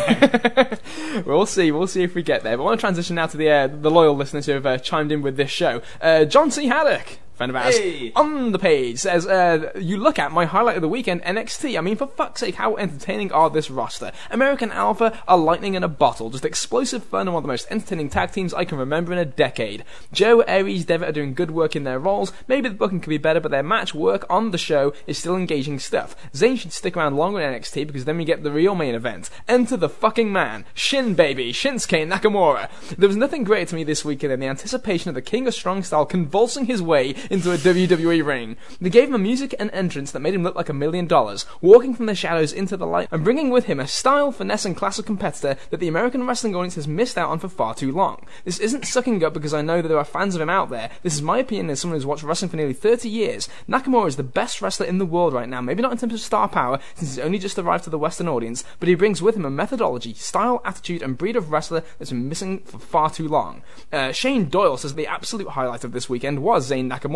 We'll 1.26 1.45
see. 1.45 1.72
We'll 1.72 1.88
see 1.88 2.03
if 2.03 2.14
we 2.14 2.24
get 2.24 2.44
there. 2.44 2.57
But 2.57 2.64
I 2.64 2.66
want 2.66 2.80
to 2.80 2.82
transition 2.82 3.16
now 3.16 3.28
to 3.28 3.38
the 3.38 3.49
uh, 3.49 3.68
the 3.68 3.90
loyal 3.90 4.16
listeners 4.16 4.45
who 4.45 4.52
have 4.53 4.66
uh, 4.66 4.78
chimed 4.78 5.12
in 5.12 5.22
with 5.22 5.38
this 5.38 5.49
show. 5.49 5.82
Uh, 6.02 6.26
John 6.26 6.52
C. 6.52 6.68
Haddock, 6.68 7.20
friend 7.36 7.49
of 7.49 7.56
ours, 7.56 7.78
Hey. 7.78 8.12
on 8.16 8.52
the 8.52 8.60
page 8.60 8.99
says, 8.99 9.28
uh, 9.28 9.72
"You 9.80 9.98
look 9.98 10.18
at 10.20 10.32
my 10.32 10.45
highlight 10.45 10.76
of 10.76 10.82
the 10.82 10.88
weekend, 10.90 11.22
NXT. 11.24 11.78
I 11.78 11.82
mean, 11.82 11.95
for 11.95 12.07
fuck's 12.07 12.40
sake, 12.41 12.56
how 12.56 12.76
entertaining 12.78 13.32
are 13.32 13.49
this 13.49 13.70
roster? 13.70 14.12
American 14.32 14.72
Alpha 14.72 15.20
are 15.28 15.38
lightning 15.38 15.74
in 15.76 15.84
a 15.84 15.88
bottle, 15.88 16.30
just 16.30 16.45
explosive 16.45 17.03
fun 17.03 17.28
and 17.28 17.34
one 17.34 17.41
of 17.41 17.44
the 17.44 17.48
most 17.53 17.68
entertaining 17.70 18.10
tag 18.10 18.32
teams 18.32 18.53
I 18.53 18.66
can 18.66 18.78
remember 18.78 19.12
in 19.12 19.20
a 19.20 19.26
decade. 19.26 19.84
Joe, 20.12 20.41
Aries, 20.41 20.86
Devitt 20.86 21.10
are 21.10 21.12
doing 21.12 21.34
good 21.34 21.52
work 21.52 21.76
in 21.76 21.84
their 21.84 21.99
roles. 21.99 22.32
Maybe 22.48 22.70
the 22.70 22.76
booking 22.76 22.99
could 23.02 23.10
be 23.10 23.18
better, 23.18 23.40
but 23.40 23.52
their 23.52 23.64
match 23.64 23.94
work 23.94 24.26
on 24.30 24.52
the 24.52 24.57
show 24.57 24.94
is 25.07 25.18
still 25.18 25.36
engaging 25.36 25.80
stuff. 25.80 26.16
Zayn 26.34 26.57
should 26.57 26.74
stick 26.74 26.95
around 26.98 27.16
longer 27.18 27.40
in 27.41 27.53
NXT 27.53 27.86
because 27.88 28.06
then 28.06 28.18
we 28.18 28.26
get 28.26 28.44
the 28.44 28.52
real 28.52 28.76
main 28.76 28.95
event. 28.95 29.30
Enter 29.48 29.78
the 29.78 29.90
fucking 29.90 30.32
man, 30.32 30.66
Shin 30.74 31.14
baby, 31.16 31.52
Shinsuke 31.53 32.07
Nakamura. 32.10 32.70
There 32.98 33.07
was 33.10 33.18
nothing 33.18 33.44
greater 33.44 33.70
to 33.70 33.76
me 33.76 33.84
this 33.84 34.06
weekend 34.06 34.32
than 34.32 34.40
the 34.40 34.48
anticipation 34.48 35.10
of 35.10 35.16
the 35.16 35.22
King 35.22 35.48
of 35.48 35.53
Strong 35.53 35.84
Style 35.84 36.06
convulsing 36.06 36.66
his 36.66 36.82
way 36.82 37.16
into 37.30 37.52
a 37.52 37.57
WWE 37.57 38.26
ring. 38.26 38.57
They 38.80 38.89
gave 38.89 39.10
him 39.10 39.15
a 39.15 39.19
music 39.19 39.56
and 39.60 39.72
entrance 39.72 40.11
that 40.11 40.19
made 40.19 40.34
him 40.34 40.43
look 40.43 40.56
like 40.56 40.69
a 40.69 40.73
million 40.73 41.07
dollars, 41.07 41.45
walking 41.61 41.93
from 41.93 42.06
the 42.06 42.15
shadows 42.15 42.53
into 42.53 42.77
the 42.77 42.88
light 42.88 43.07
and 43.11 43.23
bringing 43.23 43.49
with 43.49 43.65
him 43.65 43.80
a 43.80 43.88
style, 43.88 44.31
finesse, 44.31 44.65
and 44.65 44.76
class 44.76 44.99
of 44.99 45.06
competitor 45.06 45.57
that 45.69 45.80
the 45.80 45.88
American 45.88 46.26
wrestling 46.26 46.56
audience 46.56 46.76
has 46.76 46.88
missed 46.88 47.18
out 47.18 47.30
on 47.30 47.39
for 47.39 47.49
far 47.49 47.73
too 47.73 47.91
long. 47.91 48.26
This 48.43 48.60
isn't 48.60 48.85
sucking 48.85 49.23
up 49.23 49.34
because 49.34 49.53
I 49.53 49.61
know 49.61 49.81
that 49.81 49.88
there 49.88 49.97
are 49.97 50.06
fans 50.06 50.35
of 50.35 50.41
him 50.41 50.49
out 50.49 50.69
there. 50.69 50.89
This 51.03 51.15
is 51.15 51.22
my 51.22 51.39
opinion 51.39 51.69
as 51.69 51.80
someone 51.80 51.97
who's 51.97 52.06
watched 52.06 52.23
wrestling 52.23 52.49
for 52.49 52.57
nearly 52.57 52.73
30 52.73 53.10
years. 53.10 53.49
Nakamura 53.68 54.07
is 54.07 54.15
the 54.15 54.23
best 54.23 54.61
wrestler 54.61 54.85
in 54.85 54.97
the 54.97 55.06
world 55.06 55.34
right 55.34 55.49
now, 55.49 55.61
maybe 55.61 55.81
not 55.81 55.91
in 55.91 55.97
terms 55.97 56.14
of 56.14 56.19
star 56.19 56.47
power, 56.47 56.80
since 56.95 57.15
he's 57.15 57.23
only 57.23 57.39
just 57.39 57.57
arrived 57.57 57.84
to 57.85 57.89
the 57.89 57.97
Western 57.97 58.27
audience, 58.27 58.64
but 58.80 58.89
he 58.89 58.95
brings 58.95 59.22
with 59.22 59.35
him 59.35 59.45
a 59.45 59.49
methodology, 59.49 60.14
style, 60.14 60.61
attitude, 60.65 61.02
and 61.02 61.18
breed 61.18 61.35
of 61.35 61.52
wrestler 61.52 61.84
that's 61.97 62.11
been 62.11 62.30
missing 62.30 62.60
for 62.60 62.80
far 62.80 63.10
too 63.10 63.27
long. 63.27 63.61
Uh, 63.91 64.11
Shane 64.11 64.49
Doyle 64.49 64.77
says 64.77 64.95
the 64.95 65.07
absolute 65.07 65.49
highlight 65.49 65.84
of 65.84 65.91
this 65.91 66.10
weekend 66.10 66.41
was 66.41 66.69
Zayn 66.69 66.89
Nakamura. 66.89 67.15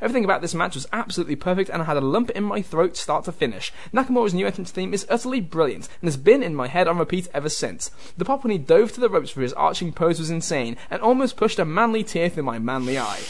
Everything 0.00 0.24
about 0.24 0.40
this 0.40 0.54
match 0.54 0.74
was 0.74 0.88
absolutely 0.92 1.36
perfect, 1.36 1.70
and 1.70 1.80
I 1.80 1.84
had 1.84 1.96
a 1.96 2.00
lump 2.00 2.30
in 2.30 2.42
my 2.42 2.62
throat 2.62 2.96
start 2.96 3.24
to 3.26 3.32
finish. 3.32 3.72
Nakamura's 3.92 4.34
new 4.34 4.46
entrance 4.46 4.72
theme 4.72 4.92
is 4.92 5.06
utterly 5.08 5.40
brilliant, 5.40 5.88
and 6.00 6.08
has 6.08 6.16
been 6.16 6.42
in 6.42 6.54
my 6.54 6.66
head 6.66 6.88
on 6.88 6.98
repeat 6.98 7.28
ever 7.32 7.48
since. 7.48 7.90
The 8.16 8.24
pop 8.24 8.42
when 8.42 8.50
he 8.50 8.58
dove 8.58 8.92
to 8.92 9.00
the 9.00 9.08
ropes 9.08 9.30
for 9.30 9.42
his 9.42 9.52
arching 9.52 9.92
pose 9.92 10.18
was 10.18 10.30
insane, 10.30 10.76
and 10.90 11.00
almost 11.00 11.36
pushed 11.36 11.60
a 11.60 11.64
manly 11.64 12.02
tear 12.02 12.28
through 12.28 12.42
my 12.42 12.58
manly 12.58 12.98
eye. 12.98 13.20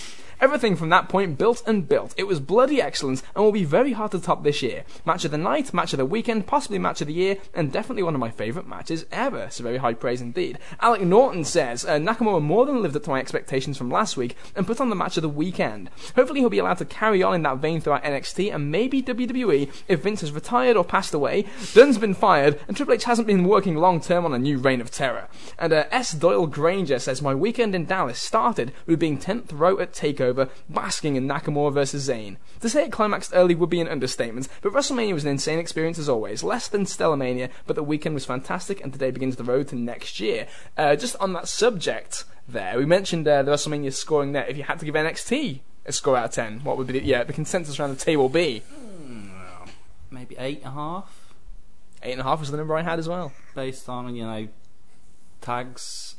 Everything 0.41 0.77
from 0.77 0.91
that 0.91 1.09
point 1.09 1.39
built 1.39 1.63
and 1.67 1.89
built. 1.89 2.15
It 2.17 2.27
was 2.27 2.41
bloody 2.41 2.81
excellent 2.81 3.23
and 3.35 3.45
will 3.45 3.53
be 3.53 3.65
very 3.65 3.93
hard 3.93 4.11
to 4.13 4.21
top 4.21 4.45
this 4.45 4.63
year. 4.63 4.85
Match 5.05 5.25
of 5.25 5.31
the 5.31 5.39
night, 5.39 5.73
match 5.73 5.93
of 5.93 5.99
the 5.99 6.05
weekend, 6.05 6.47
possibly 6.47 6.79
match 6.79 7.01
of 7.01 7.07
the 7.07 7.15
year, 7.15 7.39
and 7.55 7.73
definitely 7.73 8.03
one 8.03 8.15
of 8.15 8.21
my 8.21 8.31
favourite 8.31 8.69
matches 8.69 9.07
ever. 9.11 9.49
So 9.51 9.65
very 9.65 9.79
high 9.79 9.95
praise 9.95 10.21
indeed. 10.21 10.59
Alec 10.81 11.03
Norton 11.03 11.45
says 11.45 11.85
uh, 11.85 11.93
Nakamura 11.97 12.43
more 12.43 12.67
than 12.67 12.83
lived 12.83 12.97
up 12.97 13.05
to 13.05 13.11
my 13.11 13.21
expectations 13.21 13.79
from 13.79 13.91
last 13.91 14.17
week 14.17 14.37
and 14.55 14.67
put 14.67 14.81
on 14.81 14.91
the 14.91 14.97
match 14.97 15.17
of 15.17 15.23
the 15.23 15.29
weekend. 15.29 15.91
Hopefully 16.15 16.41
he'll 16.41 16.51
be 16.51 16.59
allowed 16.59 16.79
to 16.79 16.85
carry 16.85 17.23
on 17.23 17.35
in 17.35 17.43
that 17.43 17.59
vein 17.59 17.81
throughout 17.81 18.05
NXT 18.05 18.55
and 18.55 18.71
maybe 18.71 19.03
WWE 19.03 19.73
if 19.89 20.03
Vince 20.03 20.21
has 20.21 20.33
retired 20.33 20.77
or 20.77 20.85
passed 20.85 21.15
away, 21.15 21.47
Dunn's 21.73 21.99
been 21.99 22.15
fired, 22.15 22.61
and 22.69 22.77
Triple 22.77 22.95
H 22.95 23.05
hasn't 23.05 23.27
been 23.27 23.45
working 23.45 23.77
long 23.77 24.01
term 24.01 24.25
on 24.25 24.35
a 24.35 24.39
new 24.39 24.59
reign 24.59 24.81
of 24.81 24.91
terror. 24.91 25.29
And 25.59 25.73
uh, 25.73 25.85
S. 25.91 26.13
Doyle 26.13 26.47
Granger 26.47 26.99
says 26.99 27.23
my 27.23 27.35
weekend 27.35 27.75
in 27.75 27.87
Dallas 27.87 28.21
started 28.21 28.73
with 28.85 29.01
being 29.01 29.19
10th 29.19 29.49
row 29.53 29.79
at 29.79 29.93
TakeOver 29.93 30.26
takeover, 30.35 30.51
basking 30.69 31.17
in 31.17 31.27
Nakamura 31.27 31.73
versus 31.73 32.09
Zayn. 32.09 32.37
To 32.61 32.69
say 32.69 32.85
it 32.85 32.93
climaxed 32.93 33.33
early 33.35 33.55
would 33.55 33.71
be 33.71 33.81
an 33.81 33.89
understatement, 33.89 34.49
but 34.63 34.73
WrestleMania 34.73 35.15
was 35.15 35.25
an 35.25 35.31
insane 35.31 35.59
experience 35.59 35.99
as 35.99 36.09
always. 36.09 36.43
Less 36.43 36.69
than 36.69 36.87
Stellar 36.87 37.17
Mania, 37.17 37.51
but 37.67 37.77
the 37.77 37.83
weekend 37.83 38.15
was 38.15 38.25
fantastic, 38.25 38.83
and 38.83 38.93
today 38.93 39.11
begins 39.11 39.37
the 39.37 39.45
road 39.45 39.69
to 39.69 39.77
next 39.77 40.21
year. 40.21 40.47
Uh, 40.77 40.97
just 40.97 41.17
on 41.17 41.33
that 41.33 41.49
subject, 41.49 42.25
there 42.49 42.79
we 42.79 42.85
mentioned 42.87 43.27
uh, 43.27 43.43
the 43.43 43.53
WrestleMania 43.53 43.93
scoring 43.93 44.33
net. 44.33 44.49
If 44.49 44.57
you 44.57 44.65
had 44.65 44.79
to 44.81 44.85
give 44.85 44.95
NXT 44.95 45.61
a 45.85 45.93
score 45.93 46.17
out 46.17 46.27
of 46.27 46.31
ten, 46.33 46.61
what 46.61 46.77
would 46.77 46.87
be 46.87 46.99
the, 46.99 47.05
yeah 47.05 47.25
the 47.25 47.33
consensus 47.33 47.79
around 47.79 47.91
the 47.91 48.05
table 48.05 48.29
be? 48.29 48.63
Maybe 50.11 50.37
eight 50.39 50.59
and 50.59 50.69
a 50.69 50.71
half, 50.71 51.35
Eight 52.03 52.13
and 52.13 52.21
a 52.21 52.25
half 52.25 52.41
was 52.41 52.51
the 52.51 52.57
number 52.57 52.77
I 52.77 52.83
had 52.83 52.99
as 52.99 53.09
well. 53.09 53.33
based 53.55 53.89
on 53.89 54.15
you 54.15 54.25
know 54.25 54.49
tags, 55.41 56.16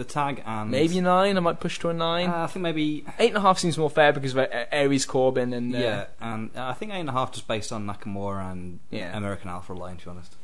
the 0.00 0.04
tag 0.04 0.42
and 0.44 0.70
Maybe 0.70 0.98
a 0.98 1.02
nine. 1.02 1.36
I 1.36 1.40
might 1.40 1.60
push 1.60 1.78
to 1.80 1.88
a 1.90 1.92
nine. 1.94 2.28
Uh, 2.28 2.44
I 2.44 2.46
think 2.48 2.62
maybe 2.64 3.04
Eight 3.18 3.28
and 3.28 3.36
a 3.36 3.40
half 3.40 3.58
seems 3.58 3.78
more 3.78 3.88
fair 3.90 4.12
because 4.12 4.32
of 4.32 4.38
uh, 4.38 4.46
Aries 4.72 5.06
Corbin 5.06 5.52
and 5.52 5.74
uh, 5.74 5.78
yeah, 5.78 6.04
and 6.20 6.50
uh, 6.56 6.66
I 6.66 6.72
think 6.72 6.92
eight 6.92 7.00
and 7.00 7.08
a 7.08 7.12
half 7.12 7.32
just 7.32 7.46
based 7.46 7.70
on 7.72 7.86
Nakamura 7.86 8.50
and 8.50 8.80
Yeah. 8.90 9.16
American 9.16 9.48
Alpha 9.50 9.72
Line. 9.72 9.96
To 9.98 10.04
be 10.06 10.10
honest, 10.10 10.34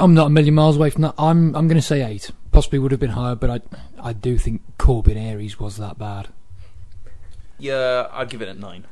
I'm 0.00 0.14
not 0.14 0.26
a 0.28 0.30
million 0.30 0.54
miles 0.54 0.76
away 0.76 0.90
from 0.90 1.02
that. 1.02 1.14
I'm 1.18 1.54
I'm 1.54 1.68
going 1.68 1.76
to 1.80 1.82
say 1.82 2.02
eight. 2.02 2.30
Possibly 2.50 2.78
would 2.78 2.90
have 2.90 3.00
been 3.00 3.10
higher, 3.10 3.34
but 3.34 3.50
I 3.50 3.60
I 4.02 4.12
do 4.12 4.38
think 4.38 4.62
Corbin 4.78 5.16
Aries 5.18 5.60
was 5.60 5.76
that 5.76 5.98
bad. 5.98 6.28
Yeah, 7.58 8.08
I'd 8.12 8.30
give 8.30 8.42
it 8.42 8.48
a 8.48 8.54
nine. 8.54 8.86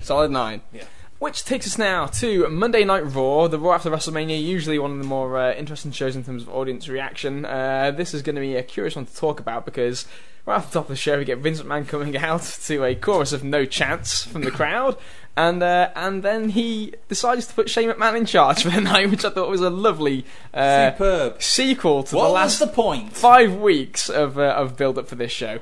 Solid 0.00 0.30
nine. 0.30 0.62
Yeah. 0.72 0.84
Which 1.18 1.44
takes 1.44 1.66
us 1.66 1.78
now 1.78 2.06
to 2.06 2.48
Monday 2.48 2.84
Night 2.84 3.00
Raw, 3.00 3.48
the 3.48 3.58
Raw 3.58 3.74
after 3.74 3.90
WrestleMania, 3.90 4.40
usually 4.40 4.78
one 4.78 4.92
of 4.92 4.98
the 4.98 5.04
more 5.04 5.36
uh, 5.36 5.52
interesting 5.52 5.90
shows 5.90 6.14
in 6.14 6.22
terms 6.22 6.42
of 6.44 6.48
audience 6.48 6.88
reaction. 6.88 7.44
Uh, 7.44 7.90
this 7.90 8.14
is 8.14 8.22
going 8.22 8.36
to 8.36 8.40
be 8.40 8.54
a 8.54 8.62
curious 8.62 8.94
one 8.94 9.04
to 9.06 9.16
talk 9.16 9.40
about 9.40 9.64
because 9.64 10.06
right 10.46 10.54
off 10.54 10.70
the 10.70 10.78
top 10.78 10.84
of 10.84 10.90
the 10.90 10.96
show, 10.96 11.18
we 11.18 11.24
get 11.24 11.38
Vince 11.38 11.60
McMahon 11.60 11.88
coming 11.88 12.16
out 12.16 12.42
to 12.42 12.84
a 12.84 12.94
chorus 12.94 13.32
of 13.32 13.42
no 13.42 13.64
chance 13.64 14.22
from 14.22 14.42
the 14.42 14.52
crowd, 14.52 14.96
and 15.36 15.60
uh, 15.60 15.90
and 15.96 16.22
then 16.22 16.50
he 16.50 16.94
decides 17.08 17.48
to 17.48 17.54
put 17.54 17.68
Shane 17.68 17.90
McMahon 17.90 18.16
in 18.16 18.24
charge 18.24 18.62
for 18.62 18.70
the 18.70 18.80
night, 18.80 19.10
which 19.10 19.24
I 19.24 19.30
thought 19.30 19.48
was 19.50 19.60
a 19.60 19.70
lovely 19.70 20.24
uh, 20.54 20.92
Superb. 20.92 21.42
sequel 21.42 22.04
to 22.04 22.14
What 22.14 22.28
the 22.28 22.32
last 22.32 22.58
the 22.60 22.68
point? 22.68 23.12
five 23.12 23.56
weeks 23.56 24.08
of 24.08 24.38
uh, 24.38 24.42
of 24.56 24.76
build 24.76 24.96
up 24.96 25.08
for 25.08 25.16
this 25.16 25.32
show. 25.32 25.58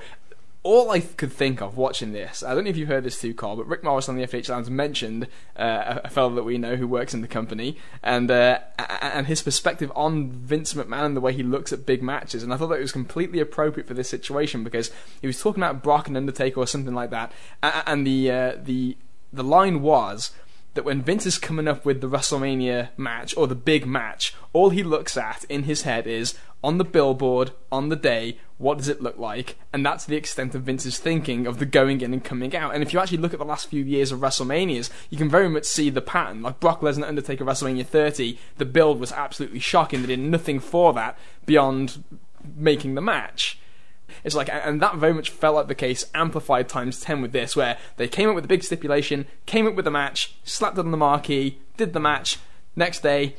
All 0.66 0.90
I 0.90 0.98
could 0.98 1.32
think 1.32 1.62
of 1.62 1.76
watching 1.76 2.12
this, 2.12 2.42
I 2.42 2.52
don't 2.52 2.64
know 2.64 2.70
if 2.70 2.76
you've 2.76 2.88
heard 2.88 3.04
this 3.04 3.20
too, 3.20 3.32
Carl, 3.34 3.54
but 3.54 3.68
Rick 3.68 3.84
Morris 3.84 4.08
on 4.08 4.16
the 4.16 4.26
FH 4.26 4.48
Lounge 4.48 4.68
mentioned 4.68 5.28
uh, 5.56 6.00
a, 6.02 6.10
fellow 6.10 6.34
that 6.34 6.42
we 6.42 6.58
know 6.58 6.74
who 6.74 6.88
works 6.88 7.14
in 7.14 7.20
the 7.20 7.28
company, 7.28 7.78
and 8.02 8.28
uh, 8.32 8.58
and 9.00 9.28
his 9.28 9.42
perspective 9.42 9.92
on 9.94 10.32
Vince 10.32 10.74
McMahon 10.74 11.06
and 11.06 11.16
the 11.16 11.20
way 11.20 11.32
he 11.32 11.44
looks 11.44 11.72
at 11.72 11.86
big 11.86 12.02
matches, 12.02 12.42
and 12.42 12.52
I 12.52 12.56
thought 12.56 12.66
that 12.70 12.78
it 12.78 12.82
was 12.82 12.90
completely 12.90 13.38
appropriate 13.38 13.86
for 13.86 13.94
this 13.94 14.08
situation 14.08 14.64
because 14.64 14.90
he 15.20 15.28
was 15.28 15.40
talking 15.40 15.62
about 15.62 15.84
Brock 15.84 16.08
and 16.08 16.16
Undertaker 16.16 16.58
or 16.58 16.66
something 16.66 16.94
like 16.94 17.10
that, 17.10 17.30
and 17.62 18.04
the 18.04 18.28
uh, 18.28 18.52
the 18.60 18.96
the 19.32 19.44
line 19.44 19.82
was 19.82 20.32
that 20.76 20.84
when 20.84 21.02
Vince 21.02 21.26
is 21.26 21.38
coming 21.38 21.66
up 21.66 21.84
with 21.84 22.00
the 22.00 22.08
WrestleMania 22.08 22.90
match 22.96 23.36
or 23.36 23.46
the 23.46 23.54
big 23.54 23.86
match, 23.86 24.34
all 24.52 24.70
he 24.70 24.82
looks 24.82 25.16
at 25.16 25.44
in 25.44 25.64
his 25.64 25.82
head 25.82 26.06
is 26.06 26.38
on 26.62 26.78
the 26.78 26.84
billboard, 26.84 27.52
on 27.70 27.88
the 27.88 27.96
day, 27.96 28.38
what 28.58 28.78
does 28.78 28.88
it 28.88 29.02
look 29.02 29.18
like? 29.18 29.58
And 29.72 29.84
that's 29.84 30.04
the 30.04 30.16
extent 30.16 30.54
of 30.54 30.62
Vince's 30.62 30.98
thinking 30.98 31.46
of 31.46 31.58
the 31.58 31.66
going 31.66 32.00
in 32.00 32.12
and 32.12 32.24
coming 32.24 32.56
out. 32.56 32.74
And 32.74 32.82
if 32.82 32.92
you 32.92 32.98
actually 32.98 33.18
look 33.18 33.32
at 33.32 33.38
the 33.38 33.44
last 33.44 33.68
few 33.68 33.84
years 33.84 34.12
of 34.12 34.20
WrestleManias, 34.20 34.90
you 35.10 35.18
can 35.18 35.28
very 35.28 35.48
much 35.48 35.64
see 35.64 35.90
the 35.90 36.00
pattern. 36.00 36.42
Like 36.42 36.60
Brock 36.60 36.80
Lesnar 36.80 37.08
Undertaker 37.08 37.44
WrestleMania 37.44 37.86
30, 37.86 38.38
the 38.56 38.64
build 38.64 38.98
was 38.98 39.12
absolutely 39.12 39.60
shocking. 39.60 40.00
They 40.00 40.08
did 40.08 40.20
nothing 40.20 40.60
for 40.60 40.92
that 40.94 41.18
beyond 41.44 42.02
making 42.56 42.94
the 42.94 43.00
match. 43.00 43.58
It's 44.24 44.34
like, 44.34 44.48
and 44.50 44.80
that 44.80 44.96
very 44.96 45.12
much 45.12 45.30
felt 45.30 45.54
like 45.54 45.68
the 45.68 45.74
case, 45.74 46.06
amplified 46.14 46.68
times 46.68 47.00
10 47.00 47.22
with 47.22 47.32
this, 47.32 47.56
where 47.56 47.78
they 47.96 48.08
came 48.08 48.28
up 48.28 48.34
with 48.34 48.44
a 48.44 48.48
big 48.48 48.62
stipulation, 48.62 49.26
came 49.46 49.66
up 49.66 49.74
with 49.74 49.86
a 49.86 49.90
match, 49.90 50.36
slapped 50.44 50.78
it 50.78 50.84
on 50.84 50.90
the 50.90 50.96
marquee, 50.96 51.58
did 51.76 51.92
the 51.92 52.00
match, 52.00 52.38
next 52.74 53.02
day, 53.02 53.34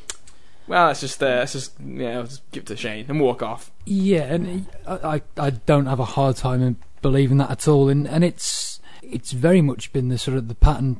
well, 0.67 0.87
let's 0.87 0.99
just, 0.99 1.23
uh, 1.23 1.45
just, 1.45 1.79
you 1.79 2.03
know, 2.03 2.23
just 2.23 2.49
give 2.51 2.63
it 2.63 2.67
to 2.67 2.75
Shane 2.75 3.05
and 3.07 3.21
walk 3.21 3.41
off. 3.41 3.71
Yeah, 3.85 4.23
and 4.23 4.67
I, 4.85 4.93
I 4.93 5.21
I 5.37 5.49
don't 5.51 5.85
have 5.85 5.99
a 5.99 6.05
hard 6.05 6.35
time 6.35 6.61
in 6.61 6.75
believing 7.01 7.37
that 7.37 7.49
at 7.49 7.67
all, 7.67 7.87
and 7.87 8.05
and 8.07 8.23
it's 8.23 8.81
it's 9.01 9.31
very 9.31 9.61
much 9.61 9.93
been 9.93 10.09
the 10.09 10.17
sort 10.17 10.35
of 10.35 10.49
the 10.49 10.55
pattern 10.55 10.99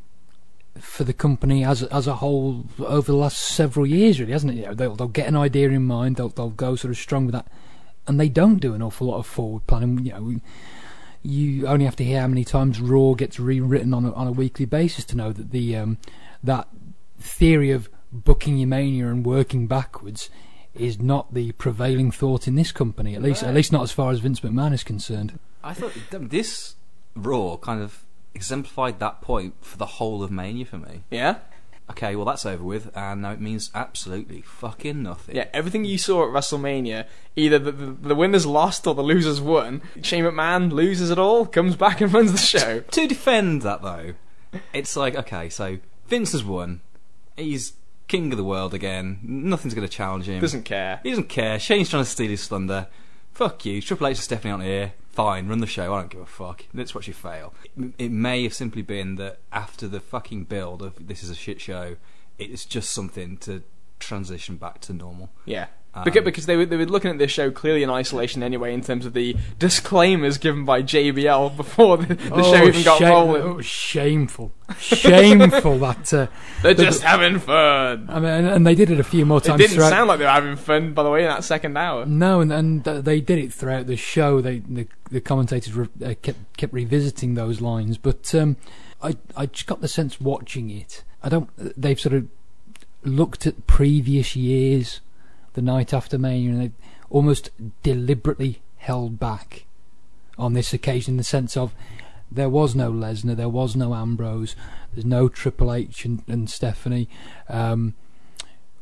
for 0.80 1.04
the 1.04 1.14
company 1.14 1.66
as 1.66 1.84
as 1.84 2.08
a 2.08 2.16
whole 2.16 2.66
over 2.80 3.12
the 3.12 3.18
last 3.18 3.40
several 3.40 3.86
years, 3.86 4.22
really, 4.22 4.32
hasn't 4.32 4.54
it? 4.54 4.58
You 4.58 4.66
know, 4.68 4.74
they'll 4.74 4.96
they'll 4.96 5.08
get 5.10 5.28
an 5.28 5.36
idea 5.36 5.70
in 5.70 5.84
mind, 5.84 6.16
they'll 6.16 6.30
they'll 6.30 6.50
go 6.50 6.78
sort 6.78 6.92
of 6.92 6.98
strong 6.98 7.26
with 7.26 7.34
that, 7.34 7.48
and 8.08 8.20
they 8.20 8.30
don't 8.30 8.58
do 8.58 8.74
an 8.74 8.82
awful 8.82 9.08
lot 9.08 9.18
of 9.18 9.28
forward 9.28 9.68
planning. 9.68 10.06
You 10.06 10.12
know, 10.12 10.42
you 11.24 11.68
only 11.68 11.86
have 11.86 11.96
to 11.98 12.04
hear 12.04 12.22
how 12.22 12.28
many 12.28 12.44
times 12.44 12.80
Raw 12.80 13.14
gets 13.14 13.40
rewritten 13.40 13.94
on 13.94 14.06
a, 14.06 14.14
on 14.14 14.28
a 14.28 14.32
weekly 14.32 14.66
basis 14.66 15.06
to 15.06 15.18
know 15.18 15.32
that 15.34 15.52
the 15.52 15.76
um, 15.76 15.98
that 16.44 16.68
theory 17.20 17.72
of 17.72 17.90
booking 18.12 18.58
your 18.58 18.68
mania 18.68 19.08
and 19.08 19.26
working 19.26 19.68
backwards 19.68 20.30
is 20.74 21.00
not 21.00 21.34
the 21.34 21.52
prevailing 21.54 22.12
thought 22.12 22.48
in 22.48 22.56
this 22.56 22.72
company. 22.72 23.16
At 23.16 23.22
least, 23.22 23.44
at 23.44 23.54
least 23.54 23.72
not 23.72 23.84
as 23.84 23.92
far 23.92 24.12
as 24.12 24.20
Vince 24.20 24.40
McMahon 24.42 24.74
is 24.74 24.84
concerned. 24.84 25.40
I 25.64 25.74
thought 25.74 25.94
this 26.12 26.76
Raw 27.16 27.58
kind 27.58 27.82
of 27.82 28.06
exemplified 28.34 29.00
that 29.00 29.22
point 29.22 29.56
for 29.62 29.78
the 29.78 29.86
whole 29.86 30.24
of 30.24 30.32
Mania 30.32 30.66
for 30.66 30.78
me. 30.78 31.04
Yeah? 31.10 31.38
Okay, 31.90 32.16
well 32.16 32.26
that's 32.26 32.46
over 32.46 32.64
with, 32.64 32.96
and 32.98 33.22
now 33.22 33.32
it 33.32 33.40
means 33.40 33.72
absolutely 33.74 34.42
fucking 34.42 35.02
nothing. 35.02 35.36
Yeah, 35.36 35.48
everything 35.54 35.86
you 35.86 35.98
saw 35.98 36.24
at 36.24 36.34
WrestleMania, 36.34 37.06
either 37.36 37.58
the, 37.60 37.72
the, 37.72 37.86
the 38.10 38.16
winners 38.16 38.46
lost 38.46 38.86
or 38.86 38.94
the 38.94 39.02
losers 39.02 39.40
won. 39.40 39.82
Shane 40.02 40.26
McMahon 40.26 40.72
loses 40.72 41.12
it 41.12 41.18
all, 41.18 41.46
comes 41.46 41.76
back 41.78 42.02
and 42.02 42.14
runs 42.14 42.34
the 42.34 42.38
show. 42.38 42.82
To 42.82 43.08
defend 43.08 43.62
that 43.62 43.82
though, 43.82 44.16
it's 44.74 44.98
like 44.98 45.16
okay, 45.16 45.48
so 45.50 45.78
Vince 46.08 46.34
has 46.34 46.44
won. 46.44 46.82
He's 47.38 47.74
king 48.08 48.32
of 48.32 48.38
the 48.38 48.44
world 48.44 48.74
again. 48.74 49.20
Nothing's 49.22 49.74
going 49.74 49.88
to 49.88 49.94
challenge 49.94 50.28
him. 50.28 50.42
Doesn't 50.42 50.64
care. 50.64 51.00
He 51.04 51.10
doesn't 51.10 51.30
care. 51.30 51.60
Shane's 51.60 51.90
trying 51.90 52.04
to 52.04 52.10
steal 52.10 52.30
his 52.30 52.48
thunder. 52.48 52.88
Fuck 53.34 53.66
you. 53.66 53.82
Triple 53.82 54.08
H 54.08 54.18
and 54.18 54.24
Stephanie 54.24 54.52
aren't 54.52 54.64
here. 54.64 54.94
Fine, 55.18 55.48
run 55.48 55.58
the 55.62 55.66
show. 55.66 55.96
I 55.96 56.02
don't 56.02 56.12
give 56.12 56.22
a 56.22 56.28
fuck. 56.28 56.66
Let's 56.76 56.94
watch 56.94 57.08
you 57.08 57.14
fail. 57.16 57.52
It- 57.98 58.12
may 58.12 58.44
have 58.44 58.54
simply 58.54 58.84
been 58.84 59.16
that 59.16 59.40
after 59.52 59.88
the 59.88 60.00
fucking 60.00 60.44
build 60.44 60.84
of 60.84 61.08
this 61.08 61.24
is 61.24 61.32
a 61.32 61.36
shit 61.36 61.60
show, 61.60 61.96
it's 62.38 62.66
just 62.66 62.92
something 62.92 63.38
to 63.38 63.64
transition 64.00 64.58
back 64.58 64.80
to 64.82 64.94
normal. 64.94 65.32
Yeah. 65.44 65.70
Um, 65.98 66.04
because, 66.04 66.24
because 66.24 66.46
they 66.46 66.56
were, 66.58 66.66
they 66.66 66.78
were 66.78 66.86
looking 66.86 67.10
at 67.12 67.18
this 67.18 67.32
show 67.32 67.50
clearly 67.52 67.84
in 67.84 67.90
isolation 67.90 68.44
anyway, 68.44 68.74
in 68.74 68.82
terms 68.82 69.06
of 69.06 69.14
the 69.14 69.36
disclaimers 69.60 70.38
given 70.38 70.64
by 70.66 70.82
JBL 70.84 71.58
before 71.58 71.98
the, 71.98 72.14
the 72.16 72.44
show 72.44 72.64
even 72.64 72.84
got 72.84 73.00
shame- 73.00 73.10
rolling. 73.10 73.42
oh, 73.42 73.62
shameful, 73.62 74.52
shameful 74.80 75.78
that. 75.80 76.14
Uh, 76.14 76.28
They're 76.62 76.74
the- 76.74 76.84
just 76.84 77.02
having 77.02 77.40
fun. 77.40 78.08
I 78.10 78.20
mean, 78.20 78.30
and, 78.30 78.48
and 78.48 78.68
they 78.68 78.76
did 78.76 78.90
it 78.92 79.00
a 79.00 79.04
few 79.04 79.26
more 79.26 79.42
times. 79.42 79.62
It 79.62 79.70
didn't 79.70 79.84
sound 79.90 80.08
like 80.08 80.20
they 80.20 80.26
were 80.26 80.32
having 80.32 80.56
fun, 80.56 80.94
by 80.94 81.04
the 81.04 81.10
way, 81.10 81.24
in 81.24 81.30
that 81.30 81.44
second 81.44 81.78
hour. 81.78 82.06
No, 82.06 82.42
and, 82.42 82.52
and 82.52 82.84
they 82.84 83.22
did 83.22 83.40
it 83.40 83.54
throughout 83.54 83.88
the 83.88 83.96
show. 83.98 84.42
They 84.42 84.60
the, 84.60 84.88
the 85.12 85.22
commentators 85.22 85.74
re- 85.74 85.88
uh, 86.06 86.14
kept 86.22 86.58
kept 86.58 86.74
revisiting 86.74 87.34
those 87.36 87.62
lines, 87.62 87.98
but 87.98 88.34
um, 88.36 88.58
I 89.02 89.16
I 89.36 89.46
just 89.48 89.68
got 89.68 89.82
the 89.82 89.88
sense 89.88 90.20
watching 90.22 90.70
it. 90.70 91.04
I 91.24 91.30
don't. 91.30 91.50
They've 91.80 92.00
sort 92.00 92.14
of 92.16 92.28
looked 93.04 93.48
at 93.48 93.68
previous 93.68 94.36
years, 94.36 95.02
the 95.58 95.62
night 95.64 95.92
after 95.92 96.20
Mania, 96.20 96.52
and 96.52 96.62
they've 96.62 96.72
almost 97.10 97.50
deliberately 97.82 98.62
held 98.78 99.18
back 99.18 99.66
on 100.38 100.54
this 100.54 100.72
occasion 100.72 101.14
in 101.14 101.18
the 101.18 101.24
sense 101.24 101.58
of 101.58 101.74
there 102.32 102.48
was 102.48 102.76
no 102.76 102.92
Lesnar, 102.92 103.36
there 103.36 103.50
was 103.50 103.76
no 103.76 103.96
Ambrose, 103.96 104.56
there's 104.94 105.04
no 105.04 105.28
Triple 105.28 105.74
H 105.74 106.06
and, 106.06 106.22
and 106.28 106.48
Stephanie. 106.48 107.10
Um, 107.50 107.96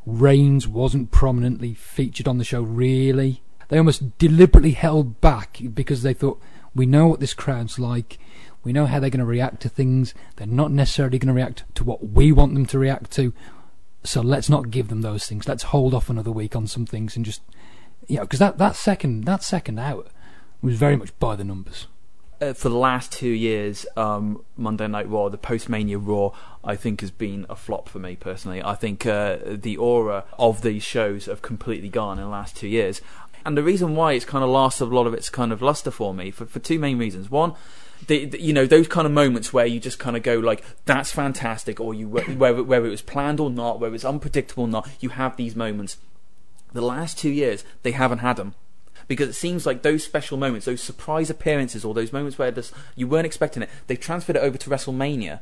Reigns 0.06 0.68
wasn't 0.68 1.12
prominently 1.12 1.74
featured 1.74 2.28
on 2.28 2.40
the 2.40 2.44
show, 2.44 2.62
really. 2.62 3.42
They 3.70 3.78
almost 3.78 4.18
deliberately 4.18 4.72
held 4.72 5.22
back 5.22 5.62
because 5.74 6.04
they 6.04 6.14
thought, 6.14 6.42
we 6.76 6.86
know 6.86 7.08
what 7.08 7.22
this 7.22 7.34
crowd's 7.34 7.80
like, 7.80 8.20
we 8.66 8.74
know 8.74 8.86
how 8.86 9.00
they're 9.00 9.10
going 9.10 9.20
to 9.20 9.26
react 9.26 9.62
to 9.62 9.70
things, 9.70 10.14
they're 10.36 10.46
not 10.46 10.72
necessarily 10.72 11.20
going 11.20 11.34
to 11.34 11.42
react 11.42 11.64
to 11.76 11.86
what 11.86 12.10
we 12.10 12.34
want 12.34 12.54
them 12.54 12.66
to 12.66 12.78
react 12.78 13.12
to, 13.12 13.32
so 14.06 14.22
let's 14.22 14.50
not 14.50 14.72
give 14.72 14.88
them 14.88 15.02
those 15.02 15.26
things. 15.28 15.48
Let's 15.48 15.64
hold 15.64 15.94
off 15.94 16.10
another 16.10 16.32
week 16.32 16.56
on 16.56 16.68
some 16.68 16.86
things 16.86 17.16
and 17.16 17.26
just, 17.26 17.42
you 18.08 18.18
know, 18.18 18.22
because 18.24 18.40
that, 18.40 18.58
that 18.58 18.76
second 18.76 19.26
that 19.26 19.44
second 19.44 19.80
hour 19.80 20.06
was 20.62 20.78
very 20.78 20.96
much 20.96 21.18
by 21.20 21.36
the 21.36 21.44
numbers. 21.44 21.88
uh, 22.42 22.54
for 22.54 22.70
the 22.70 22.78
last 22.78 23.12
two 23.12 23.30
years, 23.30 23.86
um, 23.96 24.44
Monday 24.58 24.88
Night 24.88 25.10
Raw, 25.10 25.30
the 25.30 25.38
post 25.38 25.70
Mania 25.70 25.98
Raw, 25.98 26.32
I 26.64 26.76
think 26.76 27.02
has 27.02 27.12
been 27.12 27.46
a 27.50 27.56
flop 27.56 27.90
for 27.90 28.00
me 28.00 28.16
personally. 28.16 28.62
I 28.64 28.76
think 28.76 29.06
uh, 29.06 29.38
the 29.46 29.78
aura 29.78 30.26
of 30.38 30.62
these 30.62 30.84
shows 30.84 31.26
have 31.26 31.42
completely 31.42 31.90
gone 31.90 32.18
in 32.18 32.26
the 32.26 32.30
last 32.30 32.56
two 32.56 32.68
years. 32.68 33.02
And 33.46 33.56
the 33.56 33.64
reason 33.64 33.96
why 33.96 34.14
it's 34.14 34.26
kind 34.26 34.44
of 34.44 34.50
lost 34.50 34.82
a 34.82 34.86
lot 34.86 35.08
of 35.08 35.14
its 35.14 35.30
kind 35.30 35.52
of 35.52 35.62
luster 35.62 35.92
for 35.92 36.14
me 36.14 36.32
for, 36.32 36.46
for 36.46 36.60
two 36.60 36.80
main 36.80 36.98
reasons. 36.98 37.30
One, 37.30 37.54
you 38.10 38.54
know 38.54 38.66
those 38.66 38.88
kind 38.88 39.06
of 39.06 39.14
moments 39.14 39.52
where 39.54 39.66
you 39.66 39.80
just 39.80 40.00
kind 40.00 40.16
of 40.16 40.24
go 40.24 40.38
like 40.38 40.64
that's 40.86 41.12
fantastic, 41.12 41.80
or 41.80 41.94
you 41.94 42.08
whether 42.08 42.64
whether 42.64 42.86
it 42.86 42.90
was 42.90 43.02
planned 43.02 43.40
or 43.40 43.50
not, 43.50 43.80
whether 43.80 43.96
it's 43.96 44.06
unpredictable 44.06 44.66
or 44.66 44.70
not, 44.70 44.90
you 45.00 45.10
have 45.10 45.38
these 45.38 45.56
moments. 45.56 45.98
The 46.74 46.82
last 46.82 47.18
two 47.18 47.30
years 47.30 47.64
they 47.84 47.92
haven't 47.92 48.20
had 48.20 48.38
them 48.38 48.54
because 49.08 49.30
it 49.30 49.34
seems 49.34 49.66
like 49.66 49.82
those 49.82 50.04
special 50.04 50.38
moments, 50.38 50.66
those 50.66 50.82
surprise 50.82 51.30
appearances, 51.30 51.86
or 51.86 51.94
those 51.94 52.14
moments 52.14 52.38
where 52.38 52.52
just, 52.52 52.74
you 52.96 53.08
weren't 53.08 53.26
expecting 53.26 53.64
it, 53.64 53.70
they've 53.88 54.00
transferred 54.00 54.36
it 54.36 54.42
over 54.42 54.58
to 54.58 54.70
WrestleMania. 54.70 55.42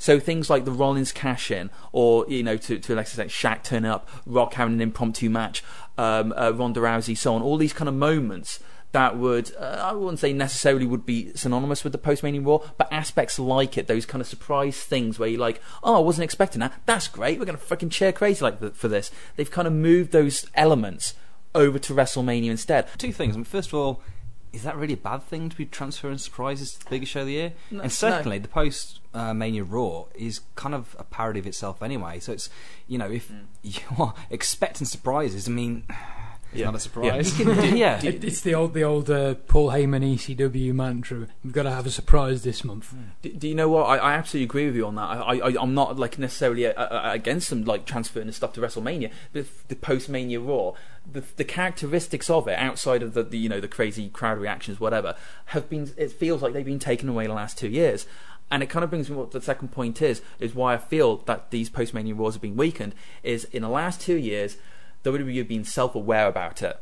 So 0.00 0.20
things 0.20 0.48
like 0.48 0.64
the 0.64 0.70
Rollins 0.70 1.10
cash 1.10 1.50
in, 1.50 1.70
or 1.90 2.24
you 2.28 2.44
know, 2.44 2.56
to 2.56 2.78
to 2.78 2.92
an 2.92 2.98
extent, 3.00 3.30
Shaq 3.30 3.64
turning 3.64 3.90
up, 3.90 4.08
Rock 4.26 4.54
having 4.54 4.74
an 4.74 4.80
impromptu 4.80 5.28
match, 5.28 5.64
um, 5.96 6.32
uh, 6.36 6.52
Ronda 6.52 6.80
Rousey, 6.80 7.18
so 7.18 7.34
on. 7.34 7.42
All 7.42 7.56
these 7.56 7.72
kind 7.72 7.88
of 7.88 7.96
moments 7.96 8.60
that 8.92 9.16
would 9.16 9.54
uh, 9.56 9.82
I 9.84 9.92
wouldn't 9.92 10.18
say 10.18 10.32
necessarily 10.32 10.86
would 10.86 11.04
be 11.04 11.32
synonymous 11.34 11.84
with 11.84 11.92
the 11.92 11.98
post 11.98 12.22
Mania 12.22 12.40
Raw, 12.40 12.60
but 12.76 12.92
aspects 12.92 13.38
like 13.38 13.76
it, 13.76 13.86
those 13.86 14.06
kind 14.06 14.20
of 14.20 14.26
surprise 14.26 14.80
things 14.80 15.18
where 15.18 15.28
you're 15.28 15.40
like, 15.40 15.60
oh, 15.82 15.96
I 15.96 16.00
wasn't 16.00 16.24
expecting 16.24 16.60
that. 16.60 16.74
That's 16.86 17.08
great. 17.08 17.38
We're 17.38 17.44
gonna 17.44 17.58
fucking 17.58 17.90
cheer 17.90 18.12
crazy 18.12 18.42
like 18.42 18.60
th- 18.60 18.72
for 18.72 18.88
this. 18.88 19.10
They've 19.36 19.50
kind 19.50 19.68
of 19.68 19.74
moved 19.74 20.12
those 20.12 20.46
elements 20.54 21.14
over 21.54 21.78
to 21.78 21.94
WrestleMania 21.94 22.50
instead. 22.50 22.88
Two 22.98 23.12
things. 23.12 23.34
I 23.34 23.38
mean, 23.38 23.44
first 23.44 23.68
of 23.68 23.74
all, 23.74 24.02
is 24.52 24.62
that 24.62 24.76
really 24.76 24.94
a 24.94 24.98
bad 24.98 25.22
thing 25.22 25.48
to 25.50 25.56
be 25.56 25.66
transferring 25.66 26.18
surprises 26.18 26.72
to 26.72 26.84
the 26.84 26.90
biggest 26.90 27.12
show 27.12 27.20
of 27.20 27.26
the 27.26 27.32
year? 27.34 27.52
No, 27.70 27.82
and 27.82 27.92
secondly, 27.92 28.38
the 28.38 28.48
post 28.48 29.00
uh, 29.12 29.34
Mania 29.34 29.64
Raw 29.64 30.06
is 30.14 30.40
kind 30.54 30.74
of 30.74 30.96
a 30.98 31.04
parody 31.04 31.40
of 31.40 31.46
itself 31.46 31.82
anyway. 31.82 32.18
So 32.20 32.32
it's 32.32 32.48
you 32.86 32.96
know 32.96 33.10
if 33.10 33.30
you 33.62 33.80
are 33.98 34.14
expecting 34.30 34.86
surprises, 34.86 35.48
I 35.48 35.50
mean, 35.50 35.84
It's 36.52 36.62
not 36.62 36.74
a 36.74 36.80
surprise. 36.80 37.38
you 37.38 37.44
can 37.44 37.56
do, 37.56 37.76
yeah. 37.76 38.00
It, 38.02 38.24
it's 38.24 38.40
the 38.40 38.54
old 38.54 38.72
the 38.72 38.82
old 38.82 39.10
uh, 39.10 39.34
Paul 39.34 39.68
Heyman 39.68 40.14
ECW 40.14 40.72
mantra. 40.72 41.28
We've 41.44 41.52
got 41.52 41.64
to 41.64 41.70
have 41.70 41.86
a 41.86 41.90
surprise 41.90 42.42
this 42.42 42.64
month. 42.64 42.94
Do, 43.20 43.32
do 43.32 43.48
you 43.48 43.54
know 43.54 43.68
what? 43.68 43.84
I, 43.84 43.96
I 43.98 44.12
absolutely 44.14 44.44
agree 44.44 44.66
with 44.66 44.76
you 44.76 44.86
on 44.86 44.94
that. 44.94 45.02
I, 45.02 45.38
I, 45.38 45.62
I'm 45.62 45.74
not 45.74 45.98
like 45.98 46.18
necessarily 46.18 46.66
uh, 46.66 46.72
uh, 46.72 47.10
against 47.12 47.50
them 47.50 47.64
like 47.64 47.84
transferring 47.84 48.28
the 48.28 48.32
stuff 48.32 48.54
to 48.54 48.60
WrestleMania, 48.60 49.10
but 49.32 49.46
the 49.68 49.76
post 49.76 50.08
Mania 50.08 50.40
Raw, 50.40 50.72
the, 51.10 51.22
the 51.36 51.44
characteristics 51.44 52.30
of 52.30 52.48
it, 52.48 52.58
outside 52.58 53.02
of 53.02 53.12
the, 53.12 53.22
the 53.22 53.38
you 53.38 53.48
know 53.48 53.60
the 53.60 53.68
crazy 53.68 54.08
crowd 54.08 54.38
reactions, 54.38 54.80
whatever, 54.80 55.16
have 55.46 55.68
been. 55.68 55.92
It 55.98 56.12
feels 56.12 56.40
like 56.40 56.54
they've 56.54 56.64
been 56.64 56.78
taken 56.78 57.08
away 57.08 57.26
the 57.26 57.34
last 57.34 57.58
two 57.58 57.68
years. 57.68 58.06
And 58.50 58.62
it 58.62 58.70
kind 58.70 58.82
of 58.82 58.88
brings 58.88 59.10
me 59.10 59.16
what 59.16 59.32
the 59.32 59.42
second 59.42 59.72
point 59.72 60.00
is, 60.00 60.22
is 60.40 60.54
why 60.54 60.72
I 60.72 60.78
feel 60.78 61.18
that 61.26 61.50
these 61.50 61.68
post 61.68 61.92
Mania 61.92 62.14
Raws 62.14 62.32
have 62.32 62.40
been 62.40 62.56
weakened, 62.56 62.94
is 63.22 63.44
in 63.44 63.60
the 63.60 63.68
last 63.68 64.00
two 64.00 64.16
years, 64.16 64.56
WWE 65.04 65.38
have 65.38 65.48
been 65.48 65.64
self 65.64 65.94
aware 65.94 66.26
about 66.26 66.62
it. 66.62 66.78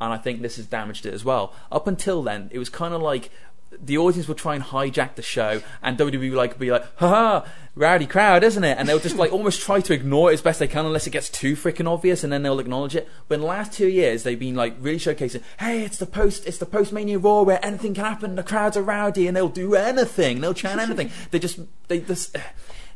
And 0.00 0.12
I 0.12 0.16
think 0.16 0.42
this 0.42 0.56
has 0.56 0.66
damaged 0.66 1.06
it 1.06 1.14
as 1.14 1.24
well. 1.24 1.52
Up 1.72 1.86
until 1.86 2.22
then, 2.22 2.50
it 2.52 2.58
was 2.58 2.68
kind 2.68 2.94
of 2.94 3.02
like 3.02 3.30
the 3.70 3.98
audience 3.98 4.28
would 4.28 4.38
try 4.38 4.54
and 4.54 4.64
hijack 4.64 5.14
the 5.14 5.22
show, 5.22 5.60
and 5.82 5.98
WWE 5.98 6.30
would 6.30 6.38
like 6.38 6.58
be 6.58 6.70
like, 6.70 6.84
"Ha 6.96 7.08
ha, 7.08 7.46
rowdy 7.74 8.06
crowd, 8.06 8.42
isn't 8.42 8.64
it?" 8.64 8.78
And 8.78 8.88
they'll 8.88 8.98
just 8.98 9.16
like 9.16 9.32
almost 9.32 9.60
try 9.60 9.80
to 9.80 9.92
ignore 9.92 10.30
it 10.30 10.34
as 10.34 10.40
best 10.40 10.58
they 10.58 10.66
can, 10.66 10.86
unless 10.86 11.06
it 11.06 11.10
gets 11.10 11.28
too 11.28 11.54
freaking 11.54 11.90
obvious, 11.90 12.24
and 12.24 12.32
then 12.32 12.42
they'll 12.42 12.60
acknowledge 12.60 12.96
it. 12.96 13.08
But 13.28 13.36
in 13.36 13.40
the 13.42 13.46
last 13.46 13.72
two 13.72 13.88
years, 13.88 14.22
they've 14.22 14.38
been 14.38 14.54
like 14.54 14.76
really 14.80 14.98
showcasing, 14.98 15.42
"Hey, 15.58 15.84
it's 15.84 15.98
the 15.98 16.06
post, 16.06 16.46
it's 16.46 16.58
the 16.58 16.66
post 16.66 16.92
Mania 16.92 17.18
Raw 17.18 17.42
where 17.42 17.64
anything 17.64 17.94
can 17.94 18.04
happen. 18.04 18.36
The 18.36 18.42
crowds 18.42 18.76
are 18.76 18.82
rowdy, 18.82 19.26
and 19.26 19.36
they'll 19.36 19.48
do 19.48 19.74
anything, 19.74 20.40
they'll 20.40 20.54
chant 20.54 20.80
anything." 20.80 21.10
they 21.30 21.38
just 21.38 21.60
they 21.88 22.00
just. 22.00 22.36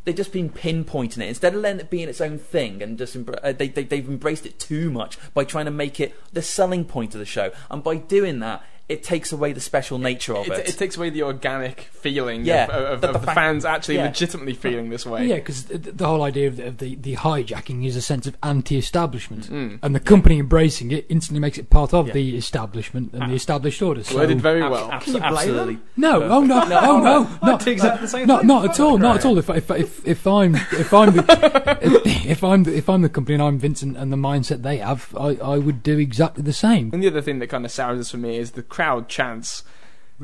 They've 0.05 0.17
just 0.17 0.33
been 0.33 0.51
pinpointing 0.51 1.19
it. 1.19 1.29
Instead 1.29 1.55
of 1.55 1.61
letting 1.61 1.81
it 1.81 1.91
be 1.91 2.03
in 2.03 2.09
its 2.09 2.21
own 2.21 2.39
thing, 2.39 2.83
and 2.83 2.99
just 2.99 3.17
uh, 3.17 3.53
they, 3.53 3.69
they 3.69 3.85
they've 3.85 4.09
embraced 4.09 4.47
it 4.47 4.59
too 4.59 4.91
much 4.91 5.19
by 5.33 5.45
trying 5.45 5.67
to 5.67 5.71
make 5.71 6.01
it 6.01 6.15
the 6.33 6.43
selling 6.43 6.85
point 6.85 7.15
of 7.15 7.21
the 7.21 7.27
show, 7.27 7.53
and 7.71 7.85
by 7.85 7.97
doing 7.97 8.41
that, 8.41 8.65
it 8.93 9.03
takes 9.03 9.33
away 9.33 9.53
the 9.53 9.61
special 9.61 9.99
nature 9.99 10.35
of 10.37 10.47
It, 10.47 10.53
it. 10.53 10.69
it 10.71 10.79
takes 10.79 10.97
away 10.97 11.11
the 11.11 11.23
organic 11.23 11.81
feeling 11.93 12.45
Yeah, 12.45 12.65
of, 12.65 12.71
of, 12.71 13.01
the- 13.01 13.09
of 13.09 13.13
the 13.15 13.19
the 13.21 13.27
fact- 13.27 13.35
fans 13.37 13.65
actually 13.65 13.97
yeah. 13.97 14.05
legitimately 14.07 14.55
feeling 14.55 14.91
this 14.91 15.05
way. 15.07 15.27
Yeah, 15.27 15.37
because 15.37 15.65
the, 15.65 15.79
the 15.79 16.07
whole 16.07 16.23
idea 16.23 16.49
of 16.49 16.57
the, 16.57 16.67
of 16.67 16.79
the 16.79 16.95
the 16.97 17.17
hijacking 17.17 17.85
is 17.87 17.97
a 17.97 18.03
sense 18.03 18.27
of 18.27 18.37
anti-establishment, 18.43 19.51
Mm. 19.51 19.79
and 19.83 19.95
the 19.95 20.01
company 20.01 20.39
embracing 20.39 20.91
it 20.93 21.07
instantly 21.09 21.41
makes 21.41 21.59
it 21.59 21.71
part 21.71 21.93
of 21.95 22.09
Yeah. 22.09 22.13
the 22.15 22.37
establishment 22.37 23.13
and 23.13 23.31
the 23.31 23.35
established 23.35 23.81
order. 23.83 24.03
So 24.05 24.17
Worded 24.17 24.41
very 24.41 24.63
well. 24.63 24.91
abs- 24.91 25.05
Can 25.05 25.15
you 25.15 25.21
blame 25.21 25.33
absolutely. 25.35 25.79
no, 25.97 26.23
oh 26.23 26.41
no, 26.45 26.61
oh 26.83 26.99
no, 27.01 27.29
I 27.43 27.47
not 27.47 27.67
exactly 27.67 28.03
the 28.03 28.09
same 28.09 28.27
not 28.27 28.45
not 28.45 28.65
at 28.71 28.81
all, 28.81 28.99
not 28.99 29.17
at 29.17 29.25
all. 29.25 29.39
If 29.39 29.49
if 29.51 29.71
if, 29.71 30.07
if 30.07 30.27
I'm 30.27 30.55
if 30.57 30.93
I'm 30.93 31.15
the, 31.17 31.79
if, 31.83 32.27
if 32.27 32.45
I'm 32.45 32.65
the, 32.65 32.77
if 32.77 32.89
I'm 32.89 33.03
the 33.03 33.09
company 33.09 33.35
and 33.35 33.43
I'm 33.43 33.59
Vincent 33.59 33.97
and 33.97 34.13
the 34.13 34.17
mindset 34.17 34.63
they 34.63 34.79
have, 34.79 35.15
I, 35.19 35.37
I 35.43 35.59
would 35.59 35.83
do 35.83 35.99
exactly 35.99 36.43
the 36.43 36.53
same. 36.53 36.91
And 36.93 37.03
the 37.03 37.09
other 37.09 37.23
thing 37.23 37.39
that 37.41 37.49
kind 37.49 37.65
of 37.65 37.71
sours 37.71 37.99
this 37.99 38.11
for 38.11 38.17
me 38.19 38.37
is 38.37 38.53
the 38.53 38.63
crowd 38.83 39.09
chants. 39.09 39.63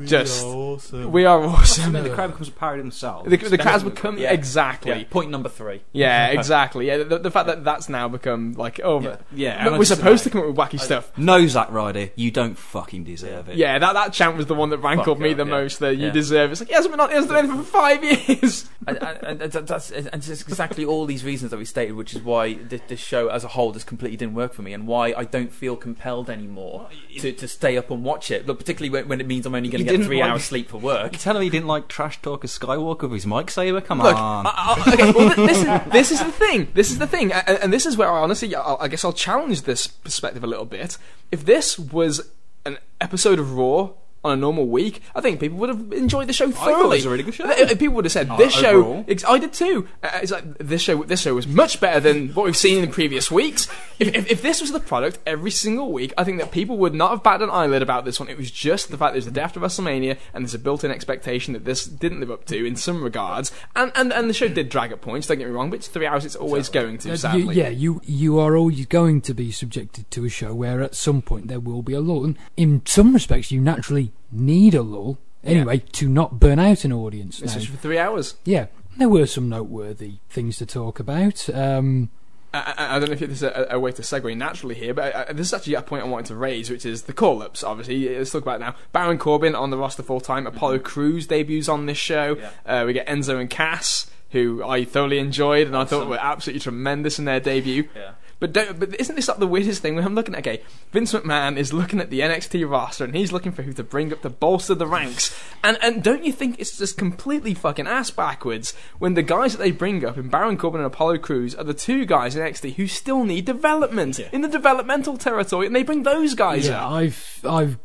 Just 0.05 0.43
awesome. 0.43 1.11
we 1.11 1.25
are 1.25 1.41
awesome. 1.43 1.93
the 1.93 2.09
crowd 2.09 2.27
becomes 2.31 2.47
a 2.47 2.51
parody 2.51 2.79
of 2.81 2.85
themselves. 2.85 3.29
The, 3.29 3.37
the 3.37 3.57
crowd's 3.57 3.83
Definitely. 3.83 3.89
become 3.91 4.17
Yeah. 4.17 4.31
exactly. 4.33 4.91
Yeah, 4.91 5.03
point 5.09 5.29
number 5.31 5.49
three. 5.49 5.81
Yeah, 5.91 6.27
exactly. 6.39 6.87
Yeah, 6.87 7.03
the, 7.03 7.19
the 7.19 7.31
fact 7.31 7.47
that 7.47 7.63
that's 7.63 7.89
now 7.89 8.07
become 8.07 8.53
like 8.53 8.79
oh, 8.83 9.01
Yeah. 9.01 9.17
Yeah, 9.31 9.63
look, 9.65 9.73
we're 9.73 9.79
just- 9.79 9.95
supposed 9.95 10.23
to 10.23 10.29
come 10.29 10.41
up 10.41 10.47
with 10.47 10.55
wacky 10.55 10.79
stuff. 10.79 11.11
No, 11.17 11.45
Zack 11.47 11.71
Ryder, 11.71 12.09
you 12.15 12.31
don't 12.31 12.57
fucking 12.57 13.03
deserve 13.03 13.49
it. 13.49 13.57
Yeah, 13.57 13.79
that, 13.79 13.93
that 13.93 14.13
chant 14.13 14.37
was 14.37 14.45
the 14.45 14.55
one 14.55 14.69
that 14.69 14.79
rankled 14.79 15.17
Fuck 15.17 15.23
me 15.23 15.31
up, 15.31 15.37
the 15.37 15.45
yeah. 15.45 15.49
most. 15.49 15.79
That 15.79 15.97
you 15.97 16.11
deserve. 16.11 16.51
It's 16.51 16.61
like 16.61 16.69
he 16.69 16.75
hasn't 16.75 16.91
been 16.93 16.99
on. 16.99 17.09
He 17.09 17.15
hasn't 17.15 17.33
done 17.33 17.57
for 17.57 17.63
five 17.63 18.03
years. 18.03 18.69
and, 18.87 18.97
and, 18.97 19.41
and 19.41 19.67
that's 19.67 19.91
and 19.91 20.07
it's 20.13 20.29
exactly 20.29 20.85
all 20.85 21.05
these 21.05 21.23
reasons 21.23 21.51
that 21.51 21.57
we 21.57 21.65
stated, 21.65 21.93
which 21.93 22.13
is 22.15 22.21
why 22.21 22.53
this, 22.53 22.81
this 22.87 22.99
show 22.99 23.27
as 23.27 23.43
a 23.43 23.49
whole 23.49 23.71
just 23.71 23.87
completely 23.87 24.17
didn't 24.17 24.33
work 24.35 24.53
for 24.53 24.61
me, 24.61 24.73
and 24.73 24.87
why 24.87 25.13
I 25.15 25.25
don't 25.25 25.51
feel 25.51 25.75
compelled 25.75 26.29
anymore 26.29 26.89
to, 27.19 27.31
to 27.31 27.47
stay 27.47 27.77
up 27.77 27.91
and 27.91 28.03
watch 28.03 28.31
it. 28.31 28.47
Look, 28.47 28.59
particularly 28.59 28.89
when, 28.89 29.07
when 29.07 29.21
it 29.21 29.27
means 29.27 29.45
I'm 29.45 29.55
only 29.55 29.69
going 29.69 29.83
to 29.85 29.88
get 29.89 29.97
didn't 29.97 30.05
three 30.07 30.21
like- 30.21 30.31
hours 30.31 30.43
sleep 30.43 30.69
for 30.69 30.77
work. 30.77 31.11
You 31.13 31.17
telling 31.19 31.39
me 31.39 31.45
you 31.45 31.51
didn't 31.51 31.67
like 31.67 31.87
Trash 31.87 32.21
Talk 32.21 32.43
of 32.43 32.49
Skywalker 32.49 33.03
with 33.03 33.13
his 33.13 33.25
mic 33.25 33.49
saber? 33.51 33.81
Come 33.81 33.99
Look, 33.99 34.15
on. 34.15 34.45
I, 34.47 34.51
I, 34.55 34.93
okay, 34.93 35.11
well, 35.11 35.35
this 35.47 35.57
is 35.57 35.65
this 35.91 36.11
is 36.11 36.19
the 36.19 36.31
thing. 36.31 36.67
This 36.73 36.91
is 36.91 36.99
the 36.99 37.07
thing, 37.07 37.31
and, 37.31 37.47
and 37.63 37.73
this 37.73 37.85
is 37.85 37.97
where 37.97 38.11
I 38.11 38.19
honestly, 38.19 38.55
I, 38.55 38.75
I 38.75 38.87
guess 38.87 39.03
I'll 39.03 39.13
challenge 39.13 39.63
this 39.63 39.87
perspective 39.87 40.43
a 40.43 40.47
little 40.47 40.65
bit. 40.65 40.97
If 41.31 41.45
this 41.45 41.77
was 41.79 42.29
an 42.65 42.77
episode 43.01 43.39
of 43.39 43.53
Raw 43.53 43.91
on 44.23 44.33
a 44.33 44.35
normal 44.35 44.67
week, 44.67 45.01
I 45.15 45.21
think 45.21 45.39
people 45.39 45.57
would 45.59 45.69
have 45.69 45.93
enjoyed 45.93 46.27
the 46.27 46.33
show 46.33 46.51
thought 46.51 46.67
it 46.69 46.73
thoroughly. 46.73 46.97
was 46.97 47.05
a 47.05 47.09
really 47.09 47.23
good 47.23 47.33
show. 47.35 47.45
Uh, 47.45 47.53
uh, 47.63 47.67
People 47.69 47.95
would 47.95 48.05
have 48.05 48.11
said 48.11 48.29
Uh, 48.29 48.35
this 48.37 48.53
show. 48.53 49.05
Ex- 49.07 49.23
I 49.23 49.37
did 49.37 49.53
too. 49.53 49.87
Uh, 50.03 50.09
it's 50.21 50.31
like 50.31 50.57
this 50.57 50.81
show. 50.81 51.03
This 51.03 51.21
show 51.21 51.33
was 51.35 51.47
much 51.47 51.79
better 51.79 51.99
than 51.99 52.29
what 52.29 52.45
we've 52.45 52.57
seen 52.57 52.83
in 52.83 52.91
previous 52.91 53.31
weeks. 53.31 53.67
If, 53.97 54.13
if, 54.15 54.29
if 54.31 54.41
this 54.41 54.59
was 54.61 54.71
the 54.73 54.79
product 54.79 55.19
every 55.25 55.51
single 55.51 55.91
week, 55.91 56.13
I 56.17 56.23
think 56.23 56.39
that 56.39 56.51
people 56.51 56.77
would 56.77 56.93
not 56.93 57.11
have 57.11 57.23
batted 57.23 57.47
an 57.47 57.49
eyelid 57.53 57.81
about 57.81 58.03
this 58.05 58.19
one. 58.19 58.27
It 58.29 58.37
was 58.37 58.51
just 58.51 58.91
the 58.91 58.97
fact 58.97 59.13
that 59.13 59.17
it 59.17 59.19
was 59.19 59.25
the 59.25 59.31
day 59.31 59.41
after 59.41 59.59
WrestleMania, 59.59 60.17
and 60.33 60.43
there's 60.43 60.53
a 60.53 60.59
built-in 60.59 60.91
expectation 60.91 61.53
that 61.53 61.63
this 61.65 61.85
didn't 61.85 62.19
live 62.19 62.31
up 62.31 62.45
to 62.45 62.65
in 62.65 62.75
some 62.75 63.01
regards. 63.03 63.51
And 63.75 63.91
and, 63.95 64.11
and 64.11 64.29
the 64.29 64.33
show 64.33 64.47
did 64.49 64.69
drag 64.69 64.91
at 64.91 65.01
points. 65.01 65.27
Don't 65.27 65.37
get 65.37 65.47
me 65.47 65.53
wrong, 65.53 65.69
but 65.69 65.77
it's 65.77 65.87
three 65.87 66.05
hours. 66.05 66.25
It's 66.25 66.35
always 66.35 66.67
going 66.69 66.97
to. 66.99 67.11
Uh, 67.13 67.35
you- 67.35 67.51
yeah, 67.51 67.69
you 67.69 68.01
you 68.05 68.37
are 68.39 68.57
always 68.57 68.85
going 68.85 69.21
to 69.21 69.33
be 69.33 69.51
subjected 69.51 70.09
to 70.11 70.25
a 70.25 70.29
show 70.29 70.53
where 70.53 70.81
at 70.81 70.93
some 70.95 71.21
point 71.21 71.47
there 71.47 71.59
will 71.59 71.81
be 71.81 71.93
a 71.93 72.01
lull. 72.01 72.25
And 72.25 72.37
in 72.57 72.81
some 72.85 73.13
respects, 73.13 73.51
you 73.51 73.61
naturally 73.61 74.08
need 74.31 74.75
a 74.75 74.81
lull 74.81 75.17
anyway 75.43 75.79
to 75.93 76.09
not 76.09 76.39
burn 76.39 76.59
out 76.59 76.83
an 76.83 76.93
audience. 76.93 77.41
It's 77.41 77.53
Now, 77.53 77.59
just 77.59 77.71
for 77.71 77.77
three 77.77 77.97
hours. 77.97 78.35
yeah, 78.45 78.67
there 78.97 79.09
were 79.09 79.25
some 79.25 79.49
noteworthy 79.49 80.15
things 80.29 80.57
to 80.57 80.65
talk 80.65 80.99
about. 80.99 81.49
Um, 81.49 82.09
I, 82.53 82.73
I, 82.95 82.99
don't 82.99 83.09
know 83.09 83.13
if 83.13 83.19
there's 83.19 83.43
a, 83.43 83.67
a 83.71 83.79
way 83.79 83.91
to 83.91 84.01
segue 84.01 84.35
naturally 84.35 84.73
here, 84.73 84.93
but 84.93 85.15
I, 85.15 85.25
I, 85.29 85.33
this 85.33 85.47
is 85.47 85.53
actually 85.53 85.75
a 85.75 85.81
point 85.83 86.03
I 86.03 86.07
wanted 86.07 86.27
to 86.27 86.35
raise, 86.35 86.69
which 86.69 86.85
is 86.85 87.03
the 87.03 87.13
call-ups. 87.13 87.63
Obviously, 87.63 88.17
let's 88.17 88.31
talk 88.31 88.41
about 88.41 88.55
it 88.55 88.65
now. 88.65 88.75
Baron 88.91 89.19
Corbin 89.19 89.53
on 89.53 89.69
the 89.69 89.77
roster 89.77 90.01
full 90.01 90.19
time. 90.19 90.47
Apollo 90.47 90.79
Crews 90.79 91.27
debuts 91.27 91.69
on 91.69 91.85
this 91.85 91.97
show. 91.97 92.37
Uh, 92.65 92.83
we 92.87 92.93
get 92.93 93.07
Enzo 93.07 93.39
and 93.39 93.49
Cass, 93.49 94.09
who 94.31 94.63
I 94.63 94.83
thoroughly 94.83 95.19
enjoyed, 95.19 95.67
and 95.67 95.77
I 95.77 95.85
thought 95.85 96.07
were 96.07 96.17
absolutely 96.19 96.61
tremendous 96.61 97.19
in 97.19 97.25
their 97.25 97.39
debut. 97.39 97.87
Yeah. 97.95 98.11
But 98.39 98.53
don't, 98.53 98.79
but 98.79 98.97
isn't 98.99 99.15
this 99.15 99.27
like 99.27 99.39
the 99.39 99.47
weirdest 99.47 99.81
thing 99.81 99.95
when 99.95 100.05
I'm 100.05 100.15
looking 100.15 100.33
at? 100.33 100.39
Okay, 100.39 100.61
Vince 100.91 101.11
McMahon 101.11 101.57
is 101.57 101.73
looking 101.73 101.99
at 101.99 102.09
the 102.09 102.21
NXT 102.21 102.69
roster 102.69 103.03
and 103.03 103.13
he's 103.13 103.33
looking 103.33 103.51
for 103.51 103.63
who 103.63 103.73
to 103.73 103.83
bring 103.83 104.13
up 104.13 104.21
to 104.21 104.29
bolster 104.29 104.75
the 104.75 104.87
ranks. 104.87 105.37
And 105.61 105.77
and 105.81 106.01
don't 106.01 106.23
you 106.23 106.31
think 106.31 106.57
it's 106.57 106.77
just 106.77 106.97
completely 106.97 107.53
fucking 107.53 107.85
ass 107.85 108.11
backwards 108.11 108.73
when 108.97 109.15
the 109.15 109.23
guys 109.23 109.51
that 109.51 109.57
they 109.57 109.71
bring 109.71 110.05
up 110.05 110.17
in 110.17 110.29
Baron 110.29 110.57
Corbin 110.57 110.79
and 110.79 110.87
Apollo 110.87 111.17
Crews 111.17 111.53
are 111.53 111.65
the 111.65 111.73
two 111.73 112.05
guys 112.05 112.35
in 112.35 112.41
NXT 112.41 112.75
who 112.75 112.87
still 112.87 113.25
need 113.25 113.43
development 113.43 114.19
in 114.19 114.39
the 114.39 114.47
developmental 114.47 115.17
territory, 115.17 115.67
and 115.67 115.75
they 115.75 115.83
bring 115.83 116.03
those 116.03 116.33
guys 116.33 116.67
yeah, 116.67 116.85
up. 116.85 116.91
I've 116.93 117.41
I've 117.43 117.79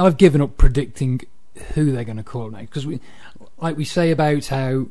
I've 0.00 0.16
given 0.16 0.40
up 0.40 0.56
predicting 0.56 1.22
who 1.74 1.90
they're 1.90 2.04
going 2.04 2.16
to 2.16 2.22
call 2.22 2.48
next 2.50 2.70
because 2.70 2.86
we, 2.86 3.00
like 3.58 3.76
we 3.76 3.84
say 3.84 4.12
about 4.12 4.46
how 4.46 4.86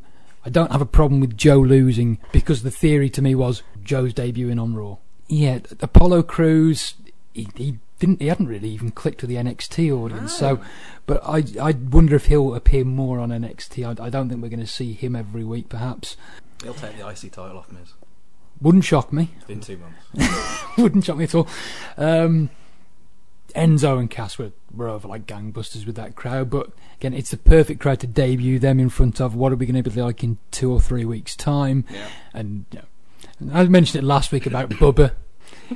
I 0.46 0.50
don't 0.50 0.72
have 0.72 0.82
a 0.82 0.86
problem 0.86 1.20
with 1.20 1.38
Joe 1.38 1.60
losing 1.60 2.18
because 2.32 2.64
the 2.64 2.72
theory 2.72 3.10
to 3.12 3.22
me 3.22 3.36
was 3.36 3.62
Joe's 3.84 4.14
debuting 4.14 4.62
on 4.62 4.74
Raw. 4.76 4.98
Yeah, 5.28 5.60
Apollo 5.82 6.24
Crews, 6.24 6.96
he, 7.34 7.48
he 7.56 7.78
didn't, 8.00 8.22
he 8.22 8.28
hadn't 8.28 8.48
really 8.48 8.70
even 8.70 8.92
clicked 8.92 9.22
with 9.22 9.30
the 9.30 9.36
NXT 9.36 9.92
audience. 9.92 10.34
So, 10.34 10.60
but 11.06 11.22
I 11.24 11.44
I 11.62 11.72
wonder 11.74 12.16
if 12.16 12.28
he'll 12.28 12.56
appear 12.56 12.86
more 12.86 13.20
on 13.20 13.30
NXT. 13.30 14.00
I, 14.00 14.06
I 14.06 14.10
don't 14.10 14.30
think 14.30 14.42
we're 14.42 14.50
going 14.50 14.60
to 14.62 14.66
see 14.68 14.94
him 14.94 15.16
every 15.16 15.44
week. 15.44 15.70
Perhaps 15.70 16.16
He'll 16.64 16.74
take 16.74 16.98
the 16.98 17.08
IC 17.08 17.32
title 17.32 17.58
off 17.58 17.72
Miz. 17.72 17.94
wouldn't 18.62 18.84
shock 18.86 19.14
me. 19.14 19.30
It's 19.38 19.46
been 19.46 19.62
two 19.62 19.78
months. 19.78 20.64
wouldn't 20.78 21.06
shock 21.06 21.18
me 21.18 21.24
at 21.26 21.36
all. 21.36 21.48
Um, 21.98 22.50
Enzo 23.54 24.00
and 24.00 24.10
Cass 24.10 24.38
were, 24.38 24.52
were 24.74 24.90
over 24.90 25.08
like 25.08 25.26
gangbusters 25.26 25.86
with 25.86 25.96
that 25.96 26.16
crowd, 26.16 26.50
but 26.50 26.72
again, 27.00 27.14
it's 27.14 27.32
the 27.32 27.38
perfect 27.38 27.80
crowd 27.80 28.00
to 28.02 28.08
debut 28.08 28.60
them 28.60 28.80
in 28.80 28.90
front 28.90 29.20
of. 29.20 29.36
What 29.36 29.52
are 29.52 29.56
we 29.56 29.66
going 29.66 29.82
to 29.82 29.90
be 29.90 30.02
like 30.02 30.24
in 30.24 30.38
two 30.52 30.72
or 30.72 30.80
three 30.80 31.06
weeks' 31.06 31.36
time? 31.36 31.86
Yeah. 31.90 32.08
And 32.34 32.66
you 32.72 32.80
know, 32.80 33.54
I 33.54 33.66
mentioned 33.66 34.04
it 34.04 34.08
last 34.08 34.32
week 34.32 34.46
about 34.46 34.70
Bubba. 34.70 35.14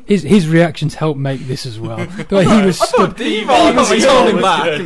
His 0.05 0.23
his 0.23 0.47
reactions 0.47 0.95
helped 0.95 1.19
make 1.19 1.41
this 1.47 1.65
as 1.65 1.79
well. 1.79 1.97
The 1.97 2.35
way 2.35 2.45
he 2.45 2.61
was 2.65 2.81
I 2.81 2.85
stood. 2.85 3.15
Devon 3.15 3.75
was 3.75 3.89
was 3.91 4.05
holding 4.05 4.35
good. 4.35 4.41
back. 4.41 4.63
Devon 4.65 4.85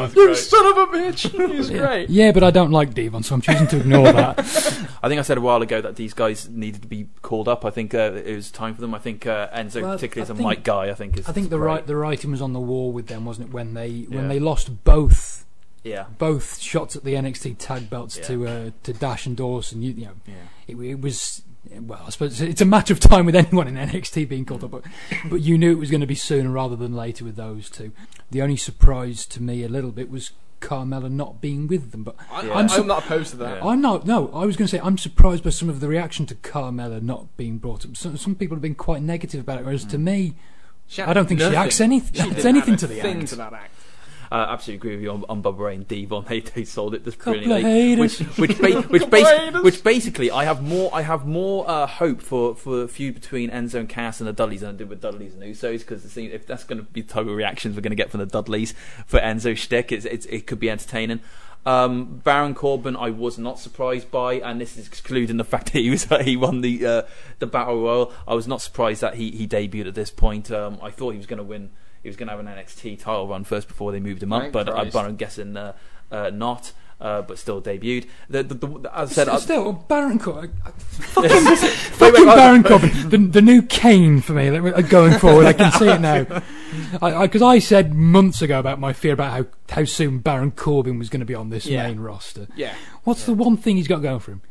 was 0.00 0.14
You 0.14 0.26
great. 0.26 0.36
son 0.36 0.66
of 0.66 0.76
a 0.78 0.86
bitch! 0.86 1.30
He 1.52 1.56
was 1.58 1.70
great. 1.70 2.10
Yeah, 2.10 2.32
but 2.32 2.42
I 2.42 2.50
don't 2.50 2.70
like 2.70 2.94
Devon, 2.94 3.22
so 3.22 3.34
I'm 3.34 3.40
choosing 3.40 3.66
to 3.68 3.78
ignore 3.78 4.12
that. 4.12 4.38
I 5.02 5.08
think 5.08 5.18
I 5.18 5.22
said 5.22 5.38
a 5.38 5.40
while 5.40 5.62
ago 5.62 5.80
that 5.80 5.96
these 5.96 6.14
guys 6.14 6.48
needed 6.48 6.82
to 6.82 6.88
be 6.88 7.08
called 7.22 7.48
up. 7.48 7.64
I 7.64 7.70
think 7.70 7.94
uh, 7.94 8.12
it 8.24 8.34
was 8.34 8.50
time 8.50 8.74
for 8.74 8.80
them. 8.80 8.94
I 8.94 8.98
think 8.98 9.26
uh, 9.26 9.48
Enzo, 9.48 9.82
Well, 9.82 9.94
particularly 9.94 10.22
I 10.22 10.24
as 10.24 10.30
a 10.30 10.34
think- 10.34 10.48
mic 10.48 10.64
guy, 10.64 10.90
I 10.90 10.94
think 10.94 11.18
is. 11.18 11.28
I 11.28 11.32
think 11.32 11.50
the 11.50 11.58
right 11.58 11.86
the 11.86 11.96
writing 11.96 12.30
was 12.30 12.42
on 12.42 12.52
the 12.52 12.60
wall 12.60 12.92
with 12.92 13.06
them, 13.08 13.24
wasn't 13.24 13.48
it? 13.48 13.52
When 13.54 13.74
they 13.74 14.02
when 14.08 14.22
Yeah. 14.24 14.28
they 14.28 14.38
lost 14.40 14.84
both 14.84 15.44
Yeah, 15.84 16.04
both 16.18 16.58
shots 16.58 16.94
at 16.94 17.02
the 17.04 17.14
NXT 17.14 17.56
tag 17.58 17.90
belts 17.90 18.16
Yeah. 18.18 18.24
to 18.24 18.46
uh, 18.46 18.70
to 18.84 18.92
Dash 18.92 19.26
and 19.26 19.36
Dawson. 19.36 19.82
You, 19.82 19.92
you 19.92 20.04
know, 20.06 20.12
yeah. 20.26 20.34
it, 20.68 20.76
it 20.76 21.00
was 21.00 21.42
well, 21.70 22.02
I 22.06 22.10
suppose 22.10 22.40
it's 22.40 22.60
a 22.60 22.66
matter 22.66 22.92
of 22.92 23.00
time 23.00 23.26
with 23.26 23.36
anyone 23.36 23.68
in 23.68 23.74
NXT 23.74 24.28
being 24.28 24.44
called 24.44 24.64
up, 24.64 24.70
but 24.72 24.84
but 25.26 25.40
you 25.40 25.56
knew 25.56 25.72
it 25.72 25.78
was 25.78 25.90
going 25.90 26.00
to 26.00 26.06
be 26.06 26.14
sooner 26.14 26.50
rather 26.50 26.76
than 26.76 26.94
later 26.94 27.24
with 27.24 27.36
those 27.36 27.70
two. 27.70 27.92
The 28.30 28.42
only 28.42 28.56
surprise 28.56 29.26
to 29.26 29.42
me 29.42 29.62
a 29.62 29.68
little 29.68 29.92
bit 29.92 30.10
was 30.10 30.32
Carmella 30.60 31.10
not 31.10 31.40
being 31.40 31.66
with 31.66 31.90
them, 31.90 32.04
but 32.04 32.16
I, 32.30 32.42
Yeah. 32.42 32.54
I'm, 32.54 32.70
I'm 32.70 32.86
not 32.86 33.04
opposed 33.04 33.30
to 33.30 33.36
that. 33.38 33.58
Yeah. 33.58 33.68
I'm 33.68 33.80
not. 33.80 34.06
No, 34.06 34.30
I 34.32 34.46
was 34.46 34.56
going 34.56 34.66
to 34.66 34.70
say 34.70 34.80
I'm 34.82 34.96
surprised 34.96 35.44
by 35.44 35.50
some 35.50 35.68
of 35.68 35.80
the 35.80 35.88
reaction 35.88 36.24
to 36.26 36.34
Carmella 36.34 37.02
not 37.02 37.36
being 37.36 37.58
brought 37.58 37.84
up. 37.84 37.96
Some, 37.96 38.16
some 38.16 38.34
people 38.34 38.56
have 38.56 38.62
been 38.62 38.74
quite 38.74 39.02
negative 39.02 39.40
about 39.40 39.58
it, 39.58 39.64
whereas 39.64 39.84
to 39.86 39.96
hmm. 39.96 40.04
me, 40.04 40.34
She 40.86 41.02
I 41.02 41.12
don't 41.12 41.26
think 41.26 41.40
nothing. 41.40 41.52
she 41.52 41.56
acts 41.56 41.80
any, 41.80 42.00
She 42.00 42.20
anything 42.20 42.74
have 42.74 42.80
to 42.80 42.86
the 42.86 43.00
act. 43.00 43.72
I 44.32 44.52
absolutely 44.52 44.78
agree 44.78 44.96
with 44.96 45.04
you 45.04 45.10
on, 45.10 45.24
on 45.28 45.42
Bubba 45.42 45.58
Ray 45.58 45.74
and 45.76 45.86
Devon. 45.86 46.24
They, 46.28 46.40
they 46.40 46.64
sold 46.64 46.94
it 46.94 47.04
this 47.04 47.14
brilliantly. 47.16 47.62
Which, 48.00 48.18
which, 48.38 48.58
ba- 48.58 48.82
which, 48.82 49.02
basi- 49.02 49.62
which 49.62 49.84
basically, 49.84 50.30
I 50.30 50.44
have 50.44 50.62
more, 50.62 50.90
I 50.94 51.02
have 51.02 51.26
more 51.26 51.68
uh, 51.68 51.86
hope 51.86 52.22
for 52.22 52.54
for 52.54 52.82
a 52.82 52.88
feud 52.88 53.14
between 53.14 53.50
Enzo 53.50 53.74
and 53.74 53.88
Cass 53.88 54.20
and 54.20 54.28
the 54.28 54.32
Dudleys 54.32 54.60
than 54.62 54.70
I 54.74 54.78
did 54.78 54.88
with 54.88 55.00
Dudleys 55.00 55.34
and 55.34 55.42
Usos 55.42 55.80
because 55.80 56.16
if 56.16 56.46
that's 56.46 56.64
going 56.64 56.78
to 56.78 56.84
be 56.84 57.02
the 57.02 57.08
type 57.08 57.26
of 57.26 57.34
reactions 57.36 57.76
we're 57.76 57.82
going 57.82 57.90
to 57.90 57.96
get 57.96 58.10
from 58.10 58.20
the 58.20 58.26
Dudleys 58.26 58.72
for 59.06 59.20
Enzo 59.20 59.56
shtick, 59.56 59.92
it's, 59.92 60.04
it's, 60.06 60.26
it 60.26 60.46
could 60.46 60.58
be 60.60 60.70
entertaining. 60.70 61.20
Um, 61.64 62.20
Baron 62.24 62.54
Corbin, 62.54 62.96
I 62.96 63.10
was 63.10 63.38
not 63.38 63.58
surprised 63.58 64.10
by, 64.10 64.34
and 64.34 64.60
this 64.60 64.76
is 64.76 64.86
excluding 64.86 65.36
the 65.36 65.44
fact 65.52 65.72
that 65.72 65.78
he 65.80 65.90
was 65.90 66.04
he 66.22 66.36
won 66.36 66.60
the 66.60 66.84
uh, 66.86 67.02
the 67.38 67.46
battle 67.46 67.80
royal. 67.80 68.12
I 68.26 68.34
was 68.34 68.48
not 68.48 68.62
surprised 68.62 69.00
that 69.02 69.14
he, 69.14 69.30
he 69.30 69.46
debuted 69.46 69.88
at 69.88 69.94
this 69.94 70.10
point. 70.10 70.50
Um, 70.50 70.78
I 70.82 70.90
thought 70.90 71.10
he 71.10 71.18
was 71.18 71.26
going 71.26 71.38
to 71.38 71.44
win. 71.44 71.70
He 72.02 72.08
was 72.08 72.16
going 72.16 72.26
to 72.28 72.36
have 72.36 72.40
an 72.40 72.46
NXT 72.46 72.98
title 73.00 73.28
run 73.28 73.44
first 73.44 73.68
before 73.68 73.92
they 73.92 74.00
moved 74.00 74.22
him 74.22 74.32
up, 74.32 74.42
Thank 74.42 74.52
but, 74.52 74.68
uh, 74.68 74.84
but 74.92 75.04
I'm 75.06 75.16
guessing 75.16 75.56
uh, 75.56 75.74
uh, 76.10 76.30
not. 76.30 76.72
Uh, 77.00 77.20
but 77.20 77.36
still 77.36 77.60
debuted. 77.60 78.06
The, 78.30 78.44
the, 78.44 78.54
the, 78.54 78.90
as 78.96 79.10
I 79.10 79.12
said, 79.12 79.24
Still, 79.24 79.34
I- 79.34 79.38
still 79.40 79.72
Baron 79.72 80.20
Corbin. 80.20 80.52
wait, 81.16 81.30
Fucking 81.32 82.24
Baron 82.26 82.62
Corbin, 82.62 82.90
the, 83.10 83.16
the 83.18 83.42
new 83.42 83.62
Kane 83.62 84.20
for 84.20 84.34
me. 84.34 84.46
uh, 84.48 84.80
Going 84.82 85.18
forward, 85.18 85.46
I 85.46 85.52
can 85.52 85.72
see 85.72 85.88
it 85.88 86.00
now. 86.00 86.24
Because 86.92 87.42
I, 87.42 87.58
said 87.58 87.92
months 87.92 88.40
ago 88.40 88.58
about 88.60 88.78
my 88.78 88.92
fear 88.92 89.14
about 89.14 89.32
how, 89.32 89.46
how 89.74 89.84
soon 89.84 90.18
Baron 90.20 90.52
Corbin 90.52 90.96
was 90.98 91.08
going 91.10 91.20
to 91.20 91.26
be 91.26 91.34
on 91.34 91.50
this 91.50 91.66
Yeah. 91.66 91.88
main 91.88 91.98
roster. 91.98 92.46
Yeah. 92.54 92.74
What's 93.02 93.26
the 93.26 93.34
one 93.34 93.56
thing 93.56 93.76
he's 93.78 93.88
got 93.88 94.00
going 94.00 94.20
for 94.20 94.30
him? 94.32 94.42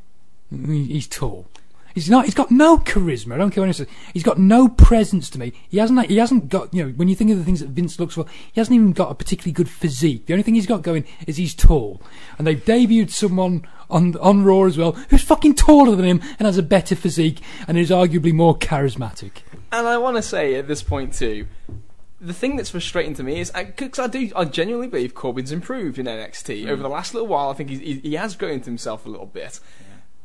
He- 0.67 0.85
He's 0.93 1.07
tall. 1.07 1.47
He's 1.93 2.09
not. 2.09 2.25
He's 2.25 2.33
got 2.33 2.51
no 2.51 2.77
charisma. 2.77 3.33
I 3.33 3.37
don't 3.37 3.51
care 3.51 3.61
what 3.61 3.69
anyone 3.69 3.73
says. 3.73 3.87
He's 4.13 4.23
got 4.23 4.37
no 4.37 4.67
presence 4.69 5.29
to 5.31 5.39
me. 5.39 5.53
He 5.69 5.77
hasn't. 5.77 6.05
He 6.07 6.17
hasn't 6.17 6.49
got. 6.49 6.73
You 6.73 6.85
know, 6.85 6.91
when 6.91 7.07
you 7.07 7.15
think 7.15 7.31
of 7.31 7.37
the 7.37 7.43
things 7.43 7.59
that 7.59 7.69
Vince 7.69 7.99
looks 7.99 8.15
for, 8.15 8.25
he 8.51 8.59
hasn't 8.59 8.75
even 8.75 8.93
got 8.93 9.11
a 9.11 9.15
particularly 9.15 9.53
good 9.53 9.69
physique. 9.69 10.25
The 10.25 10.33
only 10.33 10.43
thing 10.43 10.55
he's 10.55 10.67
got 10.67 10.81
going 10.81 11.05
is 11.27 11.37
he's 11.37 11.55
tall. 11.55 12.01
And 12.37 12.47
they've 12.47 12.63
debuted 12.63 13.11
someone 13.11 13.67
on 13.89 14.15
on 14.17 14.43
Raw 14.43 14.63
as 14.63 14.77
well 14.77 14.93
who's 15.09 15.23
fucking 15.23 15.55
taller 15.55 15.95
than 15.95 16.05
him 16.05 16.21
and 16.39 16.45
has 16.45 16.57
a 16.57 16.63
better 16.63 16.95
physique 16.95 17.41
and 17.67 17.77
is 17.77 17.89
arguably 17.89 18.33
more 18.33 18.57
charismatic. 18.57 19.41
And 19.71 19.87
I 19.87 19.97
want 19.97 20.17
to 20.17 20.21
say 20.21 20.55
at 20.55 20.67
this 20.67 20.81
point 20.81 21.13
too, 21.13 21.47
the 22.21 22.33
thing 22.33 22.55
that's 22.55 22.69
frustrating 22.69 23.15
to 23.15 23.23
me 23.23 23.39
is 23.39 23.51
because 23.51 23.99
I 23.99 24.07
do, 24.07 24.31
I 24.35 24.45
genuinely 24.45 24.87
believe 24.87 25.15
Corbin's 25.15 25.51
improved 25.51 25.97
in 25.97 26.05
NXT 26.05 26.63
hmm. 26.63 26.69
over 26.69 26.81
the 26.81 26.89
last 26.89 27.13
little 27.13 27.27
while. 27.27 27.49
I 27.49 27.53
think 27.53 27.69
he's, 27.69 27.79
he, 27.79 27.93
he 27.99 28.13
has 28.13 28.35
grown 28.35 28.53
into 28.53 28.65
himself 28.65 29.05
a 29.05 29.09
little 29.09 29.25
bit, 29.25 29.59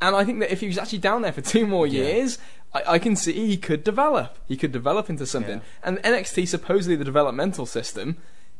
and 0.01 0.15
I 0.17 0.25
think 0.25 0.41
that 0.41 0.53
if 0.53 0.61
he 0.61 0.67
was 0.67 0.79
actually 0.79 0.99
down 0.99 1.23
there 1.23 1.33
for 1.33 1.41
two 1.41 1.67
more 1.67 1.87
Yeah. 1.87 2.03
years, 2.05 2.39
I, 2.75 2.83
I 2.95 2.99
can 2.99 3.17
see 3.17 3.33
he 3.33 3.57
could 3.57 3.83
develop. 3.85 4.39
He 4.47 4.57
could 4.57 4.73
develop 4.73 5.09
into 5.09 5.27
something. 5.27 5.59
Yeah. 5.59 5.65
And 5.83 5.99
NXT, 5.99 6.47
supposedly 6.49 6.97
the 6.97 7.05
developmental 7.05 7.67
system. 7.67 8.17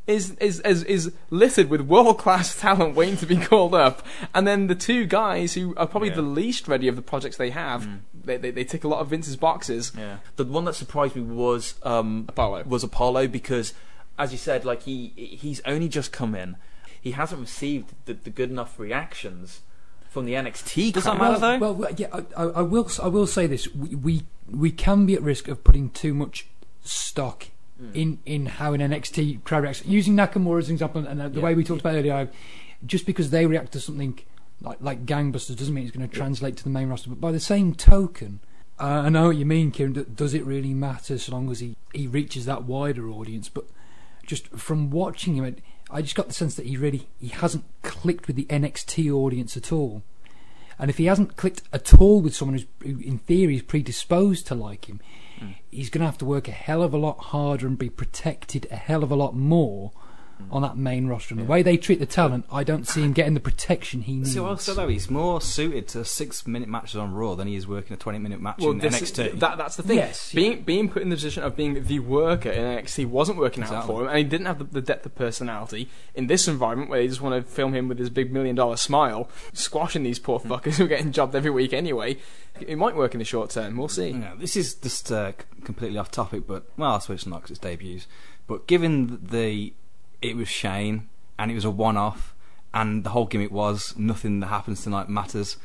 Is, 0.07 0.37
is 0.37 0.61
is 0.61 0.85
is 0.85 1.13
littered 1.31 1.69
with 1.69 1.81
world 1.81 2.17
class 2.19 2.55
talent 2.61 2.95
waiting 2.95 3.17
to 3.17 3.27
be 3.27 3.37
called 3.39 3.75
up, 3.75 4.07
and 4.33 4.47
then 4.47 4.69
the 4.69 4.77
two 4.77 5.05
guys 5.05 5.55
who 5.55 5.75
are 5.77 5.87
probably 5.89 6.11
Yeah. 6.11 6.15
the 6.15 6.23
least 6.23 6.69
ready 6.69 6.87
of 6.87 6.95
the 6.95 7.03
projects 7.03 7.37
they 7.39 7.51
have, 7.51 7.83
Mm. 7.83 7.99
they, 8.25 8.37
they 8.37 8.53
they 8.53 8.63
tick 8.63 8.85
a 8.85 8.89
lot 8.89 9.01
of 9.01 9.09
Vince's 9.09 9.35
boxes. 9.37 9.91
Yeah. 9.99 10.19
The 10.37 10.45
one 10.45 10.65
that 10.67 10.75
surprised 10.77 11.17
me 11.17 11.23
was 11.23 11.75
um, 11.83 12.27
Apollo. 12.29 12.63
Was 12.67 12.85
Apollo 12.85 13.27
because, 13.29 13.75
as 14.17 14.31
you 14.31 14.39
said, 14.39 14.65
like 14.65 14.83
he 14.85 15.09
he's 15.17 15.61
only 15.67 15.89
just 15.89 16.13
come 16.13 16.37
in. 16.37 16.55
He 17.01 17.11
hasn't 17.11 17.41
received 17.41 17.93
the, 18.05 18.15
the 18.15 18.31
good 18.31 18.51
enough 18.51 18.79
reactions 18.79 19.63
from 20.17 20.25
the 20.27 20.33
NXT. 20.35 20.93
Does 20.95 21.05
that 21.05 21.17
crowd. 21.17 21.41
matter, 21.41 21.41
though? 21.41 21.59
Well, 21.59 21.75
well, 21.75 21.91
yeah, 21.97 22.09
I, 22.13 22.25
I, 22.37 22.45
I 22.45 22.63
will. 22.63 22.89
I 23.03 23.09
will 23.09 23.27
say 23.27 23.47
this: 23.47 23.73
we, 23.75 23.95
we 23.95 24.23
we 24.51 24.71
can 24.71 25.07
be 25.07 25.15
at 25.15 25.23
risk 25.23 25.49
of 25.49 25.63
putting 25.63 25.91
too 25.91 26.15
much 26.15 26.47
stock 26.83 27.49
Hmm. 27.79 27.91
in 27.95 28.19
in 28.25 28.47
how 28.47 28.73
an 28.73 28.81
NXT 28.81 29.45
crowd 29.45 29.63
reacts. 29.65 29.85
Using 29.85 30.15
Nakamura 30.17 30.61
as 30.61 30.69
an 30.69 30.75
example, 30.77 31.07
and 31.07 31.21
uh, 31.21 31.29
the 31.29 31.41
Yeah. 31.41 31.45
way 31.45 31.55
we 31.55 31.63
talked 31.63 31.81
about 31.83 31.95
earlier, 31.95 32.15
I- 32.15 32.29
just 32.87 33.05
because 33.05 33.29
they 33.31 33.45
react 33.47 33.73
to 33.73 33.81
something 33.81 34.19
like 34.63 34.79
like 34.81 35.05
gangbusters 35.05 35.57
doesn't 35.59 35.75
mean 35.75 35.87
it's 35.87 35.95
going 35.95 36.09
to 36.09 36.15
translate 36.15 36.57
to 36.57 36.65
the 36.65 36.71
main 36.71 36.89
roster. 36.89 37.11
But 37.11 37.21
by 37.21 37.33
the 37.33 37.41
same 37.41 37.75
token. 37.75 38.41
Uh, 38.79 39.03
I 39.05 39.09
know 39.11 39.27
what 39.29 39.37
you 39.37 39.45
mean, 39.47 39.71
Kieran. 39.73 40.07
Does 40.15 40.33
it 40.35 40.45
really 40.45 40.73
matter 40.75 41.17
so 41.19 41.33
long 41.33 41.51
as 41.51 41.61
he, 41.61 41.77
he 41.95 42.07
reaches 42.07 42.45
that 42.47 42.65
wider 42.65 43.09
audience? 43.11 43.49
But 43.51 43.65
just 44.27 44.49
from 44.49 44.89
watching 44.91 45.35
him, 45.37 45.45
it- 45.45 45.59
I 45.91 46.03
just 46.03 46.15
got 46.15 46.29
the 46.29 46.35
sense 46.35 46.55
that 46.57 46.67
he 46.67 46.77
really 46.77 47.09
he 47.21 47.29
hasn't 47.29 47.65
clicked 47.83 48.27
with 48.27 48.37
the 48.37 48.47
NXT 48.47 49.11
audience 49.13 49.57
at 49.57 49.73
all. 49.73 50.03
And 50.79 50.91
if 50.91 50.99
he 50.99 51.07
hasn't 51.07 51.37
clicked 51.37 51.63
at 51.73 51.95
all 51.95 52.21
with 52.21 52.35
someone 52.35 52.59
who's, 52.59 52.67
who 52.83 53.01
in 53.01 53.19
theory 53.19 53.57
is 53.57 53.63
predisposed 53.63 54.47
to 54.49 54.55
like 54.55 54.87
him, 54.87 55.01
hmm. 55.39 55.53
he's 55.71 55.89
going 55.89 56.01
to 56.01 56.07
have 56.07 56.19
to 56.19 56.27
work 56.27 56.49
a 56.49 56.53
hell 56.53 56.83
of 56.83 56.93
a 56.93 56.99
lot 56.99 57.19
harder 57.19 57.67
and 57.67 57.79
be 57.79 57.89
protected 57.89 58.67
a 58.71 58.77
hell 58.77 59.03
of 59.03 59.11
a 59.11 59.17
lot 59.17 59.35
more 59.35 59.93
on 60.51 60.63
that 60.63 60.77
main 60.77 61.07
roster. 61.07 61.35
And 61.35 61.41
the 61.43 61.47
way 61.47 61.63
they 61.63 61.77
treat 61.77 61.99
the 61.99 62.07
talent, 62.07 62.45
I 62.53 62.63
don't 62.63 62.87
see 62.87 63.03
him 63.03 63.13
getting 63.13 63.35
the 63.35 63.41
protection 63.41 64.03
he 64.03 64.15
needs. 64.17 64.33
See, 64.35 64.39
also 64.39 64.75
though, 64.75 64.87
he's 64.89 65.11
more 65.11 65.41
suited 65.41 65.89
to 65.89 66.05
six-minute 66.05 66.69
matches 66.69 66.97
on 66.97 67.13
Raw 67.15 67.35
than 67.35 67.49
he 67.49 67.57
is 67.57 67.67
working 67.67 67.95
a 67.95 67.97
twenty-minute 67.97 68.41
match 68.41 68.63
in 68.63 68.79
this- 68.79 69.01
NXT. 69.01 69.41
That, 69.41 69.59
that's 69.59 69.77
the 69.77 69.83
thing. 69.83 69.97
Yes, 69.97 70.33
being 70.33 70.63
being 70.63 70.89
put 70.89 71.03
in 71.03 71.09
the 71.09 71.17
position 71.17 71.43
of 71.43 71.57
being 71.57 71.83
the 71.85 71.99
worker 72.01 72.51
in 72.51 72.63
NXT 72.63 73.07
wasn't 73.07 73.39
working 73.39 73.63
out 73.63 73.71
Exactly. 73.71 73.95
for 73.95 74.03
him, 74.03 74.09
and 74.09 74.19
he 74.19 74.25
didn't 74.25 74.47
have 74.47 74.59
the, 74.59 74.65
the 74.65 74.83
depth 74.83 75.07
of 75.07 75.15
personality 75.15 75.89
in 76.15 76.27
this 76.27 76.47
environment 76.49 76.91
where 76.91 77.01
they 77.01 77.09
just 77.09 77.21
want 77.21 77.35
to 77.45 77.51
film 77.51 77.75
him 77.75 77.89
with 77.89 77.99
his 77.99 78.11
big 78.11 78.33
million 78.33 78.55
dollar 78.55 78.77
smile, 78.77 79.29
squashing 79.53 80.03
these 80.03 80.19
poor 80.19 80.39
Hmm. 80.39 80.53
fuckers 80.53 80.75
who 80.75 80.85
are 80.85 80.89
getting 80.89 81.13
jobbed 81.13 81.35
every 81.35 81.51
week 81.51 81.73
anyway. 81.73 82.17
It 82.61 82.79
might 82.79 82.97
work 82.97 83.15
in 83.15 83.19
the 83.19 83.25
short 83.25 83.51
term. 83.51 83.77
We'll 83.77 83.89
see. 83.89 84.11
Yeah, 84.11 84.33
this 84.39 84.57
is 84.57 84.75
just 84.75 85.11
uh, 85.13 85.33
c- 85.33 85.37
completely 85.65 85.99
off 85.99 86.11
topic, 86.11 86.47
but 86.47 86.65
well, 86.77 86.93
I 86.93 86.99
suppose 87.01 87.19
it's 87.19 87.27
not 87.27 87.43
because 87.43 87.51
it's 87.53 87.59
debuts. 87.61 88.07
But 88.47 88.67
given 88.67 89.19
the 89.23 89.75
it 90.29 90.37
was 90.37 90.49
Shane 90.49 91.09
and 91.39 91.51
it 91.51 91.55
was 91.55 91.65
a 91.65 91.71
one-off, 91.71 92.35
and 92.73 93.05
the 93.05 93.11
whole 93.11 93.27
gimmick 93.27 93.51
was 93.51 93.95
nothing 93.97 94.41
that 94.41 94.47
happens 94.47 94.83
tonight 94.83 95.09
matters. 95.09 95.57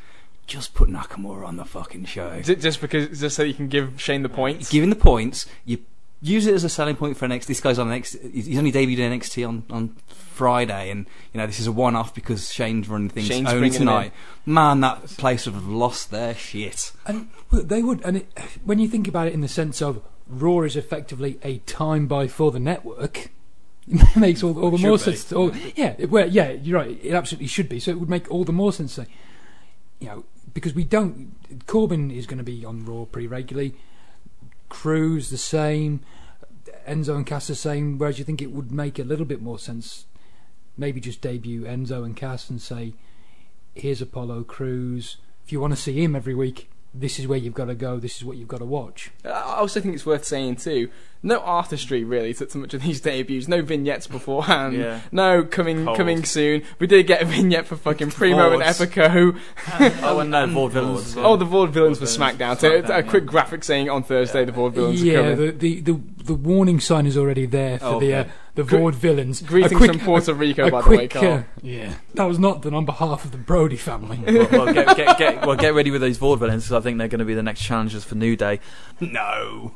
Just 0.48 0.74
put 0.74 0.90
Nakamura 0.90 1.46
on 1.48 1.56
the 1.58 1.66
fucking 1.66 2.06
show. 2.06 2.42
J- 2.42 2.56
Just 2.56 2.82
because, 2.82 3.20
just 3.20 3.36
so 3.36 3.44
you 3.44 3.54
can 3.54 3.68
give 3.70 4.02
Shane 4.02 4.22
the 4.24 4.30
points. 4.30 4.70
Given 4.70 4.90
the 4.90 4.96
points, 4.98 5.46
you 5.66 5.80
use 6.22 6.46
it 6.46 6.54
as 6.54 6.64
a 6.64 6.70
selling 6.70 6.96
point 6.96 7.16
for 7.18 7.28
NXT. 7.28 7.46
This 7.46 7.62
guy's 7.62 7.80
on 7.80 7.88
NXT. 7.88 8.34
He's 8.34 8.58
only 8.58 8.72
debuted 8.72 9.00
in 9.00 9.20
NXT 9.20 9.48
on, 9.48 9.64
on 9.70 9.96
Friday, 10.08 10.90
and 10.90 11.06
you 11.34 11.38
know 11.40 11.48
this 11.48 11.60
is 11.60 11.68
a 11.68 11.72
one-off 11.72 12.14
because 12.14 12.52
Shane's 12.52 12.90
running 12.90 13.10
things 13.10 13.28
Shane's 13.28 13.50
only 13.50 13.70
tonight. 13.70 14.12
Man, 14.46 14.82
that 14.82 15.06
place 15.06 15.46
would 15.46 15.56
have 15.56 15.68
lost 15.68 16.12
their 16.12 16.34
shit. 16.36 16.92
And 17.06 17.30
they 17.52 17.82
would, 17.82 18.02
and 18.04 18.18
it, 18.18 18.28
when 18.66 18.80
you 18.80 18.88
think 18.88 19.08
about 19.08 19.28
it 19.28 19.34
in 19.34 19.42
the 19.42 19.48
sense 19.48 19.82
of 19.82 20.02
Raw 20.28 20.62
is 20.62 20.76
effectively 20.76 21.40
a 21.44 21.60
time 21.60 22.08
buy 22.08 22.28
for 22.28 22.52
the 22.52 22.60
network, 22.60 23.32
it 23.88 24.16
makes 24.16 24.44
all, 24.44 24.60
all 24.60 24.72
the 24.72 24.78
more 24.78 24.98
be. 24.98 25.04
sense. 25.04 25.32
All, 25.34 25.52
yeah, 25.76 25.96
well, 26.06 26.28
yeah, 26.28 26.52
you're 26.52 26.80
right. 26.80 27.00
It 27.04 27.14
absolutely 27.14 27.48
should 27.48 27.70
be. 27.70 27.80
So 27.80 27.92
it 27.92 28.00
would 28.00 28.10
make 28.10 28.30
all 28.30 28.44
the 28.44 28.52
more 28.54 28.72
sense. 28.74 28.96
To 28.96 29.06
say, 29.06 29.12
you 30.00 30.08
know, 30.08 30.26
because 30.54 30.74
we 30.74 30.84
don't. 30.84 31.36
Corbin 31.68 32.12
is 32.12 32.28
going 32.28 32.38
to 32.38 32.44
be 32.44 32.66
on 32.66 32.86
Raw 32.86 33.06
pretty 33.06 33.28
regularly. 33.28 33.76
Crews 34.70 35.30
the 35.30 35.38
same. 35.38 36.02
Enzo 36.88 37.16
and 37.16 37.26
Cass 37.26 37.48
the 37.48 37.56
same. 37.56 37.98
Whereas 37.98 38.20
you 38.20 38.26
think 38.26 38.42
it 38.42 38.52
would 38.52 38.72
make 38.72 39.00
a 39.00 39.04
little 39.04 39.26
bit 39.26 39.42
more 39.42 39.60
sense, 39.60 40.06
maybe 40.78 41.00
just 41.00 41.22
debut 41.22 41.64
Enzo 41.64 42.04
and 42.06 42.16
Cass 42.16 42.50
and 42.50 42.62
say, 42.62 42.94
"Here's 43.76 44.02
Apollo 44.02 44.46
Crews. 44.46 45.18
If 45.46 45.52
you 45.52 45.60
want 45.60 45.74
to 45.74 45.82
see 45.82 46.02
him 46.02 46.16
every 46.16 46.36
week, 46.36 46.70
this 46.94 47.20
is 47.20 47.28
where 47.28 47.38
you've 47.38 47.54
got 47.54 47.66
to 47.66 47.76
go. 47.76 48.00
This 48.00 48.18
is 48.18 48.26
what 48.26 48.38
you've 48.38 48.48
got 48.50 48.58
to 48.60 48.66
watch. 48.66 49.12
I 49.24 49.30
also 49.58 49.80
think 49.80 49.96
it's 49.96 50.06
worth 50.06 50.26
saying 50.26 50.58
too. 50.58 50.90
No 51.24 51.40
artistry 51.40 52.04
really 52.04 52.34
to, 52.34 52.46
to 52.48 52.58
much 52.58 52.74
of 52.74 52.82
these 52.82 53.00
debuts. 53.08 53.48
No 53.48 53.62
vignettes 53.62 54.08
beforehand. 54.08 54.76
Yeah. 54.76 55.02
No 55.12 55.44
coming 55.44 55.86
Cold. 55.86 55.98
coming 55.98 56.26
soon. 56.26 56.64
We 56.80 56.88
did 56.88 57.08
get 57.08 57.22
a 57.22 57.26
vignette 57.26 57.68
for 57.68 57.76
fucking 57.76 58.12
Primo 58.12 58.52
and 58.52 58.64
Forwards. 58.64 58.80
Epico. 58.80 59.40
oh, 60.04 60.20
and 60.20 60.34
Vaudevillains 60.34 60.98
as 60.98 61.16
well. 61.16 61.26
Oh, 61.34 61.38
the 61.38 61.46
Vaudevillains 61.46 61.98
for 61.98 62.06
Villains 62.06 62.18
SmackDown. 62.18 62.56
for 62.56 62.60
So 62.62 62.82
SmackDown, 62.82 62.98
a 62.98 63.04
quick 63.04 63.24
yeah. 63.24 63.30
graphic 63.30 63.64
saying 63.64 63.90
on 63.90 64.04
Thursday 64.04 64.44
the 64.46 64.52
Vaudevillains 64.52 65.02
are 65.02 65.06
yeah, 65.06 65.36
the, 65.36 65.52
the, 65.52 65.82
the 65.82 66.02
the 66.24 66.34
warning 66.36 66.80
sign 66.80 67.06
is 67.06 67.18
already 67.18 67.46
there 67.46 67.80
for 67.80 67.86
Oh, 67.86 68.00
the 68.00 68.14
uh, 68.14 68.20
okay. 68.22 68.32
The 68.56 68.64
Gre- 68.64 68.78
Vaudevillains. 68.78 69.42
A 69.42 69.46
Greetings 69.46 69.78
quick- 69.78 69.92
from 69.92 70.00
Puerto 70.02 70.34
Rico, 70.34 70.68
a 70.68 70.72
by 70.72 70.82
the 70.82 70.90
way, 70.90 70.96
quick, 70.98 71.12
Carl. 71.12 71.34
uh, 71.34 71.44
yeah, 71.62 71.94
that 72.16 72.26
was 72.26 72.38
not 72.38 72.62
done 72.62 72.74
on 72.74 72.86
behalf 72.86 73.24
of 73.24 73.32
the 73.32 73.38
Brody 73.38 73.78
family. 73.78 74.20
well, 74.28 74.48
well, 74.52 74.74
get, 74.74 74.98
get, 74.98 75.18
get, 75.18 75.46
well, 75.46 75.56
get 75.56 75.74
ready 75.74 75.90
with 75.92 76.02
those 76.02 76.18
Vaudevillains 76.18 76.56
because 76.58 76.74
I 76.74 76.82
think 76.82 76.98
they're 76.98 77.08
going 77.08 77.20
to 77.20 77.26
be 77.26 77.34
the 77.34 77.44
next 77.44 77.62
challengers 77.62 78.04
for 78.04 78.16
New 78.16 78.36
Day. 78.36 78.60
No, 79.00 79.72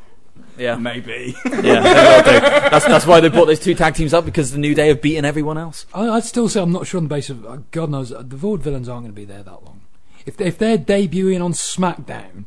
Yeah, 0.58 0.76
maybe. 0.76 1.36
yeah, 1.46 2.22
do. 2.22 2.40
That's 2.70 2.86
that's 2.86 3.06
why 3.06 3.22
they 3.22 3.30
brought 3.30 3.46
those 3.46 3.60
two 3.62 3.76
tag 3.76 3.96
teams 3.96 4.14
up 4.14 4.26
because 4.26 4.52
the 4.52 4.58
New 4.58 4.76
Day 4.76 4.90
have 4.90 5.02
beaten 5.02 5.24
everyone 5.24 5.58
else. 5.58 5.86
I, 5.94 6.10
I'd 6.10 6.24
still 6.26 6.50
say 6.50 6.62
I'm 6.62 6.72
not 6.74 6.86
sure 6.86 6.98
on 6.98 7.06
the 7.06 7.10
basis 7.10 7.30
of 7.32 7.46
uh, 7.46 7.58
God 7.72 7.90
knows 7.90 8.12
uh, 8.12 8.24
the 8.24 8.36
Vaudevillains 8.36 8.90
aren't 8.90 9.04
going 9.04 9.06
to 9.06 9.12
be 9.14 9.26
there 9.26 9.44
that 9.44 9.64
long. 9.64 9.82
If 10.26 10.36
they, 10.38 10.46
if 10.48 10.58
they're 10.58 10.78
debuting 10.78 11.42
on 11.44 11.54
SmackDown, 11.54 12.46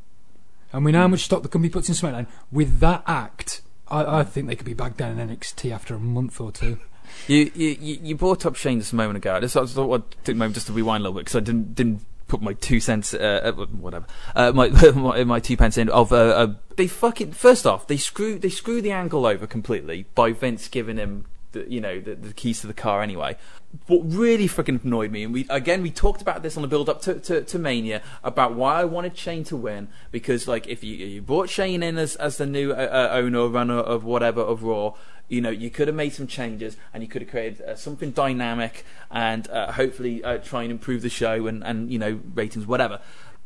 and 0.72 0.84
we 0.84 0.92
know 0.92 0.98
how 1.00 1.08
much 1.08 1.20
stock 1.24 1.42
the 1.42 1.48
company 1.48 1.70
puts 1.70 1.88
in 1.88 1.94
SmackDown 1.94 2.26
with 2.52 2.80
that 2.80 3.02
act, 3.06 3.62
I, 3.90 4.20
I 4.20 4.24
think 4.24 4.46
they 4.46 4.56
could 4.56 4.66
be 4.66 4.74
back 4.74 4.96
down 4.96 5.18
in 5.18 5.28
NXT 5.28 5.72
after 5.72 5.94
a 5.94 6.00
month 6.00 6.40
or 6.40 6.52
two. 6.52 6.78
You 7.26 7.50
you 7.54 7.76
you 7.80 8.14
brought 8.14 8.44
up 8.44 8.54
Shane 8.54 8.80
just 8.80 8.92
a 8.92 8.96
moment 8.96 9.16
ago. 9.16 9.34
I 9.34 9.40
just 9.40 9.56
I 9.56 9.64
thought 9.64 10.04
I'd 10.24 10.28
a 10.28 10.34
moment 10.34 10.54
just 10.56 10.66
to 10.66 10.74
rewind 10.74 11.00
a 11.00 11.04
little 11.04 11.14
bit 11.14 11.24
because 11.24 11.36
I 11.36 11.40
didn't 11.40 11.74
didn't 11.74 12.02
put 12.28 12.42
my 12.42 12.52
two 12.52 12.78
cents 12.78 13.14
uh, 13.14 13.40
uh, 13.56 13.66
whatever 13.66 14.06
uh, 14.36 14.52
my, 14.52 14.68
my 14.94 15.24
my 15.24 15.40
two 15.40 15.56
pence 15.56 15.78
in 15.78 15.88
of 15.88 16.12
uh, 16.12 16.16
uh, 16.16 16.54
they 16.76 16.86
fucking 16.86 17.32
first 17.32 17.66
off 17.66 17.86
they 17.86 17.96
screw 17.96 18.38
they 18.38 18.50
screw 18.50 18.82
the 18.82 18.92
angle 18.92 19.24
over 19.24 19.46
completely 19.46 20.04
by 20.14 20.32
Vince 20.32 20.68
giving 20.68 20.98
him 20.98 21.24
the, 21.58 21.72
you 21.72 21.80
know 21.80 22.00
the, 22.00 22.14
the 22.14 22.32
keys 22.32 22.60
to 22.60 22.66
the 22.66 22.74
car 22.74 23.02
anyway. 23.02 23.36
What 23.86 24.00
really 24.04 24.46
fucking 24.46 24.80
annoyed 24.82 25.10
me, 25.10 25.24
and 25.24 25.32
we 25.32 25.46
again 25.50 25.82
we 25.82 25.90
talked 25.90 26.22
about 26.22 26.42
this 26.42 26.56
on 26.56 26.62
the 26.62 26.68
build 26.68 26.88
up 26.88 27.02
to, 27.02 27.14
to, 27.20 27.42
to 27.42 27.58
Mania 27.58 28.02
about 28.24 28.54
why 28.54 28.80
I 28.80 28.84
wanted 28.84 29.16
Shane 29.16 29.44
to 29.44 29.56
win 29.56 29.88
because 30.10 30.48
like 30.48 30.66
if 30.66 30.82
you 30.82 30.96
you 30.96 31.22
brought 31.22 31.50
Shane 31.50 31.82
in 31.82 31.98
as 31.98 32.16
as 32.16 32.38
the 32.38 32.46
new 32.46 32.72
uh, 32.72 32.76
uh, 32.76 33.08
owner 33.12 33.40
or 33.40 33.48
runner 33.48 33.78
of 33.78 34.04
whatever 34.04 34.40
of 34.40 34.62
Raw, 34.62 34.94
you 35.28 35.40
know 35.40 35.50
you 35.50 35.70
could 35.70 35.88
have 35.88 35.96
made 35.96 36.14
some 36.14 36.26
changes 36.26 36.76
and 36.94 37.02
you 37.02 37.08
could 37.08 37.22
have 37.22 37.30
created 37.30 37.60
uh, 37.62 37.76
something 37.76 38.10
dynamic 38.10 38.84
and 39.10 39.48
uh, 39.50 39.72
hopefully 39.72 40.24
uh, 40.24 40.38
try 40.38 40.62
and 40.62 40.70
improve 40.70 41.02
the 41.02 41.10
show 41.10 41.46
and 41.46 41.62
and 41.64 41.92
you 41.92 41.98
know 41.98 42.20
ratings 42.34 42.66
whatever. 42.66 43.00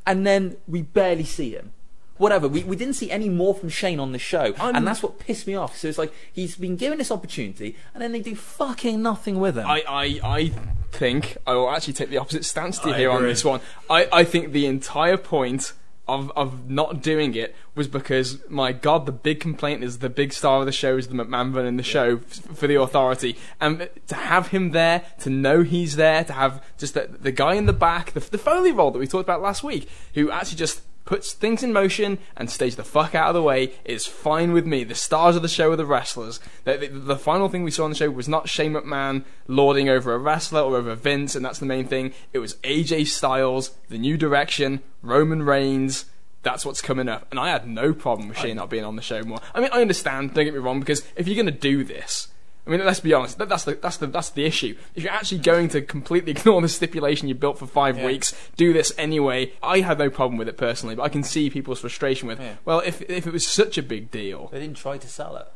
And 0.07 0.27
then 0.27 0.57
we 0.67 0.83
barely 0.83 1.25
see 1.25 1.53
him 1.53 1.73
whatever. 2.19 2.49
We, 2.49 2.65
we 2.65 2.77
didn't 2.77 2.95
see 2.95 3.11
any 3.11 3.29
more 3.29 3.55
from 3.55 3.69
Shane 3.69 3.99
on 4.01 4.13
the 4.13 4.19
show, 4.19 4.55
I'm- 4.59 4.77
and 4.77 4.87
that's 4.87 5.03
what 5.03 5.19
pissed 5.19 5.47
me 5.47 5.55
off. 5.55 5.77
So 5.77 5.89
it's 5.89 5.99
like 5.99 6.13
he's 6.33 6.57
been 6.57 6.77
given 6.77 6.99
this 6.99 7.11
opportunity, 7.11 7.77
and 7.95 8.03
then 8.03 8.13
they 8.13 8.21
do 8.21 8.35
fucking 8.35 9.03
nothing 9.03 9.39
with 9.41 9.57
him. 9.57 9.67
I, 9.67 9.83
I, 9.89 10.21
I 10.23 10.53
think 10.93 11.37
I 11.47 11.55
will 11.55 11.71
actually 11.71 11.95
take 11.95 12.11
the 12.11 12.19
opposite 12.19 12.45
stance 12.45 12.79
to 12.81 12.89
you 12.89 12.95
I 12.95 12.99
here 12.99 13.11
on 13.11 13.23
this 13.23 13.45
one. 13.45 13.61
I, 13.89 14.09
I 14.13 14.25
think 14.25 14.53
the 14.53 14.67
entire 14.67 15.17
point 15.17 15.73
of, 16.09 16.33
of 16.37 16.69
not 16.69 17.01
doing 17.01 17.35
it 17.35 17.55
was 17.77 17.87
because, 17.89 18.39
my 18.49 18.73
God, 18.73 19.07
the 19.07 19.13
big 19.13 19.39
complaint 19.41 19.83
is 19.85 19.99
the 20.01 20.11
big 20.11 20.33
star 20.33 20.59
of 20.61 20.67
the 20.67 20.73
show 20.73 20.97
is 20.99 21.07
the 21.09 21.15
McMahon 21.15 21.55
running 21.55 21.77
the 21.77 21.83
show 21.83 22.17
f- 22.17 22.57
for 22.57 22.67
the 22.67 22.75
authority. 22.75 23.37
And 23.61 23.89
to 24.09 24.15
have 24.17 24.49
him 24.49 24.73
there, 24.73 25.03
to 25.21 25.31
know 25.31 25.63
he's 25.63 25.95
there, 25.97 26.25
to 26.25 26.33
have 26.33 26.63
just 26.77 26.95
the, 26.95 27.09
the 27.21 27.31
guy 27.33 27.55
in 27.55 27.67
the 27.67 27.73
back, 27.73 28.13
the, 28.13 28.21
the 28.21 28.37
Foley 28.37 28.73
role 28.73 28.91
that 28.91 28.99
we 28.99 29.07
talked 29.07 29.25
about 29.25 29.41
last 29.41 29.63
week, 29.63 29.89
who 30.15 30.31
actually 30.31 30.59
just 30.59 30.83
puts 31.05 31.33
things 31.33 31.63
in 31.63 31.73
motion 31.73 32.19
and 32.37 32.51
stays 32.51 32.77
the 32.77 32.85
fuck 32.85 33.15
out 33.15 33.29
of 33.29 33.35
the 33.35 33.43
way 33.43 33.73
is 33.85 34.07
fine 34.07 34.53
with 34.53 34.67
me. 34.67 34.85
The 34.85 34.95
stars 34.95 35.37
of 35.37 35.43
the 35.43 35.49
show 35.49 35.73
are 35.73 35.77
the 35.77 35.87
wrestlers. 35.87 36.41
The, 36.65 36.77
the, 36.77 36.89
the 36.89 37.17
final 37.17 37.49
thing 37.49 37.65
we 37.65 37.71
saw 37.71 37.85
on 37.85 37.91
the 37.91 37.97
show 37.97 38.11
was 38.11 38.29
not 38.29 38.49
Shane 38.49 38.73
McMahon 38.73 39.25
lording 39.49 39.89
over 39.89 40.15
a 40.15 40.19
wrestler 40.19 40.61
or 40.61 40.77
over 40.77 40.95
Vince, 40.95 41.35
and 41.35 41.45
that's 41.45 41.59
the 41.59 41.67
main 41.67 41.87
thing. 41.87 42.13
It 42.33 42.39
was 42.39 42.55
AJ 42.57 43.09
Styles, 43.09 43.73
the 43.89 43.99
new 43.99 44.17
direction, 44.17 44.83
Roman 45.03 45.43
Reigns. 45.43 46.07
That's 46.43 46.67
what's 46.67 46.83
coming 46.83 47.09
up. 47.09 47.27
And 47.31 47.39
I 47.39 47.51
had 47.51 47.69
no 47.69 47.93
problem 47.93 48.29
with 48.29 48.39
Shane 48.39 48.57
not 48.57 48.71
being 48.71 48.85
on 48.85 48.97
the 48.97 49.03
show 49.03 49.23
more. 49.23 49.39
I 49.55 49.61
mean, 49.61 49.71
I 49.73 49.81
understand, 49.81 50.35
don't 50.35 50.45
get 50.45 50.55
me 50.55 50.61
wrong, 50.61 50.81
because 50.81 51.05
if 51.15 51.29
you're 51.29 51.37
going 51.37 51.47
to 51.47 51.53
do 51.53 51.85
this, 51.85 52.29
I 52.67 52.71
mean, 52.71 52.85
let's 52.85 53.01
be 53.01 53.13
honest. 53.13 53.39
That, 53.39 53.49
that's 53.49 53.65
the 53.65 53.75
that's 53.75 53.97
the 53.97 54.07
that's 54.07 54.31
the 54.31 54.45
issue. 54.45 54.77
If 54.95 55.03
you're 55.03 55.13
actually 55.13 55.39
going 55.39 55.69
to 55.71 55.83
completely 55.83 56.31
ignore 56.37 56.61
the 56.63 56.69
stipulation 56.69 57.27
you 57.29 57.35
built 57.35 57.59
for 57.59 57.67
five 57.67 57.99
Yeah. 57.99 58.07
weeks, 58.07 58.35
do 58.57 58.73
this 58.73 58.93
anyway. 58.97 59.53
I 59.63 59.81
had 59.81 59.99
no 59.99 60.11
problem 60.11 60.39
with 60.39 60.49
it 60.49 60.57
personally, 60.57 60.95
but 60.95 61.03
I 61.03 61.09
can 61.09 61.25
see 61.25 61.51
people's 61.51 61.81
frustration 61.81 62.29
with. 62.29 62.39
Yeah. 62.41 62.55
Well, 62.65 62.81
if 62.81 63.03
if 63.11 63.27
it 63.27 63.33
was 63.33 63.47
such 63.47 63.79
a 63.79 63.83
big 63.83 64.11
deal, 64.13 64.49
they 64.53 64.61
didn't 64.61 64.77
try 64.77 64.97
to 64.99 65.09
sell 65.09 65.37
it. 65.37 65.47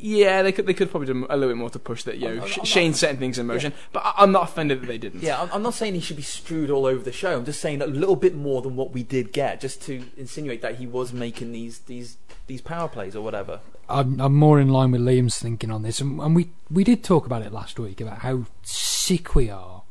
Yeah, 0.00 0.42
they 0.42 0.52
could 0.52 0.66
they 0.66 0.74
could 0.74 0.90
probably 0.90 1.06
do 1.06 1.26
a 1.30 1.36
little 1.36 1.54
bit 1.54 1.58
more 1.58 1.70
to 1.70 1.78
push 1.78 2.02
that. 2.04 2.16
You 2.18 2.28
know, 2.28 2.34
I'm- 2.34 2.42
I'm 2.44 2.48
not- 2.58 2.66
Shane 2.66 2.94
setting 2.94 3.18
things 3.18 3.38
in 3.38 3.46
motion, 3.46 3.72
but 3.92 4.02
I, 4.04 4.14
I'm 4.18 4.32
not 4.32 4.44
offended 4.44 4.80
that 4.82 4.86
they 4.86 4.98
didn't. 4.98 5.22
Yeah, 5.22 5.40
I'm, 5.42 5.48
I'm 5.52 5.62
not 5.62 5.74
saying 5.74 5.94
he 5.94 6.00
should 6.00 6.16
be 6.16 6.22
strewed 6.22 6.70
all 6.70 6.86
over 6.86 7.02
the 7.02 7.12
show. 7.12 7.36
I'm 7.36 7.44
just 7.44 7.60
saying 7.60 7.82
a 7.82 7.86
little 7.86 8.16
bit 8.16 8.34
more 8.34 8.62
than 8.62 8.76
what 8.76 8.92
we 8.92 9.02
did 9.02 9.32
get, 9.32 9.60
just 9.60 9.82
to 9.82 10.02
insinuate 10.16 10.62
that 10.62 10.76
he 10.76 10.86
was 10.86 11.12
making 11.12 11.52
these 11.52 11.80
these 11.80 12.16
these 12.46 12.60
power 12.60 12.88
plays 12.88 13.16
or 13.16 13.22
whatever. 13.22 13.60
I'm, 13.88 14.20
I'm 14.20 14.34
more 14.34 14.58
in 14.60 14.68
line 14.68 14.90
with 14.90 15.00
Liam's 15.00 15.38
thinking 15.38 15.70
on 15.70 15.82
this, 15.82 16.00
and, 16.00 16.20
and 16.20 16.34
we 16.34 16.50
we 16.70 16.82
did 16.84 17.04
talk 17.04 17.24
about 17.26 17.42
it 17.42 17.52
last 17.52 17.78
week 17.78 18.00
about 18.00 18.18
how 18.18 18.46
sick 18.62 19.34
we 19.34 19.48
are, 19.50 19.82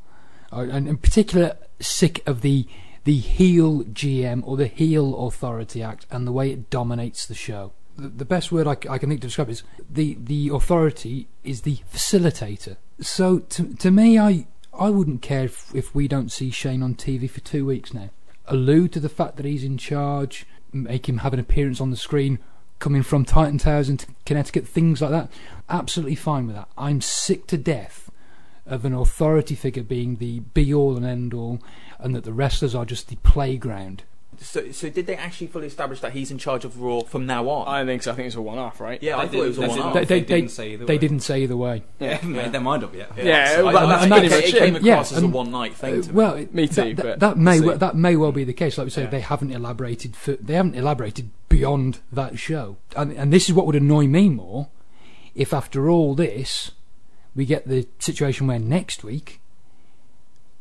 uh, 0.51 0.61
and 0.69 0.87
in 0.87 0.97
particular 0.97 1.57
sick 1.79 2.21
of 2.27 2.41
the 2.41 2.67
the 3.05 3.17
heel 3.17 3.83
GM 3.83 4.41
or 4.45 4.57
the 4.57 4.67
heel 4.67 5.15
Authority 5.27 5.83
Act 5.83 6.07
and 6.09 6.25
the 6.25 6.31
way 6.31 6.51
it 6.51 6.69
dominates 6.69 7.25
the 7.27 7.35
show. 7.35 7.71
The, 7.97 8.09
the 8.09 8.25
best 8.25 8.51
word 8.51 8.67
I 8.67 8.75
can 8.75 9.09
think 9.09 9.21
to 9.21 9.27
describe 9.27 9.49
is 9.49 9.63
the 9.89 10.17
the 10.19 10.49
authority 10.49 11.27
is 11.43 11.61
the 11.61 11.77
facilitator. 11.93 12.77
So 12.99 13.39
to 13.39 13.73
to 13.75 13.91
me, 13.91 14.19
I 14.19 14.47
I 14.77 14.89
wouldn't 14.89 15.21
care 15.21 15.45
if, 15.45 15.73
if 15.73 15.95
we 15.95 16.07
don't 16.07 16.31
see 16.31 16.51
Shane 16.51 16.83
on 16.83 16.95
TV 16.95 17.29
for 17.29 17.39
two 17.39 17.65
weeks 17.65 17.93
now. 17.93 18.09
Allude 18.47 18.93
to 18.93 18.99
the 18.99 19.09
fact 19.09 19.37
that 19.37 19.45
he's 19.45 19.63
in 19.63 19.77
charge, 19.77 20.45
make 20.71 21.07
him 21.07 21.19
have 21.19 21.33
an 21.33 21.39
appearance 21.39 21.79
on 21.81 21.91
the 21.91 21.97
screen, 21.97 22.39
coming 22.79 23.03
from 23.03 23.25
Titan 23.25 23.57
Towers 23.57 23.89
into 23.89 24.07
Connecticut, 24.25 24.67
things 24.67 25.01
like 25.01 25.11
that. 25.11 25.31
Absolutely 25.69 26.15
fine 26.15 26.47
with 26.47 26.55
that. 26.55 26.69
I'm 26.77 27.01
sick 27.01 27.47
to 27.47 27.57
death 27.57 28.11
of 28.65 28.83
an 28.83 28.93
authority 28.93 29.55
figure 29.55 29.83
being 29.83 30.17
the 30.17 30.39
be 30.39 30.73
all 30.73 30.97
and 30.97 31.05
end 31.05 31.33
all, 31.33 31.59
and 31.99 32.15
that 32.15 32.23
the 32.23 32.33
wrestlers 32.33 32.75
are 32.75 32.85
just 32.85 33.07
the 33.07 33.15
playground. 33.17 34.03
So, 34.39 34.71
so 34.71 34.89
did 34.89 35.05
they 35.07 35.15
actually 35.15 35.47
fully 35.47 35.67
establish 35.67 35.99
that 36.01 36.13
he's 36.13 36.31
in 36.31 36.37
charge 36.37 36.65
of 36.65 36.79
Raw 36.81 37.01
from 37.01 37.25
now 37.25 37.47
on? 37.49 37.67
I 37.67 37.85
think 37.85 38.03
so. 38.03 38.11
I 38.11 38.15
think 38.15 38.27
it's 38.27 38.35
a 38.35 38.41
one-off, 38.41 38.79
right? 38.79 39.01
yeah, 39.01 39.17
I 39.17 39.25
They 39.25 39.37
thought 39.37 39.43
it 39.43 39.47
was 39.47 39.57
a 39.57 39.61
didn't- 39.61 39.77
one-off. 39.77 39.93
they 39.93 39.99
They, 39.99 40.05
they, 40.05 40.19
they 40.19 40.25
they, 40.25 40.35
didn't 40.39 40.49
say 40.51 40.73
either 40.73 40.85
they 40.85 40.93
way. 40.93 40.97
didn't 40.97 41.19
say 41.21 41.43
either 41.43 41.57
way. 41.57 41.83
They 41.99 42.07
haven't 42.15 42.31
made 42.31 42.51
their 42.51 42.61
mind 42.61 42.83
up 42.83 42.95
yet. 42.95 43.11
Yeah, 43.17 43.55
So 43.55 43.67
I- 43.67 43.73
well, 43.73 43.77
I- 43.87 43.89
that's 43.89 44.01
I- 44.01 44.05
it, 44.05 44.09
much 44.09 44.23
it 44.43 44.53
it. 44.55 44.57
came 44.59 44.75
Yeah, 44.81 44.93
across 44.93 45.11
as 45.13 45.23
a 45.23 45.27
one-night 45.27 45.73
thing. 45.75 45.99
Uh, 45.99 46.01
to 46.01 46.07
me. 46.09 46.13
well, 46.13 46.45
Me 46.51 46.67
too, 46.67 46.73
That, 46.75 46.95
that, 46.95 47.03
but 47.03 47.19
that 47.19 47.37
may 47.37 47.59
we'll 47.59 47.69
well, 47.69 47.77
that 47.77 47.95
may 47.95 48.15
well 48.15 48.31
be 48.31 48.43
the 48.43 48.53
case. 48.53 48.77
Like 48.77 48.85
we 48.85 48.91
say, 48.91 49.03
Yeah. 49.03 49.09
they 49.09 49.19
haven't 49.21 49.51
elaborated. 49.51 50.15
For, 50.15 50.33
they 50.33 50.53
haven't 50.55 50.75
elaborated 50.75 51.29
beyond 51.49 51.99
that 52.11 52.37
show, 52.39 52.77
and, 52.95 53.11
and 53.13 53.31
this 53.31 53.47
is 53.49 53.53
what 53.55 53.65
would 53.65 53.75
annoy 53.75 54.07
me 54.07 54.29
more. 54.29 54.67
If 55.35 55.53
after 55.53 55.89
all 55.89 56.15
this, 56.15 56.71
we 57.35 57.45
get 57.45 57.67
the 57.67 57.87
situation 57.99 58.47
where 58.47 58.59
next 58.59 59.03
week 59.03 59.39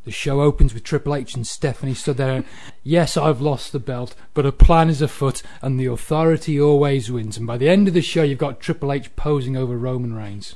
the 0.05 0.11
show 0.11 0.41
opens 0.41 0.73
with 0.73 0.83
Triple 0.83 1.15
H 1.15 1.35
and 1.35 1.45
Stephanie 1.45 1.95
stood 1.95 2.17
there. 2.17 2.43
yes, 2.83 3.17
I've 3.17 3.41
lost 3.41 3.71
the 3.71 3.79
belt, 3.79 4.15
but 4.33 4.45
a 4.45 4.51
plan 4.51 4.87
is 4.87 5.01
afoot, 5.01 5.41
and 5.61 5.79
the 5.79 5.87
authority 5.87 6.61
always 6.61 7.11
wins. 7.11 7.37
And 7.37 7.47
by 7.47 7.57
the 7.57 7.69
end 7.69 7.87
of 7.87 7.93
the 7.93 8.01
show, 8.01 8.23
you've 8.23 8.37
got 8.37 8.59
Triple 8.59 8.93
H 8.93 9.13
posing 9.15 9.57
over 9.57 9.77
Roman 9.77 10.13
Reigns. 10.13 10.55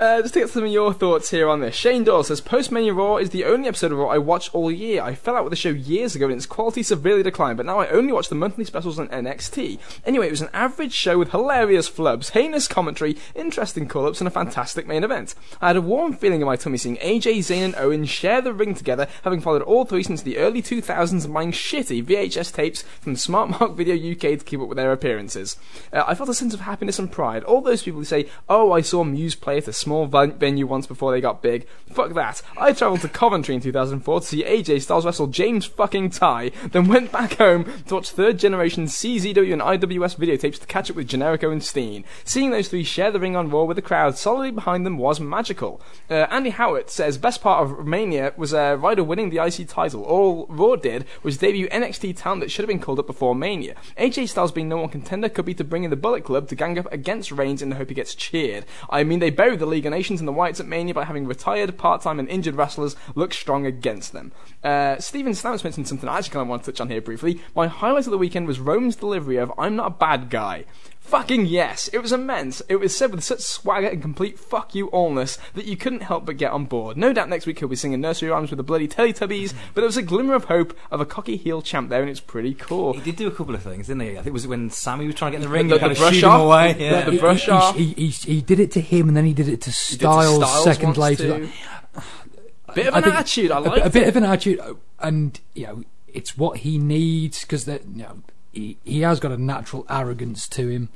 Uh, 0.00 0.20
just 0.20 0.34
to 0.34 0.40
get 0.40 0.50
some 0.50 0.64
of 0.64 0.72
your 0.72 0.92
thoughts 0.92 1.30
here 1.30 1.48
on 1.48 1.60
this. 1.60 1.72
Shane 1.72 2.02
Doyle 2.02 2.24
says, 2.24 2.40
Postmania 2.40 2.94
Raw 2.94 3.16
is 3.16 3.30
the 3.30 3.44
only 3.44 3.68
episode 3.68 3.92
of 3.92 3.98
Raw 3.98 4.08
I 4.08 4.18
watch 4.18 4.52
all 4.52 4.68
year. 4.68 5.00
I 5.00 5.14
fell 5.14 5.36
out 5.36 5.44
with 5.44 5.52
the 5.52 5.56
show 5.56 5.68
years 5.68 6.16
ago 6.16 6.26
and 6.26 6.34
its 6.34 6.46
quality 6.46 6.82
severely 6.82 7.22
declined, 7.22 7.58
but 7.58 7.64
now 7.64 7.78
I 7.78 7.86
only 7.86 8.12
watch 8.12 8.28
the 8.28 8.34
monthly 8.34 8.64
specials 8.64 8.98
on 8.98 9.06
NXT. 9.06 9.78
Anyway, 10.04 10.26
it 10.26 10.32
was 10.32 10.40
an 10.40 10.48
average 10.52 10.92
show 10.92 11.16
with 11.16 11.30
hilarious 11.30 11.88
flubs, 11.88 12.30
heinous 12.30 12.66
commentary, 12.66 13.16
interesting 13.36 13.86
call-ups, 13.86 14.20
and 14.20 14.26
a 14.26 14.32
fantastic 14.32 14.88
main 14.88 15.04
event. 15.04 15.36
I 15.60 15.68
had 15.68 15.76
a 15.76 15.80
warm 15.80 16.14
feeling 16.14 16.40
in 16.40 16.46
my 16.48 16.56
tummy 16.56 16.76
seeing 16.76 16.96
AJ, 16.96 17.38
Zayn, 17.38 17.66
and 17.66 17.76
Owen 17.76 18.04
share 18.04 18.40
the 18.40 18.52
ring 18.52 18.74
together, 18.74 19.06
having 19.22 19.40
followed 19.40 19.62
all 19.62 19.84
three 19.84 20.02
since 20.02 20.22
the 20.22 20.38
early 20.38 20.60
2000s 20.60 21.24
and 21.24 21.32
buying 21.32 21.52
shitty 21.52 22.04
VHS 22.04 22.52
tapes 22.52 22.82
from 23.00 23.14
Smart 23.14 23.50
Mark 23.60 23.76
Video 23.76 23.94
UK 23.94 24.38
to 24.40 24.44
keep 24.44 24.58
up 24.60 24.66
with 24.66 24.76
their 24.76 24.90
appearances. 24.90 25.56
Uh, 25.92 26.02
I 26.04 26.16
felt 26.16 26.28
a 26.28 26.34
sense 26.34 26.52
of 26.52 26.62
happiness 26.62 26.98
and 26.98 27.12
pride. 27.12 27.44
All 27.44 27.60
those 27.60 27.84
people 27.84 28.00
who 28.00 28.04
say, 28.04 28.28
oh, 28.48 28.72
I 28.72 28.80
saw 28.80 29.04
Muse 29.04 29.36
play 29.36 29.58
at 29.58 29.68
a 29.68 29.72
small 29.72 29.93
small 29.94 30.06
ven- 30.06 30.38
venue 30.38 30.66
once 30.66 30.86
before 30.88 31.12
they 31.12 31.20
got 31.20 31.40
big. 31.40 31.68
Fuck 31.86 32.14
that. 32.14 32.42
I 32.56 32.72
travelled 32.72 33.02
to 33.02 33.08
Coventry 33.08 33.54
in 33.54 33.60
2004 33.60 34.20
to 34.20 34.26
see 34.26 34.42
AJ 34.42 34.82
Styles 34.82 35.06
wrestle 35.06 35.28
James 35.28 35.64
fucking 35.66 36.10
Tighe, 36.10 36.52
then 36.72 36.88
went 36.88 37.12
back 37.12 37.34
home 37.34 37.64
to 37.86 37.94
watch 37.94 38.10
third 38.10 38.38
generation 38.38 38.86
CZW 38.86 39.52
and 39.52 39.62
IWS 39.62 40.16
videotapes 40.16 40.58
to 40.58 40.66
catch 40.66 40.90
up 40.90 40.96
with 40.96 41.08
Generico 41.08 41.52
and 41.52 41.62
Steen. 41.62 42.04
Seeing 42.24 42.50
those 42.50 42.68
three 42.68 42.82
share 42.82 43.12
the 43.12 43.20
ring 43.20 43.36
on 43.36 43.50
Raw 43.50 43.62
with 43.62 43.76
the 43.76 43.82
crowd 43.82 44.18
solidly 44.18 44.50
behind 44.50 44.84
them 44.84 44.98
was 44.98 45.20
magical. 45.20 45.80
Uh, 46.10 46.26
Andy 46.28 46.50
Howard 46.50 46.90
says 46.90 47.16
best 47.16 47.40
part 47.40 47.62
of 47.62 47.86
Mania 47.86 48.32
was 48.36 48.52
uh, 48.52 48.76
Ryder 48.80 49.04
winning 49.04 49.30
the 49.30 49.44
IC 49.44 49.68
title. 49.68 50.02
All 50.02 50.46
Raw 50.48 50.74
did 50.74 51.04
was 51.22 51.38
debut 51.38 51.68
NXT 51.68 52.16
talent 52.16 52.40
that 52.40 52.50
should 52.50 52.64
have 52.64 52.68
been 52.68 52.80
called 52.80 52.98
up 52.98 53.06
before 53.06 53.36
Mania. 53.36 53.76
AJ 53.96 54.30
Styles 54.30 54.50
being 54.50 54.68
no 54.68 54.78
one 54.78 54.88
contender 54.88 55.28
could 55.28 55.44
be 55.44 55.54
to 55.54 55.62
bring 55.62 55.84
in 55.84 55.90
the 55.90 55.96
Bullet 55.96 56.24
Club 56.24 56.48
to 56.48 56.56
gang 56.56 56.78
up 56.78 56.92
against 56.92 57.30
Reigns 57.30 57.62
in 57.62 57.68
the 57.70 57.76
hope 57.76 57.90
he 57.90 57.94
gets 57.94 58.16
cheered. 58.16 58.64
I 58.90 59.04
mean, 59.04 59.20
they 59.20 59.30
buried 59.30 59.60
the 59.60 59.66
League 59.74 59.86
of 59.86 59.90
Nations 59.90 60.20
and 60.20 60.28
the 60.28 60.32
Wyatts 60.32 60.60
at 60.60 60.66
Mania 60.66 60.94
by 60.94 61.04
having 61.04 61.26
retired, 61.26 61.76
part-time, 61.76 62.18
and 62.18 62.28
injured 62.28 62.54
wrestlers 62.54 62.96
look 63.14 63.34
strong 63.34 63.66
against 63.66 64.12
them. 64.12 64.32
Uh, 64.62 64.96
Stephen 64.98 65.34
Stamps 65.34 65.64
mentioned 65.64 65.88
something 65.88 66.08
I 66.08 66.18
actually 66.18 66.32
kind 66.32 66.42
of 66.42 66.48
want 66.48 66.64
to 66.64 66.72
touch 66.72 66.80
on 66.80 66.88
here 66.88 67.00
briefly. 67.00 67.40
My 67.54 67.66
highlight 67.66 68.06
of 68.06 68.12
the 68.12 68.18
weekend 68.18 68.46
was 68.46 68.60
Roman's 68.60 68.96
delivery 68.96 69.36
of 69.36 69.52
"I'm 69.58 69.76
not 69.76 69.86
a 69.86 69.90
bad 69.90 70.30
guy." 70.30 70.64
Fucking 71.04 71.46
yes, 71.46 71.88
it 71.92 71.98
was 71.98 72.12
immense. 72.12 72.62
It 72.68 72.76
was 72.76 72.96
said 72.96 73.12
with 73.12 73.22
such 73.22 73.40
swagger 73.40 73.86
and 73.88 74.00
complete 74.02 74.38
fuck 74.38 74.74
you 74.74 74.88
allness 74.90 75.38
that 75.52 75.66
you 75.66 75.76
couldn't 75.76 76.00
help 76.00 76.24
but 76.24 76.38
get 76.38 76.50
on 76.50 76.64
board. 76.64 76.96
No 76.96 77.12
doubt 77.12 77.28
next 77.28 77.46
week 77.46 77.58
he'll 77.58 77.68
be 77.68 77.76
singing 77.76 78.00
nursery 78.00 78.30
rhymes 78.30 78.50
with 78.50 78.56
the 78.56 78.62
bloody 78.64 78.88
Teletubbies, 78.88 79.52
but 79.74 79.82
there 79.82 79.86
was 79.86 79.98
a 79.98 80.02
glimmer 80.02 80.34
of 80.34 80.44
hope 80.46 80.76
of 80.90 81.00
a 81.00 81.06
cocky 81.06 81.36
heel 81.36 81.60
champ 81.62 81.90
there, 81.90 82.00
and 82.00 82.10
it's 82.10 82.20
pretty 82.20 82.54
cool. 82.54 82.94
He 82.94 83.00
did 83.00 83.16
do 83.16 83.28
a 83.28 83.30
couple 83.30 83.54
of 83.54 83.62
things, 83.62 83.86
didn't 83.88 84.00
he? 84.02 84.10
I 84.12 84.14
think 84.14 84.28
it 84.28 84.32
was 84.32 84.46
when 84.46 84.70
Sami 84.70 85.06
was 85.06 85.14
trying 85.14 85.32
to 85.32 85.38
get 85.38 85.44
in 85.44 85.48
the 85.50 85.54
ring, 85.54 85.68
The- 85.68 85.74
and 85.74 85.80
kind 85.80 85.90
the 85.90 85.94
of 85.96 85.98
brush 86.00 86.14
shoot 86.14 86.24
him 86.24 86.30
off? 86.32 86.40
away. 86.40 86.76
Yeah. 86.80 87.04
the 87.04 87.10
He- 87.12 87.18
brush 87.18 87.44
he, 87.44 87.50
off. 87.50 87.76
He, 87.76 87.84
he, 87.92 88.08
he 88.08 88.40
did 88.40 88.58
it 88.58 88.70
to 88.72 88.80
him, 88.80 89.06
and 89.08 89.16
then 89.16 89.26
he 89.26 89.34
did 89.34 89.48
it 89.48 89.60
to 89.60 89.70
He 89.70 89.96
did 89.96 90.00
Styles, 90.00 90.38
to 90.40 90.46
Styles 90.46 90.64
second 90.64 90.86
once 90.86 90.98
later. 90.98 91.38
too. 91.38 91.50
Bit 92.74 92.86
of 92.88 92.94
I 92.94 92.98
an 92.98 93.04
think 93.04 93.14
attitude. 93.16 93.50
I 93.52 93.58
a, 93.58 93.60
like 93.60 93.84
a 93.84 93.90
bit 93.90 94.08
of 94.08 94.16
an 94.16 94.24
attitude, 94.24 94.60
and 94.98 95.38
you 95.54 95.66
know, 95.66 95.84
it's 96.08 96.36
what 96.36 96.58
he 96.60 96.76
needs 96.78 97.42
because 97.42 97.66
that 97.66 97.82
you 97.86 98.02
know 98.02 98.22
he, 98.54 99.00
has 99.00 99.20
got 99.20 99.32
a 99.32 99.36
natural 99.36 99.86
arrogance 99.88 100.48
to 100.48 100.68
him. 100.68 100.88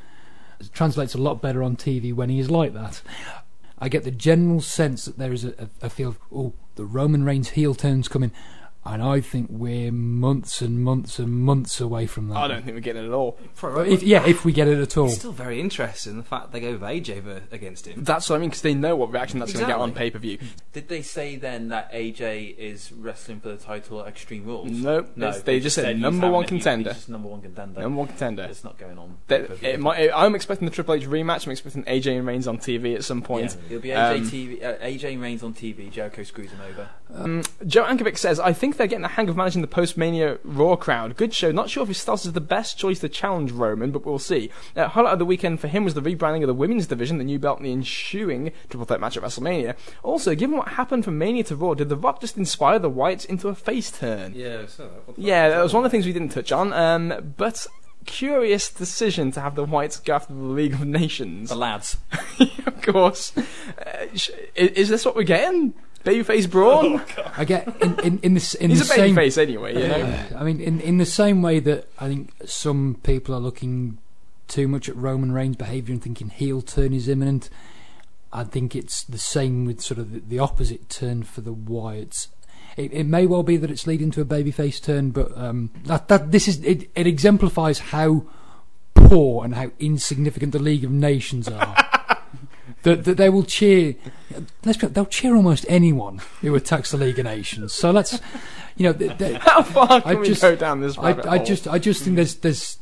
It 0.61 0.73
translates 0.73 1.15
a 1.15 1.19
lot 1.19 1.43
better 1.43 1.63
on 1.63 1.77
TV 1.77 2.13
when 2.15 2.31
he 2.31 2.39
is 2.39 2.51
like 2.51 2.75
that. 2.75 3.03
I 3.79 3.89
get 3.89 4.05
the 4.05 4.11
general 4.11 4.61
sense 4.61 5.05
that 5.05 5.19
there 5.19 5.33
is 5.33 5.45
a, 5.45 5.55
a, 5.83 5.87
a 5.87 5.91
feel 5.91 6.09
of 6.09 6.19
oh, 6.35 6.53
the 6.75 6.85
Roman 6.85 7.25
Reigns 7.25 7.51
heel 7.51 7.75
turn's 7.75 8.09
coming, 8.09 8.33
and 8.89 9.03
I 9.03 9.21
think 9.21 9.49
we're 9.51 9.93
months 9.93 10.61
and 10.63 10.83
months 10.83 11.19
and 11.19 11.31
months 11.31 11.81
away 11.81 12.07
from 12.07 12.29
that. 12.29 12.37
I 12.37 12.49
don't 12.49 12.63
think 12.65 12.75
we're 12.75 12.81
getting 12.81 13.05
it 13.05 13.09
at 13.09 13.13
all. 13.13 13.39
If, 13.63 14.03
yeah, 14.03 14.27
if 14.27 14.45
we 14.45 14.53
get 14.53 14.69
it 14.69 14.79
at 14.79 14.97
all. 14.97 15.07
It's 15.07 15.19
still 15.19 15.33
very 15.33 15.61
interesting 15.61 16.17
the 16.17 16.23
fact 16.23 16.53
they 16.53 16.61
go 16.61 16.73
with 16.73 16.81
AJ 16.83 17.21
ver- 17.23 17.43
against 17.53 17.87
him. 17.87 18.03
That's 18.05 18.29
what 18.31 18.37
I 18.37 18.39
mean 18.39 18.49
because 18.51 18.63
they 18.63 18.75
know 18.75 18.97
what 18.97 19.13
reaction 19.13 19.39
that's 19.39 19.53
going 19.53 19.67
to 19.67 19.71
get 19.73 19.79
on 19.79 19.93
pay 19.93 20.11
per 20.11 20.19
view. 20.19 20.39
Did 20.73 20.89
they 20.89 21.03
say 21.03 21.37
then 21.37 21.69
that 21.69 21.93
AJ 21.93 22.57
is 22.57 22.91
wrestling 22.93 23.41
for 23.41 23.49
the 23.49 23.57
title 23.57 24.01
at 24.01 24.09
Extreme 24.09 24.45
Rules? 24.47 24.71
Nope, 24.71 25.11
no. 25.17 25.29
it's- 25.29 25.43
they 25.43 25.61
just 25.61 25.75
said 25.77 25.95
he's 25.95 26.03
number 26.03 26.31
one 26.31 26.45
contender. 26.47 26.91
He's 26.91 26.99
just 26.99 27.09
number 27.09 27.29
one 27.29 27.43
contender. 27.43 27.81
Number 27.81 27.99
one 27.99 28.09
contender. 28.09 28.45
It's 28.45 28.65
not 28.65 28.79
going 28.79 28.99
on. 28.99 29.17
That- 29.29 29.43
pay-per-view. 29.49 29.69
it 29.69 29.81
might, 29.81 30.11
I'm 30.15 30.35
expecting 30.35 30.67
the 30.67 30.73
Triple 30.75 30.95
H 30.95 31.05
rematch. 31.07 31.47
I'm 31.47 31.53
expecting 31.53 31.85
AJ 31.85 32.17
and 32.19 32.27
Reigns 32.27 32.49
on 32.49 32.59
TV 32.59 32.95
at 32.95 33.05
some 33.05 33.21
point. 33.23 33.57
Yeah, 33.69 33.77
it'll 33.77 33.83
be 33.83 33.89
AJ, 33.91 34.17
Um, 34.17 34.31
TV, 34.31 34.65
uh, 34.65 34.75
AJ 34.85 35.21
Reigns 35.21 35.43
on 35.43 35.53
TV. 35.53 35.91
Jericho 35.91 36.23
screws 36.23 36.51
him 36.51 36.61
over. 36.71 36.89
Um, 37.15 37.43
Joe 37.67 37.85
Ankovic 37.85 38.17
says, 38.19 38.39
I 38.39 38.53
think 38.53 38.77
they're 38.79 38.87
getting 38.87 39.03
the 39.03 39.09
hang 39.09 39.29
of 39.29 39.37
managing 39.37 39.63
the 39.63 39.69
post-Mania 39.69 40.39
Raw 40.45 40.77
crowd. 40.77 41.17
Good 41.17 41.35
show. 41.35 41.53
Not 41.53 41.69
sure 41.69 41.83
if 41.83 41.89
his 41.89 41.99
Styles 41.99 42.25
is 42.25 42.33
the 42.33 42.41
best 42.41 42.79
choice 42.79 43.01
to 43.01 43.09
challenge 43.09 43.53
Roman, 43.53 43.91
but 43.91 44.07
we'll 44.07 44.19
see. 44.19 44.51
Uh, 44.75 44.89
highlight 44.89 45.13
of 45.15 45.19
the 45.19 45.25
weekend 45.25 45.61
for 45.61 45.69
him 45.69 45.85
was 45.85 45.95
the 45.95 46.01
rebranding 46.01 46.43
of 46.43 46.47
the 46.47 46.55
women's 46.55 46.87
division, 46.87 47.19
the 47.19 47.25
new 47.25 47.39
belt, 47.39 47.59
and 47.59 47.67
the 47.67 47.73
ensuing 47.73 48.53
triple 48.69 48.87
threat 48.87 49.01
match 49.01 49.17
at 49.17 49.23
WrestleMania. 49.23 49.77
Also, 50.03 50.35
given 50.35 50.57
what 50.57 50.69
happened 50.69 51.05
from 51.05 51.19
Mania 51.19 51.45
to 51.45 51.57
Raw, 51.57 51.75
did 51.75 51.89
The 51.89 51.97
Rock 51.97 52.21
just 52.21 52.37
inspire 52.37 52.79
the 52.79 52.91
Wyatts 52.91 53.27
into 53.27 53.49
a 53.49 53.55
face 53.55 53.91
turn? 53.91 54.33
Yeah, 54.35 54.67
so 54.67 54.91
the 55.07 55.21
Yeah, 55.21 55.49
that 55.51 55.63
was 55.63 55.75
one 55.75 55.85
of 55.85 55.91
the 55.91 55.95
things 55.95 56.07
we 56.07 56.13
didn't 56.13 56.31
touch 56.31 56.53
on. 56.53 56.73
Um, 56.73 57.35
but 57.37 57.67
curious 58.07 58.71
decision 58.71 59.31
to 59.33 59.41
have 59.41 59.55
the 59.55 59.67
Wyatts 59.67 60.03
go 60.03 60.15
after 60.15 60.33
the 60.33 60.41
League 60.41 60.73
of 60.73 60.85
Nations. 60.85 61.51
The 61.51 61.57
lads. 61.57 61.99
of 62.67 62.81
course. 62.83 63.37
Uh, 63.37 64.07
sh- 64.15 64.31
is, 64.55 64.71
is 64.71 64.89
this 64.89 65.05
what 65.05 65.15
we're 65.15 65.25
getting? 65.25 65.75
Babyface 66.09 66.51
Braun? 66.51 67.03
I 67.37 67.45
get 67.45 67.67
in 67.83 67.99
in, 68.01 68.19
in 68.21 68.35
this 68.35 68.55
in 68.55 68.71
He's 68.71 68.87
the 68.87 68.95
a 68.95 68.97
same 68.97 69.15
babyface 69.15 69.39
anyway, 69.39 69.75
you 69.75 69.89
know. 69.89 70.01
Uh, 70.01 70.41
I 70.41 70.45
mean, 70.45 70.61
in 70.61 70.81
in 70.81 70.99
the 70.99 71.07
same 71.07 71.43
way 71.43 71.61
that 71.61 71.89
I 71.99 72.09
think 72.09 72.33
some 72.47 72.99
people 73.03 73.35
are 73.35 73.41
looking 73.41 73.99
too 74.47 74.67
much 74.67 74.89
at 74.89 74.97
Roman 74.97 75.33
Reigns' 75.33 75.57
behaviour 75.57 75.93
and 75.93 76.03
thinking 76.03 76.31
heel 76.31 76.63
turn 76.63 76.95
is 76.95 77.09
imminent, 77.09 77.51
I 78.33 78.45
think 78.45 78.75
it's 78.75 79.03
the 79.05 79.19
same 79.19 79.65
with 79.65 79.81
sort 79.81 79.99
of 79.99 80.13
the, 80.13 80.21
the 80.21 80.39
opposite 80.39 80.89
turn 80.89 81.23
for 81.23 81.41
the 81.43 81.53
Wyatts. 81.53 82.29
It, 82.77 82.93
it 82.93 83.05
may 83.05 83.27
well 83.27 83.43
be 83.43 83.57
that 83.57 83.71
it's 83.71 83.87
leading 83.87 84.11
to 84.13 84.21
a 84.21 84.25
babyface 84.25 84.83
turn, 84.83 85.11
but 85.11 85.37
um, 85.37 85.71
that 85.85 86.09
that 86.09 86.33
this 86.33 86.49
is 86.49 86.63
it, 86.63 86.91
it 86.95 87.07
exemplifies 87.07 87.79
how 87.79 88.25
poor 88.95 89.45
and 89.45 89.55
how 89.55 89.71
insignificant 89.79 90.53
the 90.53 90.59
League 90.59 90.85
of 90.85 90.91
Nations 90.91 91.49
are. 91.49 91.77
that, 92.83 93.05
that 93.05 93.17
they 93.17 93.29
will 93.29 93.45
cheer. 93.45 93.95
Let's 94.65 94.79
be, 94.79 94.87
they'll 94.89 95.07
cheer 95.07 95.35
almost 95.35 95.67
anyone 95.69 96.21
who 96.41 96.55
attacks 96.55 96.91
the 96.91 96.97
League 96.97 97.19
of 97.19 97.25
Nations. 97.25 97.73
So 97.73 97.91
let's, 97.91 98.21
you 98.77 98.85
know, 98.85 98.93
th 98.93 99.19
th 99.19 99.37
How 99.39 99.63
far 99.63 100.01
can 100.01 100.03
I 100.05 100.15
we 100.15 100.27
just- 100.27 100.43
go 100.43 100.57
down 100.57 100.81
this 100.81 100.97
I, 100.99 101.11
rabbit 101.11 101.27
I 101.27 101.39
just, 101.39 101.69
I 101.69 101.79
just 101.79 102.03
think 102.03 102.17
there's, 102.17 102.37
there's, 102.37 102.79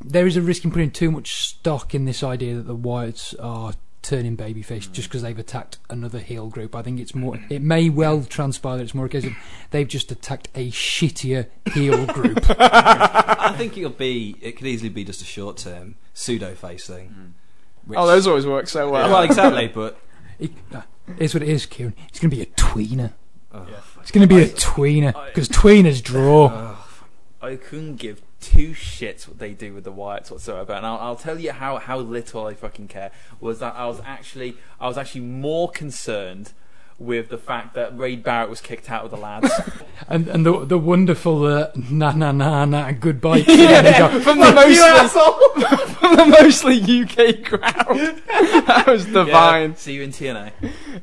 there 0.00 0.26
is 0.26 0.36
a 0.36 0.42
risk 0.42 0.64
in 0.64 0.70
putting 0.70 0.90
too 0.90 1.10
much 1.10 1.46
stock 1.46 1.94
in 1.94 2.04
this 2.04 2.22
idea 2.22 2.54
that 2.56 2.66
the 2.66 2.76
Wyatts 2.76 3.34
are 3.42 3.74
turning 4.02 4.36
babyface 4.36 4.86
hmm. 4.86 4.92
just 4.92 5.08
because 5.08 5.22
they've 5.22 5.38
attacked 5.38 5.78
another 5.90 6.18
heel 6.18 6.48
group. 6.48 6.74
I 6.74 6.82
think 6.82 7.00
it's 7.00 7.14
more. 7.14 7.36
Hmm. 7.36 7.52
It 7.52 7.62
may 7.62 7.90
well 7.90 8.22
transpire 8.22 8.76
that 8.76 8.84
it's 8.84 8.94
more 8.94 9.06
a 9.06 9.08
case 9.08 9.24
of 9.24 9.32
they've 9.70 9.88
just 9.88 10.10
attacked 10.10 10.48
a 10.54 10.70
shittier 10.70 11.48
heel 11.72 12.06
group. 12.14 12.38
I 12.58 13.54
think 13.56 13.76
it'll 13.76 13.90
be. 13.90 14.36
It 14.40 14.56
could 14.56 14.66
easily 14.66 14.88
be 14.88 15.04
just 15.04 15.20
a 15.20 15.26
short-term 15.26 15.96
pseudo 16.14 16.54
face 16.54 16.86
thing. 16.86 17.08
Hmm. 17.08 17.26
Which- 17.88 17.98
Oh, 17.98 18.06
those 18.06 18.26
always 18.28 18.46
work 18.46 18.68
so 18.68 18.88
well. 18.90 19.10
well, 19.10 19.22
exactly. 19.22 19.66
But 19.74 19.98
it, 20.38 20.52
uh, 20.72 20.82
here's 21.18 21.34
what 21.34 21.42
it 21.42 21.48
is, 21.48 21.66
Kieran. 21.66 21.94
It's 22.08 22.20
going 22.20 22.30
to 22.30 22.36
be 22.36 22.42
a 22.42 22.46
tweener. 22.46 23.12
oh, 23.52 23.66
It's 24.00 24.12
going 24.12 24.26
to 24.28 24.32
be 24.32 24.40
a 24.42 24.46
tweener 24.48 25.26
because 25.26 25.48
tweeners 25.48 26.00
draw. 26.02 26.76
I 27.42 27.56
couldn't 27.56 27.96
give 27.96 28.22
two 28.40 28.70
shits 28.70 29.26
what 29.26 29.38
they 29.38 29.52
do 29.52 29.72
with 29.74 29.84
the 29.84 29.92
Wyatts 29.92 30.30
whatsoever, 30.30 30.72
and 30.72 30.84
I'll, 30.86 30.98
I'll 30.98 31.16
tell 31.16 31.38
you 31.40 31.52
how, 31.52 31.78
how 31.78 31.98
little 31.98 32.46
I 32.46 32.54
fucking 32.54 32.88
care. 32.88 33.10
Was 33.40 33.58
that 33.60 33.74
I 33.74 33.86
was 33.86 34.00
actually 34.04 34.56
I 34.80 34.86
was 34.88 34.96
actually 34.98 35.22
more 35.22 35.68
concerned 35.70 36.52
with 36.98 37.28
the 37.28 37.38
fact 37.38 37.74
that 37.74 37.94
Wade 37.94 38.24
Barrett 38.24 38.50
was 38.50 38.60
kicked 38.60 38.90
out 38.90 39.04
of 39.04 39.10
the 39.10 39.16
lads. 39.16 39.50
And 40.06 40.28
and 40.28 40.46
the 40.46 40.64
the 40.64 40.78
wonderful 40.78 41.44
uh, 41.44 41.70
na 41.74 42.12
na 42.12 42.30
na 42.30 42.64
na 42.64 42.92
goodbye. 42.92 43.38
Yeah, 43.38 44.08
from 44.20 44.38
the 44.38 44.52
mostly 44.52 45.08
from 45.98 46.16
the 46.16 46.24
mostly 46.24 46.80
UK 46.80 47.44
crowd. 47.44 48.22
that 48.66 48.84
was 48.86 49.04
divine. 49.06 49.70
Yeah, 49.70 49.76
see 49.76 49.94
you 49.94 50.02
in 50.02 50.10
TNA. 50.10 50.52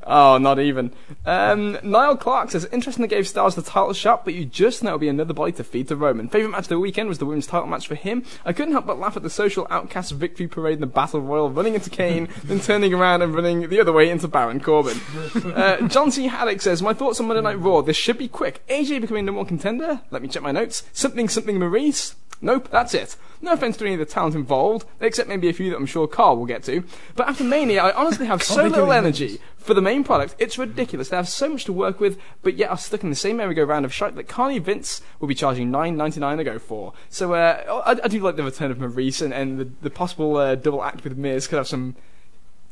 Oh, 0.04 0.38
not 0.38 0.60
even. 0.60 0.92
Um, 1.26 1.78
Niall 1.84 2.18
Clark 2.18 2.52
says, 2.52 2.66
interesting 2.72 3.02
they 3.02 3.08
gave 3.08 3.28
Styles 3.28 3.56
the 3.56 3.62
title 3.62 3.94
shot, 3.94 4.26
but 4.26 4.34
you 4.34 4.46
just 4.46 4.82
know 4.82 4.92
it'll 4.92 5.00
be 5.00 5.10
another 5.10 5.34
body 5.34 5.52
to 5.54 5.64
feed 5.64 5.88
to 5.90 5.96
Roman. 5.96 6.30
Favourite 6.30 6.52
match 6.52 6.66
of 6.66 6.70
the 6.70 6.80
weekend 6.80 7.10
was 7.10 7.18
the 7.18 7.26
women's 7.26 7.48
title 7.48 7.68
match 7.68 7.88
for 7.88 7.96
him. 7.96 8.24
I 8.46 8.54
couldn't 8.54 8.72
help 8.72 8.86
but 8.86 8.98
laugh 8.98 9.18
at 9.18 9.24
the 9.24 9.30
social 9.30 9.68
outcast 9.70 10.12
victory 10.14 10.48
parade 10.48 10.76
in 10.76 10.82
the 10.82 10.88
Battle 10.88 11.22
Royal, 11.22 11.50
running 11.50 11.74
into 11.74 11.90
Kane, 11.90 12.30
then 12.44 12.60
turning 12.60 12.94
around 12.94 13.22
and 13.22 13.36
running 13.36 13.70
the 13.70 13.80
other 13.80 13.92
way 13.92 14.10
into 14.10 14.28
Baron 14.28 14.60
Corbin. 14.60 15.00
Uh, 15.44 15.85
John 15.90 16.12
C. 16.12 16.28
Haddock 16.28 16.62
says, 16.62 16.82
my 16.82 16.94
thoughts 16.94 17.20
on 17.20 17.28
Monday 17.28 17.42
Night 17.42 17.60
Raw, 17.60 17.82
this 17.82 17.98
should 17.98 18.18
be 18.18 18.28
quick. 18.28 18.66
AJ 18.68 19.02
becoming 19.02 19.26
number 19.26 19.40
one 19.40 19.48
contender? 19.48 20.02
Let 20.12 20.22
me 20.22 20.28
check 20.28 20.44
my 20.44 20.52
notes. 20.52 20.84
Something 20.94 21.30
something 21.30 21.58
Maryse? 21.58 22.16
Nope, 22.42 22.70
that's 22.70 22.94
it. 22.94 23.16
No 23.42 23.54
offense 23.54 23.78
to 23.78 23.86
any 23.86 23.94
of 23.94 24.00
the 24.00 24.06
talent 24.06 24.36
involved, 24.36 24.86
except 25.00 25.30
maybe 25.30 25.50
a 25.50 25.54
few 25.54 25.70
that 25.70 25.78
I'm 25.78 25.86
sure 25.86 26.08
Carl 26.08 26.38
will 26.38 26.46
get 26.46 26.64
to. 26.64 26.84
But 27.16 27.28
after 27.28 27.44
Mania, 27.44 27.84
I 27.84 27.94
honestly 27.94 28.26
have 28.26 28.44
so 28.44 28.64
little 28.64 28.92
energy 28.92 29.40
for 29.58 29.74
the 29.74 29.82
main 29.82 30.04
product. 30.04 30.36
It's 30.38 30.58
ridiculous. 30.58 31.10
They 31.10 31.18
have 31.18 31.30
so 31.30 31.50
much 31.50 31.66
to 31.66 31.74
work 31.74 32.00
with, 32.00 32.20
but 32.42 32.56
yet 32.56 32.70
are 32.70 32.78
stuck 32.78 33.04
in 33.04 33.10
the 33.10 33.16
same 33.16 33.38
merry-go-round 33.38 33.86
of 33.86 33.94
shite 33.94 34.16
that 34.16 34.28
Carney 34.28 34.60
Vince 34.60 35.02
will 35.20 35.28
be 35.28 35.36
charging 35.36 35.72
nine 35.72 35.98
ninety 35.98 36.20
nine 36.20 36.38
to 36.38 36.44
go 36.44 36.60
for. 36.60 36.94
So 37.10 37.34
uh, 37.34 37.84
I, 37.86 38.06
I 38.06 38.08
do 38.08 38.20
like 38.20 38.36
the 38.36 38.44
return 38.44 38.72
of 38.72 38.78
Maryse 38.78 39.22
and, 39.22 39.34
and 39.34 39.60
the, 39.60 39.70
the 39.82 39.90
possible 39.90 40.38
uh, 40.38 40.56
double 40.56 40.84
act 40.84 41.04
with 41.04 41.18
Miz 41.18 41.48
could 41.48 41.58
have 41.58 41.68
some 41.68 41.96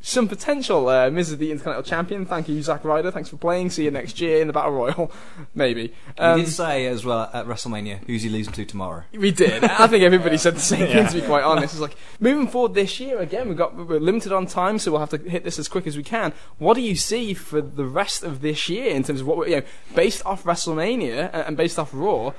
some 0.04 0.28
potential. 0.28 0.86
Uh, 0.88 1.10
Miz 1.10 1.30
is 1.30 1.38
the 1.38 1.50
Intercontinental 1.50 1.88
Champion. 1.88 2.26
Thank 2.26 2.48
you, 2.48 2.62
Zack 2.62 2.84
Ryder. 2.84 3.10
Thanks 3.10 3.30
for 3.30 3.38
playing. 3.38 3.70
See 3.70 3.84
you 3.84 3.90
next 3.90 4.20
year 4.20 4.42
in 4.42 4.46
the 4.46 4.52
Battle 4.52 4.72
Royal, 4.72 5.10
maybe. 5.54 5.94
Um, 6.18 6.38
we 6.38 6.44
did 6.44 6.50
say 6.50 6.86
as 6.86 7.06
well 7.06 7.30
at 7.32 7.46
WrestleMania 7.46 8.04
who's 8.06 8.22
he 8.22 8.28
losing 8.28 8.52
to 8.52 8.64
tomorrow. 8.66 9.04
we 9.12 9.30
did. 9.30 9.64
I 9.64 9.86
think 9.86 10.04
everybody 10.04 10.36
said 10.44 10.56
the 10.56 10.60
same 10.60 10.86
thing. 10.86 11.06
To 11.06 11.14
be 11.14 11.26
quite 11.26 11.42
honest, 11.42 11.74
it's 11.74 11.80
like 11.80 11.96
moving 12.20 12.48
forward 12.48 12.74
this 12.74 13.00
year 13.00 13.18
again. 13.18 13.48
We've 13.48 13.56
got 13.56 13.74
we're 13.74 13.98
limited 13.98 14.30
on 14.32 14.46
time, 14.46 14.78
so 14.78 14.90
we'll 14.90 15.00
have 15.00 15.10
to 15.10 15.18
hit 15.18 15.42
this 15.42 15.58
as 15.58 15.68
quick 15.68 15.86
as 15.86 15.96
we 15.96 16.02
can. 16.02 16.34
What 16.58 16.74
do 16.74 16.82
you 16.82 16.96
see 16.96 17.32
for 17.32 17.62
the 17.62 17.86
rest 17.86 18.22
of 18.22 18.42
this 18.42 18.68
year 18.68 18.90
in 18.90 19.04
terms 19.04 19.22
of 19.22 19.26
what 19.26 19.38
we're, 19.38 19.48
you 19.48 19.56
know, 19.56 19.62
based 19.94 20.24
off 20.26 20.44
WrestleMania 20.44 21.30
and 21.32 21.54
and 21.54 21.56
based 21.56 21.78
off 21.78 21.90
Raw? 21.94 22.32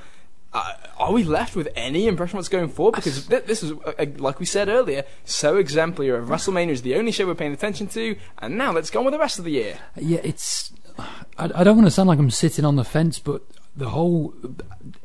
Uh, 0.52 0.74
are 0.98 1.12
we 1.12 1.24
left 1.24 1.54
with 1.56 1.68
any 1.76 2.06
impression 2.06 2.36
what's 2.36 2.48
going 2.48 2.68
forward? 2.68 2.94
Because 2.94 3.26
th- 3.26 3.44
this 3.44 3.62
is, 3.62 3.72
uh, 3.72 4.06
like 4.16 4.40
we 4.40 4.46
said 4.46 4.68
earlier, 4.68 5.04
so 5.24 5.56
exemplary. 5.56 6.10
Of 6.10 6.28
WrestleMania 6.28 6.70
is 6.70 6.82
the 6.82 6.94
only 6.94 7.12
show 7.12 7.26
we're 7.26 7.34
paying 7.34 7.52
attention 7.52 7.86
to, 7.88 8.16
and 8.38 8.56
now 8.56 8.72
let's 8.72 8.90
go 8.90 9.00
on 9.00 9.04
with 9.04 9.12
the 9.12 9.18
rest 9.18 9.38
of 9.38 9.44
the 9.44 9.52
year. 9.52 9.78
Yeah, 9.96 10.20
it's. 10.22 10.72
I, 11.38 11.50
I 11.54 11.64
don't 11.64 11.76
want 11.76 11.86
to 11.86 11.90
sound 11.90 12.08
like 12.08 12.18
I'm 12.18 12.30
sitting 12.30 12.64
on 12.64 12.76
the 12.76 12.84
fence, 12.84 13.18
but 13.18 13.42
the 13.76 13.90
whole. 13.90 14.34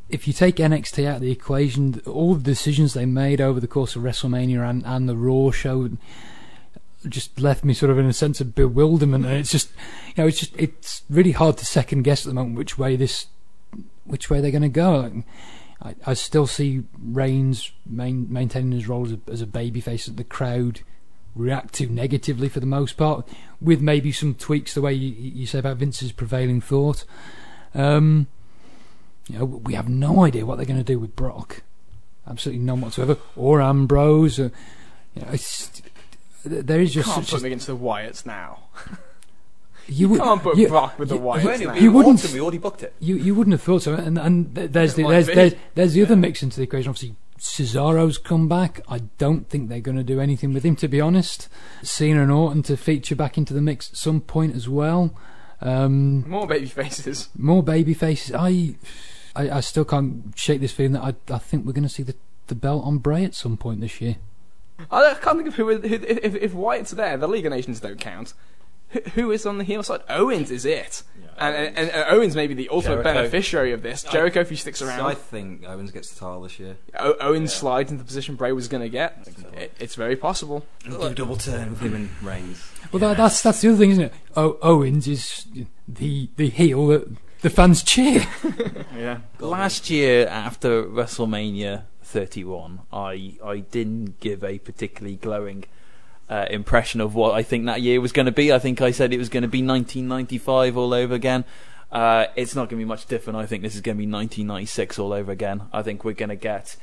If 0.10 0.28
you 0.28 0.34
take 0.34 0.58
NXT 0.58 1.06
out 1.06 1.16
of 1.16 1.22
the 1.22 1.32
equation, 1.32 2.02
all 2.06 2.36
the 2.36 2.44
decisions 2.44 2.94
they 2.94 3.06
made 3.06 3.40
over 3.40 3.60
the 3.62 3.68
course 3.68 3.96
of 3.96 4.04
WrestleMania 4.04 4.70
and, 4.70 4.84
and 4.86 5.08
the 5.08 5.16
Raw 5.16 5.52
show 5.52 5.90
just 7.08 7.40
left 7.40 7.64
me 7.64 7.74
sort 7.74 7.92
of 7.92 7.98
in 7.98 8.06
a 8.06 8.14
sense 8.14 8.42
of 8.42 8.54
bewilderment. 8.54 9.26
And 9.26 9.36
it's 9.36 9.52
just, 9.52 9.72
you 10.16 10.24
know, 10.24 10.28
it's 10.28 10.40
just, 10.40 10.56
it's 10.58 11.04
really 11.10 11.32
hard 11.32 11.58
to 11.58 11.66
second 11.66 12.04
guess 12.04 12.26
at 12.26 12.30
the 12.30 12.34
moment 12.34 12.58
which 12.58 12.78
way 12.78 12.96
this, 12.96 13.28
which 14.12 14.30
way 14.30 14.42
they're 14.42 14.52
going 14.52 14.62
to 14.62 14.70
go. 14.70 15.24
I, 15.82 15.96
I 16.06 16.14
still 16.14 16.46
see 16.46 16.84
Reigns 17.02 17.72
main, 17.86 18.32
maintaining 18.32 18.74
his 18.74 18.88
role 18.88 19.06
as 19.06 19.14
a, 19.14 19.20
as 19.32 19.42
a 19.42 19.48
babyface 19.48 20.06
that 20.06 20.18
the 20.18 20.24
crowd 20.24 20.82
react 21.34 21.74
to 21.76 21.88
negatively 21.88 22.50
for 22.50 22.60
the 22.60 22.66
most 22.66 22.98
part, 22.98 23.28
with 23.62 23.82
maybe 23.82 24.12
some 24.12 24.36
tweaks 24.36 24.74
the 24.74 24.82
way 24.82 24.94
you, 24.94 25.14
you 25.18 25.46
say 25.46 25.60
about 25.60 25.78
Vince's 25.78 26.12
prevailing 26.12 26.60
thought. 26.60 27.06
Um, 27.74 28.28
you 29.28 29.40
know, 29.40 29.46
we 29.46 29.76
have 29.76 29.88
no 29.88 30.26
idea 30.26 30.46
what 30.46 30.58
they're 30.58 30.66
going 30.66 30.78
to 30.78 30.84
do 30.84 31.00
with 31.00 31.16
Brock. 31.16 31.64
Absolutely 32.28 32.64
none 32.64 32.82
whatsoever. 32.82 33.18
Or 33.36 33.62
Ambrose. 33.62 34.40
Or, 34.40 34.52
you 35.16 35.22
know, 35.22 35.30
it's, 35.32 35.82
there 36.44 36.82
is 36.82 36.94
just 36.94 37.10
Can't 37.10 37.28
put 37.28 37.42
me 37.42 37.48
against 37.48 37.68
the 37.68 37.78
Wyatts 37.78 38.26
now. 38.26 38.64
you 39.88 40.10
would 40.10 40.20
Can't 40.22 40.42
put 40.42 40.58
you, 40.58 40.68
Brock 40.68 40.98
with 41.00 41.10
the 41.10 41.16
you- 41.16 41.22
Wyatts 41.22 41.44
When 41.44 41.60
now. 41.64 41.74
You 41.76 41.92
wouldn't- 41.92 42.06
want 42.16 42.26
him, 42.26 42.34
we 42.34 42.40
already 42.42 42.58
booked 42.58 42.84
it. 42.84 42.94
You 43.00 43.16
you 43.16 43.36
wouldn't 43.36 43.54
have 43.54 43.62
thought 43.62 43.84
so, 43.84 43.94
and 43.96 44.18
and 44.18 44.54
there's 44.56 44.96
the, 44.96 45.04
there's, 45.08 45.28
there's 45.28 45.54
there's 45.76 45.94
the 45.94 46.04
other 46.04 46.16
mix 46.16 46.42
into 46.44 46.58
the 46.58 46.64
equation. 46.64 46.90
Obviously, 46.90 47.16
Cesaro's 47.40 48.18
come 48.18 48.48
back. 48.48 48.82
I 48.88 49.00
don't 49.18 49.50
think 49.50 49.70
they're 49.70 49.80
going 49.80 49.98
to 49.98 50.04
do 50.04 50.20
anything 50.20 50.54
with 50.54 50.64
him, 50.64 50.76
to 50.78 50.88
be 50.88 51.02
honest. 51.02 51.50
Cena 51.82 52.22
and 52.24 52.32
Orton 52.32 52.64
to 52.64 52.78
feature 52.78 53.16
back 53.16 53.38
into 53.38 53.54
the 53.54 53.62
mix 53.62 53.90
at 53.92 53.98
some 53.98 54.22
point 54.22 54.56
as 54.56 54.70
well. 54.70 55.14
Um, 55.62 56.28
More 56.30 56.48
baby 56.48 56.66
faces. 56.66 57.30
more 57.38 57.62
baby 57.64 57.94
faces. 57.94 58.34
I, 58.36 58.76
I 59.36 59.50
I 59.50 59.60
still 59.62 59.86
can't 59.86 60.34
shake 60.36 60.60
this 60.62 60.72
feeling 60.72 60.94
that 60.94 61.04
I 61.04 61.34
I 61.34 61.38
think 61.38 61.66
we're 61.66 61.74
going 61.74 61.84
to 61.84 61.90
see 61.90 62.04
the 62.04 62.16
the 62.48 62.56
belt 62.56 62.84
on 62.86 62.98
Bray 62.98 63.24
at 63.26 63.34
some 63.36 63.58
point 63.58 63.80
this 63.82 64.02
year. 64.02 64.18
I 64.92 65.14
can't 65.22 65.38
think 65.38 65.48
of 65.48 65.56
who, 65.56 65.68
who 65.78 65.84
if, 65.84 66.36
if 66.36 66.54
Wyatt's 66.56 66.92
there, 66.92 67.16
the 67.16 67.28
League 67.28 67.46
of 67.46 67.52
Nations 67.52 67.80
don't 67.80 68.00
count. 68.00 68.34
Who, 68.92 69.00
who 69.16 69.32
is 69.32 69.46
on 69.46 69.58
the 69.58 69.64
heel 69.64 69.84
side? 69.84 70.02
Owens 70.10 70.52
is 70.52 70.66
it. 70.66 71.04
and, 71.38 71.56
and, 71.56 71.78
and 71.78 71.92
uh, 71.92 72.06
Owens 72.10 72.36
may 72.36 72.48
be 72.48 72.54
the 72.54 72.68
ultimate 72.70 73.04
Jericho. 73.04 73.14
beneficiary 73.14 73.72
of 73.74 73.82
this. 73.84 74.04
Jericho, 74.04 74.42
if 74.42 74.50
he 74.50 74.56
sticks 74.56 74.80
So 74.80 74.88
around. 74.88 75.02
I 75.02 75.14
think 75.14 75.64
Owens 75.68 75.92
gets 75.92 76.10
the 76.12 76.20
title 76.20 76.42
this 76.42 76.60
year. 76.60 76.78
O- 77.00 77.16
Owens 77.22 77.54
slides 77.54 77.92
into 77.92 78.04
the 78.04 78.08
position 78.08 78.36
Bray 78.36 78.52
was 78.52 78.68
going 78.68 78.84
to 78.84 78.90
get. 78.90 79.28
It, 79.56 79.74
it's 79.80 79.96
very 79.96 80.16
possible. 80.16 80.66
And 80.86 80.94
do 80.94 81.02
a 81.04 81.14
double 81.14 81.38
turn 81.38 81.70
with 81.72 81.80
him 81.82 81.96
and 81.96 82.10
Reigns. 82.22 82.70
Well, 82.92 83.00
that, 83.00 83.18
that's 83.18 83.42
that's 83.42 83.62
the 83.62 83.70
other 83.70 83.78
thing, 83.78 83.92
isn't 83.92 84.04
it? 84.06 84.14
O- 84.36 84.58
Owens 84.62 85.08
is 85.08 85.46
the 85.88 86.30
the 86.36 86.50
heel 86.50 86.88
that 86.88 87.08
the 87.42 87.50
fans 87.50 87.84
cheer. 87.84 88.26
Yeah. 88.96 89.20
Last 89.40 89.90
year, 89.90 90.28
after 90.28 90.84
WrestleMania 90.84 91.84
31, 92.04 92.82
I 92.94 93.38
I 93.44 93.60
didn't 93.60 94.20
give 94.20 94.44
a 94.44 94.60
particularly 94.60 95.16
glowing 95.16 95.64
uh, 96.32 96.46
impression 96.50 97.02
of 97.02 97.14
what 97.14 97.34
I 97.34 97.44
think 97.44 97.66
that 97.66 97.82
year 97.82 98.00
was 98.00 98.14
going 98.14 98.26
to 98.26 98.32
be. 98.32 98.54
I 98.54 98.58
think 98.58 98.82
I 98.82 98.92
said 98.92 99.12
it 99.12 99.18
was 99.18 99.28
going 99.28 99.44
to 99.44 99.50
be 99.50 99.62
1995 99.62 100.78
all 100.78 100.94
over 100.94 101.14
again. 101.14 101.44
Uh, 101.92 102.28
it's 102.38 102.56
not 102.56 102.70
going 102.70 102.80
to 102.80 102.86
be 102.86 102.86
much 102.86 103.06
different. 103.06 103.38
I 103.38 103.46
think 103.46 103.64
this 103.64 103.76
is 103.76 103.82
going 103.82 103.98
to 103.98 104.00
be 104.00 104.10
1996 104.10 104.98
all 104.98 105.12
over 105.12 105.30
again. 105.30 105.64
I 105.74 105.82
think 105.82 106.06
we're 106.06 106.14
going 106.14 106.30
to 106.30 106.38
get 106.38 106.78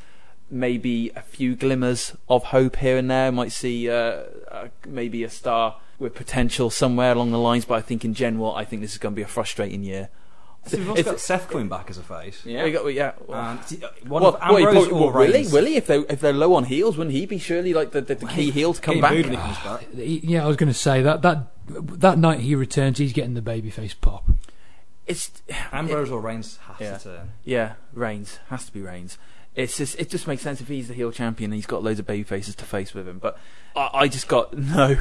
maybe 0.51 1.11
a 1.16 1.23
few 1.23 1.57
glimmers 1.57 2.15
of 2.29 2.45
hope 2.45 2.77
here 2.77 2.99
and 2.99 3.11
there. 3.11 3.33
Might 3.33 3.53
see 3.53 3.89
uh, 3.89 4.25
uh, 4.51 4.69
maybe 4.87 5.25
a 5.25 5.31
star 5.31 5.77
with 5.99 6.15
potential 6.15 6.69
somewhere 6.69 7.12
along 7.12 7.31
the 7.31 7.39
lines, 7.39 7.65
but 7.65 7.75
I 7.77 7.81
think 7.81 8.05
in 8.05 8.12
general, 8.12 8.55
I 8.55 8.66
think 8.66 8.83
this 8.83 8.93
is 8.93 8.99
going 8.99 9.15
to 9.15 9.16
be 9.16 9.23
a 9.23 9.27
frustrating 9.27 9.83
year. 9.83 10.11
So 10.67 10.77
we've 10.77 10.91
also 10.91 11.03
got 11.03 11.21
Seth 11.21 11.49
coming 11.49 11.69
back 11.69 11.89
as 11.89 11.97
a 11.97 12.03
face. 12.03 12.45
Yeah. 12.45 12.65
We 12.65 12.73
got- 12.73 12.87
yeah. 12.93 13.13
And 13.29 13.67
t- 13.67 13.83
uh, 13.83 13.89
one 14.07 14.23
Well, 14.23 14.35
of 14.35 14.41
well, 14.41 14.57
he 14.57 14.65
Ambrose 14.65 14.89
probably- 14.89 14.91
or 15.07 15.13
well, 15.13 15.19
Willie, 15.27 15.47
Willie, 15.49 15.77
if 15.77 15.87
they 15.87 15.99
if 16.01 16.21
they're 16.21 16.33
low 16.33 16.55
on 16.55 16.65
heels, 16.65 16.97
wouldn't 16.99 17.15
he 17.17 17.25
be 17.27 17.39
surely 17.39 17.73
like 17.73 17.93
the, 17.93 18.01
the, 18.03 18.17
the 18.17 18.27
key 18.27 18.51
heel 18.51 18.75
to 18.75 18.81
come 18.81 19.01
back? 19.01 19.13
booed 19.13 19.27
he 19.27 19.37
comes 19.37 19.59
back. 19.59 19.87
yeah, 19.95 20.45
I 20.45 20.47
was 20.47 20.57
going 20.57 20.71
to 20.71 20.79
say 20.79 21.01
that 21.03 21.23
that 21.23 21.47
that 21.69 22.19
night 22.19 22.41
he 22.41 22.55
returns, 22.55 22.99
he's 22.99 23.13
getting 23.15 23.35
the 23.35 23.41
babyface 23.41 23.95
pop. 24.01 24.29
It's 25.07 25.31
Ambrose 25.73 26.11
or 26.11 26.21
Reigns 26.21 26.59
has 26.59 26.77
Yeah. 26.81 26.99
to 26.99 27.05
turn. 27.05 27.31
yeah, 27.45 27.73
Reigns 27.95 28.39
has 28.51 28.67
to 28.67 28.73
be 28.73 28.83
Reigns. 28.83 29.17
It's 29.55 29.79
just 29.79 29.99
it 29.99 30.11
just 30.11 30.27
makes 30.27 30.43
sense 30.43 30.61
if 30.61 30.69
he's 30.69 30.89
the 30.89 30.95
heel 30.95 31.11
champion 31.13 31.51
and 31.51 31.57
he's 31.57 31.67
got 31.67 31.83
loads 31.83 31.99
of 31.99 32.07
baby 32.07 32.25
faces 32.25 32.55
to 32.57 32.65
face 32.67 32.93
with 32.93 33.09
him. 33.09 33.19
But 33.19 33.39
I, 33.75 33.91
I 33.95 34.09
just 34.09 34.29
got 34.29 34.57
no, 34.59 34.99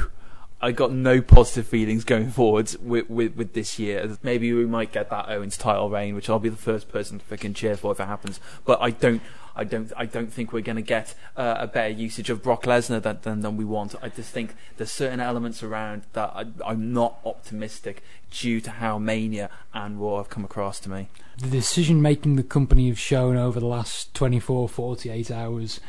I 0.59 0.71
got 0.71 0.91
no 0.91 1.21
positive 1.21 1.67
feelings 1.67 2.03
going 2.03 2.31
forwards 2.31 2.77
with, 2.79 3.09
with 3.09 3.35
with 3.35 3.53
this 3.53 3.77
year. 3.77 4.17
Maybe 4.23 4.51
we 4.53 4.65
might 4.65 4.91
get 4.91 5.09
that 5.11 5.29
Owens 5.29 5.55
title 5.55 5.89
reign, 5.89 6.15
which 6.15 6.29
I'll 6.29 6.39
be 6.39 6.49
the 6.49 6.55
first 6.55 6.89
person 6.89 7.19
to 7.19 7.25
fucking 7.25 7.53
cheer 7.53 7.77
for 7.77 7.91
if 7.91 7.99
it 7.99 8.05
happens. 8.05 8.39
But 8.65 8.81
I 8.81 8.89
don't. 8.91 9.21
I 9.55 9.63
don't. 9.63 9.91
I 9.95 10.05
don't 10.05 10.33
think 10.33 10.51
we're 10.51 10.61
going 10.61 10.77
to 10.77 10.81
get 10.81 11.13
uh, 11.35 11.57
a 11.59 11.67
better 11.67 11.93
usage 11.93 12.31
of 12.31 12.41
Brock 12.41 12.63
Lesnar 12.63 13.01
than, 13.01 13.19
than 13.21 13.41
than 13.41 13.57
we 13.57 13.65
want. 13.65 13.93
I 14.01 14.09
just 14.09 14.31
think 14.31 14.55
there's 14.77 14.91
certain 14.91 15.19
elements 15.19 15.61
around 15.61 16.03
that 16.13 16.31
I, 16.35 16.45
I'm 16.65 16.91
not 16.91 17.19
optimistic 17.23 18.03
due 18.31 18.59
to 18.61 18.71
how 18.71 18.97
Mania 18.97 19.51
and 19.75 20.01
Raw 20.01 20.17
have 20.17 20.29
come 20.29 20.43
across 20.43 20.79
to 20.81 20.89
me. 20.89 21.09
The 21.37 21.49
decision 21.49 22.01
making 22.01 22.35
the 22.35 22.43
company 22.43 22.87
have 22.87 22.99
shown 22.99 23.37
over 23.37 23.59
the 23.59 23.67
last 23.67 24.13
24, 24.15 24.69
48 24.69 25.29
hours 25.29 25.79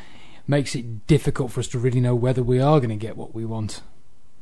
makes 0.47 0.75
it 0.75 1.07
difficult 1.07 1.51
for 1.51 1.59
us 1.59 1.67
to 1.69 1.79
really 1.79 2.01
know 2.01 2.15
whether 2.15 2.43
we 2.43 2.59
are 2.59 2.79
going 2.79 2.89
to 2.89 2.95
get 2.95 3.17
what 3.17 3.33
we 3.33 3.45
want. 3.45 3.81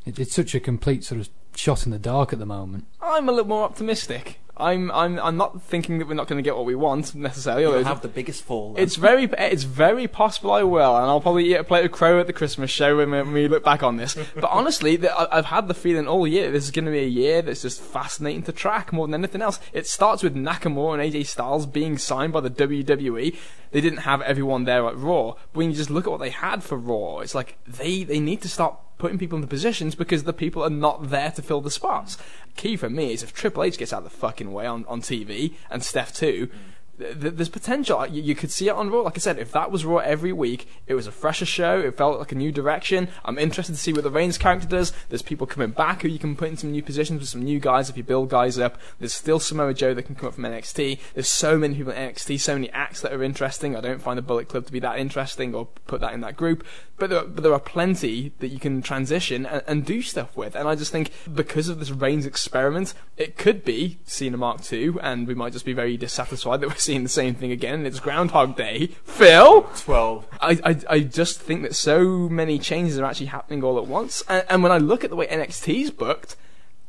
It, 0.08 0.20
it's 0.20 0.34
such 0.34 0.56
a 0.56 0.60
complete 0.60 1.04
sort 1.04 1.22
of 1.22 1.30
shot 1.56 1.86
in 1.86 1.92
the 1.92 2.00
dark 2.00 2.34
at 2.34 2.40
the 2.40 2.46
moment. 2.46 2.86
I'm 3.02 3.28
a 3.28 3.32
little 3.32 3.48
more 3.48 3.64
optimistic. 3.64 4.40
I'm 4.60 4.90
I'm 4.90 5.20
I'm 5.20 5.38
not 5.38 5.62
thinking 5.62 6.00
that 6.00 6.08
we're 6.08 6.16
not 6.16 6.28
going 6.28 6.38
to 6.38 6.48
get 6.48 6.56
what 6.56 6.66
we 6.66 6.74
want 6.74 7.14
necessarily. 7.14 7.62
You'll 7.62 7.74
although 7.74 7.84
have 7.84 8.02
the 8.02 8.08
biggest 8.08 8.44
fall. 8.44 8.74
then. 8.74 8.82
It's 8.84 8.96
very, 8.96 9.26
it's 9.26 9.62
very 9.66 10.08
possible 10.08 10.52
I 10.52 10.64
will, 10.64 10.96
and 10.98 11.06
I'll 11.06 11.22
probably 11.22 11.52
eat 11.52 11.58
a 11.58 11.64
plate 11.64 11.86
of 11.86 11.92
crow 11.92 12.20
at 12.20 12.26
the 12.26 12.34
Christmas 12.34 12.72
show 12.72 12.98
when 12.98 13.12
we, 13.12 13.18
when 13.22 13.34
we 13.34 13.48
look 13.48 13.64
back 13.64 13.84
on 13.84 13.98
this. 13.98 14.18
But 14.34 14.46
honestly, 14.46 14.96
the, 14.96 15.16
I- 15.16 15.38
I've 15.38 15.46
had 15.46 15.68
the 15.68 15.76
feeling 15.76 16.08
all 16.08 16.26
year 16.26 16.50
this 16.52 16.64
is 16.64 16.72
going 16.72 16.86
to 16.86 16.92
be 16.92 17.04
a 17.04 17.08
year 17.08 17.44
that's 17.44 17.62
just 17.62 17.80
fascinating 17.80 18.42
to 18.44 18.52
track 18.52 18.92
more 18.92 19.06
than 19.06 19.14
anything 19.14 19.44
else. 19.44 19.60
It 19.74 19.86
starts 19.86 20.24
with 20.24 20.34
Nakamura 20.34 21.00
and 21.00 21.14
AJ 21.14 21.28
Styles 21.28 21.68
being 21.68 22.00
signed 22.00 22.34
by 22.34 22.42
the 22.42 22.50
WWE. 22.50 23.38
They 23.70 23.82
didn't 23.82 24.00
have 24.00 24.24
everyone 24.24 24.64
there 24.64 24.88
at 24.88 24.98
Raw, 24.98 25.34
but 25.54 25.56
when 25.56 25.70
you 25.70 25.76
just 25.78 25.92
look 25.92 26.08
at 26.08 26.10
what 26.12 26.20
they 26.20 26.32
had 26.32 26.64
for 26.64 26.80
Raw, 26.80 27.20
it's 27.20 27.36
like 27.36 27.60
they 27.68 28.04
they 28.04 28.20
need 28.20 28.42
to 28.42 28.50
start 28.50 28.74
putting 28.98 29.18
people 29.18 29.36
in 29.36 29.42
the 29.42 29.48
positions 29.48 29.96
because 29.96 30.24
the 30.24 30.34
people 30.34 30.64
are 30.64 30.70
not 30.70 31.10
there 31.10 31.32
to 31.32 31.42
fill 31.42 31.62
the 31.62 31.72
spots. 31.72 32.18
Key 32.56 32.76
for 32.76 32.90
me 32.90 33.14
is 33.14 33.24
if 33.24 33.34
Triple 33.34 33.64
H 33.64 33.78
gets 33.78 33.94
out 33.94 34.00
of 34.00 34.04
the 34.06 34.10
fucking 34.10 34.52
way 34.52 34.66
on, 34.66 34.86
on 34.88 35.02
TV 35.02 35.54
and 35.70 35.84
Steph 35.84 36.14
too, 36.14 36.48
th- 36.48 36.50
mm. 36.50 36.56
There's 36.98 37.50
potential. 37.50 38.06
You, 38.08 38.36
could 38.36 38.52
see 38.52 38.68
it 38.68 38.72
on 38.72 38.90
Raw. 38.90 39.02
Like 39.02 39.18
I 39.18 39.20
said, 39.20 39.38
if 39.38 39.52
that 39.52 39.72
was 39.72 39.86
Raw 39.86 39.98
every 39.98 40.34
week, 40.34 40.68
it 40.88 40.96
was 40.96 41.06
a 41.06 41.12
fresher 41.12 41.46
show. 41.46 41.80
It 41.80 41.96
felt 41.96 42.18
like 42.18 42.32
a 42.32 42.36
new 42.36 42.52
direction. 42.52 43.10
I'm 43.24 43.38
interested 43.38 43.74
to 43.74 43.80
see 43.80 43.94
what 43.94 44.04
the 44.04 44.10
Reigns 44.10 44.38
character 44.38 44.68
does. 44.68 44.94
There's 45.10 45.22
people 45.22 45.46
coming 45.46 45.72
back 45.72 46.02
who 46.02 46.08
you 46.08 46.18
can 46.18 46.36
put 46.36 46.50
in 46.50 46.58
some 46.58 46.72
new 46.72 46.82
positions 46.82 47.20
with 47.20 47.30
some 47.30 47.44
new 47.44 47.60
guys 47.60 47.90
if 47.90 47.98
you 47.98 48.04
build 48.04 48.30
guys 48.30 48.58
up. 48.58 48.80
There's 49.00 49.14
still 49.14 49.40
Samoa 49.40 49.74
Joe 49.74 49.94
that 49.94 50.04
can 50.04 50.16
come 50.16 50.30
up 50.30 50.36
from 50.36 50.46
NXT. 50.46 51.00
There's 51.14 51.30
so 51.30 51.58
many 51.58 51.76
people 51.76 51.94
in 51.94 52.10
NXT, 52.10 52.40
so 52.40 52.56
many 52.56 52.70
acts 52.72 53.02
that 53.02 53.14
are 53.14 53.24
interesting. 53.24 53.76
I 53.76 53.82
don't 53.82 54.02
find 54.02 54.18
the 54.18 54.24
Bullet 54.24 54.48
Club 54.48 54.66
to 54.66 54.72
be 54.72 54.80
that 54.80 54.98
interesting 54.98 55.54
or 55.54 55.68
put 55.86 56.02
that 56.02 56.14
in 56.14 56.22
that 56.22 56.36
group. 56.36 56.66
But 56.98 57.12
there, 57.12 57.20
are, 57.20 57.26
but 57.26 57.44
there 57.44 57.54
are 57.54 57.60
plenty 57.60 58.34
that 58.40 58.48
you 58.48 58.60
can 58.60 58.82
transition 58.82 59.46
and, 59.46 59.62
and 59.68 59.86
do 59.86 60.02
stuff 60.02 60.36
with. 60.36 60.56
And 60.56 60.68
I 60.68 60.74
just 60.74 60.92
think 60.92 61.12
because 61.32 61.70
of 61.70 61.78
this 61.78 61.92
Reigns 61.92 62.26
experiment, 62.26 62.96
it 63.18 63.38
could 63.38 63.64
be 63.64 64.00
Cena 64.06 64.38
Mark 64.38 64.62
II, 64.72 64.96
and 65.02 65.28
we 65.28 65.36
might 65.36 65.54
just 65.54 65.66
be 65.66 65.74
very 65.74 65.96
dissatisfied 65.96 66.62
that 66.62 66.70
we're 66.70 66.76
seeing 66.88 67.04
the 67.04 67.10
same 67.10 67.36
thing 67.36 67.52
again. 67.52 67.86
It's 67.86 68.00
Groundhog 68.00 68.56
Day. 68.56 68.88
Phil, 69.04 69.64
twelve. 69.78 70.26
I, 70.42 70.58
I 70.64 70.76
I 70.90 71.00
just 71.02 71.40
think 71.42 71.62
that 71.64 71.76
so 71.76 72.28
many 72.30 72.58
changes 72.60 72.98
are 72.98 73.06
actually 73.06 73.28
happening 73.28 73.64
all 73.64 73.78
at 73.78 73.86
once. 73.86 74.24
And, 74.30 74.46
and 74.50 74.64
when 74.64 74.72
I 74.72 74.78
look 74.78 75.04
at 75.04 75.10
the 75.10 75.16
way 75.16 75.28
NXT's 75.28 75.92
booked 75.92 76.36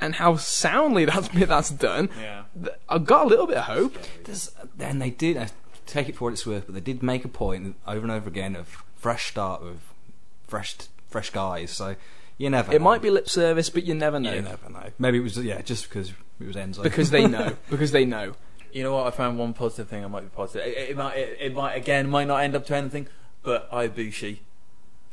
and 0.00 0.14
how 0.14 0.36
soundly 0.36 1.04
that's 1.10 1.28
that's 1.28 1.70
done, 1.70 2.08
Yeah. 2.20 2.44
th- 2.62 2.76
I've 2.88 3.04
got 3.04 3.26
a 3.26 3.28
little 3.28 3.46
bit 3.48 3.56
of 3.58 3.64
hope. 3.64 3.98
There's, 4.24 4.52
and 4.78 5.02
they 5.02 5.10
did 5.10 5.36
uh, 5.36 5.46
take 5.86 6.08
it 6.08 6.16
for 6.16 6.24
what 6.26 6.32
it's 6.32 6.46
worth, 6.46 6.66
but 6.66 6.74
they 6.74 6.80
did 6.80 7.02
make 7.02 7.24
a 7.24 7.28
point 7.28 7.74
over 7.86 8.00
and 8.02 8.10
over 8.12 8.28
again 8.28 8.54
of 8.56 8.84
fresh 8.96 9.26
start 9.30 9.62
with 9.62 9.80
fresh 10.46 10.76
fresh 11.08 11.30
guys. 11.30 11.72
So 11.72 11.96
you 12.36 12.50
never. 12.50 12.72
It 12.72 12.78
know. 12.78 12.84
might 12.84 13.02
be 13.02 13.10
lip 13.10 13.28
service, 13.28 13.68
but 13.68 13.82
you 13.84 13.94
never 13.94 14.20
know 14.20 14.32
You 14.34 14.42
never 14.42 14.70
know. 14.70 14.90
Maybe 14.98 15.18
it 15.18 15.22
was 15.22 15.36
yeah, 15.38 15.60
just 15.62 15.88
because 15.88 16.10
it 16.40 16.46
was 16.46 16.54
Enzo. 16.54 16.84
because 16.84 17.10
they 17.10 17.26
know 17.36 17.56
because 17.68 17.90
they 17.90 18.04
know. 18.04 18.34
You 18.72 18.82
know 18.82 18.94
what? 18.94 19.06
I 19.06 19.10
found 19.10 19.38
one 19.38 19.52
positive 19.54 19.88
thing. 19.88 20.04
I 20.04 20.08
might 20.08 20.22
be 20.22 20.28
positive. 20.28 20.66
It, 20.66 20.90
it 20.90 20.96
might. 20.96 21.16
It, 21.16 21.36
it 21.40 21.54
might 21.54 21.74
again 21.74 22.08
might 22.08 22.26
not 22.28 22.38
end 22.42 22.54
up 22.54 22.66
to 22.66 22.76
anything. 22.76 23.08
But 23.42 23.70
Ibushi, 23.70 24.38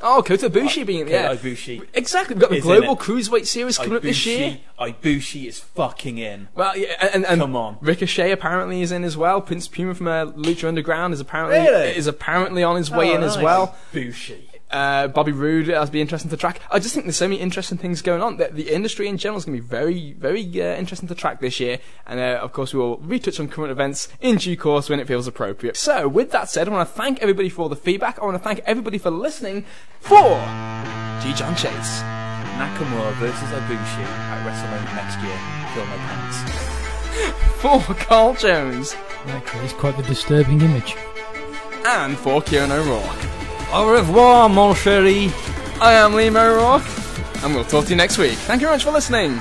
Oh, 0.01 0.21
Kota 0.25 0.49
Ibushi 0.49 0.85
being 0.85 1.07
yeah. 1.07 1.27
Kota 1.29 1.39
Ibushi 1.47 1.87
Exactly. 1.93 2.33
We've 2.35 2.41
got 2.41 2.49
the 2.49 2.59
Global 2.59 2.91
in. 2.91 2.95
Cruiserweight 2.97 3.45
Series 3.45 3.77
coming 3.77 3.95
up 3.95 4.01
this 4.01 4.25
year. 4.25 4.59
Ibushi, 4.79 4.95
Ibushi 5.01 5.45
is 5.47 5.59
fucking 5.59 6.17
in. 6.17 6.49
Well, 6.53 6.75
yeah, 6.75 7.07
and, 7.13 7.25
and 7.25 7.39
Come 7.39 7.55
on. 7.55 7.77
Ricochet 7.81 8.31
apparently 8.31 8.81
is 8.81 8.91
in 8.91 9.03
as 9.05 9.15
well. 9.15 9.39
Prince 9.41 9.67
Puma 9.69 9.95
from 9.95 10.07
uh, 10.07 10.25
Lucha 10.33 10.67
Underground 10.67 11.13
is 11.13 11.21
apparently 11.21 11.59
Really? 11.59 11.95
is 11.95 12.07
apparently 12.07 12.61
on 12.63 12.75
his 12.75 12.91
way 12.91 13.11
Oh, 13.11 13.15
in 13.15 13.23
as 13.23 13.37
well. 13.37 13.75
Ibushi. 13.93 14.41
Uh, 14.71 15.07
Bobby 15.07 15.31
Roode, 15.31 15.67
that'll 15.67 15.87
be 15.87 16.01
interesting 16.01 16.29
to 16.31 16.37
track. 16.37 16.59
I 16.71 16.79
just 16.79 16.93
think 16.93 17.05
there's 17.05 17.15
so 17.15 17.27
many 17.27 17.39
interesting 17.39 17.77
things 17.77 18.01
going 18.01 18.21
on. 18.21 18.37
The, 18.37 18.47
the 18.47 18.73
industry 18.73 19.07
in 19.07 19.17
general 19.17 19.37
is 19.37 19.45
going 19.45 19.57
to 19.57 19.61
be 19.61 19.67
very, 19.67 20.13
very 20.13 20.43
uh, 20.61 20.75
interesting 20.75 21.07
to 21.09 21.15
track 21.15 21.39
this 21.39 21.59
year. 21.59 21.79
And 22.07 22.19
uh, 22.19 22.39
of 22.41 22.51
course, 22.51 22.73
we 22.73 22.79
will 22.79 22.97
retouch 22.97 23.39
on 23.39 23.47
current 23.47 23.71
events 23.71 24.09
in 24.21 24.37
due 24.37 24.57
course 24.57 24.89
when 24.89 24.99
it 24.99 25.07
feels 25.07 25.27
appropriate. 25.27 25.77
So, 25.77 26.07
with 26.07 26.31
that 26.31 26.49
said, 26.49 26.67
I 26.67 26.71
want 26.71 26.89
to 26.89 26.93
thank 26.93 27.21
everybody 27.21 27.49
for 27.49 27.69
the 27.69 27.75
feedback. 27.75 28.19
I 28.19 28.25
want 28.25 28.37
to 28.37 28.43
thank 28.43 28.59
everybody 28.65 28.97
for 28.97 29.11
listening 29.11 29.65
for 29.99 30.35
G. 31.21 31.33
John 31.33 31.55
Chase. 31.55 32.01
Nakamura 32.57 33.13
versus 33.15 33.49
Ibushi 33.49 34.05
at 34.05 34.45
WrestleMania 34.47 34.95
next 34.95 35.19
year. 35.19 35.37
Feel 35.73 35.85
no 35.85 35.97
pants. 36.07 36.75
For 37.61 37.93
Carl 37.95 38.33
Jones. 38.35 38.95
That 39.25 39.45
creates 39.45 39.73
quite 39.73 39.97
the 39.97 40.03
disturbing 40.03 40.61
image. 40.61 40.95
And 41.85 42.17
for 42.17 42.41
Kieran 42.41 42.71
O'Rourke. 42.71 43.44
Au 43.73 43.85
revoir, 43.85 44.49
mon 44.49 44.73
chéri. 44.73 45.31
I 45.81 45.93
am 45.93 46.13
Liam 46.13 46.35
O'Rourke. 46.37 46.85
And 47.43 47.53
we'll 47.53 47.65
talk 47.65 47.85
to 47.85 47.89
you 47.91 47.95
next 47.95 48.17
week. 48.17 48.37
Thank 48.47 48.61
you 48.61 48.67
very 48.67 48.75
much 48.77 48.83
for 48.85 48.91
listening. 48.91 49.39